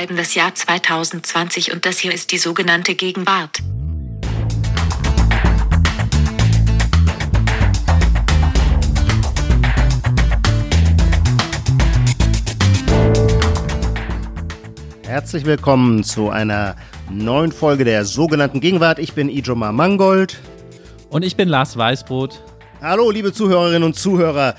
schreiben 0.00 0.16
das 0.16 0.34
Jahr 0.34 0.54
2020 0.54 1.74
und 1.74 1.84
das 1.84 1.98
hier 1.98 2.14
ist 2.14 2.32
die 2.32 2.38
sogenannte 2.38 2.94
Gegenwart. 2.94 3.58
Herzlich 15.04 15.44
willkommen 15.44 16.02
zu 16.02 16.30
einer 16.30 16.76
neuen 17.10 17.52
Folge 17.52 17.84
der 17.84 18.06
sogenannten 18.06 18.60
Gegenwart. 18.60 18.98
Ich 18.98 19.12
bin 19.12 19.28
Ijoma 19.28 19.70
Mangold. 19.70 20.40
Und 21.10 21.26
ich 21.26 21.36
bin 21.36 21.46
Lars 21.46 21.76
Weißbrot. 21.76 22.42
Hallo, 22.80 23.10
liebe 23.10 23.34
Zuhörerinnen 23.34 23.82
und 23.82 23.96
Zuhörer. 23.96 24.54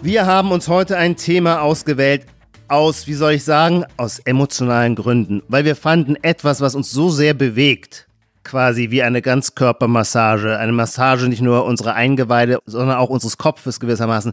Wir 0.00 0.24
haben 0.24 0.52
uns 0.52 0.68
heute 0.68 0.96
ein 0.96 1.16
Thema 1.16 1.60
ausgewählt 1.60 2.24
aus, 2.70 3.06
wie 3.06 3.14
soll 3.14 3.32
ich 3.32 3.44
sagen, 3.44 3.84
aus 3.96 4.20
emotionalen 4.20 4.94
Gründen, 4.94 5.42
weil 5.48 5.64
wir 5.64 5.76
fanden 5.76 6.16
etwas, 6.22 6.60
was 6.60 6.74
uns 6.74 6.90
so 6.90 7.10
sehr 7.10 7.34
bewegt, 7.34 8.06
quasi 8.44 8.90
wie 8.90 9.02
eine 9.02 9.22
Ganzkörpermassage, 9.22 10.58
eine 10.58 10.72
Massage 10.72 11.28
nicht 11.28 11.42
nur 11.42 11.64
unserer 11.64 11.94
Eingeweide, 11.94 12.60
sondern 12.66 12.96
auch 12.96 13.10
unseres 13.10 13.38
Kopfes 13.38 13.80
gewissermaßen 13.80 14.32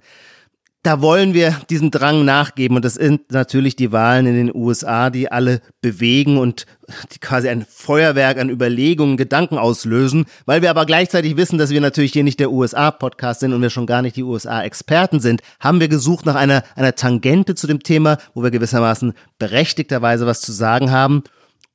da 0.84 1.02
wollen 1.02 1.34
wir 1.34 1.60
diesem 1.70 1.92
Drang 1.92 2.24
nachgeben. 2.24 2.78
Und 2.78 2.86
das 2.86 2.94
sind 2.94 3.32
natürlich 3.32 3.76
die 3.76 3.92
Wahlen 3.92 4.26
in 4.26 4.36
den 4.36 4.56
USA, 4.56 5.10
die 5.10 5.32
alle 5.32 5.62
bewegen 5.82 6.38
und 6.38 6.66
die 7.12 7.20
quasi 7.20 7.50
ein 7.50 7.66
Feuerwerk 7.68 8.38
an 8.38 8.50
Überlegungen, 8.50 9.18
Gedanken 9.18 9.58
auslösen, 9.58 10.26
weil 10.46 10.62
wir 10.62 10.70
aber 10.70 10.86
gleichzeitig 10.86 11.36
wissen, 11.36 11.58
dass 11.58 11.72
wir 11.72 11.82
natürlich 11.82 12.14
hier 12.14 12.24
nicht 12.24 12.40
der 12.40 12.52
USA-Podcast 12.52 13.42
sind 13.42 13.54
und 13.54 13.62
wir 13.62 13.70
schon 13.70 13.86
gar 13.86 14.02
nicht 14.02 14.16
die 14.16 14.24
USA-Experten 14.24 15.20
sind, 15.20 15.42
haben 15.60 15.80
wir 15.80 15.90
gesucht 15.90 16.26
nach 16.26 16.36
einer, 16.36 16.64
einer 16.76 16.96
Tangente 16.96 17.56
zu 17.56 17.68
dem 17.68 17.84
Thema, 17.84 18.18
wo 18.34 18.44
wir 18.44 18.52
gewissermaßen 18.52 19.14
berechtigterweise 19.40 20.26
was 20.26 20.40
zu 20.42 20.54
sagen 20.54 20.92
haben. 20.92 21.24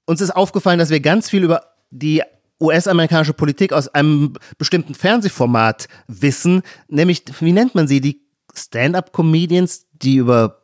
Uns 0.06 0.20
ist 0.20 0.30
aufgefallen, 0.30 0.78
dass 0.78 0.90
wir 0.90 1.00
ganz 1.00 1.28
viel 1.28 1.44
über 1.44 1.62
die 1.90 2.22
US-amerikanische 2.62 3.34
Politik 3.34 3.72
aus 3.72 3.88
einem 3.88 4.34
bestimmten 4.56 4.94
Fernsehformat 4.94 5.88
wissen, 6.06 6.62
nämlich, 6.88 7.24
wie 7.40 7.52
nennt 7.52 7.74
man 7.74 7.88
sie, 7.88 8.00
die 8.00 8.22
Stand-up-Comedians, 8.54 9.86
die 9.92 10.16
über 10.16 10.62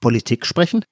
Politik 0.00 0.46
sprechen? 0.46 0.84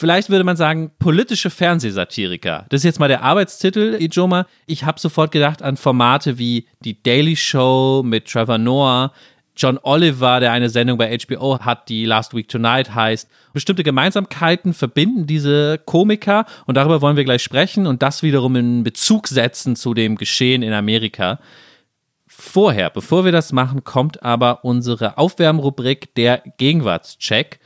Vielleicht 0.00 0.30
würde 0.30 0.44
man 0.44 0.56
sagen, 0.56 0.92
politische 0.98 1.50
Fernsehsatiriker. 1.50 2.64
Das 2.70 2.80
ist 2.80 2.84
jetzt 2.84 3.00
mal 3.00 3.08
der 3.08 3.22
Arbeitstitel, 3.22 3.98
Ijoma. 4.00 4.46
Ich 4.66 4.84
habe 4.84 4.98
sofort 4.98 5.30
gedacht 5.30 5.62
an 5.62 5.76
Formate 5.76 6.38
wie 6.38 6.66
die 6.82 7.02
Daily 7.02 7.36
Show 7.36 8.02
mit 8.02 8.26
Trevor 8.26 8.56
Noah, 8.56 9.12
John 9.56 9.78
Oliver, 9.82 10.40
der 10.40 10.52
eine 10.52 10.70
Sendung 10.70 10.96
bei 10.96 11.14
HBO 11.18 11.58
hat, 11.58 11.90
die 11.90 12.06
Last 12.06 12.34
Week 12.34 12.48
Tonight 12.48 12.94
heißt. 12.94 13.28
Bestimmte 13.52 13.82
Gemeinsamkeiten 13.82 14.72
verbinden 14.72 15.26
diese 15.26 15.76
Komiker 15.84 16.46
und 16.66 16.76
darüber 16.76 17.02
wollen 17.02 17.18
wir 17.18 17.24
gleich 17.24 17.42
sprechen 17.42 17.86
und 17.86 18.00
das 18.02 18.22
wiederum 18.22 18.56
in 18.56 18.84
Bezug 18.84 19.28
setzen 19.28 19.76
zu 19.76 19.92
dem 19.92 20.16
Geschehen 20.16 20.62
in 20.62 20.72
Amerika. 20.72 21.40
Vorher, 22.40 22.88
bevor 22.88 23.26
wir 23.26 23.32
das 23.32 23.52
machen, 23.52 23.84
kommt 23.84 24.22
aber 24.22 24.64
unsere 24.64 25.18
Aufwärmrubrik 25.18 26.14
der 26.14 26.42
Gegenwartscheck. 26.56 27.60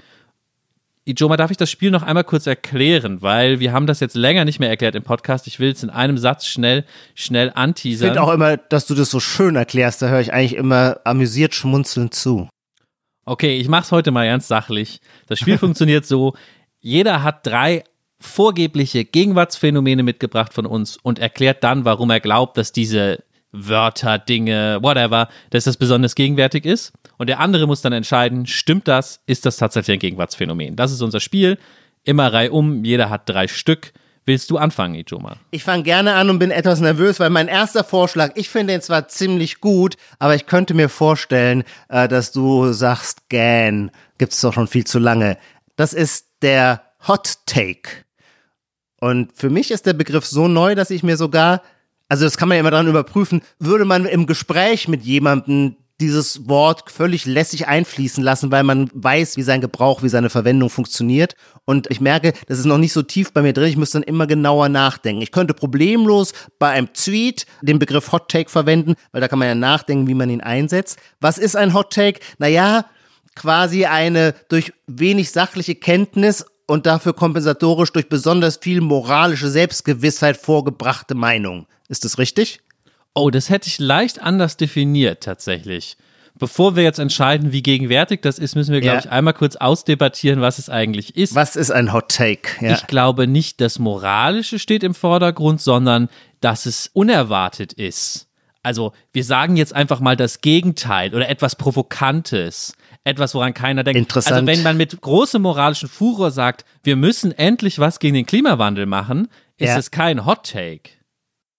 Ijoma, 1.04 1.36
darf 1.36 1.52
ich 1.52 1.56
das 1.56 1.70
Spiel 1.70 1.92
noch 1.92 2.02
einmal 2.02 2.24
kurz 2.24 2.48
erklären, 2.48 3.22
weil 3.22 3.60
wir 3.60 3.72
haben 3.72 3.86
das 3.86 4.00
jetzt 4.00 4.16
länger 4.16 4.44
nicht 4.44 4.58
mehr 4.58 4.68
erklärt 4.68 4.96
im 4.96 5.04
Podcast. 5.04 5.46
Ich 5.46 5.60
will 5.60 5.70
es 5.70 5.84
in 5.84 5.90
einem 5.90 6.18
Satz 6.18 6.46
schnell, 6.46 6.84
schnell 7.14 7.52
anteasern. 7.54 8.08
Ich 8.08 8.14
finde 8.14 8.22
auch 8.22 8.34
immer, 8.34 8.56
dass 8.56 8.86
du 8.86 8.96
das 8.96 9.10
so 9.10 9.20
schön 9.20 9.54
erklärst. 9.54 10.02
Da 10.02 10.08
höre 10.08 10.20
ich 10.20 10.32
eigentlich 10.32 10.56
immer 10.56 10.98
amüsiert 11.04 11.54
schmunzelnd 11.54 12.12
zu. 12.12 12.48
Okay, 13.24 13.56
ich 13.56 13.68
mache 13.68 13.84
es 13.84 13.92
heute 13.92 14.10
mal 14.10 14.26
ganz 14.26 14.48
sachlich. 14.48 15.00
Das 15.28 15.38
Spiel 15.38 15.56
funktioniert 15.58 16.04
so: 16.04 16.34
Jeder 16.80 17.22
hat 17.22 17.46
drei 17.46 17.84
vorgebliche 18.18 19.04
Gegenwartsphänomene 19.04 20.02
mitgebracht 20.02 20.52
von 20.52 20.66
uns 20.66 20.96
und 20.96 21.20
erklärt 21.20 21.62
dann, 21.62 21.84
warum 21.84 22.10
er 22.10 22.20
glaubt, 22.20 22.56
dass 22.56 22.72
diese 22.72 23.22
Wörter, 23.54 24.18
Dinge, 24.18 24.78
whatever, 24.82 25.28
dass 25.50 25.64
das 25.64 25.76
besonders 25.76 26.14
gegenwärtig 26.14 26.66
ist. 26.66 26.92
Und 27.16 27.28
der 27.28 27.40
andere 27.40 27.66
muss 27.66 27.80
dann 27.80 27.92
entscheiden, 27.92 28.46
stimmt 28.46 28.88
das, 28.88 29.20
ist 29.26 29.46
das 29.46 29.56
tatsächlich 29.56 29.94
ein 29.94 30.00
Gegenwartsphänomen. 30.00 30.76
Das 30.76 30.92
ist 30.92 31.00
unser 31.00 31.20
Spiel. 31.20 31.58
Immer 32.02 32.32
reihum, 32.32 32.84
jeder 32.84 33.08
hat 33.08 33.28
drei 33.28 33.46
Stück. 33.48 33.92
Willst 34.26 34.50
du 34.50 34.56
anfangen, 34.56 34.94
Ijoma? 34.94 35.36
Ich 35.50 35.64
fange 35.64 35.82
gerne 35.82 36.14
an 36.14 36.30
und 36.30 36.38
bin 36.38 36.50
etwas 36.50 36.80
nervös, 36.80 37.20
weil 37.20 37.30
mein 37.30 37.46
erster 37.46 37.84
Vorschlag, 37.84 38.32
ich 38.36 38.48
finde 38.48 38.74
ihn 38.74 38.80
zwar 38.80 39.06
ziemlich 39.06 39.60
gut, 39.60 39.96
aber 40.18 40.34
ich 40.34 40.46
könnte 40.46 40.72
mir 40.72 40.88
vorstellen, 40.88 41.62
äh, 41.88 42.08
dass 42.08 42.32
du 42.32 42.72
sagst, 42.72 43.28
Gan, 43.28 43.90
gibt's 44.18 44.40
doch 44.40 44.54
schon 44.54 44.66
viel 44.66 44.86
zu 44.86 44.98
lange. 44.98 45.36
Das 45.76 45.92
ist 45.92 46.26
der 46.40 46.82
Hot 47.06 47.34
Take. 47.46 47.90
Und 48.98 49.36
für 49.36 49.50
mich 49.50 49.70
ist 49.70 49.84
der 49.84 49.92
Begriff 49.92 50.24
so 50.24 50.48
neu, 50.48 50.74
dass 50.74 50.90
ich 50.90 51.02
mir 51.02 51.18
sogar 51.18 51.60
also 52.14 52.26
das 52.26 52.36
kann 52.36 52.48
man 52.48 52.54
ja 52.54 52.60
immer 52.60 52.70
dran 52.70 52.86
überprüfen, 52.86 53.42
würde 53.58 53.84
man 53.84 54.06
im 54.06 54.26
Gespräch 54.26 54.86
mit 54.86 55.02
jemandem 55.02 55.74
dieses 56.00 56.48
Wort 56.48 56.88
völlig 56.88 57.26
lässig 57.26 57.66
einfließen 57.66 58.22
lassen, 58.22 58.52
weil 58.52 58.62
man 58.62 58.88
weiß, 58.94 59.36
wie 59.36 59.42
sein 59.42 59.60
Gebrauch, 59.60 60.04
wie 60.04 60.08
seine 60.08 60.30
Verwendung 60.30 60.70
funktioniert. 60.70 61.34
Und 61.64 61.90
ich 61.90 62.00
merke, 62.00 62.32
das 62.46 62.60
ist 62.60 62.66
noch 62.66 62.78
nicht 62.78 62.92
so 62.92 63.02
tief 63.02 63.32
bei 63.32 63.42
mir 63.42 63.52
drin. 63.52 63.68
Ich 63.68 63.76
muss 63.76 63.90
dann 63.90 64.04
immer 64.04 64.28
genauer 64.28 64.68
nachdenken. 64.68 65.22
Ich 65.22 65.32
könnte 65.32 65.54
problemlos 65.54 66.34
bei 66.60 66.68
einem 66.68 66.92
Tweet 66.92 67.46
den 67.62 67.80
Begriff 67.80 68.12
Hot 68.12 68.28
Take 68.28 68.48
verwenden, 68.48 68.94
weil 69.10 69.20
da 69.20 69.26
kann 69.26 69.40
man 69.40 69.48
ja 69.48 69.56
nachdenken, 69.56 70.06
wie 70.06 70.14
man 70.14 70.30
ihn 70.30 70.40
einsetzt. 70.40 71.00
Was 71.20 71.36
ist 71.36 71.56
ein 71.56 71.74
Hot 71.74 71.92
Take? 71.92 72.20
Naja, 72.38 72.84
quasi 73.34 73.86
eine 73.86 74.36
durch 74.48 74.72
wenig 74.86 75.32
sachliche 75.32 75.74
Kenntnis 75.74 76.46
und 76.68 76.86
dafür 76.86 77.12
kompensatorisch 77.12 77.92
durch 77.92 78.08
besonders 78.08 78.58
viel 78.62 78.80
moralische 78.80 79.50
Selbstgewissheit 79.50 80.36
vorgebrachte 80.36 81.16
Meinung. 81.16 81.66
Ist 81.88 82.04
das 82.04 82.18
richtig? 82.18 82.60
Oh, 83.14 83.30
das 83.30 83.50
hätte 83.50 83.68
ich 83.68 83.78
leicht 83.78 84.20
anders 84.20 84.56
definiert 84.56 85.22
tatsächlich. 85.22 85.96
Bevor 86.36 86.74
wir 86.74 86.82
jetzt 86.82 86.98
entscheiden, 86.98 87.52
wie 87.52 87.62
gegenwärtig 87.62 88.20
das 88.22 88.40
ist, 88.40 88.56
müssen 88.56 88.72
wir, 88.72 88.80
glaube 88.80 88.96
ja. 88.96 89.04
ich, 89.04 89.10
einmal 89.10 89.34
kurz 89.34 89.54
ausdebattieren, 89.54 90.40
was 90.40 90.58
es 90.58 90.68
eigentlich 90.68 91.16
ist. 91.16 91.36
Was 91.36 91.54
ist 91.54 91.70
ein 91.70 91.92
Hot 91.92 92.08
Take? 92.08 92.48
Ja. 92.60 92.72
Ich 92.72 92.88
glaube 92.88 93.28
nicht, 93.28 93.60
das 93.60 93.78
Moralische 93.78 94.58
steht 94.58 94.82
im 94.82 94.94
Vordergrund, 94.94 95.60
sondern 95.60 96.08
dass 96.40 96.66
es 96.66 96.90
unerwartet 96.92 97.72
ist. 97.72 98.26
Also, 98.64 98.92
wir 99.12 99.22
sagen 99.22 99.56
jetzt 99.56 99.74
einfach 99.74 100.00
mal 100.00 100.16
das 100.16 100.40
Gegenteil 100.40 101.14
oder 101.14 101.28
etwas 101.28 101.54
Provokantes. 101.54 102.74
Etwas, 103.04 103.34
woran 103.34 103.54
keiner 103.54 103.84
denkt. 103.84 103.98
Interessant. 103.98 104.34
Also, 104.34 104.46
wenn 104.46 104.62
man 104.62 104.76
mit 104.76 105.00
großem 105.00 105.40
moralischen 105.40 105.88
Furor 105.88 106.32
sagt, 106.32 106.64
wir 106.82 106.96
müssen 106.96 107.30
endlich 107.30 107.78
was 107.78 108.00
gegen 108.00 108.14
den 108.14 108.26
Klimawandel 108.26 108.86
machen, 108.86 109.28
ist 109.58 109.68
ja. 109.68 109.78
es 109.78 109.90
kein 109.92 110.26
Hot 110.26 110.50
Take. 110.50 110.90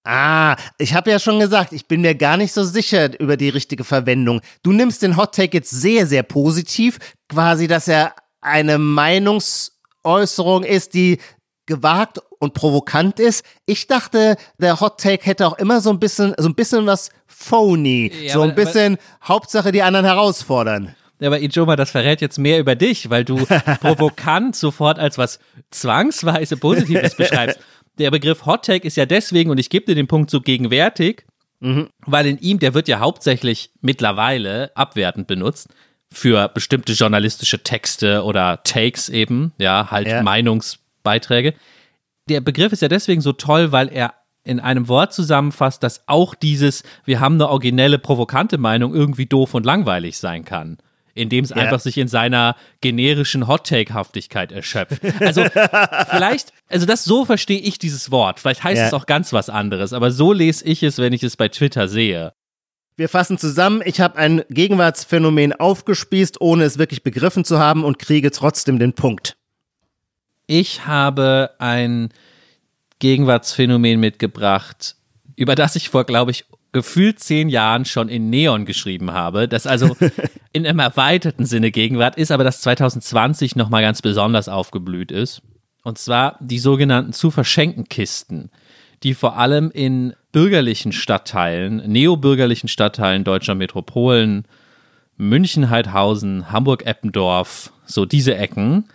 Ah, 0.07 0.55
ich 0.77 0.93
habe 0.93 1.09
ja 1.09 1.17
schon 1.17 1.39
gesagt, 1.39 1.73
ich 1.73 1.87
bin 1.87 2.01
mir 2.01 2.13
gar 2.13 2.37
nicht 2.37 2.53
so 2.53 2.63
sicher 2.63 3.19
über 3.19 3.37
die 3.37 3.49
richtige 3.49 3.83
Verwendung. 3.83 4.41
Du 4.61 4.71
nimmst 4.71 5.01
den 5.01 5.17
Hot 5.17 5.33
Take 5.33 5.57
jetzt 5.57 5.71
sehr, 5.71 6.05
sehr 6.05 6.21
positiv, 6.21 6.99
quasi, 7.27 7.67
dass 7.67 7.87
er 7.87 8.13
eine 8.39 8.77
Meinungsäußerung 8.77 10.63
ist, 10.63 10.93
die 10.93 11.17
gewagt 11.65 12.19
und 12.37 12.53
provokant 12.53 13.19
ist. 13.19 13.43
Ich 13.65 13.87
dachte, 13.87 14.35
der 14.59 14.79
Hot 14.79 14.99
Take 14.99 15.25
hätte 15.25 15.47
auch 15.47 15.57
immer 15.57 15.81
so 15.81 15.89
ein 15.89 15.99
bisschen, 15.99 16.35
so 16.37 16.47
ein 16.49 16.53
bisschen 16.53 16.85
was 16.85 17.09
phony, 17.25 18.11
ja, 18.13 18.33
so 18.33 18.41
ein 18.41 18.51
aber, 18.51 18.63
bisschen 18.63 18.97
aber, 18.97 19.27
Hauptsache 19.27 19.71
die 19.71 19.81
anderen 19.81 20.05
herausfordern. 20.05 20.95
Ja, 21.19 21.29
aber 21.29 21.39
Ijoma, 21.39 21.75
das 21.77 21.89
verrät 21.89 22.21
jetzt 22.21 22.37
mehr 22.37 22.59
über 22.59 22.75
dich, 22.75 23.09
weil 23.09 23.25
du 23.25 23.37
provokant 23.81 24.55
sofort 24.55 24.99
als 24.99 25.17
was 25.17 25.39
zwangsweise 25.71 26.57
Positives 26.57 27.15
beschreibst 27.17 27.59
der 27.97 28.11
Begriff 28.11 28.45
Hot 28.45 28.65
Take 28.65 28.87
ist 28.87 28.97
ja 28.97 29.05
deswegen, 29.05 29.49
und 29.49 29.59
ich 29.59 29.69
gebe 29.69 29.85
dir 29.85 29.95
den 29.95 30.07
Punkt 30.07 30.29
so 30.29 30.41
gegenwärtig, 30.41 31.25
mhm. 31.59 31.89
weil 32.05 32.25
in 32.25 32.37
ihm, 32.39 32.59
der 32.59 32.73
wird 32.73 32.87
ja 32.87 32.99
hauptsächlich 32.99 33.71
mittlerweile 33.81 34.75
abwertend 34.75 35.27
benutzt 35.27 35.69
für 36.11 36.47
bestimmte 36.49 36.93
journalistische 36.93 37.63
Texte 37.63 38.23
oder 38.23 38.63
Takes 38.63 39.09
eben, 39.09 39.53
ja, 39.57 39.89
halt 39.91 40.07
ja. 40.07 40.21
Meinungsbeiträge. 40.21 41.53
Der 42.29 42.41
Begriff 42.41 42.71
ist 42.71 42.81
ja 42.81 42.87
deswegen 42.87 43.21
so 43.21 43.33
toll, 43.33 43.71
weil 43.71 43.89
er 43.89 44.13
in 44.43 44.59
einem 44.59 44.87
Wort 44.87 45.13
zusammenfasst, 45.13 45.81
dass 45.81 46.07
auch 46.07 46.35
dieses, 46.35 46.83
wir 47.03 47.19
haben 47.19 47.35
eine 47.35 47.49
originelle, 47.49 47.97
provokante 47.97 48.57
Meinung 48.57 48.93
irgendwie 48.93 49.25
doof 49.25 49.55
und 49.55 49.65
langweilig 49.65 50.17
sein 50.17 50.45
kann 50.45 50.77
indem 51.15 51.45
es 51.45 51.49
ja. 51.49 51.55
einfach 51.55 51.79
sich 51.79 51.97
in 51.97 52.07
seiner 52.07 52.55
generischen 52.81 53.47
Hot-Take-Haftigkeit 53.47 54.51
erschöpft. 54.51 55.01
Also 55.21 55.43
vielleicht, 56.09 56.53
also 56.69 56.85
das 56.85 57.05
so 57.05 57.25
verstehe 57.25 57.59
ich 57.59 57.79
dieses 57.79 58.11
Wort. 58.11 58.39
Vielleicht 58.39 58.63
heißt 58.63 58.81
ja. 58.81 58.87
es 58.87 58.93
auch 58.93 59.07
ganz 59.07 59.33
was 59.33 59.49
anderes, 59.49 59.93
aber 59.93 60.11
so 60.11 60.33
lese 60.33 60.63
ich 60.65 60.83
es, 60.83 60.99
wenn 60.99 61.13
ich 61.13 61.23
es 61.23 61.37
bei 61.37 61.47
Twitter 61.47 61.87
sehe. 61.87 62.33
Wir 62.97 63.09
fassen 63.09 63.37
zusammen, 63.37 63.81
ich 63.83 63.99
habe 63.99 64.17
ein 64.17 64.43
Gegenwartsphänomen 64.49 65.53
aufgespießt, 65.53 66.39
ohne 66.39 66.63
es 66.65 66.77
wirklich 66.77 67.01
begriffen 67.01 67.43
zu 67.43 67.59
haben 67.59 67.83
und 67.83 67.97
kriege 67.97 68.31
trotzdem 68.31 68.77
den 68.77 68.93
Punkt. 68.93 69.37
Ich 70.47 70.85
habe 70.85 71.51
ein 71.59 72.09
Gegenwartsphänomen 72.99 73.99
mitgebracht, 73.99 74.95
über 75.35 75.55
das 75.55 75.75
ich 75.75 75.89
vor, 75.89 76.05
glaube 76.05 76.31
ich, 76.31 76.45
gefühlt 76.75 77.21
zehn 77.21 77.47
Jahren 77.47 77.85
schon 77.85 78.09
in 78.09 78.29
Neon 78.29 78.65
geschrieben 78.65 79.13
habe, 79.13 79.47
das 79.47 79.65
also 79.65 79.95
in 80.51 80.67
einem 80.67 80.79
erweiterten 80.79 81.45
Sinne 81.45 81.71
Gegenwart 81.71 82.17
ist, 82.17 82.31
aber 82.31 82.43
das 82.43 82.59
2020 82.59 83.55
nochmal 83.55 83.81
ganz 83.81 84.01
besonders 84.01 84.49
aufgeblüht 84.49 85.09
ist. 85.09 85.41
Und 85.83 85.97
zwar 85.97 86.37
die 86.41 86.59
sogenannten 86.59 87.13
zu 87.13 87.31
verschenken 87.31 87.85
Kisten, 87.85 88.51
die 89.03 89.13
vor 89.13 89.37
allem 89.37 89.71
in 89.71 90.15
bürgerlichen 90.33 90.91
Stadtteilen, 90.91 91.77
neobürgerlichen 91.89 92.67
Stadtteilen 92.67 93.23
deutscher 93.23 93.55
Metropolen, 93.55 94.45
München, 95.15 95.69
Heidhausen, 95.69 96.51
Hamburg, 96.51 96.85
Eppendorf, 96.85 97.71
so 97.85 98.03
diese 98.03 98.35
Ecken, 98.35 98.89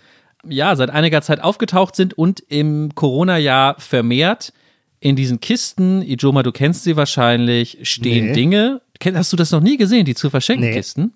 ja, 0.47 0.75
seit 0.75 0.91
einiger 0.91 1.23
Zeit 1.23 1.43
aufgetaucht 1.43 1.95
sind 1.95 2.13
und 2.13 2.41
im 2.41 2.93
Corona-Jahr 2.93 3.79
vermehrt 3.79 4.53
in 5.01 5.15
diesen 5.17 5.39
Kisten, 5.41 6.01
Ijoma, 6.03 6.43
du 6.43 6.51
kennst 6.53 6.83
sie 6.85 6.95
wahrscheinlich, 6.95 7.79
stehen 7.81 8.27
Nee. 8.27 8.33
Dinge. 8.33 8.81
Hast 9.13 9.33
du 9.33 9.37
das 9.37 9.51
noch 9.51 9.59
nie 9.59 9.75
gesehen, 9.75 10.05
die 10.05 10.13
zu 10.15 10.29
verschenken 10.29 10.69
Nee. 10.69 10.75
Kisten? 10.75 11.13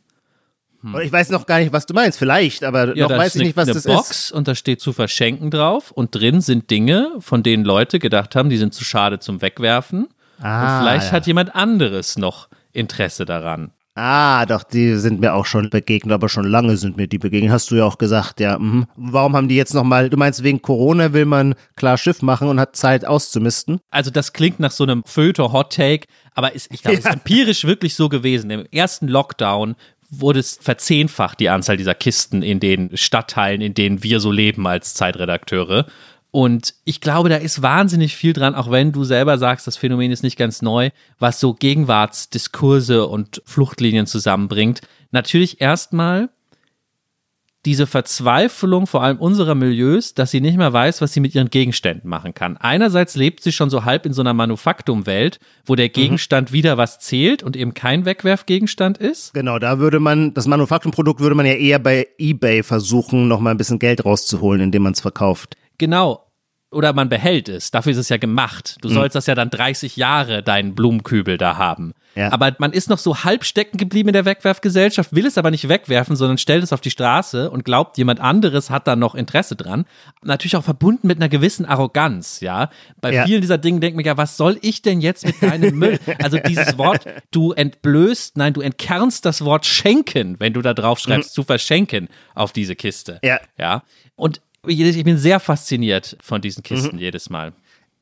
Und 0.83 1.01
Ich 1.01 1.11
weiß 1.11 1.29
noch 1.29 1.45
gar 1.45 1.59
nicht, 1.59 1.71
was 1.71 1.85
du 1.85 1.93
meinst. 1.93 2.17
Vielleicht, 2.19 2.63
aber 2.63 2.87
noch 2.87 3.07
da 3.07 3.17
weiß 3.17 3.35
ich 3.35 3.41
eine, 3.41 3.47
nicht, 3.47 3.57
was 3.57 3.67
eine 3.69 3.73
das 3.75 3.83
Box 3.85 4.09
ist. 4.09 4.31
und 4.31 4.47
da 4.47 4.53
steht 4.55 4.81
zu 4.81 4.91
verschenken 4.91 5.49
drauf 5.51 5.91
und 5.91 6.13
drin 6.13 6.41
sind 6.41 6.69
Dinge, 6.69 7.11
von 7.19 7.41
denen 7.43 7.63
Leute 7.63 7.97
gedacht 7.99 8.35
haben, 8.35 8.49
die 8.49 8.57
sind 8.57 8.73
zu 8.73 8.83
schade 8.83 9.19
zum 9.19 9.41
Wegwerfen. 9.41 10.07
Ah, 10.41 10.61
und 10.79 10.83
vielleicht 10.83 11.07
ja. 11.07 11.11
hat 11.13 11.27
jemand 11.27 11.55
anderes 11.55 12.17
noch 12.17 12.49
Interesse 12.73 13.25
daran. 13.25 13.71
Ah, 13.97 14.45
doch, 14.45 14.63
die 14.63 14.97
sind 14.97 15.21
mir 15.21 15.33
auch 15.33 15.45
schon 15.45 15.69
begegnet, 15.69 16.13
aber 16.13 16.27
schon 16.27 16.45
lange 16.45 16.75
sind 16.75 16.97
mir 16.97 17.07
die 17.07 17.17
begegnet. 17.17 17.51
Hast 17.51 17.71
du 17.71 17.75
ja 17.75 17.85
auch 17.85 17.97
gesagt, 17.97 18.41
ja. 18.41 18.59
Mhm. 18.59 18.87
Warum 18.97 19.37
haben 19.37 19.47
die 19.47 19.55
jetzt 19.55 19.73
nochmal, 19.73 20.09
du 20.09 20.17
meinst, 20.17 20.43
wegen 20.43 20.61
Corona 20.61 21.13
will 21.13 21.23
man 21.23 21.55
klar 21.77 21.97
Schiff 21.97 22.21
machen 22.21 22.49
und 22.49 22.59
hat 22.59 22.75
Zeit 22.75 23.05
auszumisten? 23.05 23.79
Also 23.91 24.11
das 24.11 24.33
klingt 24.33 24.59
nach 24.59 24.71
so 24.71 24.83
einem 24.83 25.03
Föter 25.05 25.53
Hot 25.53 25.73
Take, 25.73 26.07
aber 26.33 26.53
ist, 26.53 26.67
ich 26.73 26.81
glaube, 26.81 26.97
es 26.97 27.05
ist 27.05 27.11
empirisch 27.11 27.63
wirklich 27.63 27.95
so 27.95 28.09
gewesen. 28.09 28.49
Im 28.49 28.65
ersten 28.69 29.07
Lockdown 29.07 29.75
wurde 30.09 30.41
es 30.41 30.59
verzehnfacht, 30.61 31.39
die 31.39 31.49
Anzahl 31.49 31.77
dieser 31.77 31.95
Kisten 31.95 32.43
in 32.43 32.59
den 32.59 32.95
Stadtteilen, 32.97 33.61
in 33.61 33.73
denen 33.73 34.03
wir 34.03 34.19
so 34.19 34.29
leben 34.29 34.67
als 34.67 34.93
Zeitredakteure. 34.93 35.85
Und 36.35 36.73
ich 36.83 36.99
glaube, 36.99 37.29
da 37.29 37.37
ist 37.37 37.61
wahnsinnig 37.61 38.17
viel 38.17 38.33
dran, 38.33 38.55
auch 38.55 38.69
wenn 38.69 38.91
du 38.91 39.05
selber 39.05 39.37
sagst, 39.37 39.67
das 39.67 39.77
Phänomen 39.77 40.11
ist 40.11 40.21
nicht 40.21 40.37
ganz 40.37 40.61
neu, 40.61 40.89
was 41.17 41.39
so 41.39 41.53
Gegenwartsdiskurse 41.53 43.07
und 43.07 43.41
Fluchtlinien 43.45 44.05
zusammenbringt. 44.05 44.81
Natürlich 45.11 45.61
erstmal 45.61 46.27
diese 47.63 47.87
Verzweiflung 47.87 48.85
vor 48.85 49.01
allem 49.01 49.17
unserer 49.17 49.55
Milieus, 49.55 50.13
dass 50.13 50.31
sie 50.31 50.41
nicht 50.41 50.57
mehr 50.57 50.73
weiß, 50.73 50.99
was 50.99 51.13
sie 51.13 51.21
mit 51.21 51.33
ihren 51.33 51.49
Gegenständen 51.49 52.09
machen 52.09 52.33
kann. 52.33 52.57
Einerseits 52.57 53.15
lebt 53.15 53.41
sie 53.41 53.53
schon 53.53 53.69
so 53.69 53.85
halb 53.85 54.05
in 54.05 54.11
so 54.11 54.21
einer 54.21 54.33
Manufaktumwelt, 54.33 55.39
wo 55.65 55.75
der 55.75 55.87
Gegenstand 55.87 56.51
wieder 56.51 56.77
was 56.77 56.99
zählt 56.99 57.43
und 57.43 57.55
eben 57.55 57.73
kein 57.73 58.03
Wegwerfgegenstand 58.03 58.97
ist. 58.97 59.33
Genau, 59.33 59.57
da 59.57 59.79
würde 59.79 60.01
man, 60.01 60.33
das 60.33 60.47
Manufaktumprodukt 60.47 61.21
würde 61.21 61.35
man 61.35 61.45
ja 61.45 61.53
eher 61.53 61.79
bei 61.79 62.07
Ebay 62.17 62.61
versuchen, 62.61 63.29
nochmal 63.29 63.53
ein 63.53 63.57
bisschen 63.57 63.79
Geld 63.79 64.03
rauszuholen, 64.03 64.59
indem 64.59 64.83
man 64.83 64.91
es 64.91 64.99
verkauft. 64.99 65.55
Genau. 65.77 66.24
Oder 66.71 66.93
man 66.93 67.07
behält 67.09 67.47
es. 67.47 67.71
Dafür 67.71 67.93
ist 67.93 67.97
es 67.99 68.09
ja 68.09 68.17
gemacht. 68.17 68.77
Du 68.81 68.89
sollst 68.89 69.15
das 69.15 69.27
ja 69.27 69.35
dann 69.35 69.49
30 69.49 69.95
Jahre, 69.95 70.43
deinen 70.43 70.75
Blumenkübel 70.75 71.37
da 71.37 71.57
haben. 71.57 71.93
Ja. 72.15 72.31
Aber 72.31 72.55
man 72.59 72.71
ist 72.71 72.89
noch 72.89 72.97
so 72.97 73.23
halb 73.23 73.43
stecken 73.45 73.77
geblieben 73.77 74.09
in 74.09 74.13
der 74.13 74.25
Wegwerfgesellschaft, 74.25 75.13
will 75.13 75.25
es 75.25 75.37
aber 75.37 75.51
nicht 75.51 75.69
wegwerfen, 75.69 76.15
sondern 76.15 76.37
stellt 76.37 76.63
es 76.63 76.73
auf 76.73 76.81
die 76.81 76.89
Straße 76.89 77.49
und 77.51 77.65
glaubt, 77.65 77.97
jemand 77.97 78.19
anderes 78.19 78.69
hat 78.69 78.87
da 78.87 78.95
noch 78.95 79.15
Interesse 79.15 79.55
dran. 79.55 79.85
Natürlich 80.23 80.55
auch 80.55 80.63
verbunden 80.63 81.07
mit 81.07 81.17
einer 81.17 81.29
gewissen 81.29 81.65
Arroganz, 81.65 82.39
ja. 82.39 82.69
Bei 82.99 83.13
Ja. 83.13 83.25
vielen 83.25 83.41
dieser 83.41 83.57
Dinge 83.57 83.79
denkt 83.79 83.95
man 83.95 84.05
ja, 84.05 84.17
was 84.17 84.35
soll 84.37 84.57
ich 84.61 84.81
denn 84.81 85.01
jetzt 85.01 85.25
mit 85.25 85.41
deinem 85.41 85.77
Müll? 85.77 85.99
Also 86.21 86.39
dieses 86.39 86.77
Wort, 86.77 87.05
du 87.31 87.51
entblößt, 87.51 88.37
nein, 88.37 88.53
du 88.53 88.61
entkernst 88.61 89.25
das 89.25 89.43
Wort 89.43 89.65
schenken, 89.65 90.37
wenn 90.39 90.53
du 90.53 90.61
da 90.61 90.73
drauf 90.73 90.99
schreibst, 90.99 91.33
zu 91.33 91.43
verschenken 91.43 92.07
auf 92.33 92.53
diese 92.53 92.75
Kiste. 92.75 93.19
Ja. 93.23 93.39
Ja. 93.57 93.83
Und 94.15 94.41
ich 94.67 95.03
bin 95.03 95.17
sehr 95.17 95.39
fasziniert 95.39 96.17
von 96.21 96.41
diesen 96.41 96.63
Kisten 96.63 96.97
jedes 96.97 97.29
Mal. 97.29 97.53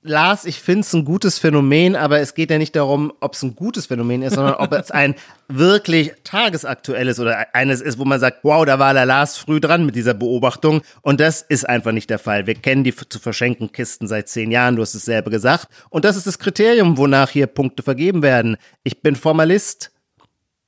Lars, 0.05 0.43
ich 0.43 0.59
finde 0.59 0.81
es 0.81 0.93
ein 0.93 1.05
gutes 1.05 1.39
Phänomen, 1.39 1.95
aber 1.95 2.19
es 2.19 2.33
geht 2.33 2.51
ja 2.51 2.57
nicht 2.57 2.75
darum, 2.75 3.13
ob 3.21 3.35
es 3.35 3.43
ein 3.43 3.55
gutes 3.55 3.85
Phänomen 3.85 4.21
ist, 4.21 4.35
sondern 4.35 4.55
ob 4.55 4.73
es 4.73 4.91
ein 4.91 5.15
wirklich 5.47 6.11
tagesaktuelles 6.25 7.21
oder 7.21 7.55
eines 7.55 7.79
ist, 7.79 7.97
wo 7.97 8.03
man 8.03 8.19
sagt, 8.19 8.39
wow, 8.43 8.65
da 8.65 8.79
war 8.79 8.93
der 8.93 9.05
Lars 9.05 9.37
früh 9.37 9.61
dran 9.61 9.85
mit 9.85 9.95
dieser 9.95 10.13
Beobachtung. 10.13 10.81
Und 11.01 11.21
das 11.21 11.41
ist 11.41 11.67
einfach 11.69 11.93
nicht 11.93 12.09
der 12.09 12.19
Fall. 12.19 12.47
Wir 12.47 12.55
kennen 12.55 12.83
die 12.83 12.93
zu 12.93 13.17
verschenken 13.19 13.71
Kisten 13.71 14.07
seit 14.07 14.27
zehn 14.27 14.51
Jahren, 14.51 14.75
du 14.75 14.81
hast 14.81 14.93
es 14.93 15.05
selber 15.05 15.31
gesagt. 15.31 15.67
Und 15.89 16.03
das 16.03 16.17
ist 16.17 16.27
das 16.27 16.37
Kriterium, 16.37 16.97
wonach 16.97 17.29
hier 17.29 17.47
Punkte 17.47 17.81
vergeben 17.81 18.21
werden. 18.21 18.57
Ich 18.83 19.01
bin 19.01 19.15
Formalist. 19.15 19.92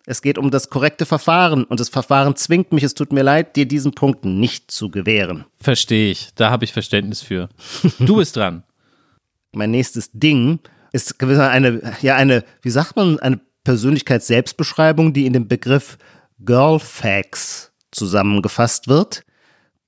Es 0.06 0.22
geht 0.22 0.38
um 0.38 0.52
das 0.52 0.70
korrekte 0.70 1.06
Verfahren 1.06 1.64
und 1.64 1.80
das 1.80 1.90
Verfahren 1.90 2.36
zwingt 2.36 2.72
mich, 2.72 2.84
es 2.84 2.94
tut 2.94 3.12
mir 3.12 3.24
leid, 3.24 3.56
dir 3.56 3.68
diesen 3.68 3.94
Punkt 3.94 4.24
nicht 4.24 4.70
zu 4.70 4.92
gewähren. 4.92 5.46
Verstehe 5.60 6.12
ich. 6.12 6.30
Da 6.36 6.52
habe 6.52 6.66
ich 6.66 6.74
Verständnis 6.74 7.22
für. 7.22 7.50
Du 8.00 8.18
bist 8.18 8.36
dran. 8.36 8.64
mein 9.56 9.72
nächstes 9.72 10.12
Ding 10.12 10.60
ist 10.92 11.18
gewisser 11.20 11.50
eine, 11.50 11.94
ja, 12.02 12.16
eine, 12.16 12.44
wie 12.62 12.70
sagt 12.70 12.96
man, 12.96 13.20
eine 13.20 13.40
Persönlichkeits-Selbstbeschreibung, 13.64 15.14
die 15.14 15.26
in 15.26 15.34
dem 15.34 15.48
Begriff 15.48 15.98
Girlfags 16.40 17.72
zusammengefasst 17.92 18.88
wird. 18.88 19.26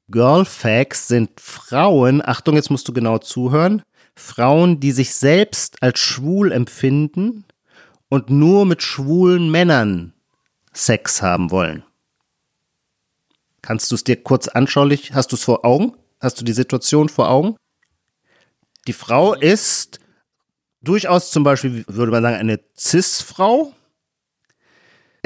Girlfags 0.09 1.07
sind 1.07 1.39
Frauen, 1.39 2.21
Achtung, 2.25 2.55
jetzt 2.55 2.71
musst 2.71 2.87
du 2.87 2.93
genau 2.93 3.19
zuhören, 3.19 3.83
Frauen, 4.15 4.79
die 4.79 4.91
sich 4.91 5.13
selbst 5.13 5.83
als 5.83 5.99
schwul 5.99 6.51
empfinden 6.51 7.43
und 8.09 8.29
nur 8.29 8.65
mit 8.65 8.81
schwulen 8.81 9.49
Männern 9.49 10.13
Sex 10.73 11.21
haben 11.21 11.51
wollen. 11.51 11.83
Kannst 13.61 13.91
du 13.91 13.95
es 13.95 14.03
dir 14.03 14.21
kurz 14.21 14.47
anschaulich, 14.47 15.13
hast 15.13 15.31
du 15.31 15.35
es 15.35 15.43
vor 15.43 15.65
Augen? 15.65 15.93
Hast 16.19 16.39
du 16.39 16.45
die 16.45 16.53
Situation 16.53 17.09
vor 17.09 17.29
Augen? 17.29 17.57
Die 18.87 18.93
Frau 18.93 19.33
ist 19.33 19.99
durchaus 20.81 21.31
zum 21.31 21.43
Beispiel, 21.43 21.83
würde 21.87 22.11
man 22.11 22.23
sagen, 22.23 22.37
eine 22.37 22.59
Cis-Frau. 22.77 23.73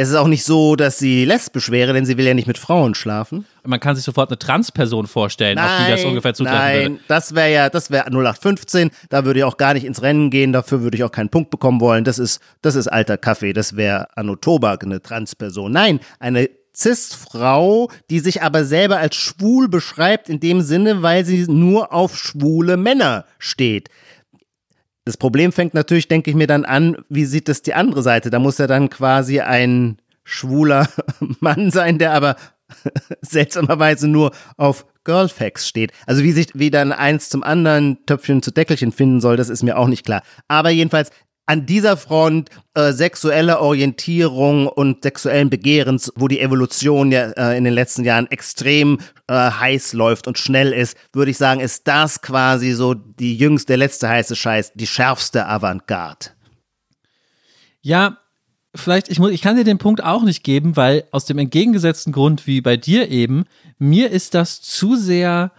Es 0.01 0.09
ist 0.09 0.15
auch 0.15 0.27
nicht 0.27 0.43
so, 0.43 0.75
dass 0.75 0.97
sie 0.97 1.25
lesbisch 1.25 1.69
wäre, 1.69 1.93
denn 1.93 2.07
sie 2.07 2.17
will 2.17 2.25
ja 2.25 2.33
nicht 2.33 2.47
mit 2.47 2.57
Frauen 2.57 2.95
schlafen. 2.95 3.45
Man 3.63 3.79
kann 3.79 3.95
sich 3.95 4.03
sofort 4.03 4.31
eine 4.31 4.39
Transperson 4.39 5.05
vorstellen, 5.05 5.59
auf 5.59 5.69
die 5.79 5.91
das 5.91 6.03
ungefähr 6.03 6.33
zutreffen 6.33 6.59
nein, 6.59 6.91
würde. 6.93 7.03
das 7.07 7.35
wäre 7.35 7.53
ja, 7.53 7.69
das 7.69 7.91
wäre 7.91 8.07
0815. 8.07 8.89
Da 9.09 9.25
würde 9.25 9.41
ich 9.41 9.43
auch 9.43 9.57
gar 9.57 9.75
nicht 9.75 9.85
ins 9.85 10.01
Rennen 10.01 10.31
gehen. 10.31 10.53
Dafür 10.53 10.81
würde 10.81 10.97
ich 10.97 11.03
auch 11.03 11.11
keinen 11.11 11.29
Punkt 11.29 11.51
bekommen 11.51 11.79
wollen. 11.81 12.03
Das 12.03 12.17
ist, 12.17 12.41
das 12.63 12.73
ist 12.73 12.87
alter 12.87 13.19
Kaffee. 13.19 13.53
Das 13.53 13.75
wäre 13.75 14.07
Anno 14.17 14.35
Tobak, 14.35 14.83
eine 14.83 15.03
Transperson. 15.03 15.71
Nein, 15.71 15.99
eine 16.19 16.49
Cis-Frau, 16.75 17.91
die 18.09 18.19
sich 18.21 18.41
aber 18.41 18.65
selber 18.65 18.97
als 18.97 19.15
schwul 19.15 19.67
beschreibt, 19.67 20.29
in 20.29 20.39
dem 20.39 20.61
Sinne, 20.61 21.03
weil 21.03 21.25
sie 21.25 21.45
nur 21.47 21.93
auf 21.93 22.17
schwule 22.17 22.75
Männer 22.75 23.25
steht. 23.37 23.89
Das 25.11 25.17
Problem 25.17 25.51
fängt 25.51 25.73
natürlich, 25.73 26.07
denke 26.07 26.29
ich 26.29 26.37
mir 26.37 26.47
dann 26.47 26.63
an, 26.63 26.95
wie 27.09 27.25
sieht 27.25 27.49
das 27.49 27.61
die 27.61 27.73
andere 27.73 28.01
Seite? 28.01 28.29
Da 28.29 28.39
muss 28.39 28.59
ja 28.59 28.65
dann 28.65 28.89
quasi 28.89 29.41
ein 29.41 29.97
schwuler 30.23 30.87
Mann 31.41 31.69
sein, 31.69 31.97
der 31.97 32.13
aber 32.13 32.37
seltsamerweise 33.21 34.07
nur 34.07 34.31
auf 34.55 34.85
Girlfax 35.03 35.67
steht. 35.67 35.91
Also 36.07 36.23
wie 36.23 36.31
sich 36.31 36.47
wie 36.53 36.71
dann 36.71 36.93
eins 36.93 37.27
zum 37.27 37.43
anderen 37.43 37.97
Töpfchen 38.05 38.41
zu 38.41 38.51
Deckelchen 38.51 38.93
finden 38.93 39.19
soll, 39.19 39.35
das 39.35 39.49
ist 39.49 39.63
mir 39.63 39.77
auch 39.77 39.89
nicht 39.89 40.05
klar. 40.05 40.21
Aber 40.47 40.69
jedenfalls 40.69 41.11
an 41.45 41.65
dieser 41.65 41.97
Front 41.97 42.49
äh, 42.75 42.93
sexuelle 42.93 43.59
Orientierung 43.59 44.67
und 44.67 45.03
sexuellen 45.03 45.49
Begehrens, 45.49 46.11
wo 46.15 46.27
die 46.27 46.39
Evolution 46.39 47.11
ja 47.11 47.31
äh, 47.31 47.57
in 47.57 47.63
den 47.63 47.73
letzten 47.73 48.03
Jahren 48.03 48.29
extrem 48.31 48.99
äh, 49.27 49.33
heiß 49.33 49.93
läuft 49.93 50.27
und 50.27 50.37
schnell 50.37 50.71
ist, 50.71 50.95
würde 51.13 51.31
ich 51.31 51.37
sagen, 51.37 51.59
ist 51.59 51.87
das 51.87 52.21
quasi 52.21 52.71
so 52.71 52.93
die 52.93 53.35
jüngste, 53.35 53.71
der 53.73 53.77
letzte 53.77 54.07
heiße 54.07 54.35
Scheiß, 54.35 54.73
die 54.75 54.87
schärfste 54.87 55.47
Avantgarde. 55.47 56.27
Ja, 57.81 58.17
vielleicht, 58.75 59.09
ich, 59.09 59.19
muss, 59.19 59.31
ich 59.31 59.41
kann 59.41 59.55
dir 59.55 59.63
den 59.63 59.79
Punkt 59.79 60.03
auch 60.03 60.23
nicht 60.23 60.43
geben, 60.43 60.77
weil 60.77 61.05
aus 61.11 61.25
dem 61.25 61.39
entgegengesetzten 61.39 62.13
Grund 62.13 62.47
wie 62.47 62.61
bei 62.61 62.77
dir 62.77 63.09
eben, 63.09 63.45
mir 63.79 64.11
ist 64.11 64.33
das 64.35 64.61
zu 64.61 64.95
sehr. 64.95 65.51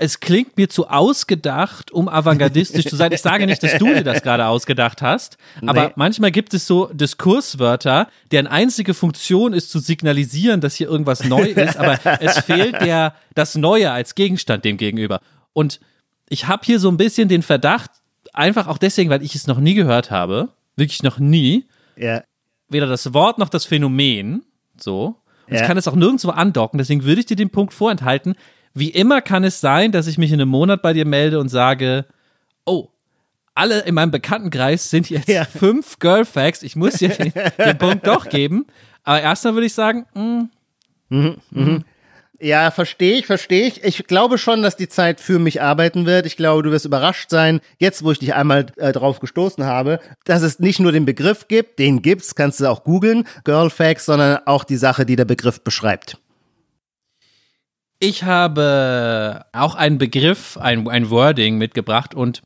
Es 0.00 0.20
klingt 0.20 0.56
mir 0.56 0.68
zu 0.68 0.88
ausgedacht, 0.88 1.90
um 1.90 2.08
avantgardistisch 2.08 2.86
zu 2.86 2.96
sein. 2.96 3.12
Ich 3.12 3.20
sage 3.22 3.46
nicht, 3.46 3.62
dass 3.62 3.78
du 3.78 3.86
dir 3.86 4.04
das 4.04 4.22
gerade 4.22 4.46
ausgedacht 4.46 5.02
hast, 5.02 5.36
aber 5.66 5.86
Nee. 5.88 5.92
manchmal 5.96 6.30
gibt 6.30 6.54
es 6.54 6.66
so 6.66 6.86
Diskurswörter, 6.92 8.08
deren 8.30 8.46
einzige 8.46 8.94
Funktion 8.94 9.52
ist 9.52 9.70
zu 9.70 9.78
signalisieren, 9.78 10.60
dass 10.60 10.74
hier 10.74 10.88
irgendwas 10.88 11.24
neu 11.24 11.42
ist, 11.48 11.76
aber 11.76 11.98
es 12.20 12.38
fehlt 12.40 12.80
der, 12.80 13.14
das 13.34 13.54
Neue 13.54 13.90
als 13.90 14.14
Gegenstand 14.14 14.64
dem 14.64 14.76
gegenüber. 14.76 15.20
Und 15.52 15.80
ich 16.28 16.46
habe 16.46 16.62
hier 16.64 16.78
so 16.78 16.88
ein 16.90 16.96
bisschen 16.96 17.28
den 17.28 17.42
Verdacht, 17.42 17.90
einfach 18.32 18.66
auch 18.68 18.78
deswegen, 18.78 19.10
weil 19.10 19.22
ich 19.22 19.34
es 19.34 19.46
noch 19.46 19.58
nie 19.60 19.74
gehört 19.74 20.10
habe, 20.10 20.48
wirklich 20.76 21.02
noch 21.02 21.18
nie, 21.18 21.66
Ja. 21.96 22.22
weder 22.68 22.86
das 22.86 23.12
Wort 23.14 23.38
noch 23.38 23.48
das 23.48 23.64
Phänomen, 23.64 24.42
so. 24.78 25.16
Und 25.46 25.54
ich 25.54 25.60
Ja. 25.60 25.66
kann 25.66 25.78
es 25.78 25.88
auch 25.88 25.94
nirgendwo 25.94 26.30
andocken, 26.30 26.78
deswegen 26.78 27.04
würde 27.04 27.20
ich 27.20 27.26
dir 27.26 27.36
den 27.36 27.50
Punkt 27.50 27.72
vorenthalten. 27.72 28.34
Wie 28.74 28.90
immer 28.90 29.20
kann 29.22 29.44
es 29.44 29.60
sein, 29.60 29.92
dass 29.92 30.06
ich 30.06 30.18
mich 30.18 30.30
in 30.32 30.40
einem 30.40 30.50
Monat 30.50 30.82
bei 30.82 30.92
dir 30.92 31.04
melde 31.04 31.38
und 31.40 31.48
sage, 31.48 32.04
oh, 32.64 32.88
alle 33.54 33.80
in 33.80 33.94
meinem 33.94 34.10
Bekanntenkreis 34.12 34.88
sind 34.88 35.10
jetzt 35.10 35.28
Ja. 35.28 35.44
fünf 35.44 35.98
Girlfacts, 35.98 36.62
ich 36.62 36.76
muss 36.76 36.94
dir 36.94 37.08
den, 37.08 37.32
den 37.58 37.78
Punkt 37.78 38.06
doch 38.06 38.28
geben. 38.28 38.66
Aber 39.02 39.20
erstmal 39.20 39.54
würde 39.54 39.66
ich 39.66 39.74
sagen, 39.74 40.04
mm, 40.14 41.78
Ja, 42.40 42.70
verstehe 42.70 43.18
ich, 43.18 43.26
verstehe 43.26 43.66
ich. 43.66 43.82
Ich 43.82 44.06
glaube 44.06 44.38
schon, 44.38 44.62
dass 44.62 44.76
die 44.76 44.88
Zeit 44.88 45.20
für 45.20 45.40
mich 45.40 45.60
arbeiten 45.60 46.06
wird. 46.06 46.24
Ich 46.24 46.36
glaube, 46.36 46.62
du 46.62 46.70
wirst 46.70 46.84
überrascht 46.84 47.30
sein, 47.30 47.60
jetzt 47.78 48.04
wo 48.04 48.12
ich 48.12 48.20
dich 48.20 48.32
einmal 48.34 48.66
äh, 48.76 48.92
drauf 48.92 49.18
gestoßen 49.18 49.64
habe, 49.64 49.98
dass 50.24 50.42
es 50.42 50.60
nicht 50.60 50.78
nur 50.78 50.92
den 50.92 51.04
Begriff 51.04 51.48
gibt, 51.48 51.80
den 51.80 52.00
gibt's, 52.00 52.36
kannst 52.36 52.60
du 52.60 52.66
auch 52.66 52.84
googeln, 52.84 53.26
Girlfax, 53.42 54.04
sondern 54.06 54.38
auch 54.46 54.62
die 54.62 54.76
Sache, 54.76 55.04
die 55.04 55.16
der 55.16 55.24
Begriff 55.24 55.62
beschreibt. 55.62 56.18
Ich 58.00 58.22
habe 58.22 59.44
auch 59.52 59.74
einen 59.74 59.98
Begriff, 59.98 60.56
ein, 60.56 60.88
ein 60.88 61.10
Wording 61.10 61.58
mitgebracht 61.58 62.14
und 62.14 62.42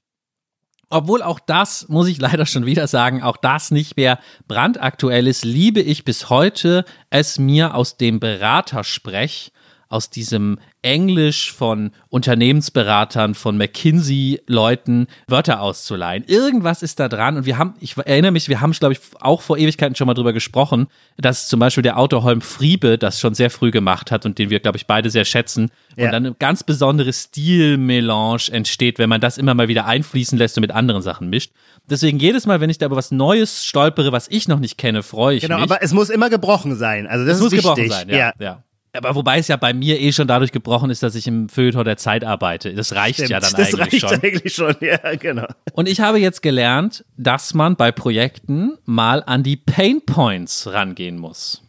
obwohl 0.88 1.22
auch 1.22 1.40
das, 1.40 1.88
muss 1.88 2.08
ich 2.08 2.20
leider 2.20 2.44
schon 2.46 2.66
wieder 2.66 2.86
sagen, 2.86 3.22
auch 3.22 3.36
das 3.36 3.70
nicht 3.70 3.96
mehr 3.96 4.18
brandaktuell 4.46 5.26
ist, 5.26 5.44
liebe 5.44 5.80
ich 5.80 6.04
bis 6.04 6.28
heute 6.28 6.84
es 7.10 7.38
mir 7.38 7.74
aus 7.74 7.96
dem 7.96 8.20
Beratersprech 8.20 9.52
aus 9.92 10.10
diesem 10.10 10.58
Englisch 10.80 11.52
von 11.52 11.92
Unternehmensberatern, 12.08 13.34
von 13.34 13.56
McKinsey-Leuten 13.56 15.06
Wörter 15.28 15.60
auszuleihen. 15.60 16.24
Irgendwas 16.26 16.82
ist 16.82 16.98
da 16.98 17.08
dran 17.08 17.36
und 17.36 17.46
wir 17.46 17.58
haben, 17.58 17.74
ich 17.78 17.96
erinnere 17.96 18.32
mich, 18.32 18.48
wir 18.48 18.60
haben, 18.60 18.72
glaube 18.72 18.94
ich, 18.94 19.00
auch 19.20 19.42
vor 19.42 19.58
Ewigkeiten 19.58 19.94
schon 19.94 20.06
mal 20.06 20.14
drüber 20.14 20.32
gesprochen, 20.32 20.88
dass 21.18 21.46
zum 21.46 21.60
Beispiel 21.60 21.82
der 21.82 21.98
Autor 21.98 22.22
Holm 22.24 22.40
Friebe 22.40 22.96
das 22.96 23.20
schon 23.20 23.34
sehr 23.34 23.50
früh 23.50 23.70
gemacht 23.70 24.10
hat 24.10 24.24
und 24.24 24.38
den 24.38 24.50
wir, 24.50 24.60
glaube 24.60 24.78
ich, 24.78 24.86
beide 24.86 25.10
sehr 25.10 25.24
schätzen. 25.24 25.70
Ja. 25.96 26.06
Und 26.06 26.12
dann 26.12 26.26
ein 26.26 26.36
ganz 26.38 26.64
besonderes 26.64 27.24
Stilmelange 27.24 28.50
entsteht, 28.50 28.98
wenn 28.98 29.10
man 29.10 29.20
das 29.20 29.38
immer 29.38 29.54
mal 29.54 29.68
wieder 29.68 29.84
einfließen 29.84 30.38
lässt 30.38 30.56
und 30.56 30.62
mit 30.62 30.72
anderen 30.72 31.02
Sachen 31.02 31.28
mischt. 31.28 31.52
Deswegen 31.88 32.18
jedes 32.18 32.46
Mal, 32.46 32.60
wenn 32.60 32.70
ich 32.70 32.78
da 32.78 32.86
über 32.86 32.96
was 32.96 33.10
Neues 33.10 33.66
stolpere, 33.66 34.10
was 34.10 34.26
ich 34.28 34.48
noch 34.48 34.58
nicht 34.58 34.78
kenne, 34.78 35.02
freue 35.02 35.36
ich 35.36 35.42
genau, 35.42 35.56
mich. 35.56 35.64
Genau, 35.64 35.74
aber 35.74 35.84
es 35.84 35.92
muss 35.92 36.08
immer 36.08 36.30
gebrochen 36.30 36.76
sein. 36.76 37.06
Also 37.06 37.26
das 37.26 37.34
es 37.34 37.38
ist 37.38 37.42
muss 37.42 37.52
wichtig. 37.52 37.66
gebrochen 37.68 37.90
sein, 37.90 38.08
ja. 38.08 38.16
ja. 38.16 38.32
ja. 38.38 38.62
Aber 38.94 39.14
wobei 39.14 39.38
es 39.38 39.48
ja 39.48 39.56
bei 39.56 39.72
mir 39.72 39.98
eh 39.98 40.12
schon 40.12 40.28
dadurch 40.28 40.52
gebrochen 40.52 40.90
ist, 40.90 41.02
dass 41.02 41.14
ich 41.14 41.26
im 41.26 41.48
Feuilleton 41.48 41.84
der 41.84 41.96
Zeit 41.96 42.24
arbeite. 42.24 42.74
Das 42.74 42.94
reicht 42.94 43.16
Stimmt, 43.16 43.30
ja 43.30 43.40
dann 43.40 43.52
das 43.52 43.74
eigentlich 43.74 44.04
reicht 44.04 44.24
eigentlich 44.24 44.54
schon, 44.54 44.74
ja, 44.80 44.98
genau. 45.16 45.46
Und 45.72 45.88
ich 45.88 46.00
habe 46.00 46.18
jetzt 46.18 46.42
gelernt, 46.42 47.04
dass 47.16 47.54
man 47.54 47.76
bei 47.76 47.90
Projekten 47.90 48.76
mal 48.84 49.22
an 49.24 49.42
die 49.42 49.56
Pain 49.56 50.02
Points 50.04 50.66
rangehen 50.70 51.18
muss. 51.18 51.62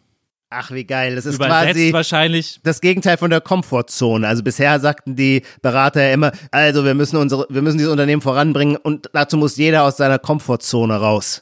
Ach, 0.50 0.70
wie 0.70 0.84
geil. 0.84 1.16
Das 1.16 1.26
ist 1.26 1.36
Übersetzt 1.36 1.74
quasi 1.74 1.92
wahrscheinlich 1.92 2.60
das 2.62 2.80
Gegenteil 2.80 3.16
von 3.16 3.30
der 3.30 3.40
Komfortzone. 3.40 4.28
Also 4.28 4.42
bisher 4.42 4.78
sagten 4.78 5.16
die 5.16 5.42
Berater 5.62 6.02
ja 6.02 6.12
immer, 6.12 6.30
also 6.52 6.84
wir 6.84 6.94
müssen 6.94 7.16
unsere, 7.16 7.46
wir 7.48 7.62
müssen 7.62 7.78
dieses 7.78 7.90
Unternehmen 7.90 8.22
voranbringen 8.22 8.76
und 8.76 9.10
dazu 9.14 9.36
muss 9.36 9.56
jeder 9.56 9.82
aus 9.82 9.96
seiner 9.96 10.18
Komfortzone 10.18 10.94
raus. 10.96 11.40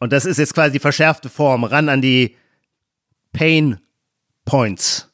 Und 0.00 0.12
das 0.12 0.24
ist 0.24 0.38
jetzt 0.38 0.54
quasi 0.54 0.72
die 0.72 0.78
verschärfte 0.80 1.28
Form. 1.28 1.62
Ran 1.62 1.88
an 1.88 2.02
die 2.02 2.36
Pain 3.32 3.78
Points. 4.48 5.08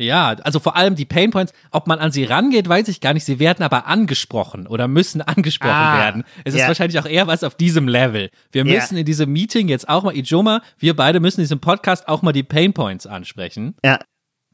Ja, 0.00 0.34
also 0.44 0.60
vor 0.60 0.76
allem 0.76 0.94
die 0.94 1.04
Pain 1.04 1.30
Points, 1.30 1.52
ob 1.70 1.86
man 1.86 1.98
an 1.98 2.10
sie 2.10 2.24
rangeht, 2.24 2.68
weiß 2.68 2.88
ich 2.88 3.00
gar 3.00 3.12
nicht. 3.12 3.24
Sie 3.24 3.38
werden 3.38 3.62
aber 3.62 3.86
angesprochen 3.86 4.66
oder 4.66 4.88
müssen 4.88 5.20
angesprochen 5.26 5.72
ah, 5.72 5.98
werden. 5.98 6.24
Es 6.44 6.54
yeah. 6.54 6.64
ist 6.64 6.68
wahrscheinlich 6.68 6.98
auch 6.98 7.06
eher 7.06 7.26
was 7.26 7.44
auf 7.44 7.54
diesem 7.54 7.86
Level. 7.86 8.30
Wir 8.50 8.64
müssen 8.64 8.94
yeah. 8.94 9.00
in 9.00 9.06
diesem 9.06 9.30
Meeting 9.30 9.68
jetzt 9.68 9.88
auch 9.88 10.02
mal, 10.02 10.16
Ijoma, 10.16 10.62
wir 10.78 10.96
beide 10.96 11.20
müssen 11.20 11.40
in 11.40 11.44
diesem 11.44 11.60
Podcast 11.60 12.08
auch 12.08 12.22
mal 12.22 12.32
die 12.32 12.42
Pain 12.42 12.72
Points 12.72 13.06
ansprechen. 13.06 13.74
Ja. 13.84 13.98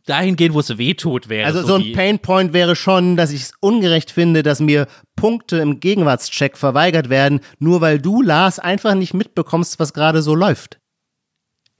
Dahin 0.06 0.36
gehen, 0.36 0.52
wo 0.54 0.60
es 0.60 0.78
weh 0.78 0.94
tut, 0.94 1.28
wäre. 1.28 1.46
Also 1.46 1.62
so, 1.62 1.66
so 1.66 1.74
ein 1.76 1.92
Pain 1.92 2.18
Point 2.18 2.52
wäre 2.52 2.76
schon, 2.76 3.16
dass 3.16 3.32
ich 3.32 3.42
es 3.42 3.52
ungerecht 3.60 4.10
finde, 4.10 4.42
dass 4.42 4.60
mir 4.60 4.86
Punkte 5.16 5.58
im 5.58 5.80
Gegenwartscheck 5.80 6.56
verweigert 6.56 7.08
werden, 7.08 7.40
nur 7.58 7.80
weil 7.80 8.00
du, 8.00 8.22
Lars, 8.22 8.58
einfach 8.58 8.94
nicht 8.94 9.14
mitbekommst, 9.14 9.78
was 9.78 9.92
gerade 9.92 10.22
so 10.22 10.34
läuft. 10.34 10.78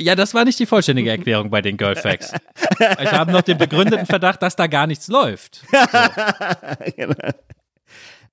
Ja, 0.00 0.14
das 0.14 0.34
war 0.34 0.44
nicht 0.44 0.58
die 0.58 0.66
vollständige 0.66 1.10
Erklärung 1.10 1.50
bei 1.50 1.62
den 1.62 1.76
Girlfacts. 1.76 2.32
Ich 3.00 3.12
habe 3.12 3.32
noch 3.32 3.42
den 3.42 3.56
begründeten 3.56 4.04
Verdacht, 4.04 4.42
dass 4.42 4.54
da 4.56 4.66
gar 4.66 4.86
nichts 4.86 5.08
läuft. 5.08 5.62
So. 5.72 6.92
genau. 6.96 7.14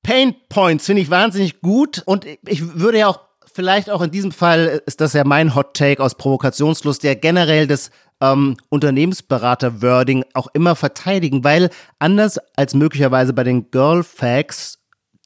Pain 0.02 0.36
Points 0.50 0.86
finde 0.86 1.02
ich 1.02 1.10
wahnsinnig 1.10 1.62
gut 1.62 2.04
und 2.06 2.26
ich 2.46 2.78
würde 2.78 3.00
ja 3.00 3.08
auch 3.08 3.20
vielleicht 3.54 3.90
auch 3.90 4.02
in 4.02 4.12
diesem 4.12 4.32
Fall 4.32 4.82
ist 4.86 5.00
das 5.00 5.14
ja 5.14 5.24
mein 5.24 5.56
Hot 5.56 5.76
Take 5.76 6.04
aus 6.04 6.16
Provokationslust, 6.16 7.04
der 7.04 7.16
generell 7.16 7.68
das 7.68 7.90
ähm, 8.20 8.58
Unternehmensberater-Wording 8.70 10.26
auch 10.34 10.48
immer 10.54 10.76
verteidigen, 10.76 11.44
weil 11.44 11.70
anders 12.00 12.40
als 12.56 12.74
möglicherweise 12.74 13.34
bei 13.34 13.44
den 13.44 13.72
Girlfacts 13.72 14.83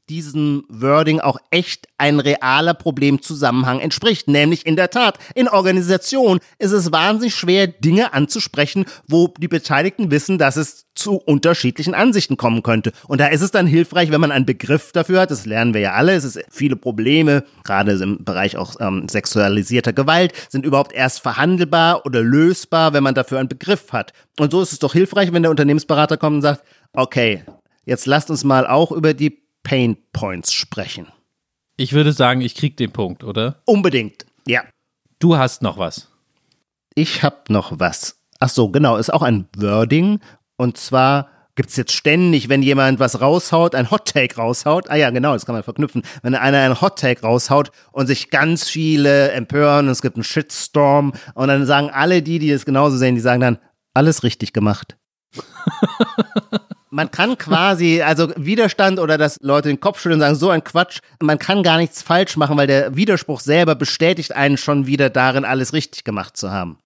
diesem 0.10 0.64
Wording 0.70 1.20
auch 1.20 1.38
echt 1.52 1.88
ein 1.98 2.20
realer 2.20 2.74
Problemzusammenhang 2.74 3.80
entspricht. 3.80 4.28
Nämlich 4.28 4.66
in 4.66 4.76
der 4.76 4.90
Tat, 4.90 5.20
in 5.36 5.48
Organisation 5.48 6.40
ist 6.60 6.72
es 6.72 6.92
wahnsinnig 6.92 7.36
schwer, 7.36 7.68
Dinge 7.68 8.14
anzusprechen, 8.14 8.86
wo 9.08 9.34
die 9.38 9.48
Beteiligten 9.48 10.10
wissen, 10.10 10.38
dass 10.38 10.56
es 10.56 10.86
zu 10.96 11.16
unterschiedlichen 11.16 11.94
Ansichten 11.94 12.38
kommen 12.38 12.64
könnte. 12.64 12.92
Und 13.08 13.20
da 13.22 13.28
ist 13.28 13.42
es 13.42 13.52
dann 13.52 13.68
hilfreich, 13.68 14.10
wenn 14.12 14.22
man 14.22 14.32
einen 14.32 14.46
Begriff 14.46 14.92
dafür 14.94 15.22
hat. 15.22 15.32
Das 15.32 15.46
lernen 15.46 15.74
wir 15.74 15.82
ja 15.82 15.94
alle. 15.94 16.14
Es 16.14 16.24
ist 16.24 16.40
viele 16.50 16.76
Probleme, 16.76 17.44
gerade 17.64 17.92
im 17.94 18.24
Bereich 18.24 18.58
auch 18.58 18.76
ähm, 18.80 19.08
sexualisierter 19.10 19.94
Gewalt, 19.94 20.34
sind 20.50 20.66
überhaupt 20.66 20.94
erst 20.94 21.22
verhandelbar 21.22 22.06
oder 22.06 22.22
lösbar, 22.22 22.94
wenn 22.94 23.04
man 23.04 23.16
dafür 23.16 23.40
einen 23.40 23.50
Begriff 23.50 23.92
hat. 23.92 24.14
Und 24.40 24.52
so 24.52 24.62
ist 24.62 24.72
es 24.72 24.80
doch 24.80 24.94
hilfreich, 24.94 25.34
wenn 25.34 25.44
der 25.44 25.52
Unternehmensberater 25.52 26.18
kommt 26.18 26.38
und 26.38 26.42
sagt, 26.42 26.64
okay, 26.94 27.44
jetzt 27.86 28.06
lasst 28.06 28.30
uns 28.30 28.44
mal 28.44 28.66
auch 28.66 28.92
über 28.92 29.14
die 29.14 29.47
Pain 29.68 29.98
Points 30.14 30.54
sprechen. 30.54 31.08
Ich 31.76 31.92
würde 31.92 32.14
sagen, 32.14 32.40
ich 32.40 32.56
krieg 32.56 32.78
den 32.78 32.94
Punkt, 32.94 33.26
oder? 33.26 33.62
Unbedingt, 33.66 34.26
ja. 34.48 34.62
Du 35.20 35.36
hast 35.36 35.62
noch 35.62 35.78
was. 35.78 36.08
Ich 36.96 37.22
hab 37.22 37.50
noch 37.50 37.78
was. 37.78 38.18
Ach 38.40 38.48
so, 38.48 38.70
genau, 38.70 38.96
ist 38.96 39.14
auch 39.14 39.24
ein 39.24 39.50
Wording. 39.58 40.22
Und 40.56 40.78
zwar 40.78 41.28
gibt 41.56 41.72
es 41.72 41.76
jetzt 41.76 41.92
ständig, 41.92 42.48
wenn 42.48 42.64
jemand 42.64 43.02
was 43.02 43.20
raushaut, 43.20 43.76
ein 43.76 43.92
Hot 43.92 44.06
Take 44.06 44.38
raushaut. 44.38 44.90
Ah 44.90 44.96
ja, 44.96 45.10
genau, 45.10 45.34
das 45.34 45.46
kann 45.46 45.54
man 45.54 45.64
verknüpfen. 45.64 46.04
Wenn 46.22 46.34
einer 46.34 46.60
ein 46.60 46.80
Hot 46.80 46.98
Take 46.98 47.20
raushaut 47.24 47.72
und 47.92 48.08
sich 48.08 48.30
ganz 48.30 48.70
viele 48.70 49.32
empören 49.32 49.88
und 49.88 49.92
es 49.92 50.02
gibt 50.02 50.16
einen 50.16 50.24
Shitstorm 50.24 51.12
und 51.34 51.50
dann 51.50 51.66
sagen 51.66 51.90
alle 51.90 52.22
die, 52.22 52.40
die 52.40 52.52
es 52.52 52.64
genauso 52.64 52.96
sehen, 52.96 53.16
die 53.16 53.22
sagen 53.22 53.42
dann, 53.42 53.58
alles 53.94 54.24
richtig 54.24 54.54
gemacht. 54.54 54.96
man 56.98 57.12
kann 57.12 57.38
quasi, 57.38 58.01
also 58.01 58.30
Widerstand 58.36 59.00
oder 59.00 59.20
dass 59.20 59.38
Leute 59.42 59.70
den 59.70 59.80
Kopf 59.80 60.01
schütteln 60.01 60.16
und 60.16 60.22
sagen, 60.22 60.36
so 60.36 60.50
ein 60.50 60.63
Quatsch, 60.63 60.98
man 61.22 61.38
kann 61.38 61.62
gar 61.62 61.77
nichts 61.77 62.01
falsch 62.01 62.38
machen, 62.38 62.58
weil 62.58 62.66
der 62.66 62.96
Widerspruch 62.96 63.39
selber 63.39 63.75
bestätigt 63.75 64.36
einen 64.36 64.58
schon 64.58 64.88
wieder 64.88 65.12
darin, 65.12 65.46
alles 65.46 65.74
richtig 65.74 66.04
gemacht 66.04 66.36
zu 66.36 66.50
haben. 66.50 66.80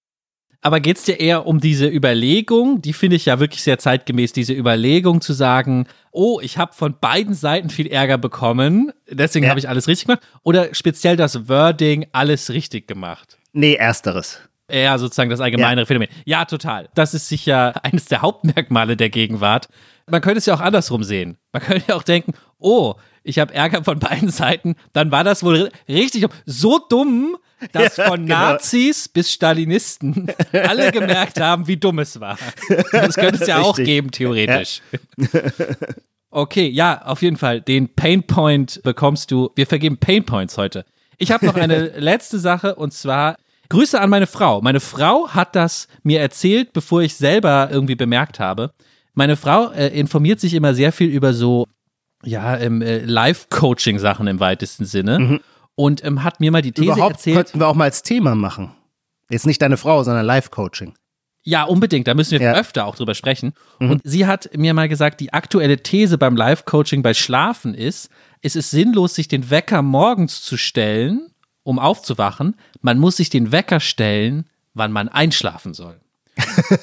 Aber 0.60 0.82
geht 0.82 0.98
es 0.98 1.06
dir 1.06 1.18
eher 1.22 1.48
um 1.48 1.62
diese 1.62 1.88
Überlegung, 1.88 2.82
die 2.82 2.92
finde 2.92 3.16
ich 3.16 3.26
ja 3.26 3.40
wirklich 3.40 3.64
sehr 3.64 3.80
zeitgemäß, 3.80 4.34
diese 4.34 4.54
Überlegung 4.54 5.22
zu 5.22 5.32
sagen, 5.32 5.88
oh, 6.12 6.42
ich 6.42 6.58
habe 6.58 6.74
von 6.74 6.94
beiden 7.00 7.34
Seiten 7.34 7.70
viel 7.70 7.88
Ärger 7.88 8.18
bekommen, 8.18 8.92
deswegen 9.10 9.46
ja. 9.46 9.50
habe 9.50 9.62
ich 9.62 9.70
alles 9.70 9.88
richtig 9.88 10.08
gemacht, 10.08 10.28
oder 10.44 10.76
speziell 10.76 11.16
das 11.16 11.48
Wording, 11.48 12.06
alles 12.12 12.50
richtig 12.50 12.86
gemacht? 12.86 13.40
Nee, 13.54 13.76
ersteres 13.76 14.42
eher 14.72 14.98
sozusagen 15.00 15.30
das 15.30 15.40
allgemeinere 15.40 15.84
ja. 15.84 15.86
Phänomen. 15.86 16.10
Ja, 16.26 16.46
total. 16.46 16.90
Das 16.96 17.14
ist 17.14 17.28
sicher 17.28 17.74
eines 17.84 18.06
der 18.06 18.22
Hauptmerkmale 18.22 18.98
der 18.98 19.10
Gegenwart. 19.10 19.70
Man 20.10 20.22
könnte 20.22 20.40
es 20.40 20.46
ja 20.46 20.56
auch 20.56 20.62
andersrum 20.62 21.04
sehen. 21.04 21.38
Man 21.54 21.62
könnte 21.62 21.84
ja 21.88 21.96
auch 21.96 22.04
denken, 22.04 22.34
oh, 22.60 22.96
ich 23.24 23.40
habe 23.40 23.54
Ärger 23.54 23.84
von 23.84 24.00
beiden 24.00 24.30
Seiten, 24.30 24.76
dann 24.94 25.12
war 25.12 25.24
das 25.24 25.44
wohl 25.44 25.72
richtig 25.88 26.26
so 26.46 26.80
dumm, 26.80 27.38
dass 27.72 27.98
ja, 27.98 28.08
von 28.08 28.26
genau. 28.26 28.36
Nazis 28.36 29.08
bis 29.08 29.32
Stalinisten 29.32 30.32
alle 30.52 30.92
gemerkt 30.92 31.40
haben, 31.40 31.68
wie 31.68 31.78
dumm 31.78 32.00
es 32.00 32.20
war. 32.20 32.38
Das 32.92 33.16
könnte 33.16 33.42
es 33.42 33.48
ja 33.48 33.60
auch 33.60 33.76
geben, 33.76 34.12
theoretisch. 34.12 34.82
Ja. 35.18 35.40
Okay, 36.32 36.70
ja, 36.70 37.02
auf 37.04 37.22
jeden 37.22 37.36
Fall. 37.36 37.60
Den 37.62 37.94
Painpoint 37.94 38.82
bekommst 38.84 39.32
du. 39.32 39.52
Wir 39.56 39.68
vergeben 39.68 39.98
Painpoints 39.98 40.58
heute. 40.58 40.86
Ich 41.18 41.32
habe 41.32 41.46
noch 41.46 41.56
eine 41.56 41.90
letzte 42.00 42.40
Sache 42.40 42.76
und 42.76 42.94
zwar 42.94 43.36
Grüße 43.72 44.00
an 44.02 44.10
meine 44.10 44.28
Frau. 44.28 44.60
Meine 44.62 44.82
Frau 44.82 45.30
hat 45.30 45.56
das 45.56 45.88
mir 46.04 46.20
erzählt, 46.20 46.74
bevor 46.74 47.04
ich 47.04 47.16
selber 47.16 47.70
irgendwie 47.72 47.96
bemerkt 47.96 48.38
habe. 48.38 48.72
Meine 49.14 49.38
Frau 49.38 49.72
äh, 49.72 49.88
informiert 49.98 50.42
sich 50.42 50.54
immer 50.54 50.74
sehr 50.74 50.92
viel 50.92 51.08
über 51.08 51.34
so, 51.34 51.68
ja, 52.22 52.58
ähm, 52.58 52.82
äh, 52.82 53.00
Live-Coaching-Sachen 53.00 54.28
im 54.28 54.42
weitesten 54.42 54.84
Sinne. 54.84 55.20
Mhm. 55.20 55.40
Und 55.76 56.04
ähm, 56.04 56.22
hat 56.26 56.42
mir 56.42 56.52
mal 56.52 56.62
die 56.62 56.74
These 56.74 56.92
Überhaupt 56.92 57.14
erzählt. 57.14 57.36
könnten 57.38 57.60
wir 57.62 57.68
auch 57.70 57.76
mal 57.76 57.86
als 57.86 58.04
Thema 58.04 58.36
machen. 58.36 58.74
Jetzt 59.30 59.48
nicht 59.48 59.62
deine 59.62 59.78
Frau, 59.78 60.04
sondern 60.04 60.26
Live-Coaching. 60.26 60.94
Ja, 61.46 61.64
unbedingt. 61.64 62.10
Da 62.10 62.14
müssen 62.14 62.32
wir 62.32 62.42
ja. 62.42 62.54
öfter 62.54 62.86
auch 62.86 62.98
drüber 62.98 63.16
sprechen. 63.16 63.54
Mhm. 63.80 63.92
Und 63.92 64.02
sie 64.04 64.28
hat 64.28 64.50
mir 64.58 64.74
mal 64.74 64.90
gesagt, 64.90 65.22
die 65.22 65.32
aktuelle 65.32 65.78
These 65.78 66.18
beim 66.18 66.36
Live-Coaching 66.36 67.04
bei 67.04 67.14
Schlafen 67.14 67.74
ist, 67.74 68.10
es 68.42 68.58
ist 68.58 68.70
sinnlos, 68.70 69.16
sich 69.16 69.30
den 69.30 69.50
Wecker 69.50 69.82
morgens 69.82 70.42
zu 70.42 70.58
stellen 70.58 71.32
um 71.64 71.80
aufzuwachen, 71.80 72.56
man 72.82 73.00
muss 73.00 73.18
sich 73.18 73.30
den 73.30 73.52
Wecker 73.52 73.80
stellen, 73.80 74.46
wann 74.74 74.92
man 74.92 75.10
einschlafen 75.10 75.74
soll. 75.74 76.00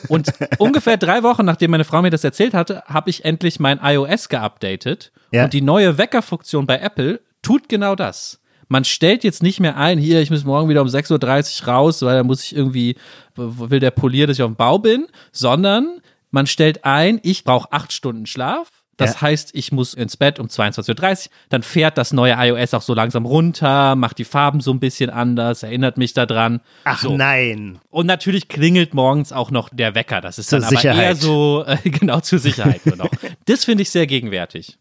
und 0.08 0.32
ungefähr 0.58 0.96
drei 0.96 1.22
Wochen, 1.22 1.44
nachdem 1.44 1.70
meine 1.70 1.84
Frau 1.84 2.02
mir 2.02 2.10
das 2.10 2.24
erzählt 2.24 2.54
hatte, 2.54 2.82
habe 2.86 3.10
ich 3.10 3.24
endlich 3.24 3.60
mein 3.60 3.80
iOS 3.82 4.28
geupdatet. 4.28 5.12
Ja. 5.32 5.44
Und 5.44 5.52
die 5.52 5.62
neue 5.62 5.98
Weckerfunktion 5.98 6.66
bei 6.66 6.78
Apple 6.78 7.20
tut 7.42 7.68
genau 7.68 7.94
das. 7.94 8.40
Man 8.68 8.84
stellt 8.84 9.24
jetzt 9.24 9.42
nicht 9.42 9.60
mehr 9.60 9.76
ein, 9.78 9.98
hier, 9.98 10.20
ich 10.20 10.30
muss 10.30 10.44
morgen 10.44 10.68
wieder 10.68 10.82
um 10.82 10.88
6.30 10.88 11.62
Uhr 11.62 11.68
raus, 11.68 12.02
weil 12.02 12.16
da 12.16 12.22
muss 12.22 12.44
ich 12.44 12.54
irgendwie, 12.54 12.96
will 13.34 13.80
der 13.80 13.90
polieren, 13.90 14.28
dass 14.28 14.38
ich 14.38 14.42
auf 14.42 14.50
dem 14.50 14.56
Bau 14.56 14.78
bin, 14.78 15.06
sondern 15.32 16.02
man 16.30 16.46
stellt 16.46 16.84
ein, 16.84 17.18
ich 17.22 17.44
brauche 17.44 17.72
acht 17.72 17.92
Stunden 17.92 18.26
Schlaf. 18.26 18.68
Das 18.98 19.14
Ja. 19.14 19.20
heißt, 19.22 19.50
ich 19.54 19.72
muss 19.72 19.94
ins 19.94 20.16
Bett 20.18 20.38
um 20.38 20.48
22.30 20.48 21.26
Uhr. 21.28 21.32
Dann 21.48 21.62
fährt 21.62 21.96
das 21.96 22.12
neue 22.12 22.34
iOS 22.36 22.74
auch 22.74 22.82
so 22.82 22.92
langsam 22.92 23.24
runter, 23.24 23.96
macht 23.96 24.18
die 24.18 24.24
Farben 24.24 24.60
so 24.60 24.70
ein 24.72 24.80
bisschen 24.80 25.08
anders, 25.08 25.62
erinnert 25.62 25.96
mich 25.96 26.12
daran. 26.12 26.60
Ach 26.84 27.00
so. 27.00 27.16
nein. 27.16 27.78
Und 27.88 28.06
natürlich 28.06 28.48
klingelt 28.48 28.92
morgens 28.94 29.32
auch 29.32 29.50
noch 29.50 29.70
der 29.70 29.94
Wecker. 29.94 30.20
Das 30.20 30.38
ist 30.38 30.50
Zur 30.50 30.58
dann 30.58 30.68
aber 30.68 30.76
Sicherheit. 30.76 31.02
eher 31.02 31.16
so, 31.16 31.64
äh, 31.66 31.76
genau, 31.88 32.20
zur 32.20 32.38
Sicherheit 32.40 32.84
nur 32.84 32.96
noch. 32.96 33.10
Das 33.46 33.64
finde 33.64 33.82
ich 33.82 33.90
sehr 33.90 34.06
gegenwärtig. 34.06 34.76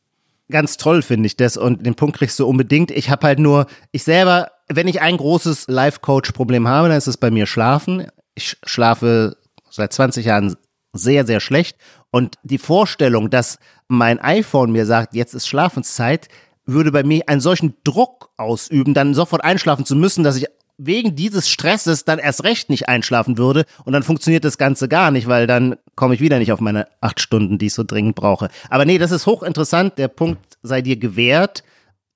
Ganz 0.50 0.78
toll 0.78 1.02
finde 1.02 1.28
ich 1.28 1.38
das 1.38 1.56
und 1.58 1.86
den 1.86 1.96
Punkt 1.96 2.18
kriegst 2.18 2.40
du 2.40 2.48
unbedingt. 2.48 2.90
Ich 2.92 3.10
habe 3.10 3.28
halt 3.28 3.38
nur, 3.40 3.68
ich 3.92 4.04
selber, 4.04 4.50
wenn 4.68 4.88
ich 4.88 5.02
ein 5.02 5.18
großes 5.18 5.66
Life-Coach-Problem 5.68 6.68
habe, 6.68 6.88
dann 6.90 6.98
ist 6.98 7.08
es 7.08 7.18
bei 7.18 7.32
mir 7.32 7.46
Schlafen. 7.46 8.08
Ich 8.34 8.58
schlafe 8.66 9.36
seit 9.70 9.92
20 9.94 10.26
Jahren 10.26 10.56
sehr, 10.94 11.26
sehr 11.26 11.40
schlecht 11.42 11.78
und 12.12 12.36
die 12.44 12.58
Vorstellung, 12.58 13.30
dass 13.30 13.60
mein 13.88 14.20
iPhone 14.20 14.72
mir 14.72 14.86
sagt, 14.86 15.14
jetzt 15.16 15.34
ist 15.34 15.48
Schlafenszeit, 15.48 16.28
würde 16.66 16.92
bei 16.92 17.04
mir 17.04 17.24
einen 17.28 17.42
solchen 17.42 17.76
Druck 17.84 18.30
ausüben, 18.38 18.94
dann 18.94 19.14
sofort 19.14 19.44
einschlafen 19.44 19.86
zu 19.86 19.96
müssen, 19.96 20.24
dass 20.24 20.36
ich 20.36 20.48
wegen 20.78 21.16
dieses 21.16 21.50
Stresses 21.50 22.06
dann 22.06 22.20
erst 22.20 22.44
recht 22.44 22.70
nicht 22.70 22.88
einschlafen 22.88 23.38
würde 23.38 23.66
und 23.84 23.94
dann 23.94 24.04
funktioniert 24.04 24.44
das 24.44 24.58
Ganze 24.58 24.88
gar 24.88 25.10
nicht, 25.12 25.28
weil 25.28 25.48
dann 25.48 25.76
komme 25.96 26.14
ich 26.14 26.22
wieder 26.22 26.38
nicht 26.38 26.52
auf 26.52 26.60
meine 26.60 26.88
acht 27.02 27.20
Stunden, 27.20 27.58
die 27.58 27.68
ich 27.68 27.74
so 27.74 27.84
dringend 27.84 28.16
brauche. 28.16 28.50
Aber 28.70 28.86
nee, 28.86 29.00
das 29.00 29.12
ist 29.12 29.26
hochinteressant. 29.26 29.98
Der 29.98 30.08
Punkt 30.08 30.58
sei 30.62 30.82
dir 30.82 30.98
gewährt. 30.98 31.64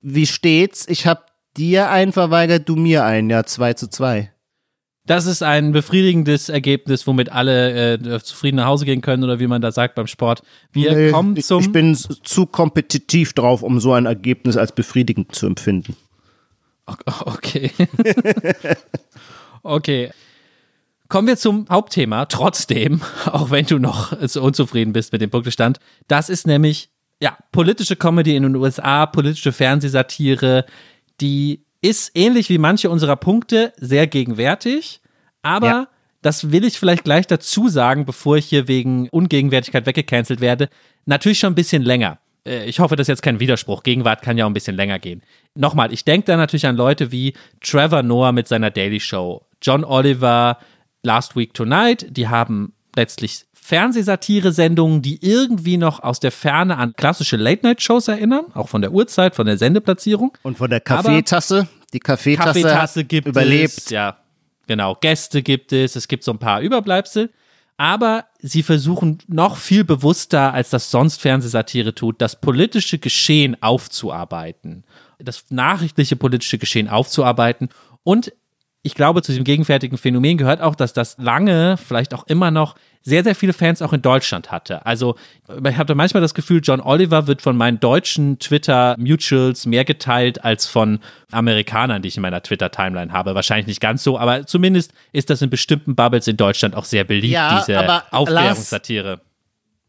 Wie 0.00 0.26
steht's? 0.26 0.86
Ich 0.88 1.06
habe 1.06 1.22
dir 1.56 1.90
einen 1.90 2.12
verweigert, 2.12 2.68
du 2.68 2.76
mir 2.76 3.04
einen. 3.04 3.30
Ja, 3.30 3.44
zwei 3.44 3.74
zu 3.74 3.88
zwei. 3.88 4.32
Das 5.04 5.26
ist 5.26 5.42
ein 5.42 5.72
befriedigendes 5.72 6.48
Ergebnis, 6.48 7.06
womit 7.08 7.30
alle 7.32 7.94
äh, 7.94 8.20
zufrieden 8.22 8.56
nach 8.56 8.66
Hause 8.66 8.84
gehen 8.84 9.00
können 9.00 9.24
oder 9.24 9.40
wie 9.40 9.48
man 9.48 9.60
da 9.60 9.72
sagt 9.72 9.96
beim 9.96 10.06
Sport. 10.06 10.42
Wir 10.72 10.94
Nee, 10.94 11.10
kommen 11.10 11.36
ich- 11.36 11.44
zum. 11.44 11.60
Ich 11.60 11.72
bin 11.72 11.96
zu 11.96 12.46
kompetitiv 12.46 13.32
drauf, 13.32 13.62
um 13.62 13.80
so 13.80 13.92
ein 13.94 14.06
Ergebnis 14.06 14.56
als 14.56 14.72
befriedigend 14.72 15.34
zu 15.34 15.46
empfinden. 15.46 15.96
Okay. 16.86 17.70
okay. 19.62 20.10
Kommen 21.08 21.28
wir 21.28 21.36
zum 21.36 21.66
Hauptthema, 21.68 22.24
trotzdem, 22.26 23.02
auch 23.26 23.50
wenn 23.50 23.66
du 23.66 23.78
noch 23.78 24.12
so 24.28 24.42
unzufrieden 24.42 24.92
bist 24.92 25.12
mit 25.12 25.20
dem 25.20 25.30
Punktestand. 25.30 25.78
Das 26.08 26.28
ist 26.28 26.46
nämlich, 26.46 26.90
ja, 27.20 27.36
politische 27.52 27.96
Comedy 27.96 28.34
in 28.36 28.44
den 28.44 28.56
USA, 28.56 29.06
politische 29.06 29.52
Fernsehsatire, 29.52 30.64
die 31.20 31.64
ist 31.82 32.12
ähnlich 32.14 32.48
wie 32.48 32.58
manche 32.58 32.88
unserer 32.88 33.16
Punkte 33.16 33.72
sehr 33.76 34.06
gegenwärtig, 34.06 35.00
aber 35.42 35.66
Ja. 35.66 35.88
das 36.22 36.50
will 36.52 36.64
ich 36.64 36.78
vielleicht 36.78 37.04
gleich 37.04 37.26
dazu 37.26 37.68
sagen, 37.68 38.04
bevor 38.06 38.36
ich 38.36 38.46
hier 38.46 38.68
wegen 38.68 39.08
Ungegenwärtigkeit 39.10 39.84
weggecancelt 39.86 40.40
werde, 40.40 40.68
natürlich 41.04 41.38
schon 41.40 41.52
ein 41.52 41.56
bisschen 41.56 41.82
länger. 41.82 42.18
Äh, 42.46 42.64
Ich 42.68 42.78
hoffe, 42.80 42.96
das 42.96 43.04
ist 43.04 43.08
jetzt 43.08 43.22
kein 43.22 43.40
Widerspruch. 43.40 43.82
Gegenwart 43.82 44.22
kann 44.22 44.38
ja 44.38 44.44
auch 44.44 44.50
ein 44.50 44.54
bisschen 44.54 44.76
länger 44.76 44.98
gehen. 44.98 45.22
Nochmal, 45.54 45.92
ich 45.92 46.04
denke 46.04 46.26
da 46.26 46.36
natürlich 46.36 46.66
an 46.66 46.76
Leute 46.76 47.10
wie 47.12 47.34
Trevor 47.60 48.02
Noah 48.02 48.32
mit 48.32 48.46
seiner 48.48 48.70
Daily 48.70 49.00
Show, 49.00 49.44
John 49.60 49.84
Oliver, 49.84 50.58
Last 51.02 51.34
Week 51.36 51.52
Tonight, 51.52 52.06
die 52.10 52.28
haben 52.28 52.72
letztlich 52.94 53.44
Fernsehsatire-Sendungen, 53.64 55.02
die 55.02 55.24
irgendwie 55.24 55.76
noch 55.76 56.02
aus 56.02 56.18
der 56.18 56.32
Ferne 56.32 56.78
an 56.78 56.94
klassische 56.96 57.36
Late-Night-Shows 57.36 58.08
erinnern, 58.08 58.46
auch 58.54 58.68
von 58.68 58.82
der 58.82 58.92
Uhrzeit, 58.92 59.36
von 59.36 59.46
der 59.46 59.56
Sendeplatzierung. 59.56 60.36
Und 60.42 60.58
von 60.58 60.68
der 60.68 60.80
Kaffeetasse, 60.80 61.68
die 61.92 62.00
Kaffeetasse, 62.00 62.60
Kaffeetasse 62.60 63.04
gibt 63.04 63.28
überlebt. 63.28 63.78
es. 63.78 63.90
Ja, 63.90 64.18
genau. 64.66 64.96
Gäste 64.96 65.42
gibt 65.42 65.72
es. 65.72 65.94
Es 65.94 66.08
gibt 66.08 66.24
so 66.24 66.32
ein 66.32 66.40
paar 66.40 66.60
Überbleibsel. 66.60 67.30
Aber 67.76 68.26
sie 68.40 68.64
versuchen 68.64 69.18
noch 69.28 69.56
viel 69.56 69.84
bewusster, 69.84 70.52
als 70.52 70.70
das 70.70 70.90
sonst 70.90 71.20
Fernsehsatire 71.20 71.94
tut, 71.94 72.20
das 72.20 72.40
politische 72.40 72.98
Geschehen 72.98 73.62
aufzuarbeiten. 73.62 74.84
Das 75.20 75.44
nachrichtliche 75.50 76.16
politische 76.16 76.58
Geschehen 76.58 76.88
aufzuarbeiten. 76.88 77.68
Und 78.02 78.32
ich 78.82 78.94
glaube, 78.94 79.22
zu 79.22 79.30
diesem 79.30 79.44
gegenwärtigen 79.44 79.96
Phänomen 79.96 80.38
gehört 80.38 80.60
auch, 80.60 80.74
dass 80.74 80.92
das 80.92 81.16
lange, 81.18 81.76
vielleicht 81.76 82.14
auch 82.14 82.26
immer 82.26 82.50
noch, 82.50 82.74
sehr, 83.02 83.24
sehr 83.24 83.34
viele 83.34 83.52
Fans 83.52 83.82
auch 83.82 83.92
in 83.92 84.02
Deutschland 84.02 84.50
hatte. 84.50 84.86
Also 84.86 85.16
ich 85.64 85.76
habe 85.76 85.94
manchmal 85.94 86.20
das 86.20 86.34
Gefühl, 86.34 86.60
John 86.62 86.80
Oliver 86.80 87.26
wird 87.26 87.42
von 87.42 87.56
meinen 87.56 87.80
deutschen 87.80 88.38
Twitter-Mutuals 88.38 89.66
mehr 89.66 89.84
geteilt 89.84 90.44
als 90.44 90.66
von 90.66 91.00
Amerikanern, 91.30 92.02
die 92.02 92.08
ich 92.08 92.16
in 92.16 92.22
meiner 92.22 92.42
Twitter-Timeline 92.42 93.12
habe. 93.12 93.34
Wahrscheinlich 93.34 93.66
nicht 93.66 93.80
ganz 93.80 94.02
so, 94.02 94.18
aber 94.18 94.46
zumindest 94.46 94.92
ist 95.12 95.30
das 95.30 95.42
in 95.42 95.50
bestimmten 95.50 95.94
Bubbles 95.94 96.26
in 96.28 96.36
Deutschland 96.36 96.74
auch 96.76 96.84
sehr 96.84 97.04
beliebt, 97.04 97.34
Ja, 97.34 97.60
diese 97.60 98.12
Aufklärungssatire. 98.12 99.20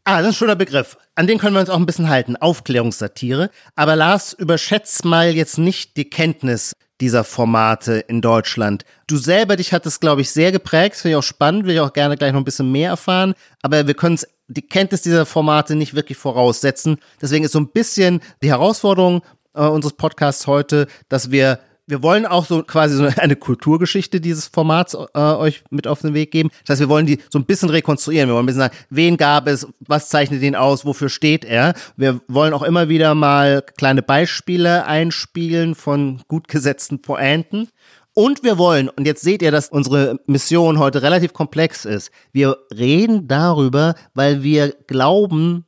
Ah, 0.04 0.18
das 0.18 0.22
ist 0.22 0.34
ein 0.34 0.34
schöner 0.34 0.56
Begriff. 0.56 0.98
An 1.14 1.26
den 1.26 1.38
können 1.38 1.54
wir 1.54 1.60
uns 1.60 1.70
auch 1.70 1.78
ein 1.78 1.86
bisschen 1.86 2.10
halten. 2.10 2.36
Aufklärungssatire. 2.36 3.50
Aber 3.74 3.96
Lars, 3.96 4.34
überschätzt 4.34 5.04
mal 5.04 5.30
jetzt 5.30 5.56
nicht 5.56 5.96
die 5.96 6.10
Kenntnis 6.10 6.74
dieser 7.04 7.22
Formate 7.22 7.96
in 8.08 8.22
Deutschland. 8.22 8.86
Du 9.06 9.18
selber, 9.18 9.56
dich 9.56 9.74
hat 9.74 9.84
das, 9.84 10.00
glaube 10.00 10.22
ich, 10.22 10.30
sehr 10.30 10.52
geprägt. 10.52 10.96
Finde 10.96 11.10
ich 11.12 11.18
auch 11.18 11.22
spannend, 11.22 11.66
will 11.66 11.74
ich 11.74 11.80
auch 11.80 11.92
gerne 11.92 12.16
gleich 12.16 12.32
noch 12.32 12.40
ein 12.40 12.44
bisschen 12.44 12.72
mehr 12.72 12.88
erfahren. 12.88 13.34
Aber 13.60 13.86
wir 13.86 13.92
können 13.92 14.18
die 14.48 14.62
Kenntnis 14.62 15.02
dieser 15.02 15.26
Formate 15.26 15.76
nicht 15.76 15.94
wirklich 15.94 16.16
voraussetzen. 16.16 16.96
Deswegen 17.20 17.44
ist 17.44 17.52
so 17.52 17.60
ein 17.60 17.68
bisschen 17.68 18.20
die 18.42 18.48
Herausforderung 18.48 19.22
äh, 19.54 19.66
unseres 19.66 19.92
Podcasts 19.94 20.46
heute, 20.46 20.86
dass 21.10 21.30
wir 21.30 21.58
wir 21.86 22.02
wollen 22.02 22.24
auch 22.26 22.46
so 22.46 22.62
quasi 22.62 22.96
so 22.96 23.08
eine 23.20 23.36
Kulturgeschichte 23.36 24.20
dieses 24.20 24.46
Formats 24.46 24.94
äh, 24.94 25.18
euch 25.18 25.64
mit 25.70 25.86
auf 25.86 26.00
den 26.00 26.14
Weg 26.14 26.30
geben. 26.30 26.50
Das 26.64 26.74
heißt, 26.74 26.80
wir 26.80 26.88
wollen 26.88 27.06
die 27.06 27.20
so 27.30 27.38
ein 27.38 27.44
bisschen 27.44 27.70
rekonstruieren. 27.70 28.28
Wir 28.28 28.34
wollen 28.34 28.44
ein 28.44 28.46
bisschen 28.46 28.62
sagen, 28.62 28.76
wen 28.90 29.16
gab 29.16 29.46
es, 29.48 29.66
was 29.80 30.08
zeichnet 30.08 30.42
ihn 30.42 30.56
aus, 30.56 30.84
wofür 30.84 31.08
steht 31.08 31.44
er. 31.44 31.74
Wir 31.96 32.20
wollen 32.28 32.54
auch 32.54 32.62
immer 32.62 32.88
wieder 32.88 33.14
mal 33.14 33.62
kleine 33.76 34.02
Beispiele 34.02 34.86
einspielen 34.86 35.74
von 35.74 36.22
gut 36.28 36.48
gesetzten 36.48 37.02
Pointen. 37.02 37.68
Und 38.14 38.44
wir 38.44 38.58
wollen, 38.58 38.88
und 38.88 39.06
jetzt 39.06 39.22
seht 39.22 39.42
ihr, 39.42 39.50
dass 39.50 39.68
unsere 39.68 40.20
Mission 40.26 40.78
heute 40.78 41.02
relativ 41.02 41.32
komplex 41.32 41.84
ist. 41.84 42.12
Wir 42.32 42.56
reden 42.72 43.26
darüber, 43.26 43.96
weil 44.14 44.44
wir 44.44 44.72
glauben, 44.86 45.66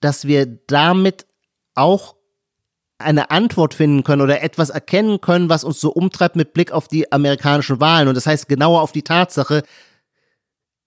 dass 0.00 0.26
wir 0.26 0.46
damit 0.46 1.26
auch 1.74 2.16
eine 3.00 3.30
Antwort 3.30 3.74
finden 3.74 4.04
können 4.04 4.22
oder 4.22 4.42
etwas 4.42 4.70
erkennen 4.70 5.20
können, 5.20 5.48
was 5.48 5.64
uns 5.64 5.80
so 5.80 5.90
umtreibt 5.90 6.36
mit 6.36 6.52
Blick 6.52 6.72
auf 6.72 6.88
die 6.88 7.10
amerikanischen 7.12 7.80
Wahlen. 7.80 8.08
Und 8.08 8.14
das 8.14 8.26
heißt 8.26 8.48
genauer 8.48 8.82
auf 8.82 8.92
die 8.92 9.02
Tatsache, 9.02 9.62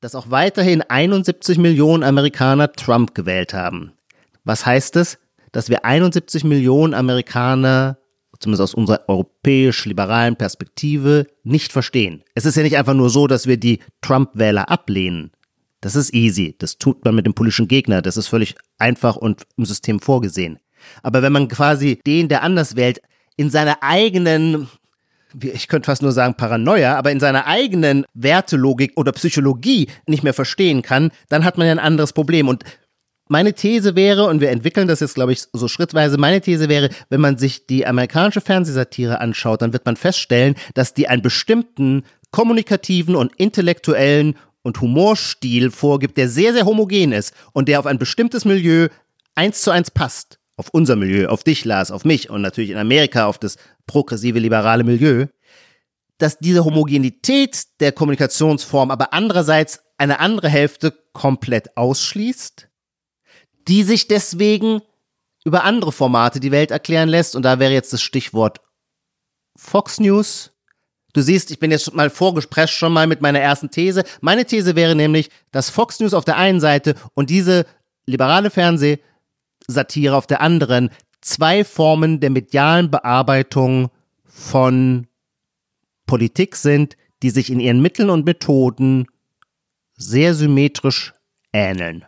dass 0.01 0.15
auch 0.15 0.29
weiterhin 0.29 0.81
71 0.81 1.57
Millionen 1.57 2.03
Amerikaner 2.03 2.71
Trump 2.71 3.15
gewählt 3.15 3.53
haben. 3.53 3.93
Was 4.43 4.65
heißt 4.65 4.95
es? 4.97 5.17
Dass 5.51 5.69
wir 5.69 5.85
71 5.85 6.43
Millionen 6.43 6.93
Amerikaner, 6.93 7.97
zumindest 8.39 8.61
aus 8.61 8.73
unserer 8.73 9.07
europäisch-liberalen 9.07 10.35
Perspektive, 10.35 11.27
nicht 11.43 11.71
verstehen. 11.71 12.23
Es 12.35 12.45
ist 12.45 12.57
ja 12.57 12.63
nicht 12.63 12.77
einfach 12.77 12.93
nur 12.93 13.09
so, 13.09 13.27
dass 13.27 13.47
wir 13.47 13.57
die 13.57 13.79
Trump-Wähler 14.01 14.69
ablehnen. 14.69 15.31
Das 15.79 15.95
ist 15.95 16.13
easy. 16.13 16.55
Das 16.59 16.77
tut 16.77 17.03
man 17.03 17.15
mit 17.15 17.25
dem 17.25 17.33
politischen 17.33 17.67
Gegner. 17.67 18.01
Das 18.01 18.17
ist 18.17 18.27
völlig 18.27 18.55
einfach 18.77 19.15
und 19.15 19.43
im 19.57 19.65
System 19.65 19.99
vorgesehen. 19.99 20.59
Aber 21.01 21.21
wenn 21.21 21.33
man 21.33 21.47
quasi 21.47 21.99
den, 22.05 22.27
der 22.27 22.43
anders 22.43 22.75
wählt, 22.75 23.01
in 23.35 23.49
seiner 23.49 23.81
eigenen, 23.81 24.67
ich 25.39 25.67
könnte 25.67 25.87
fast 25.87 26.01
nur 26.01 26.11
sagen 26.11 26.35
Paranoia, 26.35 26.95
aber 26.95 27.11
in 27.11 27.19
seiner 27.19 27.47
eigenen 27.47 28.05
Wertelogik 28.13 28.93
oder 28.95 29.11
Psychologie 29.11 29.87
nicht 30.07 30.23
mehr 30.23 30.33
verstehen 30.33 30.81
kann, 30.81 31.11
dann 31.29 31.43
hat 31.43 31.57
man 31.57 31.67
ja 31.67 31.73
ein 31.73 31.79
anderes 31.79 32.13
Problem. 32.13 32.47
Und 32.47 32.63
meine 33.29 33.53
These 33.53 33.95
wäre, 33.95 34.25
und 34.25 34.41
wir 34.41 34.51
entwickeln 34.51 34.87
das 34.87 34.99
jetzt, 34.99 35.15
glaube 35.15 35.33
ich, 35.33 35.45
so 35.53 35.67
schrittweise, 35.67 36.17
meine 36.17 36.41
These 36.41 36.69
wäre, 36.69 36.89
wenn 37.09 37.21
man 37.21 37.37
sich 37.37 37.65
die 37.65 37.85
amerikanische 37.85 38.41
Fernsehsatire 38.41 39.21
anschaut, 39.21 39.61
dann 39.61 39.73
wird 39.73 39.85
man 39.85 39.95
feststellen, 39.95 40.55
dass 40.73 40.93
die 40.93 41.07
einen 41.07 41.21
bestimmten 41.21 42.03
kommunikativen 42.31 43.15
und 43.15 43.33
intellektuellen 43.35 44.35
und 44.61 44.81
Humorstil 44.81 45.71
vorgibt, 45.71 46.17
der 46.17 46.29
sehr, 46.29 46.53
sehr 46.53 46.65
homogen 46.65 47.11
ist 47.11 47.33
und 47.53 47.67
der 47.67 47.79
auf 47.79 47.85
ein 47.85 47.99
bestimmtes 47.99 48.45
Milieu 48.45 48.87
eins 49.35 49.61
zu 49.61 49.71
eins 49.71 49.91
passt. 49.91 50.39
Auf 50.55 50.69
unser 50.71 50.95
Milieu, 50.95 51.27
auf 51.27 51.43
dich, 51.43 51.65
Lars, 51.65 51.91
auf 51.91 52.05
mich 52.05 52.29
und 52.29 52.41
natürlich 52.41 52.69
in 52.69 52.77
Amerika 52.77 53.25
auf 53.25 53.39
das 53.39 53.57
progressive, 53.87 54.39
liberale 54.39 54.83
Milieu 54.83 55.27
dass 56.17 56.37
diese 56.39 56.63
Homogenität 56.63 57.63
der 57.81 57.91
Kommunikationsform 57.91 58.91
aber 58.91 59.13
andererseits 59.13 59.83
eine 59.97 60.19
andere 60.19 60.49
Hälfte 60.49 60.93
komplett 61.11 61.75
ausschließt, 61.77 62.69
die 63.67 63.83
sich 63.83 64.07
deswegen 64.07 64.81
über 65.43 65.65
andere 65.65 65.91
Formate 65.91 66.39
die 66.39 66.51
Welt 66.51 66.71
erklären 66.71 67.09
lässt. 67.09 67.35
Und 67.35 67.43
da 67.43 67.59
wäre 67.59 67.73
jetzt 67.73 67.91
das 67.93 68.01
Stichwort 68.01 68.61
Fox 69.57 69.99
News. 69.99 70.51
Du 71.13 71.21
siehst, 71.21 71.51
ich 71.51 71.59
bin 71.59 71.71
jetzt 71.71 71.93
mal 71.93 72.09
vorgesprescht 72.09 72.75
schon 72.75 72.93
mal 72.93 73.05
mit 73.05 73.21
meiner 73.21 73.39
ersten 73.39 73.69
These. 73.69 74.03
Meine 74.21 74.45
These 74.45 74.75
wäre 74.75 74.95
nämlich, 74.95 75.29
dass 75.51 75.69
Fox 75.69 75.99
News 75.99 76.13
auf 76.13 76.25
der 76.25 76.37
einen 76.37 76.59
Seite 76.59 76.95
und 77.13 77.29
diese 77.29 77.65
liberale 78.05 78.49
Fernsehsatire 79.63 80.15
auf 80.15 80.27
der 80.27 80.41
anderen 80.41 80.89
zwei 81.21 81.63
Formen 81.63 82.19
der 82.19 82.29
medialen 82.29 82.91
Bearbeitung 82.91 83.89
von 84.25 85.07
Politik 86.05 86.55
sind, 86.55 86.97
die 87.21 87.29
sich 87.29 87.49
in 87.49 87.59
ihren 87.59 87.81
Mitteln 87.81 88.09
und 88.09 88.25
Methoden 88.25 89.07
sehr 89.95 90.33
symmetrisch 90.33 91.13
ähneln. 91.53 92.05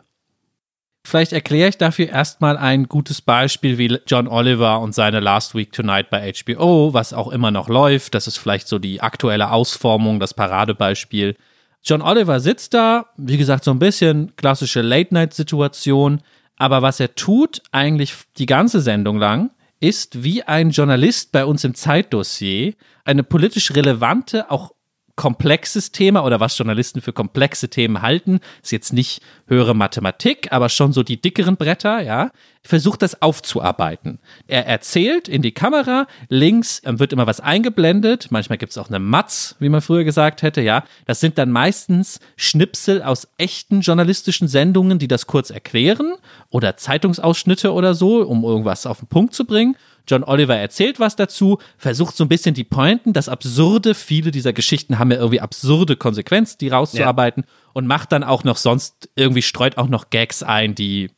Vielleicht 1.05 1.33
erkläre 1.33 1.69
ich 1.69 1.77
dafür 1.77 2.09
erstmal 2.09 2.57
ein 2.57 2.85
gutes 2.85 3.21
Beispiel 3.21 3.77
wie 3.77 3.99
John 4.07 4.27
Oliver 4.27 4.79
und 4.79 4.95
seine 4.95 5.19
Last 5.19 5.53
Week 5.53 5.71
Tonight 5.71 6.09
bei 6.09 6.33
HBO, 6.33 6.93
was 6.95 7.13
auch 7.13 7.31
immer 7.31 7.51
noch 7.51 7.69
läuft. 7.69 8.15
Das 8.15 8.25
ist 8.25 8.37
vielleicht 8.37 8.67
so 8.67 8.79
die 8.79 9.01
aktuelle 9.01 9.51
Ausformung, 9.51 10.19
das 10.19 10.33
Paradebeispiel. 10.33 11.37
John 11.83 12.01
Oliver 12.01 12.39
sitzt 12.39 12.73
da, 12.73 13.05
wie 13.17 13.37
gesagt, 13.37 13.63
so 13.63 13.71
ein 13.71 13.77
bisschen 13.77 14.35
klassische 14.35 14.81
Late-Night-Situation, 14.81 16.21
aber 16.57 16.81
was 16.81 16.99
er 16.99 17.15
tut, 17.15 17.61
eigentlich 17.71 18.13
die 18.37 18.45
ganze 18.45 18.81
Sendung 18.81 19.17
lang, 19.17 19.51
ist 19.79 20.23
wie 20.23 20.43
ein 20.43 20.71
Journalist 20.71 21.31
bei 21.31 21.45
uns 21.45 21.63
im 21.63 21.75
Zeitdossier 21.75 22.73
eine 23.03 23.23
politisch 23.23 23.73
relevante, 23.75 24.49
auch 24.49 24.74
komplexes 25.15 25.91
Thema 25.91 26.25
oder 26.25 26.39
was 26.39 26.57
Journalisten 26.57 27.01
für 27.01 27.13
komplexe 27.13 27.69
Themen 27.69 28.01
halten, 28.01 28.39
ist 28.61 28.71
jetzt 28.71 28.93
nicht 28.93 29.21
höhere 29.47 29.73
Mathematik, 29.73 30.51
aber 30.51 30.69
schon 30.69 30.91
so 30.91 31.03
die 31.03 31.21
dickeren 31.21 31.55
Bretter, 31.55 32.01
ja, 32.01 32.31
versucht 32.63 33.01
das 33.01 33.21
aufzuarbeiten. 33.21 34.19
Er 34.47 34.65
erzählt 34.65 35.27
in 35.27 35.41
die 35.41 35.53
Kamera, 35.53 36.07
links 36.29 36.81
wird 36.83 37.13
immer 37.13 37.27
was 37.27 37.39
eingeblendet, 37.39 38.27
manchmal 38.31 38.57
gibt 38.57 38.71
es 38.71 38.77
auch 38.77 38.89
eine 38.89 38.99
Matz, 38.99 39.55
wie 39.59 39.69
man 39.69 39.81
früher 39.81 40.03
gesagt 40.03 40.41
hätte, 40.41 40.61
ja. 40.61 40.83
Das 41.05 41.19
sind 41.19 41.37
dann 41.37 41.51
meistens 41.51 42.19
Schnipsel 42.35 43.01
aus 43.01 43.27
echten 43.37 43.81
journalistischen 43.81 44.47
Sendungen, 44.47 44.99
die 44.99 45.07
das 45.07 45.27
kurz 45.27 45.49
erklären 45.49 46.15
oder 46.49 46.75
Zeitungsausschnitte 46.75 47.71
oder 47.71 47.93
so, 47.93 48.21
um 48.21 48.43
irgendwas 48.43 48.85
auf 48.85 48.99
den 48.99 49.07
Punkt 49.07 49.33
zu 49.33 49.45
bringen. 49.45 49.77
John 50.07 50.23
Oliver 50.23 50.55
erzählt 50.55 50.99
was 50.99 51.15
dazu, 51.15 51.59
versucht 51.77 52.15
so 52.15 52.23
ein 52.23 52.29
bisschen 52.29 52.53
die 52.53 52.63
Pointen, 52.63 53.13
das 53.13 53.29
Absurde, 53.29 53.95
viele 53.95 54.31
dieser 54.31 54.53
Geschichten 54.53 54.99
haben 54.99 55.11
ja 55.11 55.17
irgendwie 55.17 55.41
absurde 55.41 55.95
Konsequenzen, 55.95 56.57
die 56.59 56.69
rauszuarbeiten 56.69 57.43
ja. 57.45 57.53
und 57.73 57.87
macht 57.87 58.11
dann 58.11 58.23
auch 58.23 58.43
noch 58.43 58.57
sonst 58.57 59.09
irgendwie 59.15 59.41
streut 59.41 59.77
auch 59.77 59.87
noch 59.87 60.09
Gags 60.09 60.43
ein, 60.43 60.75
die 60.75 61.11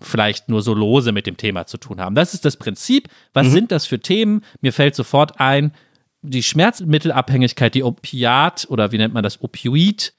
vielleicht 0.00 0.48
nur 0.48 0.62
so 0.62 0.74
lose 0.74 1.12
mit 1.12 1.26
dem 1.26 1.36
Thema 1.36 1.66
zu 1.66 1.78
tun 1.78 2.00
haben. 2.00 2.14
Das 2.14 2.34
ist 2.34 2.44
das 2.44 2.56
Prinzip. 2.56 3.08
Was 3.32 3.46
mhm. 3.48 3.52
sind 3.52 3.72
das 3.72 3.86
für 3.86 3.98
Themen? 3.98 4.42
Mir 4.60 4.72
fällt 4.72 4.94
sofort 4.94 5.40
ein, 5.40 5.72
die 6.22 6.42
Schmerzmittelabhängigkeit, 6.42 7.74
die 7.74 7.82
Opiat 7.82 8.66
oder 8.68 8.92
wie 8.92 8.98
nennt 8.98 9.14
man 9.14 9.22
das, 9.22 9.42
Opioid. 9.42 10.12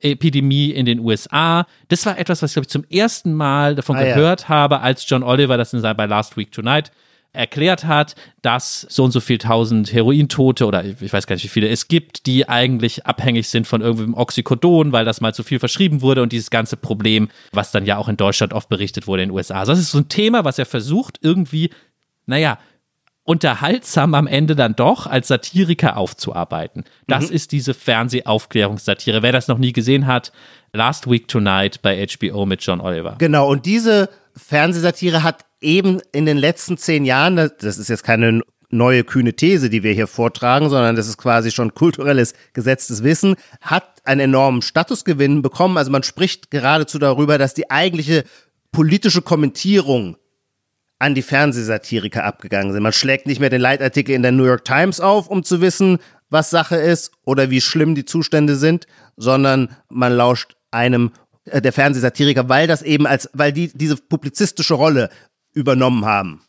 Epidemie 0.00 0.70
in 0.70 0.86
den 0.86 0.98
USA. 0.98 1.66
Das 1.88 2.04
war 2.04 2.18
etwas, 2.18 2.42
was 2.42 2.50
ich 2.50 2.54
glaube 2.54 2.64
ich 2.64 2.70
zum 2.70 2.84
ersten 2.90 3.32
Mal 3.32 3.76
davon 3.76 3.96
ah, 3.96 4.02
gehört 4.02 4.42
ja. 4.42 4.48
habe, 4.48 4.80
als 4.80 5.08
John 5.08 5.22
Oliver 5.22 5.56
das 5.56 5.72
in 5.72 5.80
sein 5.80 5.96
bei 5.96 6.06
Last 6.06 6.36
Week 6.36 6.50
Tonight 6.50 6.90
erklärt 7.34 7.84
hat, 7.84 8.14
dass 8.42 8.86
so 8.88 9.04
und 9.04 9.10
so 9.10 9.20
viel 9.20 9.38
tausend 9.38 9.92
Herointote 9.92 10.66
oder 10.66 10.84
ich 10.84 11.12
weiß 11.12 11.26
gar 11.26 11.34
nicht, 11.34 11.44
wie 11.44 11.48
viele 11.48 11.68
es 11.68 11.88
gibt, 11.88 12.26
die 12.26 12.48
eigentlich 12.48 13.06
abhängig 13.06 13.48
sind 13.48 13.66
von 13.66 13.80
irgendeinem 13.80 14.14
Oxycodon, 14.14 14.92
weil 14.92 15.04
das 15.04 15.20
mal 15.20 15.34
zu 15.34 15.42
viel 15.42 15.58
verschrieben 15.58 16.00
wurde 16.00 16.22
und 16.22 16.32
dieses 16.32 16.50
ganze 16.50 16.76
Problem, 16.76 17.28
was 17.52 17.72
dann 17.72 17.84
ja 17.86 17.98
auch 17.98 18.08
in 18.08 18.16
Deutschland 18.16 18.52
oft 18.52 18.68
berichtet 18.68 19.06
wurde 19.06 19.22
in 19.22 19.28
den 19.30 19.36
USA. 19.36 19.58
Also 19.58 19.72
das 19.72 19.80
ist 19.80 19.90
so 19.90 19.98
ein 19.98 20.08
Thema, 20.08 20.44
was 20.44 20.58
er 20.58 20.66
versucht 20.66 21.18
irgendwie, 21.22 21.70
naja, 22.26 22.58
unterhaltsam 23.24 24.14
am 24.14 24.26
Ende 24.26 24.54
dann 24.54 24.76
doch 24.76 25.06
als 25.06 25.28
Satiriker 25.28 25.96
aufzuarbeiten. 25.96 26.84
Das 27.06 27.30
mhm. 27.30 27.36
ist 27.36 27.52
diese 27.52 27.74
Fernsehaufklärungssatire. 27.74 29.22
Wer 29.22 29.32
das 29.32 29.48
noch 29.48 29.58
nie 29.58 29.72
gesehen 29.72 30.06
hat, 30.06 30.30
Last 30.72 31.10
Week 31.10 31.26
Tonight 31.26 31.80
bei 31.82 32.06
HBO 32.06 32.46
mit 32.46 32.62
John 32.62 32.80
Oliver. 32.80 33.16
Genau, 33.18 33.48
und 33.48 33.64
diese 33.64 34.10
Fernsehsatire 34.36 35.22
hat 35.22 35.44
eben 35.64 36.00
in 36.12 36.26
den 36.26 36.36
letzten 36.36 36.76
zehn 36.76 37.04
Jahren, 37.04 37.36
das 37.36 37.78
ist 37.78 37.88
jetzt 37.88 38.04
keine 38.04 38.42
neue 38.70 39.04
kühne 39.04 39.34
These, 39.34 39.70
die 39.70 39.82
wir 39.82 39.92
hier 39.92 40.06
vortragen, 40.06 40.68
sondern 40.68 40.96
das 40.96 41.08
ist 41.08 41.16
quasi 41.16 41.50
schon 41.50 41.74
kulturelles 41.74 42.34
gesetztes 42.52 43.02
Wissen, 43.02 43.36
hat 43.60 44.00
einen 44.04 44.20
enormen 44.20 44.62
Statusgewinn 44.62 45.42
bekommen. 45.42 45.78
Also 45.78 45.90
man 45.90 46.02
spricht 46.02 46.50
geradezu 46.50 46.98
darüber, 46.98 47.38
dass 47.38 47.54
die 47.54 47.70
eigentliche 47.70 48.24
politische 48.72 49.22
Kommentierung 49.22 50.16
an 50.98 51.14
die 51.14 51.22
Fernsehsatiriker 51.22 52.24
abgegangen 52.24 52.72
sind. 52.72 52.82
Man 52.82 52.92
schlägt 52.92 53.26
nicht 53.26 53.40
mehr 53.40 53.50
den 53.50 53.60
Leitartikel 53.60 54.14
in 54.14 54.22
der 54.22 54.32
New 54.32 54.44
York 54.44 54.64
Times 54.64 55.00
auf, 55.00 55.28
um 55.28 55.44
zu 55.44 55.60
wissen, 55.60 55.98
was 56.30 56.50
Sache 56.50 56.76
ist 56.76 57.12
oder 57.24 57.50
wie 57.50 57.60
schlimm 57.60 57.94
die 57.94 58.04
Zustände 58.04 58.56
sind, 58.56 58.86
sondern 59.16 59.76
man 59.88 60.12
lauscht 60.12 60.56
einem 60.70 61.12
äh, 61.44 61.60
der 61.60 61.72
Fernsehsatiriker, 61.72 62.48
weil 62.48 62.66
das 62.66 62.82
eben 62.82 63.06
als, 63.06 63.30
weil 63.32 63.52
die 63.52 63.70
diese 63.72 63.96
publizistische 63.96 64.74
Rolle 64.74 65.10
übernommen 65.54 66.04
haben. 66.04 66.42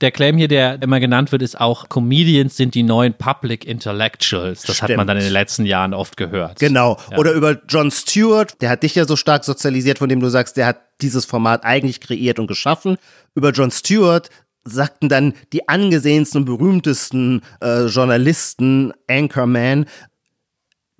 Der 0.00 0.10
Claim 0.10 0.36
hier, 0.36 0.48
der 0.48 0.82
immer 0.82 0.98
genannt 0.98 1.30
wird, 1.30 1.42
ist 1.42 1.60
auch, 1.60 1.88
Comedians 1.88 2.56
sind 2.56 2.74
die 2.74 2.82
neuen 2.82 3.14
Public 3.14 3.64
Intellectuals. 3.64 4.62
Das 4.62 4.76
Stimmt. 4.76 4.90
hat 4.90 4.96
man 4.96 5.06
dann 5.06 5.16
in 5.16 5.22
den 5.22 5.32
letzten 5.32 5.64
Jahren 5.64 5.94
oft 5.94 6.16
gehört. 6.16 6.58
Genau. 6.58 6.98
Ja. 7.10 7.18
Oder 7.18 7.32
über 7.32 7.60
John 7.68 7.92
Stewart, 7.92 8.60
der 8.60 8.70
hat 8.70 8.82
dich 8.82 8.96
ja 8.96 9.04
so 9.04 9.14
stark 9.14 9.44
sozialisiert, 9.44 9.98
von 9.98 10.08
dem 10.08 10.18
du 10.18 10.28
sagst, 10.28 10.56
der 10.56 10.66
hat 10.66 10.80
dieses 11.02 11.24
Format 11.24 11.64
eigentlich 11.64 12.00
kreiert 12.00 12.40
und 12.40 12.48
geschaffen. 12.48 12.96
Über 13.36 13.50
John 13.50 13.70
Stewart 13.70 14.28
sagten 14.64 15.08
dann 15.08 15.34
die 15.52 15.68
angesehensten 15.68 16.40
und 16.40 16.44
berühmtesten 16.46 17.42
äh, 17.60 17.86
Journalisten, 17.86 18.92
Anchorman, 19.08 19.86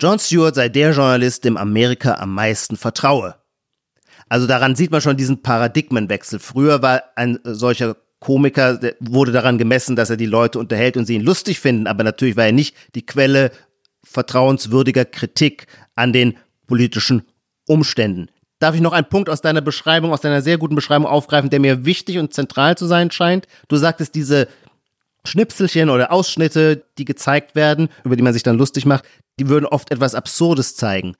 John 0.00 0.18
Stewart 0.18 0.54
sei 0.54 0.68
der 0.68 0.90
Journalist, 0.92 1.44
dem 1.44 1.56
Amerika 1.56 2.14
am 2.14 2.34
meisten 2.34 2.76
vertraue. 2.76 3.36
Also 4.32 4.46
daran 4.46 4.76
sieht 4.76 4.90
man 4.90 5.02
schon 5.02 5.18
diesen 5.18 5.42
Paradigmenwechsel. 5.42 6.38
Früher 6.38 6.80
war 6.80 7.02
ein 7.16 7.38
solcher 7.44 7.98
Komiker, 8.18 8.80
wurde 8.98 9.30
daran 9.30 9.58
gemessen, 9.58 9.94
dass 9.94 10.08
er 10.08 10.16
die 10.16 10.24
Leute 10.24 10.58
unterhält 10.58 10.96
und 10.96 11.04
sie 11.04 11.16
ihn 11.16 11.22
lustig 11.22 11.60
finden, 11.60 11.86
aber 11.86 12.02
natürlich 12.02 12.34
war 12.34 12.46
er 12.46 12.52
nicht 12.52 12.74
die 12.94 13.04
Quelle 13.04 13.50
vertrauenswürdiger 14.02 15.04
Kritik 15.04 15.66
an 15.96 16.14
den 16.14 16.38
politischen 16.66 17.26
Umständen. 17.68 18.28
Darf 18.58 18.74
ich 18.74 18.80
noch 18.80 18.94
einen 18.94 19.10
Punkt 19.10 19.28
aus 19.28 19.42
deiner 19.42 19.60
Beschreibung, 19.60 20.14
aus 20.14 20.22
deiner 20.22 20.40
sehr 20.40 20.56
guten 20.56 20.76
Beschreibung 20.76 21.06
aufgreifen, 21.06 21.50
der 21.50 21.60
mir 21.60 21.84
wichtig 21.84 22.16
und 22.16 22.32
zentral 22.32 22.78
zu 22.78 22.86
sein 22.86 23.10
scheint? 23.10 23.46
Du 23.68 23.76
sagtest, 23.76 24.14
diese 24.14 24.48
Schnipselchen 25.24 25.90
oder 25.90 26.10
Ausschnitte, 26.10 26.86
die 26.96 27.04
gezeigt 27.04 27.54
werden, 27.54 27.90
über 28.02 28.16
die 28.16 28.22
man 28.22 28.32
sich 28.32 28.42
dann 28.42 28.56
lustig 28.56 28.86
macht, 28.86 29.04
die 29.38 29.50
würden 29.50 29.66
oft 29.66 29.90
etwas 29.90 30.14
Absurdes 30.14 30.74
zeigen. 30.74 31.16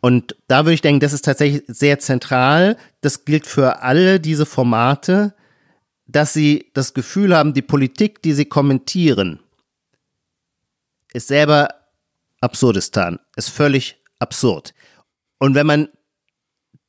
Und 0.00 0.36
da 0.48 0.64
würde 0.64 0.74
ich 0.74 0.82
denken, 0.82 1.00
das 1.00 1.12
ist 1.12 1.24
tatsächlich 1.24 1.62
sehr 1.66 1.98
zentral. 1.98 2.76
Das 3.00 3.24
gilt 3.24 3.46
für 3.46 3.82
alle 3.82 4.18
diese 4.18 4.46
Formate, 4.46 5.34
dass 6.06 6.32
sie 6.32 6.70
das 6.74 6.94
Gefühl 6.94 7.36
haben, 7.36 7.54
die 7.54 7.62
Politik, 7.62 8.22
die 8.22 8.32
sie 8.32 8.46
kommentieren, 8.46 9.40
ist 11.12 11.28
selber 11.28 11.68
Absurdistan, 12.40 13.18
ist 13.36 13.50
völlig 13.50 14.02
absurd. 14.18 14.74
Und 15.38 15.54
wenn 15.54 15.66
man 15.66 15.88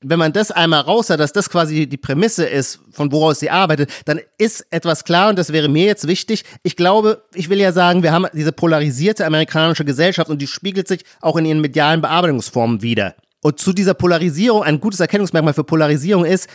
wenn 0.03 0.19
man 0.19 0.33
das 0.33 0.51
einmal 0.51 0.81
raus 0.81 1.09
hat, 1.09 1.19
dass 1.19 1.31
das 1.31 1.49
quasi 1.49 1.87
die 1.87 1.97
Prämisse 1.97 2.45
ist, 2.45 2.79
von 2.91 3.11
woraus 3.11 3.39
sie 3.39 3.51
arbeitet, 3.51 3.91
dann 4.05 4.19
ist 4.37 4.65
etwas 4.71 5.03
klar 5.03 5.29
und 5.29 5.37
das 5.37 5.53
wäre 5.53 5.69
mir 5.69 5.85
jetzt 5.85 6.07
wichtig. 6.07 6.43
Ich 6.63 6.75
glaube, 6.75 7.23
ich 7.33 7.49
will 7.49 7.59
ja 7.59 7.71
sagen, 7.71 8.01
wir 8.01 8.11
haben 8.11 8.25
diese 8.33 8.51
polarisierte 8.51 9.25
amerikanische 9.25 9.85
Gesellschaft 9.85 10.29
und 10.29 10.41
die 10.41 10.47
spiegelt 10.47 10.87
sich 10.87 11.05
auch 11.21 11.37
in 11.37 11.45
ihren 11.45 11.61
medialen 11.61 12.01
Bearbeitungsformen 12.01 12.81
wieder. 12.81 13.15
Und 13.43 13.59
zu 13.59 13.73
dieser 13.73 13.93
Polarisierung, 13.93 14.63
ein 14.63 14.79
gutes 14.79 14.99
Erkennungsmerkmal 14.99 15.53
für 15.53 15.63
Polarisierung 15.63 16.25
ist, 16.25 16.49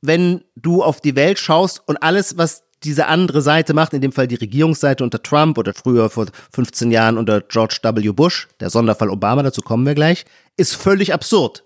wenn 0.00 0.42
du 0.56 0.82
auf 0.82 1.00
die 1.00 1.16
Welt 1.16 1.38
schaust 1.38 1.82
und 1.86 2.02
alles, 2.02 2.38
was 2.38 2.62
diese 2.84 3.06
andere 3.06 3.42
Seite 3.42 3.74
macht, 3.74 3.92
in 3.92 4.00
dem 4.00 4.12
Fall 4.12 4.28
die 4.28 4.36
Regierungsseite 4.36 5.02
unter 5.02 5.22
Trump 5.22 5.58
oder 5.58 5.74
früher 5.74 6.08
vor 6.10 6.26
15 6.52 6.92
Jahren 6.92 7.18
unter 7.18 7.40
George 7.40 7.80
W. 7.82 8.12
Bush, 8.12 8.48
der 8.60 8.70
Sonderfall 8.70 9.10
Obama, 9.10 9.42
dazu 9.42 9.62
kommen 9.62 9.84
wir 9.84 9.94
gleich, 9.94 10.24
ist 10.56 10.76
völlig 10.76 11.12
absurd 11.12 11.64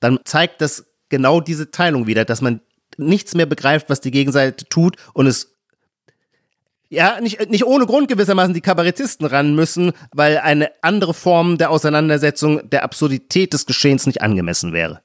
dann 0.00 0.18
zeigt 0.24 0.60
das 0.60 0.86
genau 1.08 1.40
diese 1.40 1.70
Teilung 1.70 2.06
wieder, 2.06 2.24
dass 2.24 2.40
man 2.40 2.60
nichts 2.96 3.34
mehr 3.34 3.46
begreift, 3.46 3.90
was 3.90 4.00
die 4.00 4.10
Gegenseite 4.10 4.68
tut 4.68 4.96
und 5.12 5.26
es 5.26 5.54
ja, 6.90 7.20
nicht, 7.20 7.50
nicht 7.50 7.64
ohne 7.64 7.86
Grund 7.86 8.08
gewissermaßen 8.08 8.54
die 8.54 8.60
Kabarettisten 8.60 9.26
ran 9.26 9.54
müssen, 9.54 9.92
weil 10.12 10.38
eine 10.38 10.70
andere 10.82 11.12
Form 11.12 11.58
der 11.58 11.70
Auseinandersetzung 11.70 12.68
der 12.70 12.84
Absurdität 12.84 13.52
des 13.52 13.66
Geschehens 13.66 14.06
nicht 14.06 14.22
angemessen 14.22 14.72
wäre. 14.72 15.00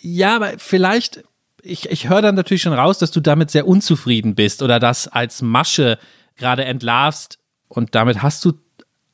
Ja, 0.00 0.36
aber 0.36 0.58
vielleicht, 0.58 1.22
ich, 1.62 1.90
ich 1.90 2.08
höre 2.08 2.22
dann 2.22 2.34
natürlich 2.34 2.62
schon 2.62 2.72
raus, 2.72 2.98
dass 2.98 3.10
du 3.10 3.20
damit 3.20 3.50
sehr 3.50 3.68
unzufrieden 3.68 4.34
bist 4.34 4.62
oder 4.62 4.80
das 4.80 5.06
als 5.06 5.42
Masche 5.42 5.98
gerade 6.36 6.64
entlarvst 6.64 7.38
und 7.68 7.94
damit 7.94 8.22
hast 8.22 8.44
du 8.44 8.54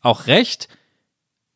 auch 0.01 0.27
recht 0.27 0.69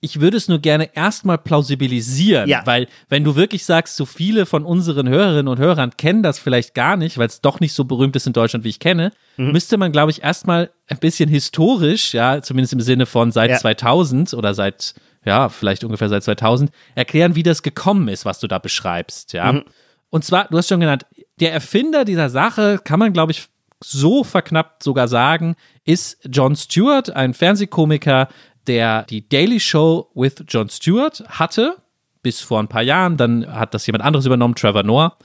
ich 0.05 0.21
würde 0.21 0.37
es 0.37 0.49
nur 0.49 0.59
gerne 0.59 0.95
erstmal 0.95 1.38
plausibilisieren, 1.38 2.47
ja. 2.47 2.61
weil 2.67 2.88
wenn 3.09 3.25
du 3.25 3.37
wirklich 3.37 3.64
sagst, 3.64 3.97
so 3.97 4.05
viele 4.05 4.45
von 4.45 4.64
unseren 4.64 5.09
Hörerinnen 5.09 5.49
und 5.49 5.59
Hörern 5.59 5.97
kennen 5.97 6.23
das 6.23 6.38
vielleicht 6.38 6.75
gar 6.75 6.99
nicht, 6.99 7.17
weil 7.17 7.27
es 7.27 7.40
doch 7.40 7.59
nicht 7.59 7.73
so 7.73 7.85
berühmt 7.85 8.14
ist 8.14 8.27
in 8.27 8.35
Deutschland, 8.35 8.64
wie 8.64 8.69
ich 8.69 8.81
kenne, 8.81 9.12
mhm. 9.38 9.53
müsste 9.53 9.79
man, 9.79 9.93
glaube 9.93 10.11
ich, 10.11 10.23
erstmal 10.23 10.71
ein 10.88 10.99
bisschen 10.99 11.31
historisch, 11.31 12.12
ja, 12.12 12.43
zumindest 12.43 12.75
im 12.75 12.81
Sinne 12.83 13.07
von 13.07 13.33
seit 13.33 13.51
ja. 13.51 13.57
2000 13.57 14.35
oder 14.35 14.53
seit, 14.53 14.95
ja, 15.25 15.49
vielleicht 15.49 15.85
ungefähr 15.85 16.11
seit 16.11 16.23
2000, 16.23 16.71
erklären, 16.95 17.35
wie 17.35 17.43
das 17.43 17.62
gekommen 17.62 18.09
ist, 18.09 18.27
was 18.27 18.38
du 18.40 18.47
da 18.47 18.59
beschreibst, 18.59 19.33
ja. 19.33 19.55
Mhm. 19.55 19.64
Und 20.11 20.25
zwar, 20.25 20.49
du 20.49 20.59
hast 20.59 20.69
schon 20.69 20.81
genannt, 20.81 21.07
der 21.40 21.55
Erfinder 21.55 22.05
dieser 22.05 22.29
Sache, 22.29 22.79
kann 22.85 22.99
man, 22.99 23.14
glaube 23.14 23.33
ich, 23.33 23.49
so 23.83 24.23
verknappt 24.23 24.83
sogar 24.83 25.09
sagen, 25.09 25.57
ist 25.85 26.19
John 26.31 26.57
Stewart, 26.57 27.11
ein 27.11 27.35
Fernsehkomiker, 27.35 28.29
der 28.66 29.05
die 29.05 29.29
Daily 29.29 29.61
Show 29.61 30.11
with 30.14 30.37
Jon 30.48 30.68
Stewart 30.68 31.22
hatte. 31.29 31.77
bis 32.22 32.40
vor 32.40 32.59
ein 32.59 32.68
paar 32.68 32.83
Jahren. 32.83 33.18
Dann 33.18 33.46
hat 33.46 33.74
das 33.74 33.87
jemand 33.87 34.03
anderes 34.03 34.24
übernommen, 34.24 34.55
Trevor 34.55 34.83
Noah. 34.83 35.18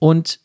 Und 0.00 0.40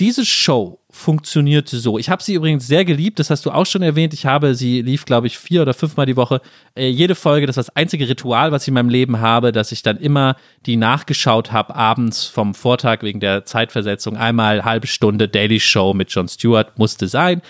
diese 0.00 0.24
Show 0.24 0.80
funktionierte 0.90 1.78
so. 1.78 1.98
Ich 1.98 2.08
habe 2.10 2.22
sie 2.22 2.34
übrigens 2.34 2.66
sehr 2.66 2.84
geliebt, 2.84 3.18
das 3.18 3.30
hast 3.30 3.46
du 3.46 3.50
auch 3.50 3.66
schon 3.66 3.82
erwähnt. 3.82 4.14
Ich 4.14 4.26
habe 4.26 4.54
sie 4.54 4.82
lief, 4.82 5.04
glaube 5.04 5.26
ich, 5.26 5.38
vier 5.38 5.62
oder 5.62 5.74
fünfmal 5.74 6.06
die 6.06 6.16
Woche. 6.16 6.40
Äh, 6.74 6.88
jede 6.88 7.14
Folge, 7.14 7.46
das 7.46 7.56
ist 7.56 7.68
das 7.68 7.76
einzige 7.76 8.08
Ritual, 8.08 8.50
was 8.50 8.62
ich 8.62 8.68
in 8.68 8.74
meinem 8.74 8.88
Leben 8.88 9.20
habe, 9.20 9.52
dass 9.52 9.72
ich 9.72 9.82
dann 9.82 9.98
immer 9.98 10.36
die 10.66 10.76
nachgeschaut 10.76 11.52
habe, 11.52 11.76
abends 11.76 12.24
vom 12.24 12.54
Vortag 12.54 13.02
wegen 13.02 13.20
der 13.20 13.44
Zeitversetzung. 13.44 14.16
Einmal 14.16 14.64
halbe 14.64 14.86
Stunde 14.86 15.28
Daily 15.28 15.60
Show 15.60 15.94
mit 15.94 16.10
Jon 16.10 16.28
Stewart 16.28 16.78
musste 16.78 17.06
sein. 17.06 17.42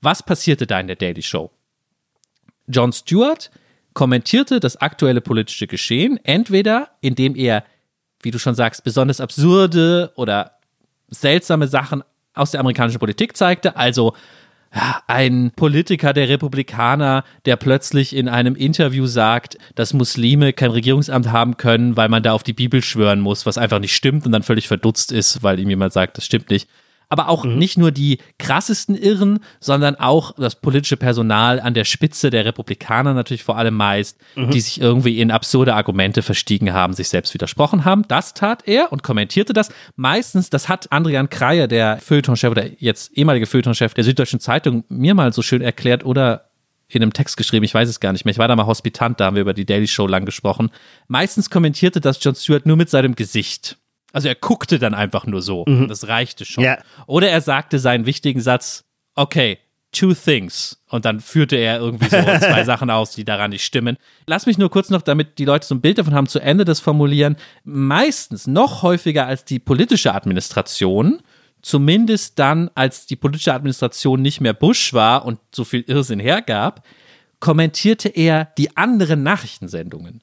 Was 0.00 0.22
passierte 0.22 0.66
da 0.66 0.80
in 0.80 0.88
der 0.88 0.96
Daily 0.96 1.22
Show? 1.22 1.50
Jon 2.72 2.92
Stewart 2.92 3.50
kommentierte 3.94 4.60
das 4.60 4.76
aktuelle 4.76 5.20
politische 5.20 5.66
Geschehen, 5.66 6.18
entweder 6.24 6.88
indem 7.00 7.36
er, 7.36 7.64
wie 8.22 8.30
du 8.30 8.38
schon 8.38 8.54
sagst, 8.54 8.84
besonders 8.84 9.20
absurde 9.20 10.12
oder 10.16 10.52
seltsame 11.08 11.68
Sachen 11.68 12.02
aus 12.34 12.52
der 12.52 12.60
amerikanischen 12.60 12.98
Politik 12.98 13.36
zeigte. 13.36 13.76
Also 13.76 14.14
ein 15.06 15.52
Politiker 15.54 16.14
der 16.14 16.30
Republikaner, 16.30 17.24
der 17.44 17.56
plötzlich 17.56 18.16
in 18.16 18.28
einem 18.28 18.56
Interview 18.56 19.04
sagt, 19.06 19.58
dass 19.74 19.92
Muslime 19.92 20.54
kein 20.54 20.70
Regierungsamt 20.70 21.30
haben 21.30 21.58
können, 21.58 21.96
weil 21.98 22.08
man 22.08 22.22
da 22.22 22.32
auf 22.32 22.42
die 22.42 22.54
Bibel 22.54 22.82
schwören 22.82 23.20
muss, 23.20 23.44
was 23.44 23.58
einfach 23.58 23.80
nicht 23.80 23.94
stimmt 23.94 24.24
und 24.24 24.32
dann 24.32 24.42
völlig 24.42 24.68
verdutzt 24.68 25.12
ist, 25.12 25.42
weil 25.42 25.60
ihm 25.60 25.68
jemand 25.68 25.92
sagt, 25.92 26.16
das 26.16 26.24
stimmt 26.24 26.48
nicht 26.48 26.68
aber 27.12 27.28
auch 27.28 27.44
mhm. 27.44 27.58
nicht 27.58 27.76
nur 27.76 27.90
die 27.90 28.20
krassesten 28.38 28.94
Irren, 28.94 29.40
sondern 29.60 29.96
auch 29.96 30.32
das 30.36 30.56
politische 30.56 30.96
Personal 30.96 31.60
an 31.60 31.74
der 31.74 31.84
Spitze 31.84 32.30
der 32.30 32.46
Republikaner 32.46 33.12
natürlich 33.12 33.44
vor 33.44 33.58
allem 33.58 33.74
meist, 33.74 34.18
mhm. 34.34 34.50
die 34.50 34.60
sich 34.60 34.80
irgendwie 34.80 35.20
in 35.20 35.30
absurde 35.30 35.74
Argumente 35.74 36.22
verstiegen 36.22 36.72
haben, 36.72 36.94
sich 36.94 37.10
selbst 37.10 37.34
widersprochen 37.34 37.84
haben. 37.84 38.08
Das 38.08 38.32
tat 38.32 38.66
er 38.66 38.90
und 38.92 39.02
kommentierte 39.02 39.52
das. 39.52 39.70
Meistens, 39.94 40.48
das 40.48 40.70
hat 40.70 40.90
Adrian 40.90 41.28
Kreier, 41.28 41.68
der 41.68 41.98
Feuilletonchef 41.98 42.50
oder 42.50 42.64
jetzt 42.78 43.12
ehemalige 43.12 43.44
Feuilletonchef 43.44 43.92
der 43.92 44.04
Süddeutschen 44.04 44.40
Zeitung, 44.40 44.84
mir 44.88 45.12
mal 45.12 45.34
so 45.34 45.42
schön 45.42 45.60
erklärt 45.60 46.06
oder 46.06 46.48
in 46.88 47.02
einem 47.02 47.12
Text 47.12 47.36
geschrieben, 47.36 47.64
ich 47.64 47.74
weiß 47.74 47.90
es 47.90 48.00
gar 48.00 48.12
nicht 48.12 48.24
mehr. 48.24 48.32
Ich 48.32 48.38
war 48.38 48.48
da 48.48 48.56
mal 48.56 48.66
Hospitant, 48.66 49.20
da 49.20 49.26
haben 49.26 49.34
wir 49.34 49.42
über 49.42 49.54
die 49.54 49.66
Daily 49.66 49.86
Show 49.86 50.06
lang 50.06 50.24
gesprochen. 50.24 50.70
Meistens 51.08 51.50
kommentierte 51.50 52.00
das 52.00 52.24
Jon 52.24 52.34
Stewart 52.34 52.64
nur 52.64 52.78
mit 52.78 52.88
seinem 52.88 53.14
Gesicht. 53.14 53.76
Also 54.12 54.28
er 54.28 54.34
guckte 54.34 54.78
dann 54.78 54.94
einfach 54.94 55.26
nur 55.26 55.42
so. 55.42 55.64
Mhm. 55.66 55.88
Das 55.88 56.08
reichte 56.08 56.44
schon. 56.44 56.64
Ja. 56.64 56.78
Oder 57.06 57.30
er 57.30 57.40
sagte 57.40 57.78
seinen 57.78 58.06
wichtigen 58.06 58.40
Satz, 58.40 58.84
okay, 59.14 59.58
two 59.92 60.14
things. 60.14 60.82
Und 60.88 61.04
dann 61.04 61.20
führte 61.20 61.56
er 61.56 61.78
irgendwie 61.78 62.08
so 62.08 62.16
zwei 62.16 62.64
Sachen 62.64 62.90
aus, 62.90 63.12
die 63.12 63.24
daran 63.24 63.50
nicht 63.50 63.64
stimmen. 63.64 63.96
Lass 64.26 64.46
mich 64.46 64.58
nur 64.58 64.70
kurz 64.70 64.90
noch, 64.90 65.02
damit 65.02 65.38
die 65.38 65.44
Leute 65.44 65.66
so 65.66 65.74
ein 65.74 65.80
Bild 65.80 65.98
davon 65.98 66.14
haben, 66.14 66.26
zu 66.26 66.40
Ende 66.40 66.64
des 66.64 66.80
Formulieren. 66.80 67.36
Meistens 67.64 68.46
noch 68.46 68.82
häufiger 68.82 69.26
als 69.26 69.44
die 69.44 69.58
politische 69.58 70.14
Administration, 70.14 71.20
zumindest 71.60 72.38
dann, 72.38 72.70
als 72.74 73.06
die 73.06 73.16
politische 73.16 73.54
Administration 73.54 74.20
nicht 74.20 74.40
mehr 74.40 74.54
Bush 74.54 74.92
war 74.92 75.24
und 75.24 75.38
so 75.54 75.64
viel 75.64 75.84
Irrsinn 75.86 76.20
hergab, 76.20 76.84
kommentierte 77.38 78.08
er 78.08 78.46
die 78.56 78.76
anderen 78.76 79.22
Nachrichtensendungen 79.22 80.22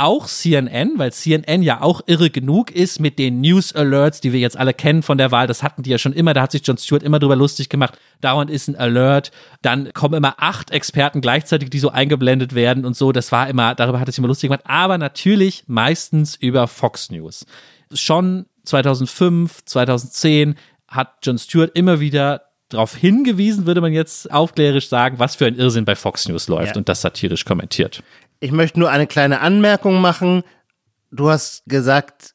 auch 0.00 0.26
CNN, 0.26 0.98
weil 0.98 1.12
CNN 1.12 1.62
ja 1.62 1.82
auch 1.82 2.00
irre 2.06 2.30
genug 2.30 2.70
ist 2.70 3.00
mit 3.00 3.18
den 3.18 3.42
News 3.42 3.74
Alerts, 3.74 4.22
die 4.22 4.32
wir 4.32 4.40
jetzt 4.40 4.56
alle 4.56 4.72
kennen 4.72 5.02
von 5.02 5.18
der 5.18 5.30
Wahl. 5.30 5.46
Das 5.46 5.62
hatten 5.62 5.82
die 5.82 5.90
ja 5.90 5.98
schon 5.98 6.14
immer. 6.14 6.32
Da 6.32 6.40
hat 6.40 6.52
sich 6.52 6.62
John 6.64 6.78
Stewart 6.78 7.02
immer 7.02 7.18
drüber 7.18 7.36
lustig 7.36 7.68
gemacht. 7.68 7.98
Dauernd 8.22 8.50
ist 8.50 8.68
ein 8.68 8.76
Alert. 8.76 9.30
Dann 9.60 9.92
kommen 9.92 10.14
immer 10.14 10.36
acht 10.38 10.70
Experten 10.70 11.20
gleichzeitig, 11.20 11.68
die 11.68 11.78
so 11.78 11.90
eingeblendet 11.90 12.54
werden 12.54 12.86
und 12.86 12.96
so. 12.96 13.12
Das 13.12 13.30
war 13.30 13.48
immer, 13.48 13.74
darüber 13.74 14.00
hat 14.00 14.08
es 14.08 14.16
immer 14.16 14.28
lustig 14.28 14.48
gemacht. 14.48 14.64
Aber 14.64 14.96
natürlich 14.96 15.64
meistens 15.66 16.34
über 16.34 16.66
Fox 16.66 17.10
News. 17.10 17.44
Schon 17.92 18.46
2005, 18.64 19.66
2010 19.66 20.54
hat 20.88 21.18
John 21.22 21.36
Stewart 21.36 21.72
immer 21.74 22.00
wieder 22.00 22.44
darauf 22.70 22.96
hingewiesen, 22.96 23.66
würde 23.66 23.80
man 23.80 23.92
jetzt 23.92 24.30
aufklärisch 24.32 24.88
sagen, 24.88 25.18
was 25.18 25.36
für 25.36 25.46
ein 25.46 25.56
Irrsinn 25.56 25.84
bei 25.84 25.96
Fox 25.96 26.28
News 26.28 26.48
läuft 26.48 26.76
ja. 26.76 26.78
und 26.78 26.88
das 26.88 27.02
satirisch 27.02 27.44
kommentiert. 27.44 28.02
Ich 28.40 28.52
möchte 28.52 28.80
nur 28.80 28.90
eine 28.90 29.06
kleine 29.06 29.40
Anmerkung 29.40 30.00
machen. 30.00 30.42
Du 31.10 31.28
hast 31.28 31.62
gesagt, 31.66 32.34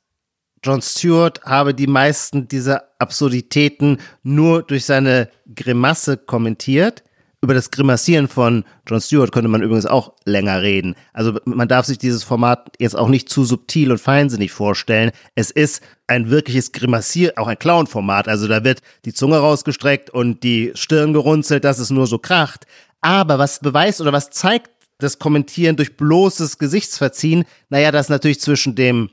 Jon 0.64 0.82
Stewart 0.82 1.42
habe 1.44 1.74
die 1.74 1.88
meisten 1.88 2.48
dieser 2.48 2.84
Absurditäten 3.00 4.00
nur 4.22 4.62
durch 4.62 4.86
seine 4.86 5.30
Grimasse 5.54 6.18
kommentiert. 6.18 7.04
Über 7.42 7.56
das 7.56 7.72
Grimassieren 7.72 8.28
von 8.28 8.66
Jon 8.88 9.02
Stewart 9.02 9.32
könnte 9.32 9.50
man 9.50 9.64
übrigens 9.64 9.88
auch 9.88 10.14
länger 10.26 10.62
reden. 10.62 10.96
Also 11.12 11.40
man 11.46 11.68
darf 11.68 11.88
sich 11.88 11.98
dieses 11.98 12.24
Format 12.24 12.72
jetzt 12.80 12.98
auch 12.98 13.08
nicht 13.08 13.30
zu 13.30 13.44
subtil 13.44 13.92
und 13.92 14.00
feinsinnig 14.00 14.52
vorstellen. 14.52 15.12
Es 15.34 15.50
ist 15.50 15.82
ein 16.08 16.30
wirkliches 16.30 16.72
Grimassier, 16.72 17.34
auch 17.38 17.48
ein 17.48 17.60
Clown-Format. 17.60 18.28
Also 18.28 18.48
da 18.48 18.64
wird 18.64 18.82
die 19.06 19.14
Zunge 19.14 19.38
rausgestreckt 19.38 20.12
und 20.12 20.44
die 20.44 20.72
Stirn 20.76 21.14
gerunzelt, 21.14 21.64
dass 21.64 21.80
es 21.80 21.90
nur 21.90 22.06
so 22.06 22.20
kracht. 22.20 22.66
Aber 23.02 23.38
was 23.38 23.60
beweist 23.60 24.02
oder 24.02 24.14
was 24.14 24.30
zeigt 24.32 24.75
das 24.98 25.20
Kommentieren 25.20 25.76
durch 25.76 25.98
bloßes 25.98 26.58
Gesichtsverziehen, 26.58 27.46
naja, 27.70 27.92
dass 27.92 28.10
natürlich 28.10 28.40
zwischen 28.40 28.76
dem 28.76 29.10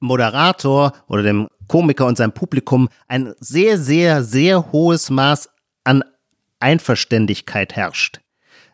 Moderator 0.00 0.92
oder 1.08 1.22
dem 1.22 1.48
Komiker 1.66 2.06
und 2.06 2.16
seinem 2.16 2.32
Publikum 2.32 2.88
ein 3.08 3.34
sehr, 3.40 3.78
sehr, 3.78 4.22
sehr 4.22 4.72
hohes 4.72 5.10
Maß 5.10 5.50
an 5.84 6.04
Einverständigkeit 6.60 7.74
herrscht. 7.74 8.20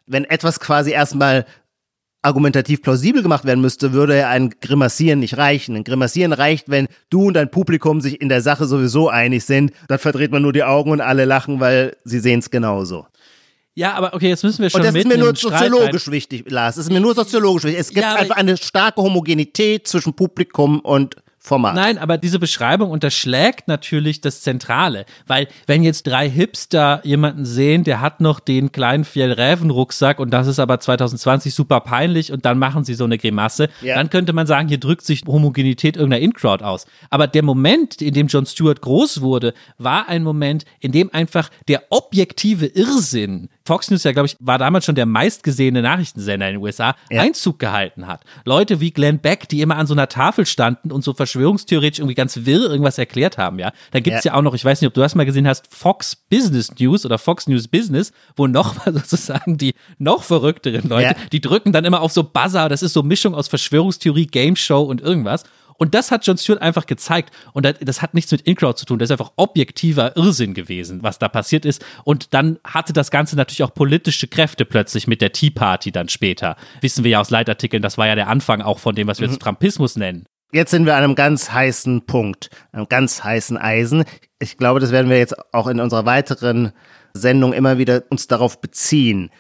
Wenn 0.07 0.25
etwas 0.25 0.61
quasi 0.61 0.93
erstmal 0.93 1.47
argumentativ 2.25 2.81
plausibel 2.81 3.23
gemacht 3.23 3.45
werden 3.45 3.61
müsste, 3.61 3.93
würde 3.93 4.27
ein 4.27 4.51
Grimassieren 4.61 5.21
nicht 5.21 5.37
reichen. 5.37 5.77
Ein 5.77 5.85
Grimassieren 5.85 6.33
reicht, 6.33 6.71
wenn 6.71 6.89
du 7.11 7.27
und 7.27 7.35
dein 7.35 7.51
Publikum 7.51 8.01
sich 8.01 8.21
in 8.21 8.31
der 8.31 8.41
Sache 8.41 8.65
sowieso 8.65 9.11
einig 9.11 9.45
sind. 9.45 9.73
Dann 9.89 9.99
verdreht 9.99 10.33
man 10.33 10.43
nur 10.43 10.55
die 10.55 10.65
Augen 10.65 10.91
und 10.91 11.03
alle 11.03 11.27
lachen, 11.27 11.61
weil 11.61 11.97
sie 12.05 12.21
sehen 12.21 12.41
es 12.41 12.51
genauso. 12.51 13.07
Ja, 13.75 13.95
aber 13.95 14.15
okay, 14.15 14.29
jetzt 14.29 14.45
müssen 14.45 14.63
wir 14.63 14.71
schon. 14.71 14.81
Und 14.81 14.87
das 14.87 14.95
ist 14.95 15.07
mir 15.07 15.19
nur 15.19 15.35
soziologisch 15.35 16.11
wichtig, 16.11 16.51
Lars. 16.51 16.77
Das 16.77 16.87
ist 16.87 16.93
mir 16.93 17.01
nur 17.01 17.15
soziologisch 17.15 17.65
wichtig. 17.65 17.81
Es 17.81 17.89
gibt 17.89 18.03
ja, 18.03 18.15
einfach 18.15 18.37
eine 18.37 18.57
starke 18.57 19.03
Homogenität 19.03 19.89
zwischen 19.89 20.15
Publikum 20.15 20.81
und 20.81 21.17
Format. 21.47 21.75
Nein, 21.75 21.99
aber 21.99 22.17
diese 22.17 22.39
Beschreibung 22.39 22.91
unterschlägt 22.91 23.69
natürlich 23.69 24.23
das 24.23 24.41
Zentrale, 24.41 25.05
weil 25.27 25.47
wenn 25.67 25.83
jetzt 25.83 26.07
drei 26.07 26.27
Hipster 26.27 27.03
jemanden 27.05 27.45
sehen, 27.45 27.85
der 27.85 28.01
hat 28.01 28.23
noch 28.23 28.41
den 28.41 28.73
kleinen 28.73 29.05
Fjellräven-Rucksack 29.05 30.21
und 30.21 30.31
das 30.31 30.47
ist 30.47 30.59
aber 30.59 30.81
2020 30.81 31.55
super 31.55 31.81
peinlich 31.81 32.33
und 32.33 32.47
dann 32.47 32.59
machen 32.59 32.85
sie 32.85 32.95
so 32.95 33.05
eine 33.05 33.19
Grimasse, 33.19 33.69
ja. 33.83 33.97
dann 33.97 34.09
könnte 34.09 34.33
man 34.33 34.47
sagen, 34.47 34.69
hier 34.69 34.81
drückt 34.81 35.05
sich 35.05 35.21
Homogenität 35.27 35.97
irgendeiner 35.97 36.23
In-Crowd 36.23 36.65
aus. 36.65 36.87
Aber 37.11 37.27
der 37.27 37.43
Moment, 37.43 38.01
in 38.01 38.15
dem 38.15 38.29
John 38.29 38.47
Stewart 38.47 38.81
groß 38.81 39.21
wurde, 39.21 39.53
war 39.77 40.09
ein 40.09 40.23
Moment, 40.23 40.65
in 40.81 40.93
dem 40.93 41.13
einfach 41.13 41.51
der 41.69 41.83
objektive 41.91 42.65
Irrsinn 42.65 43.51
Fox 43.67 43.91
News 43.91 44.05
ja, 44.05 44.13
glaube 44.13 44.27
ich, 44.27 44.37
war 44.41 44.59
damals 44.59 44.85
schon 44.85 44.95
der 44.95 45.07
meistgesehene 45.07 45.81
Nachrichtensender 45.81 46.49
in 46.49 46.55
den 46.55 46.63
USA, 46.63 46.95
ja. 47.11 47.23
Einzug 47.23 47.59
gehalten 47.59 48.07
hat. 48.07 48.23
Leute 48.45 48.81
wie 48.81 48.91
Glenn 48.91 49.21
Beck, 49.21 49.49
die 49.49 49.63
immer 49.63 49.77
an 49.77 49.87
so 49.87 49.95
einer 49.95 50.09
Tafel 50.09 50.45
standen 50.45 50.93
und 50.93 51.03
so 51.03 51.15
verschwörungstheoretisch 51.15 51.99
irgendwie 51.99 52.15
ganz 52.15 52.41
wirr 52.45 52.71
irgendwas 52.71 52.99
erklärt 52.99 53.39
haben, 53.39 53.59
ja. 53.59 53.73
Da 53.93 54.01
gibt's 54.01 54.25
ja. 54.25 54.33
ja 54.33 54.39
auch 54.39 54.43
noch, 54.43 54.55
ich 54.55 54.65
weiß 54.65 54.83
nicht, 54.83 54.89
ob 54.89 54.95
du 54.95 55.01
das 55.01 55.15
mal 55.15 55.25
gesehen 55.25 55.49
hast, 55.49 55.75
Fox 55.75 56.15
Business 56.15 56.73
News 56.79 57.07
oder 57.07 57.17
Fox 57.17 57.47
News 57.47 57.67
Business, 57.67 58.13
wo 58.37 58.47
nochmal 58.47 58.93
sozusagen 58.93 59.57
die 59.57 59.75
noch 59.99 60.23
verrückteren 60.25 60.89
Leute, 60.89 61.17
ja. 61.19 61.29
die 61.33 61.41
drücken 61.41 61.73
dann 61.73 61.87
immer 61.87 62.03
auf 62.03 62.13
so 62.13 62.23
Buzzer, 62.23 62.69
das 62.69 62.83
ist 62.83 62.93
so 62.93 63.03
Mischung 63.03 63.35
aus 63.35 63.49
Verschwörungstheorie, 63.49 64.27
Game 64.27 64.57
Show 64.57 64.83
und 64.83 65.01
irgendwas. 65.01 65.45
Und 65.79 65.95
das 65.95 66.11
hat 66.11 66.27
John 66.27 66.39
Stewart 66.39 66.63
einfach 66.63 66.87
gezeigt. 66.87 67.35
Und 67.53 67.67
das 67.81 68.03
hat 68.03 68.15
nichts 68.15 68.31
mit 68.33 68.43
InCrowd 68.43 68.79
zu 68.79 68.87
tun. 68.87 68.99
Das 68.99 69.09
ist 69.09 69.13
einfach 69.13 69.33
objektiver 69.37 70.17
Irrsinn 70.17 70.55
gewesen, 70.55 71.03
was 71.03 71.19
da 71.19 71.29
passiert 71.29 71.65
ist. 71.65 71.85
Und 72.05 72.35
dann 72.35 72.59
hatte 72.65 72.93
das 72.93 73.11
Ganze 73.11 73.37
natürlich 73.37 73.63
auch 73.63 73.75
politische 73.75 74.29
Kräfte 74.29 74.65
plötzlich 74.65 75.07
mit 75.07 75.21
der 75.21 75.33
Tea 75.33 75.51
Party 75.51 75.93
dann 75.93 76.09
später. 76.09 76.57
Wissen 76.81 77.05
wir 77.05 77.13
ja 77.13 77.21
aus 77.21 77.31
Leitartikeln, 77.31 77.83
das 77.83 77.99
war 77.99 78.07
ja 78.07 78.15
der 78.15 78.29
Anfang 78.29 78.63
auch 78.63 78.79
von 78.79 78.95
dem, 78.95 79.07
was 79.07 79.21
wir 79.21 79.27
mhm. 79.27 79.35
jetzt 79.35 79.43
Trumpismus 79.43 79.97
nennen. 79.97 80.27
Jetzt 80.53 80.71
sind 80.71 80.87
wir 80.87 80.95
an 80.95 81.03
einem 81.03 81.15
ganz 81.17 81.51
heißen 81.51 82.07
Punkt, 82.07 82.49
einem 82.71 82.89
ganz 82.89 83.25
heißen 83.25 83.57
Eisen. 83.57 84.05
Ich 84.39 84.57
glaube, 84.57 84.79
das 84.79 84.93
werden 84.93 85.11
wir 85.11 85.19
jetzt 85.19 85.35
auch 85.53 85.67
in 85.67 85.81
unserer 85.81 86.07
weiteren 86.07 86.73
Sendung 87.13 87.53
immer 87.53 87.79
wieder 87.79 88.05
uns 88.11 88.29
darauf 88.29 88.61
beziehen. 88.61 89.31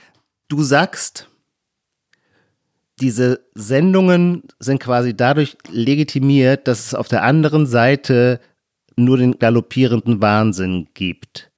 Du 0.48 0.62
sagst, 0.64 1.28
diese 3.04 3.44
Sendungen 3.52 4.44
sind 4.58 4.80
quasi 4.80 5.14
dadurch 5.14 5.58
legitimiert, 5.68 6.66
dass 6.66 6.86
es 6.86 6.94
auf 6.94 7.06
der 7.06 7.22
anderen 7.22 7.66
Seite 7.66 8.40
nur 8.96 9.18
den 9.18 9.38
galoppierenden 9.38 10.22
Wahnsinn 10.22 10.88
gibt. 10.94 11.50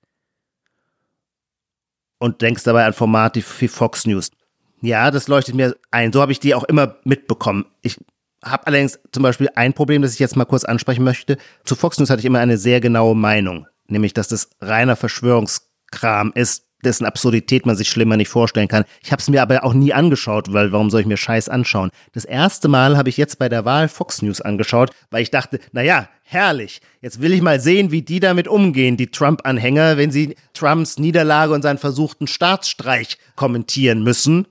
Und 2.19 2.43
denkst 2.43 2.65
dabei 2.65 2.85
an 2.85 2.95
Formate 2.95 3.45
wie 3.61 3.69
Fox 3.69 4.07
News. 4.07 4.33
Ja, 4.81 5.13
das 5.13 5.29
leuchtet 5.29 5.55
mir 5.55 5.77
ein. 5.93 6.13
So 6.13 6.21
habe 6.21 6.33
ich 6.33 6.41
die 6.41 6.53
auch 6.53 6.65
immer 6.65 6.97
mitbekommen. 7.05 7.67
Ich 7.81 7.97
habe 8.45 8.67
allerdings 8.67 8.99
zum 9.13 9.23
Beispiel 9.23 9.49
ein 9.55 9.73
Problem, 9.73 10.03
das 10.03 10.15
ich 10.15 10.19
jetzt 10.19 10.35
mal 10.35 10.47
kurz 10.47 10.65
ansprechen 10.65 11.05
möchte. 11.05 11.39
Zu 11.63 11.77
Fox 11.77 12.01
News 12.01 12.11
hatte 12.11 12.21
ich 12.21 12.27
immer 12.27 12.41
eine 12.41 12.59
sehr 12.59 12.81
genaue 12.81 13.15
Meinung, 13.15 13.69
nämlich 13.87 14.15
dass 14.15 14.27
das 14.27 14.51
reiner 14.61 14.97
Verschwörungskram 14.97 16.33
ist, 16.35 16.66
dessen 16.87 17.05
Absurdität 17.05 17.67
man 17.67 17.77
sich 17.77 17.91
schlimmer 17.91 18.17
nicht 18.17 18.29
vorstellen 18.29 18.69
kann. 18.69 18.85
Ich 19.03 19.13
habe 19.13 19.21
es 19.21 19.29
mir 19.29 19.43
aber 19.43 19.65
auch 19.65 19.75
nie 19.75 19.93
angeschaut, 19.93 20.53
weil 20.53 20.73
warum 20.73 20.89
soll 20.89 21.03
ich 21.03 21.07
mir 21.07 21.17
Scheiß 21.17 21.49
anschauen? 21.49 21.91
Das 22.13 22.25
erste 22.25 22.69
Mal 22.69 22.97
habe 22.97 23.09
ich 23.09 23.17
jetzt 23.17 23.39
bei 23.39 23.49
der 23.49 23.65
Wahl 23.65 23.89
Fox 23.89 24.23
News 24.23 24.41
angeschaut, 24.41 24.91
weil 25.11 25.23
ich 25.23 25.31
dachte, 25.31 25.59
naja, 25.73 26.09
herrlich, 26.23 26.81
jetzt 27.03 27.21
will 27.21 27.33
ich 27.33 27.43
mal 27.43 27.61
sehen, 27.61 27.91
wie 27.91 28.03
die 28.03 28.21
damit 28.21 28.49
umgehen, 28.49 28.97
die 28.97 29.11
Trump-Anhänger, 29.11 29.97
wenn 29.97 30.11
sie 30.11 30.37
Trumps 30.55 30.99
Niederlage 30.99 31.53
und 31.53 31.63
seinen 31.63 31.79
versuchten 31.79 32.27
Staatsstreich 32.27 33.19
kommentieren 33.35 34.03
müssen. 34.03 34.47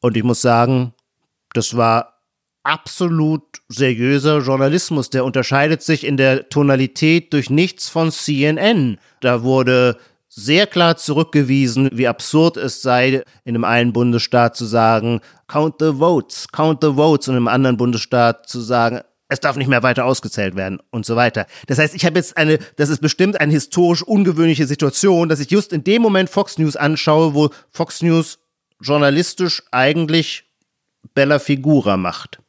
Und 0.00 0.16
ich 0.16 0.24
muss 0.24 0.40
sagen, 0.42 0.94
das 1.52 1.76
war 1.76 2.20
absolut 2.62 3.42
seriöser 3.68 4.38
Journalismus. 4.40 5.10
Der 5.10 5.24
unterscheidet 5.24 5.82
sich 5.82 6.04
in 6.04 6.16
der 6.16 6.48
Tonalität 6.48 7.32
durch 7.32 7.50
nichts 7.50 7.88
von 7.88 8.10
CNN. 8.10 8.98
Da 9.20 9.42
wurde 9.42 9.96
sehr 10.30 10.68
klar 10.68 10.96
zurückgewiesen, 10.96 11.90
wie 11.92 12.06
absurd 12.06 12.56
es 12.56 12.82
sei, 12.82 13.24
in 13.44 13.54
einem 13.54 13.64
einen 13.64 13.92
Bundesstaat 13.92 14.56
zu 14.56 14.64
sagen, 14.64 15.20
count 15.48 15.74
the 15.80 15.98
votes, 15.98 16.46
count 16.52 16.82
the 16.82 16.94
votes 16.94 17.28
und 17.28 17.36
im 17.36 17.48
anderen 17.48 17.76
Bundesstaat 17.76 18.48
zu 18.48 18.60
sagen, 18.60 19.00
es 19.28 19.40
darf 19.40 19.56
nicht 19.56 19.68
mehr 19.68 19.82
weiter 19.82 20.04
ausgezählt 20.04 20.54
werden 20.54 20.80
und 20.90 21.04
so 21.04 21.16
weiter. 21.16 21.46
Das 21.66 21.78
heißt, 21.78 21.94
ich 21.94 22.04
habe 22.04 22.18
jetzt 22.18 22.36
eine, 22.36 22.58
das 22.76 22.90
ist 22.90 23.00
bestimmt 23.00 23.40
eine 23.40 23.52
historisch 23.52 24.02
ungewöhnliche 24.02 24.66
Situation, 24.66 25.28
dass 25.28 25.40
ich 25.40 25.50
just 25.50 25.72
in 25.72 25.84
dem 25.84 26.00
Moment 26.00 26.30
Fox 26.30 26.58
News 26.58 26.76
anschaue, 26.76 27.34
wo 27.34 27.50
Fox 27.70 28.02
News 28.02 28.38
journalistisch 28.80 29.62
eigentlich 29.72 30.44
Bella 31.14 31.38
Figura 31.38 31.96
macht. 31.96 32.40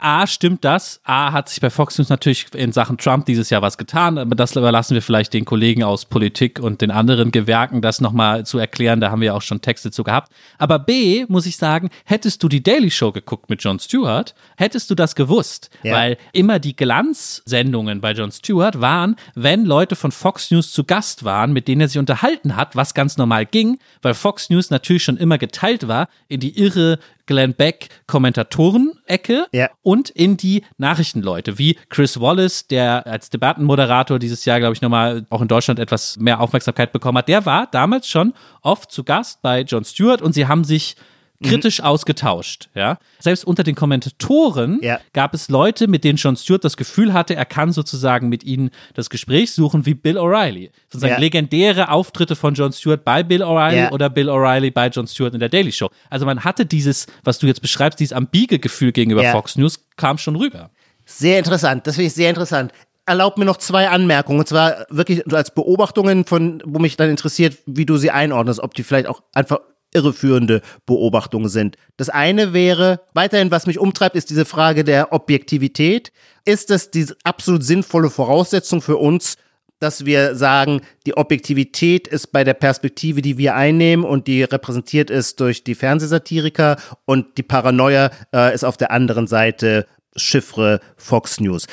A, 0.00 0.28
stimmt 0.28 0.64
das? 0.64 1.00
A, 1.02 1.32
hat 1.32 1.48
sich 1.48 1.60
bei 1.60 1.70
Fox 1.70 1.98
News 1.98 2.08
natürlich 2.08 2.46
in 2.54 2.70
Sachen 2.70 2.98
Trump 2.98 3.26
dieses 3.26 3.50
Jahr 3.50 3.62
was 3.62 3.76
getan, 3.76 4.16
aber 4.16 4.36
das 4.36 4.54
überlassen 4.54 4.94
wir 4.94 5.02
vielleicht 5.02 5.34
den 5.34 5.44
Kollegen 5.44 5.82
aus 5.82 6.04
Politik 6.04 6.60
und 6.60 6.80
den 6.80 6.92
anderen 6.92 7.32
Gewerken, 7.32 7.82
das 7.82 8.00
nochmal 8.00 8.46
zu 8.46 8.58
erklären. 8.58 9.00
Da 9.00 9.10
haben 9.10 9.20
wir 9.20 9.34
auch 9.34 9.42
schon 9.42 9.60
Texte 9.60 9.90
zu 9.90 10.04
gehabt. 10.04 10.32
Aber 10.56 10.78
B, 10.78 11.26
muss 11.28 11.46
ich 11.46 11.56
sagen, 11.56 11.90
hättest 12.04 12.44
du 12.44 12.48
die 12.48 12.62
Daily 12.62 12.92
Show 12.92 13.10
geguckt 13.10 13.50
mit 13.50 13.64
Jon 13.64 13.80
Stewart, 13.80 14.36
hättest 14.56 14.88
du 14.88 14.94
das 14.94 15.16
gewusst. 15.16 15.68
Ja. 15.82 15.96
Weil 15.96 16.16
immer 16.32 16.60
die 16.60 16.76
Glanzsendungen 16.76 18.00
bei 18.00 18.12
Jon 18.12 18.30
Stewart 18.30 18.80
waren, 18.80 19.16
wenn 19.34 19.64
Leute 19.64 19.96
von 19.96 20.12
Fox 20.12 20.52
News 20.52 20.70
zu 20.70 20.84
Gast 20.84 21.24
waren, 21.24 21.52
mit 21.52 21.66
denen 21.66 21.80
er 21.80 21.88
sich 21.88 21.98
unterhalten 21.98 22.54
hat, 22.54 22.76
was 22.76 22.94
ganz 22.94 23.16
normal 23.16 23.46
ging, 23.46 23.80
weil 24.02 24.14
Fox 24.14 24.48
News 24.48 24.70
natürlich 24.70 25.02
schon 25.02 25.16
immer 25.16 25.38
geteilt 25.38 25.88
war 25.88 26.08
in 26.28 26.38
die 26.38 26.56
irre 26.56 27.00
Glenn 27.28 27.54
Beck 27.54 27.90
Kommentatoren-Ecke 28.08 29.46
ja. 29.52 29.70
und 29.82 30.10
in 30.10 30.36
die 30.36 30.64
Nachrichtenleute, 30.78 31.58
wie 31.58 31.78
Chris 31.90 32.20
Wallace, 32.20 32.66
der 32.66 33.06
als 33.06 33.30
Debattenmoderator 33.30 34.18
dieses 34.18 34.44
Jahr, 34.44 34.58
glaube 34.58 34.74
ich, 34.74 34.82
nochmal 34.82 35.24
auch 35.30 35.42
in 35.42 35.46
Deutschland 35.46 35.78
etwas 35.78 36.16
mehr 36.16 36.40
Aufmerksamkeit 36.40 36.90
bekommen 36.90 37.18
hat. 37.18 37.28
Der 37.28 37.46
war 37.46 37.68
damals 37.70 38.08
schon 38.08 38.34
oft 38.62 38.90
zu 38.90 39.04
Gast 39.04 39.42
bei 39.42 39.60
Jon 39.60 39.84
Stewart 39.84 40.22
und 40.22 40.32
sie 40.32 40.48
haben 40.48 40.64
sich 40.64 40.96
kritisch 41.42 41.78
mhm. 41.78 41.84
ausgetauscht. 41.84 42.68
Ja? 42.74 42.98
Selbst 43.20 43.44
unter 43.44 43.62
den 43.62 43.74
Kommentatoren 43.74 44.80
ja. 44.82 45.00
gab 45.12 45.34
es 45.34 45.48
Leute, 45.48 45.86
mit 45.86 46.04
denen 46.04 46.16
John 46.16 46.36
Stewart 46.36 46.64
das 46.64 46.76
Gefühl 46.76 47.12
hatte, 47.12 47.36
er 47.36 47.44
kann 47.44 47.72
sozusagen 47.72 48.28
mit 48.28 48.44
ihnen 48.44 48.70
das 48.94 49.08
Gespräch 49.10 49.52
suchen, 49.52 49.86
wie 49.86 49.94
Bill 49.94 50.18
O'Reilly. 50.18 50.70
Sozusagen 50.88 51.14
ja. 51.14 51.20
legendäre 51.20 51.90
Auftritte 51.90 52.34
von 52.34 52.54
John 52.54 52.72
Stewart 52.72 53.04
bei 53.04 53.22
Bill 53.22 53.42
O'Reilly 53.42 53.90
oder 53.92 54.10
Bill 54.10 54.28
O'Reilly 54.28 54.72
bei 54.72 54.88
John 54.88 55.06
Stewart 55.06 55.34
in 55.34 55.40
der 55.40 55.48
Daily 55.48 55.72
Show. 55.72 55.90
Also 56.10 56.26
man 56.26 56.44
hatte 56.44 56.66
dieses, 56.66 57.06
was 57.24 57.38
du 57.38 57.46
jetzt 57.46 57.62
beschreibst, 57.62 58.00
dieses 58.00 58.12
ambige 58.12 58.58
Gefühl 58.58 58.92
gegenüber 58.92 59.24
Fox 59.24 59.56
News, 59.56 59.84
kam 59.96 60.18
schon 60.18 60.36
rüber. 60.36 60.70
Sehr 61.04 61.38
interessant, 61.38 61.86
das 61.86 61.94
finde 61.94 62.08
ich 62.08 62.14
sehr 62.14 62.28
interessant 62.28 62.72
erlaub 63.06 63.38
mir 63.38 63.46
noch 63.46 63.56
zwei 63.56 63.88
Anmerkungen. 63.88 64.40
Und 64.40 64.48
zwar 64.48 64.84
wirklich 64.90 65.26
als 65.32 65.54
Beobachtungen, 65.54 66.26
von 66.26 66.62
wo 66.66 66.78
mich 66.78 66.98
dann 66.98 67.08
interessiert, 67.08 67.56
wie 67.64 67.86
du 67.86 67.96
sie 67.96 68.10
einordnest, 68.10 68.60
ob 68.60 68.74
die 68.74 68.82
vielleicht 68.82 69.06
auch 69.06 69.22
einfach 69.32 69.60
irreführende 69.98 70.62
Beobachtungen 70.86 71.48
sind. 71.48 71.76
Das 71.96 72.08
eine 72.08 72.52
wäre, 72.52 73.00
weiterhin, 73.14 73.50
was 73.50 73.66
mich 73.66 73.78
umtreibt, 73.78 74.16
ist 74.16 74.30
diese 74.30 74.44
Frage 74.44 74.84
der 74.84 75.12
Objektivität. 75.12 76.12
Ist 76.44 76.70
das 76.70 76.90
die 76.90 77.06
absolut 77.24 77.64
sinnvolle 77.64 78.10
Voraussetzung 78.10 78.80
für 78.80 78.96
uns, 78.96 79.36
dass 79.80 80.04
wir 80.04 80.34
sagen, 80.34 80.80
die 81.06 81.16
Objektivität 81.16 82.08
ist 82.08 82.28
bei 82.28 82.44
der 82.44 82.54
Perspektive, 82.54 83.22
die 83.22 83.38
wir 83.38 83.54
einnehmen 83.54 84.04
und 84.04 84.26
die 84.26 84.42
repräsentiert 84.42 85.10
ist 85.10 85.40
durch 85.40 85.64
die 85.64 85.74
Fernsehsatiriker 85.74 86.76
und 87.04 87.38
die 87.38 87.42
Paranoia 87.42 88.10
äh, 88.34 88.54
ist 88.54 88.64
auf 88.64 88.76
der 88.76 88.90
anderen 88.90 89.26
Seite 89.26 89.86
Chiffre 90.16 90.80
Fox 90.96 91.40
News. 91.40 91.66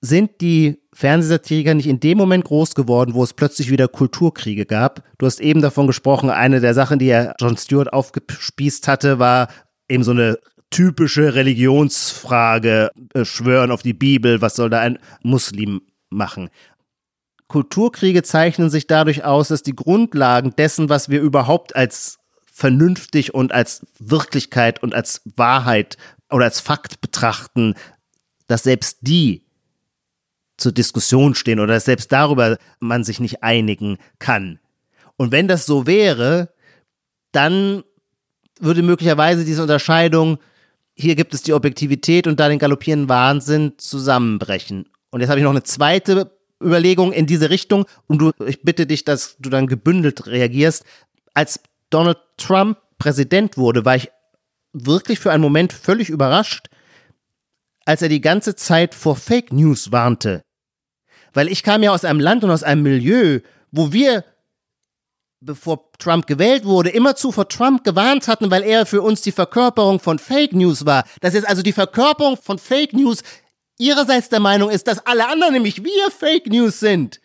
Sind 0.00 0.40
die 0.40 0.78
Fernsehsatiriker 0.92 1.74
nicht 1.74 1.86
in 1.86 2.00
dem 2.00 2.18
Moment 2.18 2.44
groß 2.44 2.74
geworden, 2.74 3.14
wo 3.14 3.22
es 3.22 3.32
plötzlich 3.32 3.70
wieder 3.70 3.88
Kulturkriege 3.88 4.66
gab. 4.66 5.02
Du 5.18 5.26
hast 5.26 5.40
eben 5.40 5.60
davon 5.60 5.86
gesprochen, 5.86 6.30
eine 6.30 6.60
der 6.60 6.74
Sachen, 6.74 6.98
die 6.98 7.08
er 7.08 7.34
John 7.40 7.56
Stewart 7.56 7.92
aufgespießt 7.92 8.88
hatte, 8.88 9.18
war 9.18 9.48
eben 9.88 10.04
so 10.04 10.10
eine 10.10 10.38
typische 10.70 11.34
Religionsfrage, 11.34 12.90
äh, 13.14 13.24
schwören 13.24 13.70
auf 13.70 13.82
die 13.82 13.94
Bibel, 13.94 14.42
was 14.42 14.56
soll 14.56 14.70
da 14.70 14.80
ein 14.80 14.98
Muslim 15.22 15.82
machen? 16.10 16.50
Kulturkriege 17.48 18.22
zeichnen 18.22 18.70
sich 18.70 18.86
dadurch 18.86 19.24
aus, 19.24 19.48
dass 19.48 19.62
die 19.62 19.74
Grundlagen 19.74 20.54
dessen, 20.56 20.88
was 20.88 21.08
wir 21.08 21.20
überhaupt 21.20 21.74
als 21.74 22.18
vernünftig 22.52 23.34
und 23.34 23.52
als 23.52 23.86
Wirklichkeit 23.98 24.82
und 24.82 24.94
als 24.94 25.22
Wahrheit 25.36 25.96
oder 26.30 26.44
als 26.44 26.60
Fakt 26.60 27.00
betrachten, 27.00 27.74
dass 28.48 28.64
selbst 28.64 28.98
die 29.02 29.47
zur 30.58 30.72
Diskussion 30.72 31.34
stehen 31.34 31.60
oder 31.60 31.74
dass 31.74 31.86
selbst 31.86 32.12
darüber 32.12 32.58
man 32.80 33.04
sich 33.04 33.20
nicht 33.20 33.42
einigen 33.42 33.96
kann. 34.18 34.58
Und 35.16 35.32
wenn 35.32 35.48
das 35.48 35.64
so 35.64 35.86
wäre, 35.86 36.52
dann 37.32 37.82
würde 38.60 38.82
möglicherweise 38.82 39.44
diese 39.44 39.62
Unterscheidung, 39.62 40.38
hier 40.94 41.14
gibt 41.14 41.32
es 41.32 41.42
die 41.42 41.54
Objektivität 41.54 42.26
und 42.26 42.40
da 42.40 42.48
den 42.48 42.58
galoppierenden 42.58 43.08
Wahnsinn 43.08 43.74
zusammenbrechen. 43.78 44.88
Und 45.10 45.20
jetzt 45.20 45.30
habe 45.30 45.38
ich 45.38 45.44
noch 45.44 45.52
eine 45.52 45.62
zweite 45.62 46.32
Überlegung 46.62 47.12
in 47.12 47.26
diese 47.26 47.50
Richtung 47.50 47.86
und 48.06 48.18
du, 48.18 48.32
ich 48.44 48.62
bitte 48.62 48.86
dich, 48.86 49.04
dass 49.04 49.36
du 49.38 49.48
dann 49.48 49.68
gebündelt 49.68 50.26
reagierst. 50.26 50.84
Als 51.34 51.60
Donald 51.90 52.18
Trump 52.36 52.78
Präsident 52.98 53.56
wurde, 53.56 53.84
war 53.84 53.94
ich 53.94 54.10
wirklich 54.72 55.20
für 55.20 55.30
einen 55.30 55.42
Moment 55.42 55.72
völlig 55.72 56.10
überrascht, 56.10 56.68
als 57.84 58.02
er 58.02 58.08
die 58.08 58.20
ganze 58.20 58.56
Zeit 58.56 58.94
vor 58.94 59.16
Fake 59.16 59.52
News 59.52 59.92
warnte. 59.92 60.42
Weil 61.34 61.48
ich 61.48 61.62
kam 61.62 61.82
ja 61.82 61.92
aus 61.92 62.04
einem 62.04 62.20
Land 62.20 62.44
und 62.44 62.50
aus 62.50 62.62
einem 62.62 62.82
Milieu, 62.82 63.40
wo 63.70 63.92
wir, 63.92 64.24
bevor 65.40 65.90
Trump 65.98 66.26
gewählt 66.26 66.64
wurde, 66.64 66.90
immerzu 66.90 67.32
vor 67.32 67.48
Trump 67.48 67.84
gewarnt 67.84 68.28
hatten, 68.28 68.50
weil 68.50 68.62
er 68.62 68.86
für 68.86 69.02
uns 69.02 69.20
die 69.20 69.32
Verkörperung 69.32 70.00
von 70.00 70.18
Fake 70.18 70.52
News 70.52 70.86
war. 70.86 71.04
Dass 71.20 71.34
jetzt 71.34 71.48
also 71.48 71.62
die 71.62 71.72
Verkörperung 71.72 72.36
von 72.36 72.58
Fake 72.58 72.92
News 72.92 73.22
ihrerseits 73.78 74.28
der 74.28 74.40
Meinung 74.40 74.70
ist, 74.70 74.88
dass 74.88 75.06
alle 75.06 75.28
anderen, 75.28 75.54
nämlich 75.54 75.84
wir, 75.84 76.10
Fake 76.10 76.46
News 76.46 76.80
sind. 76.80 77.20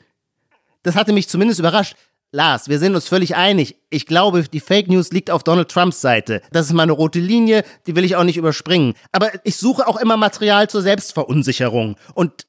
Das 0.83 0.95
hatte 0.95 1.13
mich 1.13 1.29
zumindest 1.29 1.59
überrascht. 1.59 1.95
Lars, 2.35 2.67
wir 2.67 2.79
sind 2.79 2.95
uns 2.95 3.07
völlig 3.07 3.35
einig. 3.35 3.75
Ich 3.91 4.07
glaube, 4.07 4.43
die 4.43 4.59
Fake 4.59 4.87
News 4.87 5.11
liegt 5.11 5.29
auf 5.29 5.43
Donald 5.43 5.69
Trumps 5.69 6.01
Seite. 6.01 6.41
Das 6.51 6.65
ist 6.65 6.73
meine 6.73 6.91
rote 6.91 7.19
Linie, 7.19 7.63
die 7.85 7.95
will 7.95 8.03
ich 8.03 8.15
auch 8.15 8.23
nicht 8.23 8.37
überspringen. 8.37 8.95
Aber 9.11 9.29
ich 9.43 9.57
suche 9.57 9.87
auch 9.87 9.97
immer 9.97 10.17
Material 10.17 10.67
zur 10.67 10.81
Selbstverunsicherung. 10.81 11.95
Und 12.15 12.47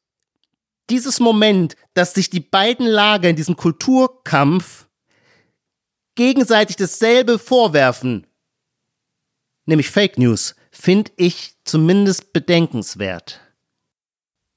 dieses 0.90 1.20
Moment, 1.20 1.76
dass 1.94 2.14
sich 2.14 2.30
die 2.30 2.40
beiden 2.40 2.86
Lager 2.86 3.28
in 3.28 3.36
diesem 3.36 3.56
Kulturkampf 3.56 4.86
gegenseitig 6.14 6.76
dasselbe 6.76 7.38
vorwerfen, 7.38 8.26
nämlich 9.66 9.90
Fake 9.90 10.18
News, 10.18 10.54
finde 10.70 11.12
ich 11.16 11.54
zumindest 11.64 12.32
bedenkenswert. 12.32 13.40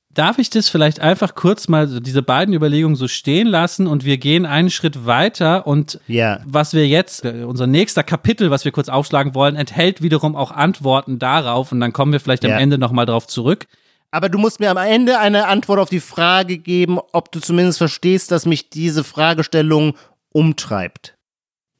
Darf 0.10 0.40
ich 0.40 0.50
das 0.50 0.68
vielleicht 0.68 1.00
einfach 1.00 1.36
kurz 1.36 1.68
mal 1.68 2.02
diese 2.02 2.24
beiden 2.24 2.56
Überlegungen 2.56 2.96
so 2.96 3.08
stehen 3.08 3.46
lassen 3.46 3.86
und 3.86 4.04
wir 4.04 4.18
gehen 4.18 4.48
einen 4.48 4.72
Schritt 4.72 5.06
weiter 5.06 5.68
und 5.68 6.00
ja. 6.08 6.42
was 6.44 6.74
wir 6.74 6.88
jetzt, 6.88 7.24
äh, 7.24 7.44
unser 7.46 7.68
nächster 7.68 8.02
Kapitel, 8.02 8.50
was 8.50 8.66
wir 8.66 8.72
kurz 8.72 8.90
aufschlagen 8.90 9.36
wollen, 9.36 9.56
enthält 9.56 10.02
wiederum 10.02 10.36
auch 10.36 10.50
Antworten 10.50 11.20
darauf 11.20 11.72
und 11.72 11.80
dann 11.80 11.94
kommen 11.94 12.14
wir 12.14 12.20
vielleicht 12.20 12.44
am. 12.46 12.58
Ende 12.58 12.80
nochmal 12.80 13.06
drauf 13.06 13.28
zurück. 13.28 13.68
Aber 14.12 14.30
du 14.30 14.38
musst 14.38 14.60
mir 14.60 14.72
am 14.72 14.78
Ende 14.78 15.20
eine 15.20 15.48
Antwort 15.48 15.80
auf 15.80 15.90
die 15.90 16.00
Frage 16.00 16.58
geben, 16.58 17.00
ob 17.12 17.32
du 17.32 17.40
zumindest 17.40 17.78
verstehst, 17.78 18.32
dass 18.32 18.46
mich 18.46 18.70
diese 18.70 19.04
Fragestellung 19.04 19.96
umtreibt. 20.32 21.16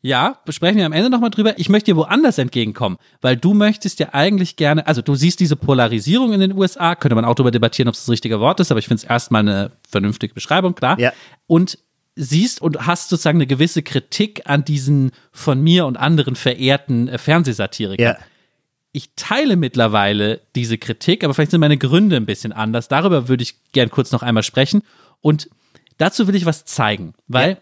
Ja, 0.02 0.38
besprechen 0.46 0.78
wir 0.78 0.86
am 0.86 0.94
Ende 0.94 1.10
nochmal 1.10 1.32
drüber. 1.32 1.58
Ich 1.58 1.70
möchte 1.70 1.92
dir 1.92 1.98
woanders 1.98 2.38
entgegenkommen, 2.38 2.98
weil 3.22 3.36
du 3.36 3.54
möchtest 3.54 4.00
ja 4.00 4.14
eigentlich 4.14 4.56
gerne, 4.56 4.86
also 4.88 5.02
du 5.02 5.16
siehst 5.16 5.40
diese 5.40 5.56
Polarisierung 5.56 6.34
in 6.34 6.40
den 6.40 6.54
USA, 6.54 6.96
könnte 6.96 7.16
man 7.16 7.26
auch 7.26 7.36
darüber 7.36 7.52
debattieren, 7.52 7.90
ob 7.90 7.96
es 7.96 8.02
das 8.02 8.10
richtige 8.10 8.40
Wort 8.40 8.60
ist, 8.60 8.72
aber 8.72 8.80
ich 8.80 8.88
finde 8.88 9.04
es 9.04 9.10
erstmal 9.10 9.42
eine 9.42 9.72
vernünftige 9.90 10.34
Beschreibung, 10.34 10.76
klar. 10.76 11.00
Ja. 11.00 11.14
Und 11.48 11.80
siehst 12.16 12.62
und 12.62 12.86
hast 12.86 13.10
sozusagen 13.10 13.38
eine 13.38 13.48
gewisse 13.48 13.84
Kritik 13.84 14.42
an 14.46 14.64
diesen 14.64 15.12
von 15.32 15.62
mir 15.62 15.86
und 15.86 15.98
anderen 15.98 16.36
verehrten 16.36 17.08
äh, 17.08 17.18
Fernsehsatirikern. 17.18 18.18
Ja 18.18 18.26
ich 18.92 19.12
teile 19.16 19.56
mittlerweile 19.56 20.42
diese 20.56 20.78
Kritik, 20.78 21.24
aber 21.24 21.34
vielleicht 21.34 21.52
sind 21.52 21.60
meine 21.60 21.78
Gründe 21.78 22.16
ein 22.16 22.26
bisschen 22.26 22.54
anders. 22.54 22.88
Darüber 22.88 23.28
würde 23.28 23.44
ich 23.44 23.56
gern 23.72 23.92
kurz 23.92 24.12
noch 24.12 24.24
einmal 24.24 24.44
sprechen. 24.44 24.82
Und 25.22 25.50
dazu 25.98 26.28
will 26.28 26.36
ich 26.36 26.46
was 26.46 26.66
zeigen, 26.66 27.14
weil 27.28 27.52
ja. 27.52 27.58